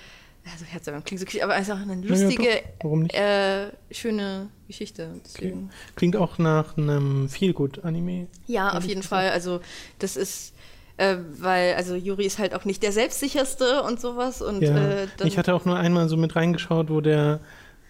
also 0.50 0.64
Herzerwärmend 0.64 1.06
klingt 1.06 1.20
so 1.20 1.24
kitschig, 1.24 1.44
aber 1.44 1.54
einfach 1.54 1.80
eine 1.80 1.94
lustige, 2.00 2.62
Ja, 3.12 3.66
äh, 3.66 3.70
schöne 3.92 4.48
Geschichte. 4.66 5.08
Deswegen. 5.24 5.70
Klingt 5.94 6.16
auch 6.16 6.38
nach 6.38 6.76
einem 6.76 7.28
Feelgood-Anime. 7.28 8.26
Ja, 8.46 8.76
auf 8.76 8.84
jeden. 8.84 9.02
Fall. 9.02 9.30
Also 9.30 9.60
das 10.00 10.16
ist, 10.16 10.54
äh, 10.96 11.16
weil, 11.38 11.74
also 11.74 11.94
Juri 11.94 12.26
ist 12.26 12.38
halt 12.38 12.54
auch 12.54 12.64
nicht 12.64 12.82
der 12.82 12.92
selbstsicherste 12.92 13.82
und 13.82 14.00
sowas. 14.00 14.42
Und 14.42 14.62
Ja. 14.62 14.76
äh, 14.76 15.06
ich 15.24 15.38
hatte 15.38 15.54
auch 15.54 15.64
nur 15.64 15.76
einmal 15.76 16.08
so 16.08 16.16
mit 16.16 16.34
reingeschaut, 16.34 16.90
wo 16.90 17.00
der, 17.00 17.40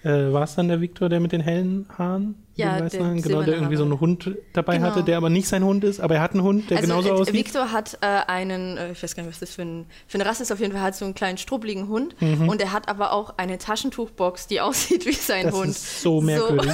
äh, 0.02 0.10
war 0.10 0.42
es 0.42 0.54
dann 0.54 0.68
der 0.68 0.80
Victor, 0.80 1.08
der 1.08 1.20
mit 1.20 1.32
den 1.32 1.40
hellen 1.40 1.86
Haaren? 1.96 2.34
Ja, 2.54 2.80
Den 2.82 3.02
Haaren? 3.02 3.22
genau, 3.22 3.42
der 3.42 3.54
irgendwie 3.54 3.76
so 3.76 3.84
einen 3.84 3.98
Hund 3.98 4.30
dabei 4.52 4.76
Genau. 4.76 4.88
hatte, 4.88 5.02
der 5.02 5.16
aber 5.16 5.30
nicht 5.30 5.48
sein 5.48 5.64
Hund 5.64 5.84
ist, 5.84 6.00
aber 6.00 6.16
er 6.16 6.20
hat 6.20 6.32
einen 6.32 6.42
Hund, 6.42 6.68
der 6.68 6.76
also, 6.78 6.88
genauso 6.90 7.08
äh, 7.08 7.12
aussieht. 7.12 7.34
Victor 7.34 7.72
hat 7.72 7.96
äh, 8.02 8.06
einen, 8.06 8.76
äh, 8.76 8.92
ich 8.92 9.02
weiß 9.02 9.16
gar 9.16 9.22
nicht, 9.22 9.32
was 9.32 9.40
das 9.40 9.50
für, 9.54 9.62
ein, 9.62 9.86
für 10.06 10.18
eine 10.18 10.26
Rasse 10.26 10.42
ist, 10.42 10.52
auf 10.52 10.60
jeden 10.60 10.72
Fall 10.74 10.82
hat 10.82 10.94
so 10.94 11.06
einen 11.06 11.14
kleinen 11.14 11.38
strubbeligen 11.38 11.88
Hund 11.88 12.14
Mhm. 12.20 12.50
und 12.50 12.60
er 12.60 12.72
hat 12.72 12.88
aber 12.90 13.12
auch 13.12 13.38
eine 13.38 13.56
Taschentuchbox, 13.56 14.48
die 14.48 14.60
aussieht 14.60 15.06
wie 15.06 15.12
sein 15.12 15.46
das 15.46 15.54
Hund. 15.54 15.70
ist 15.70 16.02
so 16.02 16.20
merkwürdig. 16.20 16.72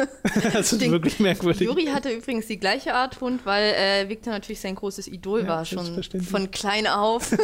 das 0.52 0.72
ist 0.72 0.80
Den- 0.80 0.92
wirklich 0.92 1.18
merkwürdig. 1.18 1.66
Juri 1.66 1.86
hatte 1.86 2.10
übrigens 2.10 2.46
die 2.46 2.58
gleiche 2.60 2.94
Art 2.94 3.20
Hund, 3.20 3.44
weil 3.44 3.74
äh, 3.74 4.08
Victor 4.08 4.32
natürlich 4.32 4.60
sein 4.60 4.76
großes 4.76 5.08
Idol 5.08 5.40
Ja, 5.42 5.48
war, 5.48 5.64
schon 5.64 6.04
von 6.22 6.52
klein 6.52 6.86
auf. 6.86 7.32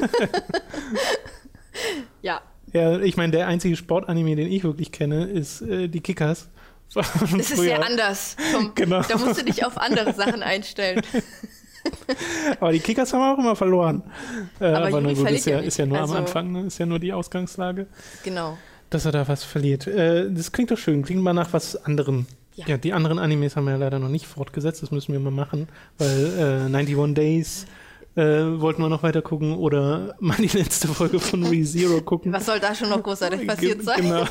ja, 2.22 2.40
Ja, 2.72 2.98
ich 3.00 3.16
meine, 3.16 3.32
der 3.32 3.46
einzige 3.48 3.76
Sportanime, 3.76 4.36
den 4.36 4.50
ich 4.50 4.64
wirklich 4.64 4.92
kenne, 4.92 5.24
ist 5.26 5.62
äh, 5.62 5.88
die 5.88 6.00
Kickers. 6.00 6.48
Das 6.94 7.32
ist 7.32 7.56
sehr 7.56 7.84
anders. 7.84 8.36
Tom. 8.52 8.72
Genau. 8.74 9.02
Da 9.02 9.16
musst 9.18 9.40
du 9.40 9.44
dich 9.44 9.64
auf 9.64 9.78
andere 9.78 10.12
Sachen 10.14 10.42
einstellen. 10.42 11.02
Aber 12.60 12.72
die 12.72 12.78
Kickers 12.80 13.12
haben 13.12 13.22
auch 13.34 13.38
immer 13.38 13.56
verloren. 13.56 14.02
Äh, 14.60 14.66
aber 14.66 15.00
na 15.00 15.12
gut, 15.12 15.28
ist 15.30 15.46
ja, 15.46 15.54
ja 15.58 15.62
ist 15.62 15.78
ja 15.78 15.86
nur 15.86 15.98
Also- 16.00 16.14
am 16.14 16.20
Anfang, 16.20 16.52
ne? 16.52 16.62
ist 16.66 16.78
ja 16.78 16.86
nur 16.86 16.98
die 17.00 17.12
Ausgangslage, 17.12 17.86
Genau. 18.22 18.56
dass 18.90 19.04
er 19.04 19.12
da 19.12 19.26
was 19.26 19.42
verliert. 19.42 19.86
Äh, 19.88 20.30
das 20.30 20.52
klingt 20.52 20.70
doch 20.70 20.78
schön, 20.78 21.02
klingt 21.02 21.22
mal 21.22 21.32
nach 21.32 21.52
was 21.52 21.74
anderem. 21.76 22.26
Ja. 22.54 22.66
Ja. 22.68 22.76
die 22.76 22.92
anderen 22.92 23.18
Animes 23.18 23.56
haben 23.56 23.64
wir 23.64 23.72
ja 23.72 23.78
leider 23.78 23.98
noch 23.98 24.10
nicht 24.10 24.26
fortgesetzt, 24.26 24.82
das 24.82 24.90
müssen 24.90 25.12
wir 25.12 25.18
mal 25.20 25.30
machen, 25.32 25.68
weil 25.98 26.68
äh, 26.70 26.76
91 26.76 27.14
Days 27.14 27.66
äh, 28.14 28.22
wollten 28.60 28.82
wir 28.82 28.90
noch 28.90 29.02
weiter 29.02 29.22
gucken 29.22 29.56
oder 29.56 30.14
mal 30.20 30.36
die 30.36 30.56
letzte 30.58 30.86
Folge 30.88 31.18
von 31.18 31.44
ReZero 31.44 32.02
gucken. 32.02 32.30
Was 32.32 32.44
soll 32.46 32.60
da 32.60 32.74
schon 32.74 32.90
noch 32.90 33.02
großartig 33.02 33.46
passiert 33.46 33.82
sein? 33.82 34.02
Genau. 34.02 34.24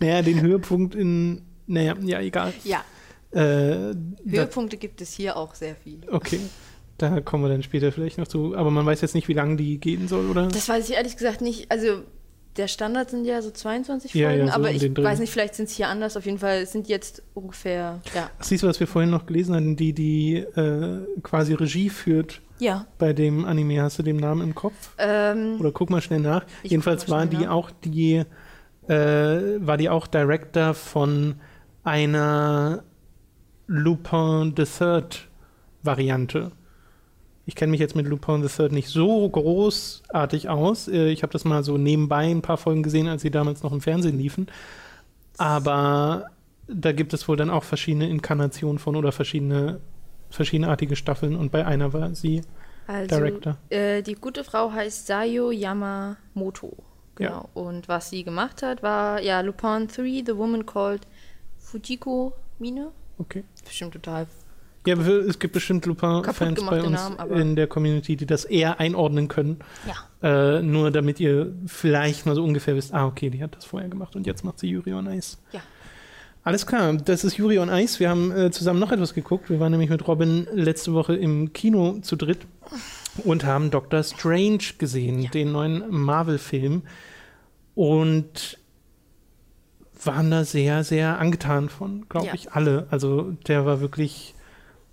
naja, 0.00 0.22
den 0.22 0.40
Höhepunkt 0.40 0.94
in, 0.94 1.42
naja, 1.68 1.94
ja, 2.02 2.20
egal. 2.20 2.52
Ja, 2.64 2.82
Äh, 3.30 3.94
da, 3.94 3.94
Höhepunkte 4.26 4.76
gibt 4.78 5.00
es 5.02 5.12
hier 5.12 5.36
auch 5.36 5.54
sehr 5.54 5.74
viele. 5.76 6.10
okay, 6.12 6.40
da 6.96 7.20
kommen 7.20 7.44
wir 7.44 7.48
dann 7.50 7.62
später 7.62 7.92
vielleicht 7.92 8.18
noch 8.18 8.26
zu. 8.26 8.56
Aber 8.56 8.70
man 8.70 8.84
weiß 8.86 9.02
jetzt 9.02 9.14
nicht, 9.14 9.28
wie 9.28 9.34
lange 9.34 9.56
die 9.56 9.78
gehen 9.78 10.08
soll, 10.08 10.28
oder? 10.30 10.48
Das 10.48 10.68
weiß 10.68 10.88
ich 10.88 10.96
ehrlich 10.96 11.16
gesagt 11.16 11.40
nicht. 11.42 11.70
Also 11.70 12.02
der 12.56 12.66
Standard 12.66 13.10
sind 13.10 13.24
ja 13.24 13.40
so 13.40 13.50
22 13.52 14.14
Ja, 14.14 14.30
Folgen, 14.30 14.46
ja, 14.46 14.52
so 14.52 14.58
aber 14.58 14.70
ich 14.72 14.80
Dreh. 14.94 15.04
weiß 15.04 15.20
nicht, 15.20 15.30
vielleicht 15.30 15.54
sind 15.54 15.68
es 15.68 15.76
hier 15.76 15.86
anders. 15.88 16.16
Auf 16.16 16.24
jeden 16.26 16.38
Fall 16.38 16.66
sind 16.66 16.88
jetzt 16.88 17.22
ungefähr, 17.34 18.00
ja. 18.16 18.30
Siehst 18.40 18.64
du, 18.64 18.66
was 18.66 18.80
wir 18.80 18.88
vorhin 18.88 19.10
noch 19.10 19.26
gelesen 19.26 19.54
hatten, 19.54 19.76
die, 19.76 19.92
die 19.92 20.36
äh, 20.38 21.06
quasi 21.22 21.52
Regie 21.54 21.88
führt 21.90 22.40
Ja. 22.58 22.86
bei 22.98 23.12
dem 23.12 23.44
Anime. 23.44 23.80
Hast 23.82 23.98
du 24.00 24.02
den 24.02 24.16
Namen 24.16 24.40
im 24.42 24.54
Kopf? 24.56 24.74
Ähm, 24.98 25.56
Oder 25.60 25.70
guck 25.70 25.90
mal 25.90 26.00
schnell 26.00 26.18
nach. 26.20 26.44
Jedenfalls 26.64 27.08
war 27.08 27.26
die 27.26 27.44
nach. 27.44 27.50
auch 27.50 27.70
die, 27.84 28.24
äh, 28.88 28.94
war 28.94 29.76
die 29.76 29.88
auch 29.90 30.06
Director 30.08 30.74
von 30.74 31.36
einer 31.88 32.82
Lupin 33.66 34.54
the 34.56 34.64
Third 34.64 35.28
Variante. 35.82 36.52
Ich 37.46 37.54
kenne 37.54 37.70
mich 37.70 37.80
jetzt 37.80 37.96
mit 37.96 38.06
Lupin 38.06 38.46
the 38.46 38.54
Third 38.54 38.72
nicht 38.72 38.88
so 38.88 39.28
großartig 39.28 40.48
aus. 40.48 40.88
Äh, 40.88 41.10
Ich 41.10 41.22
habe 41.22 41.32
das 41.32 41.44
mal 41.44 41.64
so 41.64 41.78
nebenbei 41.78 42.30
ein 42.30 42.42
paar 42.42 42.58
Folgen 42.58 42.82
gesehen, 42.82 43.08
als 43.08 43.22
sie 43.22 43.30
damals 43.30 43.62
noch 43.62 43.72
im 43.72 43.80
Fernsehen 43.80 44.18
liefen. 44.18 44.48
Aber 45.38 46.26
da 46.66 46.92
gibt 46.92 47.14
es 47.14 47.26
wohl 47.26 47.36
dann 47.36 47.50
auch 47.50 47.64
verschiedene 47.64 48.08
Inkarnationen 48.08 48.78
von 48.78 48.96
oder 48.96 49.12
verschiedene 49.12 49.80
verschiedenartige 50.30 50.94
Staffeln 50.94 51.36
und 51.36 51.50
bei 51.50 51.64
einer 51.64 51.94
war 51.94 52.14
sie 52.14 52.42
also, 52.86 53.16
Director. 53.16 53.56
Äh, 53.70 54.02
die 54.02 54.14
gute 54.14 54.44
Frau 54.44 54.70
heißt 54.72 55.06
Sayo 55.06 55.50
Yamamoto. 55.50 56.76
Genau. 57.14 57.48
Und 57.54 57.88
was 57.88 58.10
sie 58.10 58.24
gemacht 58.24 58.62
hat, 58.62 58.82
war 58.82 59.20
ja 59.22 59.40
Lupin 59.40 59.88
3, 59.88 60.22
The 60.26 60.36
Woman 60.36 60.66
Called 60.66 61.06
Fujiko 61.70 62.32
Mine. 62.58 62.88
Okay. 63.18 63.44
Bestimmt 63.64 63.92
total. 63.92 64.26
Ja, 64.86 64.94
es 64.96 65.38
gibt 65.38 65.52
bestimmt 65.52 65.84
Lupin-Fans 65.84 66.64
bei 66.64 66.82
uns 66.82 67.10
Namen, 67.10 67.32
in 67.32 67.56
der 67.56 67.66
Community, 67.66 68.16
die 68.16 68.24
das 68.26 68.44
eher 68.44 68.80
einordnen 68.80 69.28
können. 69.28 69.58
Ja. 69.86 70.56
Äh, 70.56 70.62
nur 70.62 70.90
damit 70.90 71.20
ihr 71.20 71.52
vielleicht 71.66 72.24
mal 72.26 72.34
so 72.34 72.42
ungefähr 72.42 72.74
wisst, 72.74 72.94
ah, 72.94 73.06
okay, 73.06 73.28
die 73.28 73.42
hat 73.42 73.54
das 73.54 73.64
vorher 73.66 73.88
gemacht 73.90 74.16
und 74.16 74.26
jetzt 74.26 74.44
macht 74.44 74.58
sie 74.60 74.68
Yuri 74.68 74.94
on 74.94 75.06
Ice. 75.08 75.36
Ja. 75.52 75.60
Alles 76.42 76.66
klar, 76.66 76.94
das 76.94 77.24
ist 77.24 77.36
Yuri 77.36 77.58
on 77.58 77.68
Ice. 77.68 78.00
Wir 78.00 78.08
haben 78.08 78.30
äh, 78.32 78.50
zusammen 78.50 78.80
noch 78.80 78.92
etwas 78.92 79.12
geguckt. 79.12 79.50
Wir 79.50 79.60
waren 79.60 79.72
nämlich 79.72 79.90
mit 79.90 80.06
Robin 80.08 80.46
letzte 80.54 80.94
Woche 80.94 81.14
im 81.14 81.52
Kino 81.52 81.98
zu 82.00 82.16
dritt 82.16 82.46
und 83.24 83.44
haben 83.44 83.70
Doctor 83.70 84.02
Strange 84.02 84.60
gesehen, 84.78 85.20
Ja. 85.20 85.30
den 85.30 85.52
neuen 85.52 85.84
Marvel-Film. 85.90 86.82
Und 87.74 88.58
waren 90.04 90.30
da 90.30 90.44
sehr, 90.44 90.84
sehr 90.84 91.18
angetan 91.18 91.68
von, 91.68 92.08
glaube 92.08 92.28
Ja. 92.28 92.34
ich, 92.34 92.52
alle. 92.52 92.86
Also 92.90 93.32
der 93.46 93.66
war 93.66 93.80
wirklich 93.80 94.34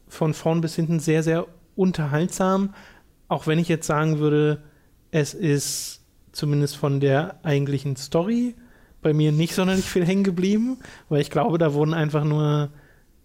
von 0.07 0.33
vorn 0.33 0.61
bis 0.61 0.75
hinten 0.75 0.99
sehr, 0.99 1.23
sehr 1.23 1.47
unterhaltsam. 1.75 2.73
Auch 3.27 3.47
wenn 3.47 3.59
ich 3.59 3.67
jetzt 3.67 3.87
sagen 3.87 4.19
würde, 4.19 4.61
es 5.11 5.33
ist 5.33 6.01
zumindest 6.31 6.75
von 6.77 6.99
der 6.99 7.39
eigentlichen 7.43 7.95
Story 7.95 8.55
bei 9.01 9.13
mir 9.13 9.31
nicht 9.31 9.53
sonderlich 9.55 9.85
viel 9.85 10.05
hängen 10.05 10.23
geblieben, 10.23 10.77
weil 11.09 11.21
ich 11.21 11.29
glaube, 11.29 11.57
da 11.57 11.73
wurden 11.73 11.93
einfach 11.93 12.23
nur 12.23 12.69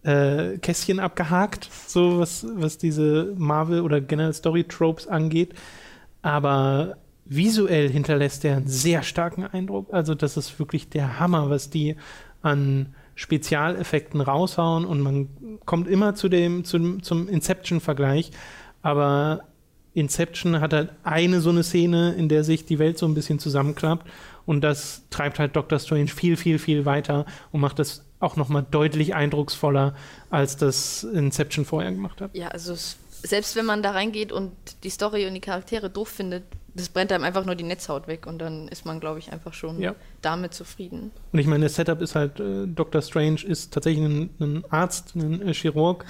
äh, 0.02 0.58
Kästchen 0.58 1.00
abgehakt, 1.00 1.68
so 1.86 2.18
was, 2.18 2.46
was 2.54 2.78
diese 2.78 3.34
Marvel- 3.36 3.80
oder 3.82 4.00
generell 4.00 4.32
Story-Tropes 4.32 5.06
angeht. 5.08 5.54
Aber 6.22 6.96
visuell 7.30 7.88
hinterlässt 7.88 8.44
er 8.44 8.56
einen 8.56 8.66
sehr 8.66 9.02
starken 9.02 9.44
Eindruck. 9.44 9.94
Also, 9.94 10.14
das 10.14 10.36
ist 10.36 10.58
wirklich 10.58 10.90
der 10.90 11.18
Hammer, 11.18 11.48
was 11.48 11.70
die 11.70 11.96
an 12.42 12.94
Spezialeffekten 13.14 14.20
raushauen 14.20 14.84
und 14.84 15.00
man 15.00 15.28
kommt 15.64 15.88
immer 15.88 16.14
zu 16.14 16.28
dem, 16.28 16.64
zum, 16.64 17.02
zum 17.02 17.28
Inception-Vergleich. 17.28 18.30
Aber 18.82 19.42
Inception 19.92 20.60
hat 20.60 20.72
halt 20.72 20.92
eine 21.02 21.40
so 21.40 21.50
eine 21.50 21.62
Szene, 21.62 22.14
in 22.14 22.28
der 22.28 22.44
sich 22.44 22.64
die 22.64 22.78
Welt 22.78 22.98
so 22.98 23.06
ein 23.06 23.14
bisschen 23.14 23.38
zusammenklappt 23.38 24.08
und 24.46 24.62
das 24.62 25.04
treibt 25.10 25.38
halt 25.38 25.54
Doctor 25.54 25.78
Strange 25.78 26.08
viel, 26.08 26.36
viel, 26.36 26.58
viel 26.58 26.84
weiter 26.84 27.26
und 27.52 27.60
macht 27.60 27.78
das 27.78 28.04
auch 28.20 28.36
nochmal 28.36 28.64
deutlich 28.70 29.14
eindrucksvoller, 29.14 29.94
als 30.30 30.56
das 30.56 31.04
Inception 31.04 31.64
vorher 31.64 31.92
gemacht 31.92 32.20
hat. 32.20 32.34
Ja, 32.34 32.48
also 32.48 32.72
es, 32.72 32.98
selbst 33.22 33.56
wenn 33.56 33.66
man 33.66 33.82
da 33.82 33.90
reingeht 33.92 34.32
und 34.32 34.52
die 34.82 34.90
Story 34.90 35.26
und 35.26 35.34
die 35.34 35.40
Charaktere 35.40 35.90
doof 35.90 36.08
findet, 36.08 36.44
das 36.74 36.88
brennt 36.88 37.12
einem 37.12 37.24
einfach 37.24 37.44
nur 37.44 37.54
die 37.54 37.64
Netzhaut 37.64 38.06
weg 38.08 38.26
und 38.26 38.38
dann 38.38 38.68
ist 38.68 38.84
man, 38.86 39.00
glaube 39.00 39.18
ich, 39.18 39.32
einfach 39.32 39.52
schon 39.54 39.80
Ja. 39.80 39.94
damit 40.22 40.54
zufrieden. 40.54 41.10
Und 41.32 41.38
ich 41.38 41.46
meine, 41.46 41.64
das 41.64 41.74
Setup 41.74 42.00
ist 42.00 42.14
halt, 42.14 42.40
äh, 42.40 42.66
Dr. 42.66 43.02
Strange 43.02 43.42
ist 43.44 43.72
tatsächlich 43.72 44.04
ein, 44.04 44.30
ein 44.40 44.64
Arzt, 44.70 45.14
ein 45.16 45.42
äh, 45.42 45.54
Chirurg, 45.54 46.04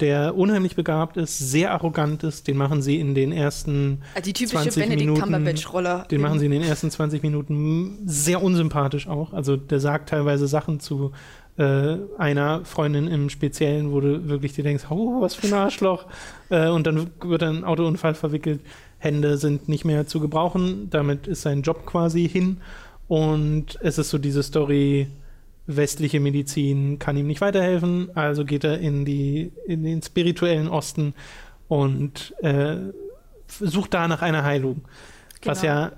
der 0.00 0.36
unheimlich 0.36 0.74
begabt 0.74 1.16
ist, 1.16 1.38
sehr 1.38 1.70
arrogant 1.70 2.24
ist. 2.24 2.48
Den 2.48 2.56
machen 2.56 2.82
sie 2.82 2.98
in 2.98 3.14
den 3.14 3.30
ersten 3.32 4.02
Also 4.14 4.24
die 4.24 4.32
typische 4.32 4.62
20 4.62 4.82
Benedict 4.82 5.00
Minuten, 5.06 5.20
Cumberbatch-Roller. 5.22 6.06
Den 6.10 6.20
machen 6.20 6.38
sie 6.40 6.46
in 6.46 6.52
den 6.52 6.62
ersten 6.62 6.90
20 6.90 7.22
Minuten 7.22 7.98
sehr 8.04 8.42
unsympathisch 8.42 9.06
auch. 9.06 9.32
Also 9.32 9.56
der 9.56 9.78
sagt 9.78 10.08
teilweise 10.08 10.48
Sachen 10.48 10.80
zu 10.80 11.12
äh, 11.56 11.96
einer 12.18 12.64
Freundin 12.64 13.06
im 13.06 13.30
Speziellen, 13.30 13.92
wo 13.92 14.00
du 14.00 14.28
wirklich 14.28 14.52
dir 14.54 14.64
denkst, 14.64 14.86
oh, 14.90 15.20
was 15.20 15.36
für 15.36 15.46
ein 15.46 15.52
Arschloch. 15.52 16.06
Äh, 16.50 16.68
und 16.70 16.86
dann 16.88 17.10
wird 17.22 17.44
ein 17.44 17.62
Autounfall 17.62 18.14
verwickelt. 18.14 18.60
Hände 19.04 19.36
sind 19.38 19.68
nicht 19.68 19.84
mehr 19.84 20.06
zu 20.06 20.20
gebrauchen. 20.20 20.88
Damit 20.90 21.26
ist 21.26 21.42
sein 21.42 21.62
Job 21.62 21.86
quasi 21.86 22.28
hin. 22.28 22.58
Und 23.06 23.78
es 23.82 23.98
ist 23.98 24.10
so 24.10 24.18
diese 24.18 24.42
Story, 24.42 25.08
westliche 25.66 26.20
Medizin 26.20 26.98
kann 26.98 27.16
ihm 27.16 27.26
nicht 27.26 27.40
weiterhelfen, 27.40 28.10
also 28.14 28.44
geht 28.44 28.64
er 28.64 28.78
in, 28.80 29.04
die, 29.04 29.50
in 29.66 29.82
den 29.82 30.02
spirituellen 30.02 30.68
Osten 30.68 31.14
und 31.68 32.34
äh, 32.42 32.76
sucht 33.48 33.94
da 33.94 34.08
nach 34.08 34.22
einer 34.22 34.44
Heilung. 34.44 34.82
Was 35.44 35.60
Genau. 35.60 35.72
ja 35.74 35.92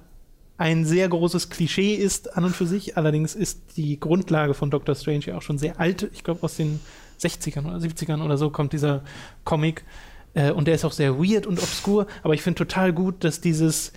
ein 0.58 0.84
sehr 0.84 1.08
großes 1.08 1.50
Klischee 1.50 1.94
ist 1.94 2.36
an 2.36 2.44
und 2.44 2.56
für 2.56 2.66
sich. 2.66 2.96
Allerdings 2.96 3.34
ist 3.34 3.76
die 3.76 4.00
Grundlage 4.00 4.54
von 4.54 4.70
Doctor 4.70 4.94
Strange 4.94 5.26
ja 5.26 5.36
auch 5.36 5.42
schon 5.42 5.58
sehr 5.58 5.78
alt. 5.80 6.08
Ich 6.14 6.24
glaube, 6.24 6.42
aus 6.42 6.56
den 6.56 6.80
60ern 7.20 7.66
oder 7.66 7.76
70ern 7.76 8.24
oder 8.24 8.38
so 8.38 8.50
kommt 8.50 8.72
dieser 8.72 9.02
Comic. 9.44 9.84
Äh, 10.36 10.52
und 10.52 10.68
der 10.68 10.76
ist 10.76 10.84
auch 10.84 10.92
sehr 10.92 11.18
weird 11.18 11.46
und 11.46 11.58
obskur. 11.58 12.06
Aber 12.22 12.34
ich 12.34 12.42
finde 12.42 12.58
total 12.58 12.92
gut, 12.92 13.24
dass 13.24 13.40
dieses 13.40 13.92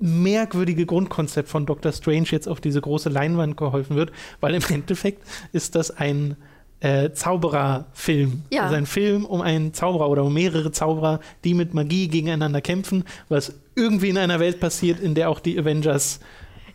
merkwürdige 0.00 0.86
Grundkonzept 0.86 1.48
von 1.48 1.66
Doctor 1.66 1.92
Strange 1.92 2.26
jetzt 2.30 2.48
auf 2.48 2.60
diese 2.60 2.80
große 2.80 3.08
Leinwand 3.08 3.56
geholfen 3.56 3.96
wird, 3.96 4.12
weil 4.40 4.54
im 4.54 4.62
Endeffekt 4.68 5.22
ist 5.52 5.74
das 5.74 5.90
ein 5.90 6.36
äh, 6.80 7.12
Zaubererfilm. 7.12 8.42
Ja. 8.50 8.64
Also 8.64 8.74
ein 8.74 8.86
Film 8.86 9.24
um 9.24 9.42
einen 9.42 9.72
Zauberer 9.72 10.08
oder 10.08 10.24
um 10.24 10.34
mehrere 10.34 10.72
Zauberer, 10.72 11.20
die 11.44 11.54
mit 11.54 11.74
Magie 11.74 12.08
gegeneinander 12.08 12.60
kämpfen, 12.60 13.04
was 13.28 13.54
irgendwie 13.76 14.08
in 14.08 14.18
einer 14.18 14.40
Welt 14.40 14.60
passiert, 14.60 14.98
in 14.98 15.14
der 15.14 15.30
auch 15.30 15.40
die 15.40 15.58
Avengers 15.58 16.20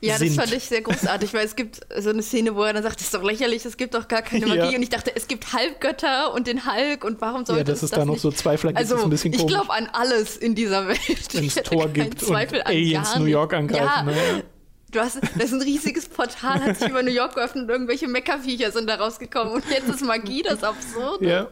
Ja, 0.02 0.18
sind. 0.18 0.36
das 0.36 0.46
fand 0.46 0.56
ich 0.58 0.64
sehr 0.66 0.82
großartig, 0.82 1.34
weil 1.34 1.46
es 1.46 1.56
gibt 1.56 1.82
so 1.98 2.10
eine 2.10 2.22
Szene, 2.22 2.56
wo 2.56 2.64
er 2.64 2.74
dann 2.74 2.84
sagt, 2.84 2.98
das 2.98 3.06
ist 3.08 3.14
doch 3.14 3.24
lächerlich, 3.24 3.66
es 3.66 3.78
gibt 3.78 3.94
doch 3.94 4.08
gar 4.08 4.22
keine 4.22 4.46
Magie. 4.48 4.60
Ja. 4.72 4.78
Und 4.78 4.84
ich 4.84 4.90
dachte, 4.90 5.12
es 5.16 5.28
gibt 5.28 5.54
Halbgötter 5.54 6.34
und 6.34 6.48
den 6.48 6.66
Hulk 6.66 7.04
und 7.04 7.22
warum 7.22 7.46
sollte 7.46 7.60
Ja, 7.60 7.64
dass 7.64 7.84
es 7.84 7.90
das 7.92 8.00
da 8.00 8.06
noch 8.06 8.18
so 8.18 8.32
Zweifler 8.32 8.72
gibt, 8.72 8.80
also, 8.80 8.96
ist 8.98 9.04
ein 9.04 9.10
bisschen 9.10 9.34
ich 9.34 9.40
komisch. 9.40 9.54
glaube 9.54 9.74
an 9.74 9.90
alles 9.94 10.38
in 10.38 10.56
dieser 10.56 10.88
Welt. 10.88 11.00
Wenn 11.34 11.44
Ich 11.44 11.58
es 11.58 11.64
Tor 11.64 11.88
gibt 11.90 12.22
und 12.22 12.28
Zweifel 12.28 12.62
an 12.62 12.68
Aliens 12.68 13.16
New 13.18 13.26
York 13.26 13.54
angreifen. 13.54 13.84
Ja, 13.86 14.04
ne? 14.04 14.44
Du 14.92 15.00
hast, 15.00 15.18
das 15.22 15.46
ist 15.46 15.54
ein 15.54 15.62
riesiges 15.62 16.08
Portal, 16.08 16.64
hat 16.64 16.78
sich 16.78 16.90
über 16.90 17.04
New 17.04 17.12
York 17.12 17.36
geöffnet 17.36 17.64
und 17.66 17.70
irgendwelche 17.70 18.08
Meckerviecher 18.08 18.72
sind 18.72 18.88
da 18.88 18.96
rausgekommen. 18.96 19.54
Und 19.54 19.64
jetzt 19.70 19.90
ist 19.90 20.06
Magie 20.06 20.42
das 20.44 20.64
Absurde. 20.64 21.28
Ja. 21.28 21.48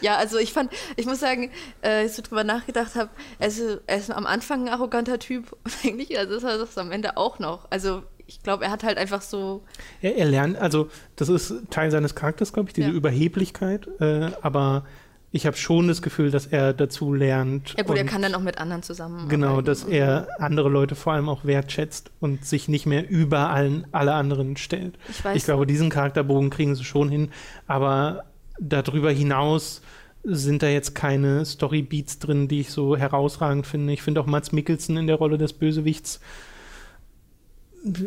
Ja, 0.00 0.16
also 0.16 0.36
ich 0.38 0.52
fand, 0.52 0.72
ich 0.96 1.06
muss 1.06 1.20
sagen, 1.20 1.50
äh, 1.80 1.88
als 1.88 2.10
ich 2.10 2.16
so 2.16 2.22
drüber 2.22 2.44
nachgedacht 2.44 2.94
habe, 2.94 3.10
also 3.38 3.78
er 3.86 3.96
ist 3.98 4.10
am 4.10 4.26
Anfang 4.26 4.64
ein 4.66 4.68
arroganter 4.68 5.18
Typ 5.18 5.52
und 5.64 5.72
eigentlich 5.84 6.18
also 6.18 6.34
ist 6.34 6.42
er 6.44 6.58
das 6.58 6.76
am 6.76 6.90
Ende 6.92 7.16
auch 7.16 7.38
noch. 7.38 7.66
Also 7.70 8.02
ich 8.26 8.42
glaube, 8.42 8.64
er 8.64 8.70
hat 8.70 8.82
halt 8.82 8.98
einfach 8.98 9.22
so, 9.22 9.62
Er, 10.00 10.16
er 10.16 10.26
lernt, 10.26 10.56
also 10.58 10.88
das 11.16 11.28
ist 11.28 11.54
Teil 11.70 11.90
seines 11.90 12.14
Charakters, 12.14 12.52
glaube 12.52 12.70
ich, 12.70 12.74
diese 12.74 12.88
Ja. 12.88 12.94
Überheblichkeit, 12.94 13.88
äh, 14.00 14.30
aber 14.42 14.86
ich 15.34 15.46
habe 15.46 15.56
schon 15.56 15.88
das 15.88 16.02
Gefühl, 16.02 16.30
dass 16.30 16.46
er 16.46 16.74
dazu 16.74 17.14
lernt. 17.14 17.74
ja 17.78 17.84
gut, 17.84 17.96
er 17.96 18.04
kann 18.04 18.20
dann 18.20 18.34
auch 18.34 18.40
mit 18.40 18.58
anderen 18.58 18.82
zusammen. 18.82 19.28
Genau, 19.30 19.62
dass 19.62 19.82
er 19.82 20.28
andere 20.38 20.68
Leute 20.68 20.94
vor 20.94 21.14
allem 21.14 21.30
auch 21.30 21.46
wertschätzt 21.46 22.10
und 22.20 22.44
sich 22.44 22.68
nicht 22.68 22.84
mehr 22.84 23.08
über 23.08 23.48
allen, 23.48 23.86
alle 23.92 24.12
anderen 24.12 24.58
stellt. 24.58 24.98
Ich 25.08 25.24
weiß. 25.24 25.36
Ich 25.36 25.44
glaube, 25.44 25.66
diesen 25.66 25.88
Charakterbogen 25.88 26.50
kriegen 26.50 26.74
sie 26.74 26.84
schon 26.84 27.08
hin, 27.08 27.30
aber 27.66 28.24
darüber 28.60 29.10
hinaus 29.10 29.80
sind 30.22 30.62
da 30.62 30.68
jetzt 30.68 30.94
keine 30.94 31.46
Storybeats 31.46 32.18
drin, 32.18 32.46
die 32.46 32.60
ich 32.60 32.70
so 32.70 32.94
herausragend 32.94 33.66
finde. 33.66 33.94
Ich 33.94 34.02
finde 34.02 34.20
auch 34.20 34.26
Mats 34.26 34.52
Mikkelsen 34.52 34.98
in 34.98 35.06
der 35.06 35.16
Rolle 35.16 35.38
des 35.38 35.54
Bösewichts. 35.54 36.20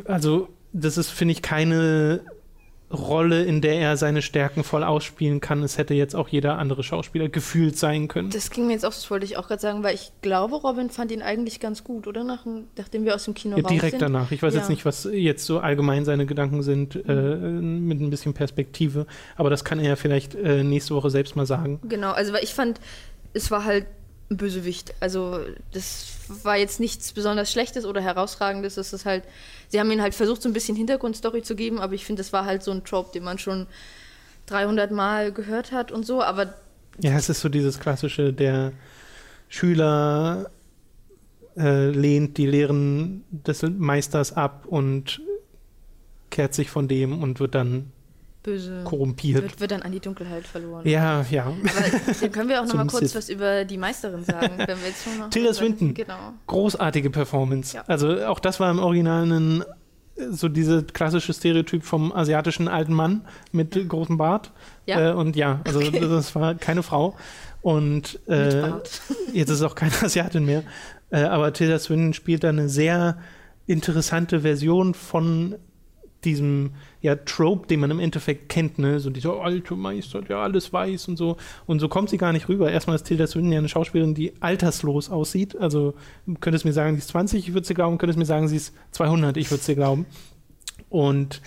Also, 0.05 0.49
das 0.73 0.97
ist, 0.97 1.09
finde 1.09 1.31
ich, 1.33 1.41
keine 1.41 2.21
Rolle, 2.93 3.43
in 3.43 3.61
der 3.61 3.79
er 3.79 3.97
seine 3.97 4.21
Stärken 4.21 4.63
voll 4.63 4.83
ausspielen 4.83 5.39
kann. 5.41 5.63
Es 5.63 5.77
hätte 5.79 5.93
jetzt 5.95 6.15
auch 6.15 6.27
jeder 6.27 6.59
andere 6.59 6.83
Schauspieler 6.83 7.29
gefühlt 7.29 7.77
sein 7.77 8.07
können. 8.07 8.29
Das 8.29 8.51
ging 8.51 8.67
mir 8.67 8.73
jetzt 8.73 8.85
auch, 8.85 8.91
das 8.93 9.09
wollte 9.09 9.25
ich 9.25 9.37
auch 9.37 9.47
gerade 9.47 9.61
sagen, 9.61 9.81
weil 9.83 9.95
ich 9.95 10.11
glaube, 10.21 10.55
Robin 10.55 10.89
fand 10.91 11.11
ihn 11.11 11.23
eigentlich 11.23 11.59
ganz 11.59 11.83
gut, 11.83 12.05
oder? 12.05 12.23
Nach, 12.23 12.43
dem- 12.43 12.65
nachdem 12.77 13.03
wir 13.03 13.15
aus 13.15 13.25
dem 13.25 13.33
Kino 13.33 13.57
Ja, 13.57 13.63
raus 13.63 13.71
direkt 13.71 13.91
sind. 13.93 14.01
danach. 14.01 14.31
Ich 14.31 14.43
weiß 14.43 14.53
Ja. 14.53 14.59
jetzt 14.59 14.69
nicht, 14.69 14.85
was 14.85 15.09
jetzt 15.11 15.45
so 15.45 15.59
allgemein 15.59 16.05
seine 16.05 16.25
Gedanken 16.27 16.61
sind, 16.61 16.95
äh, 16.95 17.11
mit 17.11 17.99
ein 18.01 18.09
bisschen 18.11 18.33
Perspektive. 18.35 19.07
Aber 19.35 19.49
das 19.49 19.65
kann 19.65 19.79
er 19.79 19.89
ja 19.89 19.95
vielleicht 19.95 20.35
äh, 20.35 20.63
nächste 20.63 20.93
Woche 20.95 21.09
selbst 21.09 21.35
mal 21.35 21.45
sagen. 21.47 21.79
Genau, 21.89 22.11
also 22.11 22.33
weil 22.33 22.43
ich 22.43 22.53
fand, 22.53 22.79
es 23.33 23.49
war 23.49 23.65
halt 23.65 23.87
ein 24.29 24.37
Bösewicht. 24.37 24.93
Also 24.99 25.39
das 25.71 26.13
war 26.43 26.57
jetzt 26.57 26.79
nichts 26.79 27.11
besonders 27.13 27.51
Schlechtes 27.51 27.85
oder 27.85 28.01
Herausragendes. 28.01 28.77
Es 28.77 28.93
ist 28.93 29.05
halt, 29.05 29.23
sie 29.75 29.81
haben 29.81 29.91
ihn 29.91 30.01
halt 30.01 30.15
versucht, 30.15 30.41
so 30.41 30.47
ein 30.47 30.53
bisschen 30.53 30.77
Hintergrundstory 30.77 31.43
zu 31.43 31.53
geben, 31.53 31.79
aber 31.79 31.95
ich 31.95 32.05
finde, 32.05 32.21
das 32.21 32.31
war 32.31 32.45
halt 32.45 32.63
so 32.63 32.71
ein 32.71 32.85
Trope, 32.85 33.11
den 33.13 33.25
man 33.25 33.37
schon 33.37 33.67
300 34.45 34.89
Mal 34.91 35.33
gehört 35.33 35.73
hat 35.73 35.91
und 35.91 36.05
so. 36.05 36.21
Aber 36.23 36.53
Ja, 37.01 37.17
es 37.17 37.27
ist 37.27 37.41
so 37.41 37.49
dieses 37.49 37.77
klassische, 37.77 38.31
der 38.31 38.71
Schüler 39.49 40.49
äh, 41.57 41.89
lehnt 41.89 42.37
die 42.37 42.45
Lehren 42.45 43.25
des 43.31 43.63
Meisters 43.63 44.31
ab 44.31 44.65
und 44.65 45.19
kehrt 46.29 46.53
sich 46.53 46.69
von 46.69 46.87
dem 46.87 47.21
und 47.21 47.41
wird 47.41 47.53
dann 47.53 47.91
böse 48.45 48.83
korrumpiert. 48.85 49.41
wird, 49.41 49.59
wird 49.59 49.71
dann 49.71 49.81
an 49.81 49.91
die 49.91 49.99
Dunkelheit 49.99 50.45
verloren. 50.45 50.87
Ja, 50.87 51.25
ja. 51.31 51.45
Aber 51.45 52.13
dann 52.21 52.31
können 52.31 52.49
wir 52.49 52.61
auch 52.61 52.65
noch 52.67 52.75
mal 52.75 52.85
kurz 52.87 53.11
Sith. 53.11 53.15
was 53.15 53.29
über 53.29 53.65
die 53.65 53.77
Meisterin 53.77 54.23
sagen, 54.23 54.51
wenn 54.57 54.79
wir 54.79 54.87
jetzt 54.87 55.03
schon 55.03 55.17
noch 55.17 55.29
Tilda 55.29 55.53
Swinton. 55.53 55.93
Genau. 55.93 56.33
Großartige 56.47 57.09
Performance. 57.09 57.75
Ja. 57.75 57.83
Also 57.87 58.25
auch 58.25 58.39
das 58.39 58.59
war 58.59 58.69
im 58.69 58.79
Original 58.79 59.23
ein, 59.31 59.63
so 60.31 60.47
diese 60.47 60.83
klassische 60.83 61.33
Stereotyp 61.33 61.83
vom 61.83 62.13
asiatischen 62.13 62.67
alten 62.67 62.93
Mann 62.93 63.21
mit 63.51 63.89
großem 63.89 64.17
Bart. 64.17 64.51
Ja. 64.85 65.11
Äh, 65.11 65.13
und 65.13 65.35
ja, 65.35 65.61
also 65.65 65.79
Okay. 65.79 65.99
das 65.99 66.35
war 66.35 66.55
keine 66.55 66.83
Frau. 66.83 67.15
Und 67.61 68.19
äh, 68.27 68.61
Bart. 68.61 69.01
jetzt 69.33 69.49
ist 69.49 69.63
auch 69.63 69.75
keine 69.75 69.93
Asiatin 70.03 70.45
mehr. 70.45 70.63
Äh, 71.09 71.23
aber 71.23 71.51
Tilda 71.51 71.79
Swinton 71.79 72.13
spielt 72.13 72.43
da 72.43 72.49
eine 72.49 72.69
sehr 72.69 73.17
interessante 73.67 74.41
Version 74.41 74.93
von 74.93 75.55
diesem 76.25 76.71
ja, 77.01 77.15
Trope, 77.15 77.67
den 77.67 77.79
man 77.79 77.91
im 77.91 77.99
Endeffekt 77.99 78.49
kennt, 78.49 78.79
ne? 78.79 78.99
So 78.99 79.09
dieser 79.09 79.39
alte 79.41 79.75
Meister, 79.75 80.21
der 80.21 80.37
alles 80.37 80.73
weiß 80.73 81.07
und 81.07 81.17
so. 81.17 81.37
Und 81.65 81.79
so 81.79 81.87
kommt 81.87 82.09
sie 82.09 82.17
gar 82.17 82.33
nicht 82.33 82.49
rüber. 82.49 82.71
Erstmal 82.71 82.95
ist 82.95 83.03
Tilda 83.03 83.27
Swinton 83.27 83.51
ja 83.51 83.59
eine 83.59 83.69
Schauspielerin, 83.69 84.15
die 84.15 84.33
alterslos 84.41 85.09
aussieht. 85.09 85.55
Also 85.55 85.93
könnte 86.41 86.57
es 86.57 86.65
mir 86.65 86.73
sagen, 86.73 86.95
sie 86.95 86.99
ist 86.99 87.09
20, 87.09 87.47
ich 87.47 87.53
würde 87.53 87.67
sie 87.67 87.73
glauben, 87.73 87.97
könnte 87.97 88.11
es 88.11 88.17
mir 88.17 88.25
sagen, 88.25 88.47
sie 88.47 88.57
ist 88.57 88.73
200, 88.91 89.37
ich 89.37 89.51
würde 89.51 89.63
sie 89.63 89.75
glauben. 89.75 90.05
Und 90.89 91.41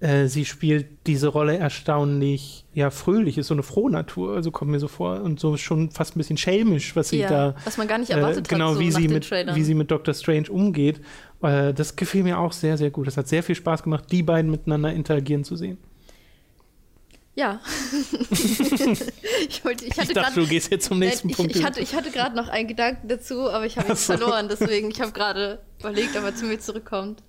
äh, 0.00 0.28
sie 0.28 0.46
spielt 0.46 0.86
diese 1.06 1.28
Rolle 1.28 1.58
erstaunlich, 1.58 2.64
ja, 2.72 2.88
fröhlich, 2.88 3.36
ist 3.36 3.48
so 3.48 3.54
eine 3.54 3.62
Frohnatur, 3.62 4.34
also 4.34 4.50
kommt 4.50 4.70
mir 4.70 4.80
so 4.80 4.88
vor. 4.88 5.20
Und 5.20 5.38
so 5.38 5.58
schon 5.58 5.90
fast 5.90 6.16
ein 6.16 6.18
bisschen 6.18 6.38
schelmisch, 6.38 6.96
was 6.96 7.10
sie 7.10 7.18
Ja, 7.18 7.28
da 7.28 7.54
was 7.64 7.76
man 7.76 7.86
gar 7.86 7.98
nicht 7.98 8.10
äh, 8.10 8.14
erwartet 8.14 8.48
genau, 8.48 8.70
hat, 8.70 8.74
so 8.74 8.80
wie, 8.80 8.90
sie 8.90 9.08
mit, 9.08 9.30
wie 9.30 9.62
sie 9.62 9.74
mit 9.74 9.90
Doctor 9.90 10.14
Strange 10.14 10.50
umgeht. 10.50 11.02
Äh, 11.42 11.72
das 11.74 11.96
gefiel 11.96 12.22
mir 12.22 12.38
auch 12.38 12.52
sehr, 12.52 12.76
sehr 12.76 12.90
gut. 12.90 13.06
Das 13.06 13.16
hat 13.16 13.28
sehr 13.28 13.42
viel 13.42 13.54
Spaß 13.54 13.82
gemacht, 13.82 14.04
die 14.10 14.22
beiden 14.22 14.50
miteinander 14.50 14.92
interagieren 14.92 15.44
zu 15.44 15.56
sehen. 15.56 15.78
Ja. 17.34 17.60
ich, 18.30 19.64
wollte, 19.64 19.84
ich 19.84 19.92
Ich, 19.92 19.98
hatte 19.98 20.12
dachte, 20.12 20.34
gerade 20.34 20.34
du 20.34 20.46
gehst 20.46 20.70
jetzt 20.70 20.86
zum 20.86 20.98
nächsten 20.98 21.30
ich, 21.30 21.36
Punkt. 21.36 21.56
ich 21.56 21.64
hatte, 21.64 21.80
ich 21.80 21.94
hatte 21.94 22.10
gerade 22.10 22.36
noch 22.36 22.48
einen 22.48 22.68
Gedanken 22.68 23.08
dazu, 23.08 23.48
aber 23.48 23.64
ich 23.66 23.78
habe 23.78 23.88
ihn 23.88 23.96
so. 23.96 24.16
verloren. 24.16 24.48
Deswegen, 24.48 24.90
ich 24.90 25.00
habe 25.00 25.12
gerade 25.12 25.60
überlegt, 25.78 26.16
ob 26.16 26.24
er 26.24 26.34
zu 26.34 26.46
mir 26.46 26.58
zurückkommt. 26.58 27.22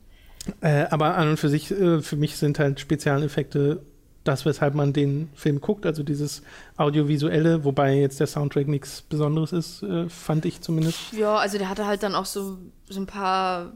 Äh, 0.60 0.88
aber 0.90 1.18
an 1.18 1.30
und 1.30 1.38
für 1.38 1.50
sich, 1.50 1.72
äh, 1.72 2.02
für 2.02 2.16
mich 2.16 2.36
sind 2.36 2.60
halt 2.60 2.80
Spezialeffekte 2.80 3.84
das, 4.24 4.46
weshalb 4.46 4.76
man 4.76 4.94
den 4.94 5.30
Film 5.34 5.62
guckt, 5.62 5.86
also 5.86 6.04
dieses 6.04 6.44
Audiovisuelle, 6.78 7.64
wobei 7.64 7.96
jetzt 7.96 8.20
der 8.20 8.28
Soundtrack 8.28 8.68
nichts 8.68 9.02
Besonderes 9.02 9.52
ist, 9.52 9.84
äh, 9.84 10.10
fand 10.10 10.46
ich 10.46 10.62
zumindest. 10.62 11.14
Ja, 11.14 11.38
also 11.38 11.58
der 11.58 11.70
hatte 11.70 11.88
halt 11.88 12.04
dann 12.04 12.14
auch 12.14 12.26
so, 12.26 12.60
so 12.90 13.00
ein 13.00 13.08
paar 13.08 13.72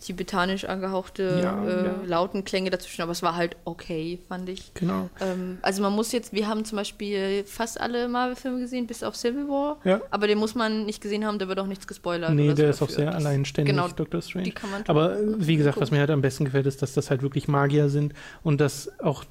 tibetanisch 0.00 0.64
angehauchte 0.64 1.40
Ja, 1.42 1.64
äh, 1.64 1.84
ja. 1.86 1.94
Lautenklänge 2.06 2.70
dazwischen, 2.70 3.02
aber 3.02 3.12
es 3.12 3.22
war 3.22 3.34
halt 3.36 3.56
okay, 3.64 4.18
fand 4.28 4.48
ich. 4.48 4.72
Genau. 4.74 5.10
Ähm, 5.20 5.58
also 5.62 5.82
man 5.82 5.92
muss 5.92 6.12
jetzt, 6.12 6.32
wir 6.32 6.46
haben 6.48 6.64
zum 6.64 6.76
Beispiel 6.76 7.44
fast 7.44 7.80
alle 7.80 8.08
Marvel-Filme 8.08 8.60
gesehen, 8.60 8.86
bis 8.86 9.02
auf 9.02 9.16
Civil 9.16 9.48
War, 9.48 9.78
Ja. 9.84 10.00
aber 10.10 10.26
den 10.26 10.38
muss 10.38 10.54
man 10.54 10.86
nicht 10.86 11.00
gesehen 11.02 11.24
haben, 11.26 11.38
da 11.38 11.48
wird 11.48 11.58
auch 11.58 11.66
nichts 11.66 11.86
gespoilert. 11.86 12.32
Nee, 12.34 12.44
oder 12.44 12.50
so 12.50 12.56
der 12.62 12.70
ist 12.70 12.82
auch 12.82 12.88
sehr 12.90 13.06
Das- 13.06 13.16
alleinständig, 13.16 13.74
Genau, 13.74 13.88
Doctor 13.88 14.22
Strange. 14.22 14.44
die 14.44 14.52
kann 14.52 14.70
man 14.70 14.84
Aber 14.86 15.16
wie 15.38 15.56
gesagt, 15.56 15.76
was 15.76 15.88
gucken. 15.88 15.96
mir 15.96 16.00
halt 16.00 16.10
am 16.10 16.20
besten 16.22 16.44
gefällt, 16.44 16.66
ist, 16.66 16.80
dass 16.82 16.92
das 16.94 17.10
halt 17.10 17.22
wirklich 17.22 17.48
Magier 17.48 17.88
sind 17.88 18.14
und 18.42 18.60
dass 18.60 18.90
auch 19.00 19.24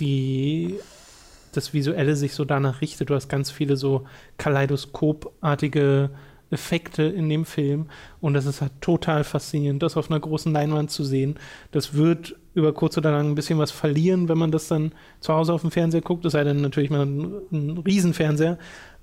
die 0.00 0.78
das 1.52 1.72
Visuelle 1.72 2.14
sich 2.14 2.34
so 2.34 2.44
danach 2.44 2.82
richtet. 2.82 3.10
Du 3.10 3.14
hast 3.14 3.28
ganz 3.28 3.50
viele 3.50 3.76
so 3.76 4.06
kaleidoskopartige 4.36 6.10
Effekte 6.50 7.02
in 7.02 7.28
dem 7.28 7.44
Film 7.44 7.86
und 8.20 8.34
das 8.34 8.46
ist 8.46 8.60
halt 8.60 8.72
total 8.80 9.24
faszinierend, 9.24 9.82
das 9.82 9.96
auf 9.96 10.10
einer 10.10 10.20
großen 10.20 10.52
Leinwand 10.52 10.90
zu 10.90 11.04
sehen. 11.04 11.36
Das 11.72 11.94
wird 11.94 12.36
über 12.54 12.72
kurz 12.72 12.96
oder 12.96 13.12
lang 13.12 13.30
ein 13.30 13.34
bisschen 13.34 13.58
was 13.58 13.70
verlieren, 13.70 14.28
wenn 14.28 14.38
man 14.38 14.50
das 14.50 14.68
dann 14.68 14.92
zu 15.20 15.32
Hause 15.32 15.52
auf 15.52 15.60
dem 15.60 15.70
Fernseher 15.70 16.00
guckt, 16.00 16.24
es 16.24 16.32
sei 16.32 16.44
denn 16.44 16.60
natürlich 16.60 16.90
mal 16.90 17.04
ein, 17.04 17.32
ein 17.52 17.78
Riesenfernseher. 17.78 18.58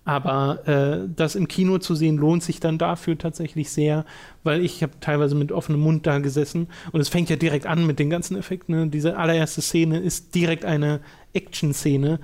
Aber 0.07 0.67
äh, 0.67 1.09
das 1.15 1.33
im 1.33 1.47
Kino 1.47 1.79
zu 1.79 1.95
sehen, 1.95 2.17
lohnt 2.17 2.43
sich 2.43 2.59
dann 2.59 2.77
dafür 2.77 3.17
tatsächlich 3.17 3.71
sehr, 3.71 4.05
weil 4.43 4.63
ich 4.63 4.83
habe 4.83 4.93
teilweise 4.99 5.33
mit 5.33 5.51
offenem 5.51 5.81
Mund 5.81 6.05
da 6.05 6.19
gesessen 6.19 6.67
und 6.91 7.01
es 7.01 7.09
fängt 7.09 7.31
ja 7.31 7.37
direkt 7.37 7.65
an 7.65 7.87
mit 7.87 7.97
den 7.97 8.11
ganzen 8.11 8.37
Effekten. 8.37 8.75
Ne? 8.75 8.87
Diese 8.87 9.17
allererste 9.17 9.63
Szene 9.63 9.99
ist 9.99 10.35
direkt 10.35 10.63
eine 10.63 10.99
Action-Szene, 11.33 12.19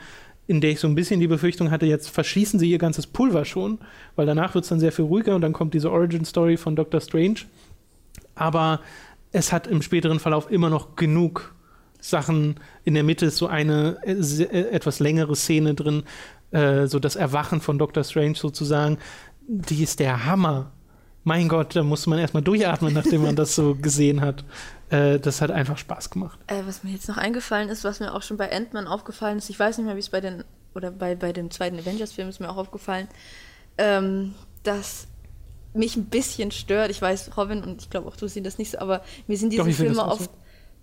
in 0.47 0.61
der 0.61 0.71
ich 0.71 0.79
so 0.79 0.87
ein 0.87 0.95
bisschen 0.95 1.19
die 1.19 1.27
Befürchtung 1.27 1.71
hatte, 1.71 1.85
jetzt 1.85 2.09
verschießen 2.09 2.59
sie 2.59 2.69
ihr 2.69 2.77
ganzes 2.77 3.07
Pulver 3.07 3.45
schon, 3.45 3.79
weil 4.15 4.25
danach 4.25 4.53
wird 4.53 4.65
es 4.65 4.69
dann 4.69 4.79
sehr 4.79 4.91
viel 4.91 5.05
ruhiger 5.05 5.35
und 5.35 5.41
dann 5.41 5.53
kommt 5.53 5.73
diese 5.73 5.91
Origin-Story 5.91 6.57
von 6.57 6.75
Doctor 6.75 6.99
Strange. 6.99 7.41
Aber 8.35 8.81
es 9.31 9.53
hat 9.53 9.67
im 9.67 9.81
späteren 9.81 10.19
Verlauf 10.19 10.51
immer 10.51 10.69
noch 10.69 10.95
genug 10.95 11.55
Sachen. 11.99 12.55
In 12.83 12.95
der 12.95 13.03
Mitte 13.03 13.27
ist 13.27 13.37
so 13.37 13.47
eine 13.47 13.97
äh, 14.03 14.13
äh, 14.13 14.69
etwas 14.71 14.99
längere 14.99 15.35
Szene 15.35 15.73
drin, 15.73 16.03
äh, 16.51 16.87
so 16.87 16.99
das 16.99 17.15
Erwachen 17.15 17.61
von 17.61 17.77
Doctor 17.77 18.03
Strange 18.03 18.35
sozusagen. 18.35 18.97
Die 19.47 19.83
ist 19.83 19.99
der 19.99 20.25
Hammer. 20.25 20.71
Mein 21.23 21.47
Gott, 21.47 21.75
da 21.75 21.83
musste 21.83 22.09
man 22.09 22.19
erstmal 22.19 22.43
durchatmen, 22.43 22.93
nachdem 22.93 23.21
man 23.21 23.35
das 23.35 23.55
so 23.55 23.75
gesehen 23.75 24.21
hat. 24.21 24.43
Äh, 24.91 25.19
das 25.19 25.41
hat 25.41 25.51
einfach 25.51 25.77
Spaß 25.77 26.09
gemacht. 26.09 26.39
Äh, 26.47 26.63
was 26.65 26.83
mir 26.83 26.91
jetzt 26.91 27.07
noch 27.07 27.17
eingefallen 27.17 27.69
ist, 27.69 27.83
was 27.83 27.99
mir 28.01 28.13
auch 28.13 28.21
schon 28.21 28.37
bei 28.37 28.51
Ant-Man 28.51 28.87
aufgefallen 28.87 29.37
ist, 29.37 29.49
ich 29.49 29.57
weiß 29.57 29.77
nicht 29.77 29.87
mehr, 29.87 29.95
wie 29.95 30.01
es 30.01 30.09
bei 30.09 30.19
den, 30.19 30.43
oder 30.75 30.91
bei, 30.91 31.15
bei 31.15 31.31
dem 31.31 31.49
zweiten 31.49 31.79
Avengers-Film 31.79 32.27
ist 32.27 32.41
mir 32.41 32.49
auch 32.49 32.57
aufgefallen, 32.57 33.07
ähm, 33.77 34.35
dass 34.63 35.07
mich 35.73 35.95
ein 35.95 36.05
bisschen 36.05 36.51
stört. 36.51 36.91
Ich 36.91 37.01
weiß, 37.01 37.37
Robin 37.37 37.63
und 37.63 37.81
ich 37.81 37.89
glaube 37.89 38.09
auch 38.09 38.17
du 38.17 38.27
siehst 38.27 38.45
das 38.45 38.57
nicht 38.57 38.71
so, 38.71 38.79
aber 38.79 39.01
mir 39.27 39.37
sind 39.37 39.53
diese 39.53 39.63
Doch, 39.63 39.71
Filme 39.71 40.05
oft 40.05 40.29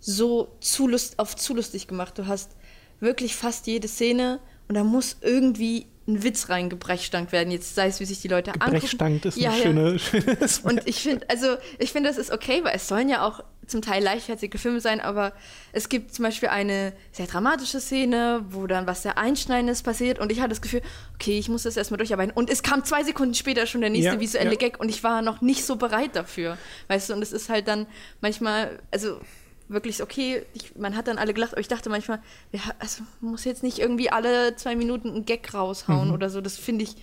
so 0.00 0.56
zu 0.60 0.88
lust, 0.88 1.18
auf 1.18 1.36
zu 1.36 1.54
lustig 1.54 1.86
gemacht. 1.86 2.18
Du 2.18 2.26
hast 2.26 2.56
wirklich 3.00 3.36
fast 3.36 3.66
jede 3.66 3.88
Szene 3.88 4.40
und 4.68 4.74
da 4.74 4.84
muss 4.84 5.18
irgendwie 5.20 5.86
ein 6.08 6.22
Witz 6.22 6.48
reingebrechstangt 6.48 7.30
werden. 7.32 7.50
Jetzt 7.50 7.74
sei 7.74 7.86
es, 7.86 8.00
wie 8.00 8.04
sich 8.06 8.20
die 8.20 8.28
Leute 8.28 8.52
angucken. 8.52 8.78
Brechstank 8.78 9.24
ist 9.26 9.36
ein 9.36 9.42
Ja, 9.42 9.52
ja. 9.54 9.62
schöne, 9.62 9.98
schönes 9.98 10.60
Und 10.60 10.80
ich 10.86 11.02
finde, 11.02 11.28
also 11.28 11.56
ich 11.78 11.92
finde, 11.92 12.08
das 12.08 12.18
ist 12.18 12.32
okay, 12.32 12.64
weil 12.64 12.74
es 12.74 12.88
sollen 12.88 13.08
ja 13.08 13.26
auch 13.26 13.44
zum 13.66 13.82
Teil 13.82 14.02
leichtfertige 14.02 14.56
Filme 14.56 14.80
sein, 14.80 14.98
aber 15.00 15.34
es 15.72 15.90
gibt 15.90 16.14
zum 16.14 16.22
Beispiel 16.24 16.48
eine 16.48 16.94
sehr 17.12 17.26
dramatische 17.26 17.80
Szene, 17.80 18.42
wo 18.48 18.66
dann 18.66 18.86
was 18.86 19.02
sehr 19.02 19.18
Einschneidendes 19.18 19.82
passiert 19.82 20.18
und 20.18 20.32
ich 20.32 20.40
hatte 20.40 20.48
das 20.48 20.62
Gefühl, 20.62 20.80
okay, 21.14 21.38
ich 21.38 21.50
muss 21.50 21.64
das 21.64 21.76
erstmal 21.76 21.98
durcharbeiten. 21.98 22.32
Und 22.34 22.48
es 22.48 22.62
kam 22.62 22.82
zwei 22.84 23.04
Sekunden 23.04 23.34
später 23.34 23.66
schon 23.66 23.82
der 23.82 23.90
nächste 23.90 24.14
Ja, 24.14 24.20
visuelle 24.20 24.52
ja. 24.52 24.56
Gag 24.56 24.80
und 24.80 24.88
ich 24.88 25.04
war 25.04 25.20
noch 25.20 25.42
nicht 25.42 25.66
so 25.66 25.76
bereit 25.76 26.16
dafür. 26.16 26.56
Weißt 26.88 27.10
du, 27.10 27.12
und 27.12 27.20
es 27.22 27.32
ist 27.32 27.50
halt 27.50 27.68
dann 27.68 27.86
manchmal, 28.22 28.78
also 28.90 29.20
wirklich 29.68 30.02
okay, 30.02 30.42
ich, 30.54 30.76
man 30.76 30.96
hat 30.96 31.08
dann 31.08 31.18
alle 31.18 31.34
gelacht, 31.34 31.52
aber 31.52 31.60
ich 31.60 31.68
dachte 31.68 31.90
manchmal, 31.90 32.20
ja, 32.52 32.60
also 32.78 33.02
man 33.20 33.32
muss 33.32 33.44
jetzt 33.44 33.62
nicht 33.62 33.78
irgendwie 33.78 34.10
alle 34.10 34.56
zwei 34.56 34.76
Minuten 34.76 35.08
einen 35.10 35.24
Gag 35.26 35.52
raushauen 35.54 36.08
Mhm. 36.08 36.14
oder 36.14 36.30
so. 36.30 36.40
Das 36.40 36.56
finde 36.58 36.84
ich, 36.84 36.96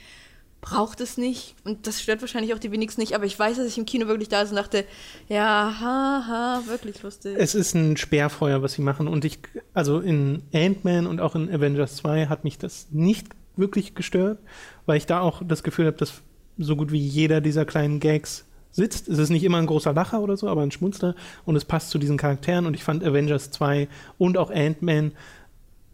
braucht 0.62 1.00
es 1.00 1.18
nicht. 1.18 1.54
Und 1.64 1.86
das 1.86 2.02
stört 2.02 2.22
wahrscheinlich 2.22 2.54
auch 2.56 2.60
die 2.60 2.72
wenigsten 2.72 3.02
nicht, 3.02 3.14
aber 3.14 3.26
ich 3.26 3.38
weiß, 3.38 3.58
dass 3.58 3.68
ich 3.68 3.78
im 3.78 3.86
Kino 3.86 4.08
wirklich 4.08 4.30
da 4.30 4.42
ist 4.42 4.50
und 4.50 4.56
dachte, 4.56 4.84
ja, 5.30 5.76
ha, 5.80 6.26
ha, 6.28 6.64
wirklich 6.68 7.04
lustig. 7.04 7.36
Es 7.38 7.54
ist 7.54 7.76
ein 7.76 7.98
Sperrfeuer, 7.98 8.64
was 8.64 8.74
sie 8.74 8.82
machen. 8.82 9.08
Und 9.08 9.26
ich, 9.26 9.40
also 9.76 10.00
in 10.00 10.42
Ant-Man 10.54 11.06
und 11.06 11.22
auch 11.22 11.36
in 11.36 11.54
Avengers 11.54 11.98
2 11.98 12.28
hat 12.28 12.44
mich 12.44 12.58
das 12.58 12.88
nicht 12.90 13.28
wirklich 13.56 13.94
gestört, 13.94 14.40
weil 14.88 14.98
ich 14.98 15.06
da 15.06 15.22
auch 15.22 15.44
das 15.46 15.62
Gefühl 15.62 15.86
habe, 15.86 15.98
dass 15.98 16.22
so 16.58 16.76
gut 16.76 16.92
wie 16.92 17.00
jeder 17.00 17.42
dieser 17.42 17.66
kleinen 17.66 18.00
Gags 18.00 18.45
sitzt. 18.76 19.08
Es 19.08 19.18
ist 19.18 19.30
nicht 19.30 19.44
immer 19.44 19.58
ein 19.58 19.66
großer 19.68 19.94
Lacher 19.94 20.20
oder 20.22 20.36
so, 20.36 20.50
aber 20.50 20.62
ein 20.62 20.72
Schmunzler 20.72 21.16
und 21.46 21.56
es 21.56 21.64
passt 21.66 21.90
zu 21.92 21.98
diesen 21.98 22.18
Charakteren. 22.18 22.66
Und 22.66 22.74
ich 22.76 22.84
fand 22.84 23.04
Avengers 23.04 23.50
2 23.52 23.88
und 24.18 24.38
auch 24.38 24.52
Ant-Man 24.52 25.14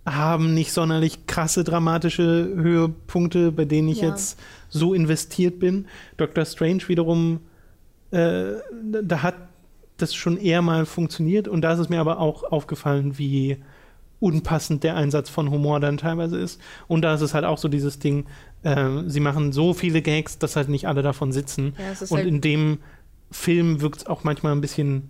haben 0.06 0.56
nicht 0.56 0.74
sonderlich 0.74 1.28
krasse 1.28 1.64
dramatische 1.64 2.24
Höhepunkte, 2.56 3.52
bei 3.52 3.66
denen 3.66 3.88
ich 3.90 4.02
Ja. 4.02 4.10
jetzt 4.10 4.40
so 4.70 4.96
investiert 4.96 5.60
bin. 5.60 5.86
Doctor 6.18 6.44
Strange 6.46 6.88
wiederum, 6.88 7.42
äh, 8.10 8.54
da 9.04 9.22
hat 9.22 9.36
das 9.98 10.16
schon 10.16 10.38
eher 10.38 10.64
mal 10.64 10.88
funktioniert 10.88 11.48
und 11.48 11.62
da 11.62 11.74
ist 11.74 11.80
es 11.80 11.90
mir 11.90 12.00
aber 12.00 12.20
auch 12.20 12.44
aufgefallen, 12.52 13.20
wie 13.20 13.58
unpassend 14.20 14.84
der 14.84 14.96
Einsatz 14.96 15.30
von 15.30 15.52
Humor 15.52 15.80
dann 15.80 15.98
teilweise 15.98 16.40
ist. 16.40 16.60
Und 16.88 17.04
da 17.04 17.14
ist 17.14 17.22
es 17.22 17.34
halt 17.36 17.46
auch 17.46 17.58
so 17.60 17.68
dieses 17.68 18.00
Ding, 18.00 18.26
äh, 18.64 18.90
sie 19.08 19.20
machen 19.20 19.52
so 19.52 19.74
viele 19.74 20.02
Gags, 20.02 20.38
dass 20.40 20.56
halt 20.56 20.70
nicht 20.70 20.88
alle 20.88 21.02
davon 21.02 21.32
sitzen. 21.32 21.74
Ja, 21.78 21.92
und 22.10 22.18
halt- 22.18 22.28
in 22.28 22.42
dem 22.42 22.80
Film 23.32 23.82
wirkt 23.82 24.00
es 24.02 24.06
auch 24.08 24.24
manchmal 24.24 24.52
ein 24.54 24.62
bisschen 24.62 25.10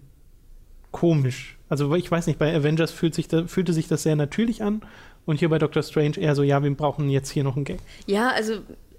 komisch. 0.91 1.58
Also 1.70 1.93
ich 1.95 2.10
weiß 2.12 2.28
nicht, 2.28 2.38
bei 2.39 2.54
Avengers 2.56 2.91
fühlt 2.91 3.16
sich 3.16 3.28
da, 3.28 3.47
fühlte 3.47 3.74
sich 3.74 3.88
das 3.88 4.04
sehr 4.04 4.16
natürlich 4.16 4.62
an 4.62 4.82
und 5.26 5.39
hier 5.39 5.49
bei 5.49 5.58
Doctor 5.58 5.84
Strange 5.84 6.18
eher 6.18 6.36
so, 6.36 6.43
ja, 6.43 6.62
wir 6.62 6.76
brauchen 6.76 7.10
jetzt 7.10 7.30
hier 7.30 7.43
noch 7.43 7.56
einen 7.56 7.66
Gag. 7.66 7.80
Ja, 8.08 8.30
also 8.30 8.56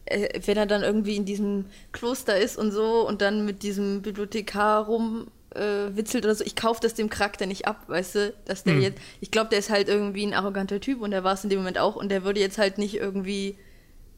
äh, 0.06 0.40
wenn 0.46 0.56
er 0.56 0.66
dann 0.66 0.82
irgendwie 0.82 1.16
in 1.16 1.24
diesem 1.26 1.66
Kloster 1.92 2.38
ist 2.38 2.56
und 2.56 2.72
so 2.72 3.06
und 3.06 3.20
dann 3.20 3.44
mit 3.44 3.62
diesem 3.62 4.00
Bibliothekar 4.02 4.86
rum 4.86 5.26
äh, 5.54 5.94
witzelt 5.94 6.24
oder 6.24 6.34
so, 6.34 6.44
ich 6.44 6.56
kaufe 6.56 6.80
das 6.80 6.94
dem 6.94 7.10
Charakter 7.10 7.44
nicht 7.44 7.66
ab, 7.66 7.84
weißt 7.88 8.14
du, 8.14 8.34
dass 8.46 8.64
der 8.64 8.74
Hm. 8.74 8.80
jetzt, 8.82 9.00
ich 9.20 9.30
glaube, 9.30 9.50
der 9.50 9.58
ist 9.58 9.68
halt 9.68 9.88
irgendwie 9.88 10.24
ein 10.26 10.32
arroganter 10.32 10.80
Typ 10.80 11.02
und 11.02 11.10
der 11.10 11.24
war 11.24 11.34
es 11.34 11.44
in 11.44 11.50
dem 11.50 11.58
Moment 11.58 11.78
auch 11.78 11.94
und 11.94 12.08
der 12.08 12.24
würde 12.24 12.40
jetzt 12.40 12.56
halt 12.56 12.78
nicht 12.78 12.94
irgendwie, 12.96 13.56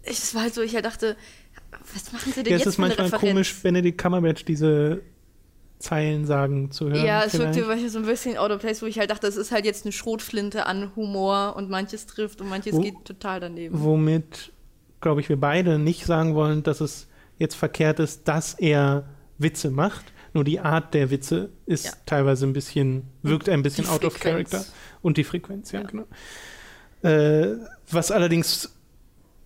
ich, 0.07 0.21
das 0.21 0.35
war 0.35 0.43
halt 0.43 0.55
so, 0.55 0.63
ich 0.63 0.75
halt 0.75 0.85
dachte, 0.85 1.17
was 1.95 2.13
machen 2.13 2.33
sie 2.33 2.43
denn 2.43 2.53
Ja, 2.53 2.57
es 2.57 2.61
jetzt 2.65 2.69
ist 2.71 2.77
für 2.77 2.85
eine 2.85 2.95
manchmal 2.97 3.21
komisch, 3.21 3.55
Benedict 3.63 3.99
Cumberbatch 3.99 4.45
diese 4.45 5.03
Zeilen 5.79 6.25
sagen 6.25 6.71
zu 6.71 6.87
hören. 6.89 7.05
Ja, 7.05 7.25
es 7.25 7.39
wirkte 7.39 7.63
manchmal 7.67 7.91
so 7.91 7.99
ein 7.99 8.07
bisschen 8.07 8.37
out 8.39 8.51
of 8.51 8.61
place, 8.61 8.81
wo 8.81 8.87
ich 8.87 8.99
halt 8.99 9.11
dachte, 9.11 9.27
es 9.27 9.37
ist 9.37 9.51
halt 9.53 9.65
jetzt 9.65 9.85
eine 9.85 9.93
Schrotflinte 9.93 10.67
an 10.67 10.95
Humor 10.97 11.55
und 11.57 11.69
manches 11.69 12.07
trifft 12.07 12.41
und 12.41 12.49
manches 12.49 12.75
Wo- 12.75 12.81
geht 12.81 12.95
total 13.05 13.41
daneben. 13.41 13.83
Womit, 13.83 14.53
glaube 15.01 15.21
ich, 15.21 15.29
wir 15.29 15.39
beide 15.39 15.79
nicht 15.79 16.07
sagen 16.07 16.35
wollen, 16.35 16.63
dass 16.63 16.81
es 16.81 17.07
jetzt 17.39 17.55
verkehrt 17.57 17.99
ist, 17.99 18.27
dass 18.29 18.55
er 18.55 19.05
Witze 19.39 19.71
macht. 19.71 20.07
Nur 20.33 20.45
die 20.45 20.59
Art 20.61 20.95
der 20.95 21.11
Witze 21.11 21.51
ist 21.67 21.85
Ja. 21.87 21.93
teilweise 22.07 22.47
ein 22.47 22.53
bisschen, 22.53 23.03
wirkt 23.23 23.49
ein 23.49 23.63
bisschen 23.63 23.87
out 23.89 24.05
of 24.05 24.19
character. 24.19 24.65
Und 25.03 25.17
die 25.17 25.25
Frequenz, 25.25 25.71
ja, 25.73 25.83
Ja. 25.83 25.87
genau. 25.87 26.07
Äh, 27.03 27.57
was 27.91 28.11
allerdings 28.11 28.75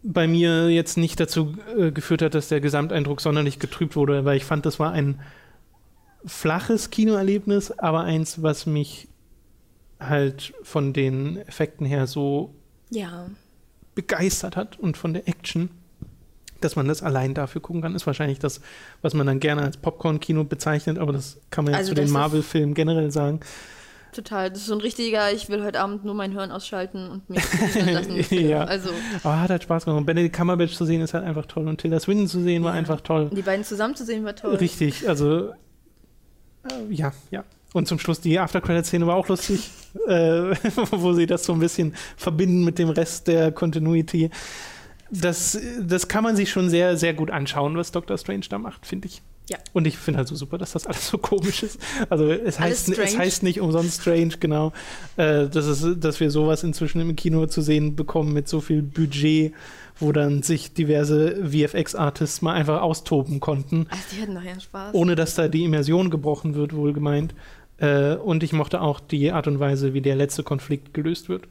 bei 0.03 0.27
mir 0.29 0.71
jetzt 0.71 0.97
nicht 0.97 1.19
dazu 1.21 1.57
äh, 1.77 1.91
geführt 1.91 2.23
hat, 2.23 2.35
dass 2.35 2.49
der 2.49 2.61
Gesamteindruck 2.61 3.21
sonderlich 3.21 3.59
getrübt 3.59 3.97
wurde, 3.97 4.25
weil 4.25 4.37
ich 4.37 4.45
fand, 4.45 4.65
das 4.67 4.79
war 4.79 4.93
ein 4.93 5.21
flaches 6.25 6.91
Kinoerlebnis, 6.91 7.71
aber 7.73 8.03
eins, 8.03 8.43
was 8.43 8.67
mich 8.67 9.09
halt 10.01 10.53
von 10.63 10.93
den 10.93 11.37
Effekten 11.39 11.87
her 11.87 12.07
so 12.07 12.55
Ja. 12.91 13.27
begeistert 13.95 14.57
hat 14.57 14.79
und 14.79 14.97
von 14.97 15.13
der 15.15 15.27
Action, 15.29 15.71
dass 16.61 16.77
man 16.77 16.87
das 16.89 17.03
allein 17.03 17.35
dafür 17.35 17.61
gucken 17.61 17.83
kann, 17.83 17.95
ist 17.95 18.07
wahrscheinlich 18.07 18.39
das, 18.39 18.61
was 19.03 19.15
man 19.15 19.27
dann 19.27 19.41
gerne 19.41 19.63
als 19.63 19.77
Popcorn-Kino 19.77 20.45
bezeichnet, 20.45 20.99
aber 20.99 21.13
das 21.13 21.39
kann 21.51 21.65
man 21.65 21.73
ja 21.73 21.79
Also 21.79 21.91
zu 21.91 21.95
den 21.95 22.11
Marvel-Filmen 22.11 22.75
generell 22.75 23.11
sagen. 23.11 23.41
Total. 24.13 24.51
Das 24.51 24.61
ist 24.61 24.67
so 24.67 24.75
ein 24.75 24.81
richtiger, 24.81 25.33
ich 25.33 25.49
will 25.49 25.63
heute 25.63 25.81
Abend 25.81 26.05
nur 26.05 26.15
mein 26.15 26.33
Hirn 26.33 26.51
ausschalten 26.51 27.09
und 27.11 27.29
mich 27.31 27.43
lassen. 27.87 28.25
Ja. 28.31 28.65
Also 28.65 28.91
Aber 29.23 29.41
hat 29.41 29.51
halt 29.51 29.63
Spaß 29.63 29.85
gemacht. 29.85 29.99
Und 29.99 30.07
Benedict 30.07 30.35
Cumberbatch 30.35 30.75
zu 30.75 30.85
sehen 30.85 31.01
ist 31.03 31.15
halt 31.15 31.25
einfach 31.25 31.47
toll 31.47 31.69
und 31.69 31.81
Tilda 31.81 32.01
Swinton 32.01 32.27
zu 32.27 32.41
sehen 32.43 32.65
war 32.65 32.73
Ja. 32.73 32.79
einfach 32.79 33.01
toll. 33.01 33.31
die 33.35 33.43
beiden 33.43 33.65
zusammen 33.65 33.95
zu 33.95 34.05
sehen 34.05 34.25
war 34.25 34.35
toll. 34.35 34.55
Richtig, 34.57 35.09
also 35.09 35.49
äh, 35.51 35.53
ja, 36.91 37.13
ja. 37.31 37.45
Und 37.75 37.87
zum 37.87 37.99
Schluss 37.99 38.21
die 38.21 38.39
After-Credit-Szene 38.39 39.07
war 39.07 39.15
auch 39.17 39.29
lustig, 39.29 39.71
äh, 40.09 40.55
wo 40.91 41.13
sie 41.13 41.27
das 41.27 41.45
so 41.45 41.53
ein 41.53 41.59
bisschen 41.61 41.95
verbinden 42.17 42.65
mit 42.65 42.79
dem 42.79 42.89
Rest 42.89 43.29
der 43.29 43.53
Continuity. 43.53 44.31
Das, 45.11 45.59
das 45.81 46.09
kann 46.09 46.23
man 46.25 46.35
sich 46.37 46.51
schon 46.51 46.69
sehr, 46.71 46.97
sehr 46.97 47.15
gut 47.15 47.31
anschauen, 47.31 47.77
was 47.77 47.93
Doctor 47.93 48.17
Strange 48.19 48.47
da 48.51 48.59
macht, 48.59 48.87
finde 48.87 49.09
ich. 49.09 49.23
Ja. 49.49 49.57
Und 49.73 49.87
ich 49.87 49.97
finde 49.97 50.19
halt 50.19 50.29
so 50.29 50.35
super, 50.35 50.59
dass 50.59 50.73
das 50.73 50.87
alles 50.87 51.09
so 51.09 51.17
komisch 51.19 51.63
ist. 51.63 51.81
Also 52.11 52.31
es 52.31 52.61
heißt, 52.61 52.91
es 52.91 53.17
heißt 53.17 53.43
nicht 53.43 53.61
umsonst 53.61 54.03
Strange, 54.03 54.35
genau. 54.41 54.73
Äh, 55.17 55.49
das 55.49 55.67
ist, 55.67 56.05
dass 56.05 56.21
wir 56.21 56.31
sowas 56.31 56.63
inzwischen 56.65 57.01
im 57.01 57.17
Kino 57.17 57.47
zu 57.47 57.63
sehen 57.63 57.97
bekommen 57.97 58.35
mit 58.35 58.47
so 58.47 58.61
viel 58.61 58.83
Budget, 58.83 59.55
wo 60.01 60.13
dann 60.13 60.43
sich 60.43 60.75
diverse 60.75 61.47
VFX-Artists 61.51 62.43
mal 62.43 62.53
einfach 62.53 62.83
austoben 62.83 63.41
konnten 63.41 63.87
Also 63.89 64.03
die 64.15 64.21
hatten 64.23 64.35
nachher 64.35 64.61
Spaß. 64.61 64.95
ohne 64.95 65.15
dass 65.17 65.35
da 65.35 65.49
die 65.49 65.65
Immersion 65.65 66.11
gebrochen 66.11 66.55
wird, 66.55 66.75
wohlgemeint. 66.75 67.35
Äh, 67.79 68.17
und 68.17 68.43
ich 68.43 68.53
mochte 68.53 68.83
auch 68.83 69.01
die 69.01 69.33
Art 69.33 69.47
und 69.47 69.61
Weise, 69.61 69.95
wie 69.95 70.03
der 70.03 70.17
letzte 70.17 70.43
Konflikt 70.43 70.93
gelöst 70.93 71.31
wird. 71.31 71.45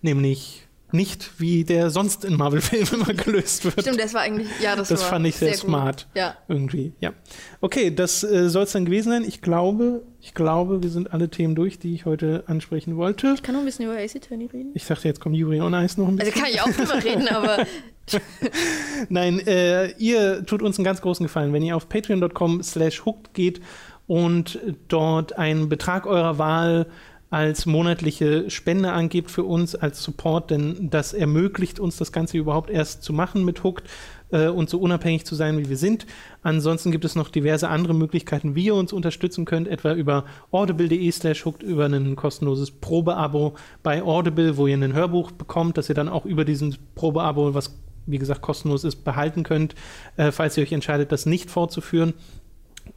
Nämlich 0.00 0.67
nicht, 0.92 1.38
wie 1.38 1.64
der 1.64 1.90
sonst 1.90 2.24
in 2.24 2.34
Marvel-Filmen 2.36 3.02
immer 3.02 3.14
gelöst 3.14 3.64
wird. 3.64 3.80
Stimmt, 3.80 4.00
das 4.00 4.14
war 4.14 4.22
eigentlich, 4.22 4.48
ja, 4.62 4.74
das, 4.76 4.88
Das 4.88 5.02
war 5.02 5.08
fand 5.10 5.26
ich 5.26 5.36
sehr, 5.36 5.50
gut. 5.50 5.58
smart. 5.58 6.06
Ja. 6.14 6.36
Irgendwie, 6.48 6.92
ja. 7.00 7.12
Okay, 7.60 7.94
das 7.94 8.24
äh, 8.24 8.48
soll 8.48 8.64
es 8.64 8.72
dann 8.72 8.84
gewesen 8.84 9.10
sein. 9.10 9.24
Ich 9.24 9.42
glaube, 9.42 10.02
ich 10.20 10.34
glaube, 10.34 10.82
wir 10.82 10.90
sind 10.90 11.12
alle 11.12 11.28
Themen 11.28 11.54
durch, 11.54 11.78
die 11.78 11.94
ich 11.94 12.06
heute 12.06 12.44
ansprechen 12.46 12.96
wollte. 12.96 13.32
Ich 13.34 13.42
kann 13.42 13.54
noch 13.54 13.60
ein 13.62 13.66
bisschen 13.66 13.84
über 13.86 13.96
Ace 13.98 14.16
Attorney 14.16 14.46
reden. 14.46 14.70
Ich 14.74 14.86
dachte, 14.86 15.06
jetzt 15.08 15.20
kommt 15.20 15.36
Yuri 15.36 15.60
on 15.60 15.74
Ice 15.74 16.00
noch 16.00 16.08
ein 16.08 16.18
Also 16.20 16.30
bisschen. 16.32 16.42
kann 16.42 16.50
ich 16.52 16.60
auch 16.62 16.70
drüber 16.70 17.04
reden, 17.04 17.28
aber 17.28 17.66
Nein, 19.08 19.40
äh, 19.46 19.90
ihr 19.98 20.44
tut 20.46 20.62
uns 20.62 20.78
einen 20.78 20.84
ganz 20.84 21.00
großen 21.00 21.24
Gefallen, 21.26 21.52
wenn 21.52 21.62
ihr 21.62 21.76
auf 21.76 21.88
patreon.com 21.88 22.62
slash 22.62 23.04
hooked 23.04 23.34
geht 23.34 23.60
und 24.06 24.58
dort 24.88 25.36
einen 25.38 25.68
Betrag 25.68 26.06
eurer 26.06 26.38
Wahl 26.38 26.86
als 27.30 27.66
monatliche 27.66 28.48
Spende 28.48 28.92
angebt 28.92 29.30
für 29.30 29.44
uns 29.44 29.74
als 29.74 30.02
Support, 30.02 30.50
denn 30.50 30.88
das 30.90 31.12
ermöglicht 31.12 31.78
uns 31.78 31.96
das 31.96 32.12
Ganze 32.12 32.38
überhaupt 32.38 32.70
erst 32.70 33.02
zu 33.02 33.12
machen 33.12 33.44
mit 33.44 33.62
Hooked 33.64 33.84
äh, 34.30 34.48
und 34.48 34.70
so 34.70 34.78
unabhängig 34.78 35.26
zu 35.26 35.34
sein, 35.34 35.58
wie 35.58 35.68
wir 35.68 35.76
sind. 35.76 36.06
Ansonsten 36.42 36.90
gibt 36.90 37.04
es 37.04 37.16
noch 37.16 37.28
diverse 37.28 37.68
andere 37.68 37.94
Möglichkeiten, 37.94 38.54
wie 38.54 38.66
ihr 38.66 38.74
uns 38.74 38.92
unterstützen 38.92 39.44
könnt, 39.44 39.68
etwa 39.68 39.92
über 39.92 40.24
audible.de 40.52 41.10
slash 41.10 41.44
hooked, 41.44 41.62
über 41.62 41.86
ein 41.86 42.16
kostenloses 42.16 42.70
Probeabo 42.70 43.54
bei 43.82 44.02
Audible, 44.02 44.56
wo 44.56 44.66
ihr 44.66 44.76
ein 44.76 44.94
Hörbuch 44.94 45.30
bekommt, 45.30 45.76
das 45.76 45.88
ihr 45.90 45.94
dann 45.94 46.08
auch 46.08 46.24
über 46.24 46.44
diesen 46.46 46.76
Probeabo, 46.94 47.52
was 47.52 47.74
wie 48.08 48.18
gesagt 48.18 48.40
kostenlos 48.40 48.84
ist, 48.84 49.04
behalten 49.04 49.42
könnt, 49.42 49.74
äh, 50.16 50.32
falls 50.32 50.56
ihr 50.56 50.62
euch 50.62 50.72
entscheidet, 50.72 51.12
das 51.12 51.26
nicht 51.26 51.50
fortzuführen. 51.50 52.14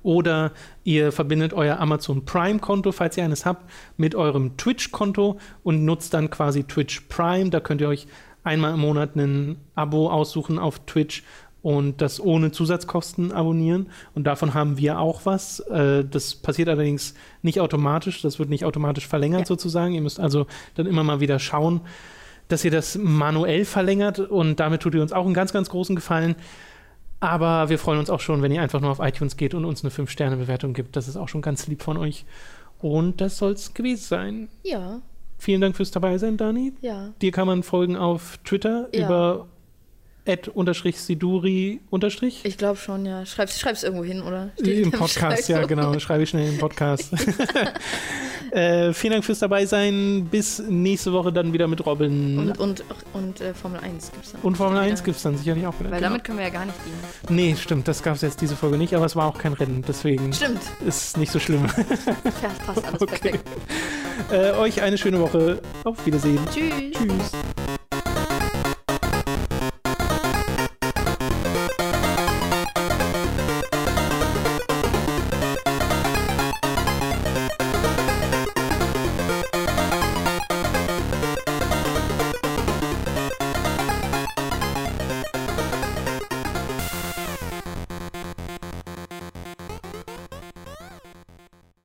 Oder 0.04 0.52
ihr 0.84 1.12
verbindet 1.12 1.54
euer 1.54 1.80
Amazon 1.80 2.26
Prime-Konto, 2.26 2.92
falls 2.92 3.18
ihr 3.18 3.24
eines 3.24 3.46
habt, 3.46 3.70
mit 3.98 4.16
eurem 4.16 4.58
Twitch-Konto 4.58 5.38
und 5.64 5.86
nutzt 5.86 6.14
dann 6.14 6.30
quasi 6.30 6.64
Twitch 6.64 7.02
Prime. 7.10 7.50
Da 7.50 7.60
könnt 7.60 7.82
ihr 7.82 7.88
euch 7.90 8.08
einmal 8.44 8.74
im 8.74 8.80
Monat 8.80 9.16
ein 9.16 9.58
Abo 9.76 10.10
aussuchen 10.10 10.58
auf 10.58 10.80
Twitch 10.86 11.24
und 11.62 12.02
das 12.02 12.20
ohne 12.20 12.52
Zusatzkosten 12.52 13.32
abonnieren. 13.32 13.90
Und 14.16 14.26
davon 14.26 14.56
haben 14.56 14.80
wir 14.80 14.98
auch 15.00 15.22
was. 15.26 15.60
Äh, 15.60 16.04
Das 16.04 16.34
passiert 16.34 16.70
allerdings 16.70 17.14
nicht 17.44 17.60
automatisch. 17.60 18.24
Das 18.24 18.40
wird 18.40 18.50
nicht 18.50 18.66
automatisch 18.66 19.08
verlängert 19.08 19.42
Ja. 19.42 19.46
sozusagen. 19.46 19.94
Ihr 19.94 20.02
müsst 20.02 20.20
also 20.20 20.48
dann 20.74 20.88
immer 20.88 21.04
mal 21.04 21.20
wieder 21.20 21.38
schauen, 21.38 21.82
dass 22.48 22.66
ihr 22.66 22.72
das 22.72 22.98
manuell 22.98 23.64
verlängert. 23.66 24.18
Und 24.18 24.60
damit 24.60 24.82
tut 24.82 24.96
ihr 24.96 25.04
uns 25.04 25.14
auch 25.14 25.26
einen 25.26 25.36
ganz, 25.36 25.54
ganz 25.54 25.70
großen 25.70 25.96
Gefallen. 25.96 26.36
Aber 27.22 27.70
wir 27.70 27.78
freuen 27.80 28.00
uns 28.00 28.10
auch 28.10 28.20
schon, 28.20 28.42
wenn 28.42 28.52
ihr 28.52 28.62
einfach 28.62 28.82
nur 28.82 28.92
auf 28.92 29.00
iTunes 29.00 29.38
geht 29.38 29.54
und 29.54 29.64
uns 29.64 29.84
eine 29.84 29.92
5-Sterne-Bewertung 29.92 30.74
gibt. 30.74 30.96
Das 30.96 31.08
ist 31.08 31.16
auch 31.18 31.30
schon 31.30 31.42
ganz 31.42 31.68
lieb 31.68 31.82
von 31.84 31.96
euch. 31.98 32.26
Und 32.82 33.22
das 33.22 33.38
soll 33.38 33.52
es 33.54 33.74
gewesen 33.74 34.04
sein. 34.04 34.50
ja, 34.64 35.00
Vielen 35.38 35.62
Dank 35.62 35.76
fürs 35.76 35.90
Dabeisein, 35.90 36.38
Dani. 36.38 36.74
ja. 36.82 37.14
Dir 37.22 37.32
kann 37.32 37.48
man 37.48 37.64
folgen 37.64 37.96
auf 37.96 38.38
Twitter 38.44 38.90
Ja. 38.94 39.06
über 39.08 39.48
Siduri 40.98 41.82
unterstrich. 41.90 42.42
Ich 42.44 42.58
glaube 42.58 42.78
schon, 42.78 43.06
ja. 43.06 43.26
Schreib's, 43.26 43.60
schreib's 43.60 43.84
irgendwo 43.84 44.04
hin, 44.04 44.22
oder? 44.22 44.50
Im 44.58 44.92
Podcast, 44.92 45.50
ja, 45.50 45.66
genau. 45.66 45.98
Schreibe 46.00 46.24
ich 46.24 46.30
schnell 46.30 46.50
im 46.50 46.58
Podcast. 46.58 47.14
äh, 48.52 48.94
vielen 48.94 49.14
Dank 49.14 49.26
fürs 49.26 49.40
dabei 49.40 49.66
sein. 49.66 50.28
Bis 50.30 50.60
nächste 50.60 51.14
Woche 51.14 51.32
dann 51.32 51.54
wieder 51.54 51.68
mit 51.68 51.86
Robin. 51.86 52.38
Und, 52.40 52.60
und, 52.60 52.84
und 53.14 53.42
äh, 53.42 53.54
Formel 53.54 53.80
1 53.80 54.12
gibt's 54.12 54.32
dann. 54.34 54.42
Und 54.42 54.56
Formel 54.58 54.80
1 54.80 55.04
gibt 55.04 55.18
es 55.18 55.24
dann 55.24 55.38
sicherlich 55.38 55.66
auch 55.66 55.80
wieder. 55.80 55.92
Weil 55.92 56.00
genau. 56.00 56.10
damit 56.10 56.24
können 56.24 56.38
wir 56.38 56.46
ja 56.46 56.52
gar 56.52 56.66
nicht 56.66 56.78
dienen. 56.86 57.36
Nee, 57.36 57.56
stimmt, 57.56 57.88
das 57.88 58.04
gab 58.04 58.16
es 58.16 58.22
jetzt 58.22 58.42
diese 58.42 58.56
Folge 58.56 58.78
nicht, 58.78 58.94
aber 58.96 59.06
es 59.06 59.16
war 59.16 59.26
auch 59.28 59.38
kein 59.38 59.54
Rennen, 59.54 59.84
deswegen 59.88 60.34
Stimmt. 60.34 60.62
ist 60.86 61.18
nicht 61.18 61.32
so 61.32 61.40
schlimm. 61.40 61.66
Ja, 62.42 62.50
passt 62.66 62.86
alles 62.86 63.02
Okay. 63.02 63.18
perfekt. 63.20 63.50
äh, 64.32 64.52
euch 64.52 64.82
eine 64.82 64.98
schöne 64.98 65.20
Woche. 65.20 65.62
Auf 65.84 66.06
Wiedersehen. 66.06 66.40
Tschüss. 66.52 66.92
Tschüss. 66.92 67.32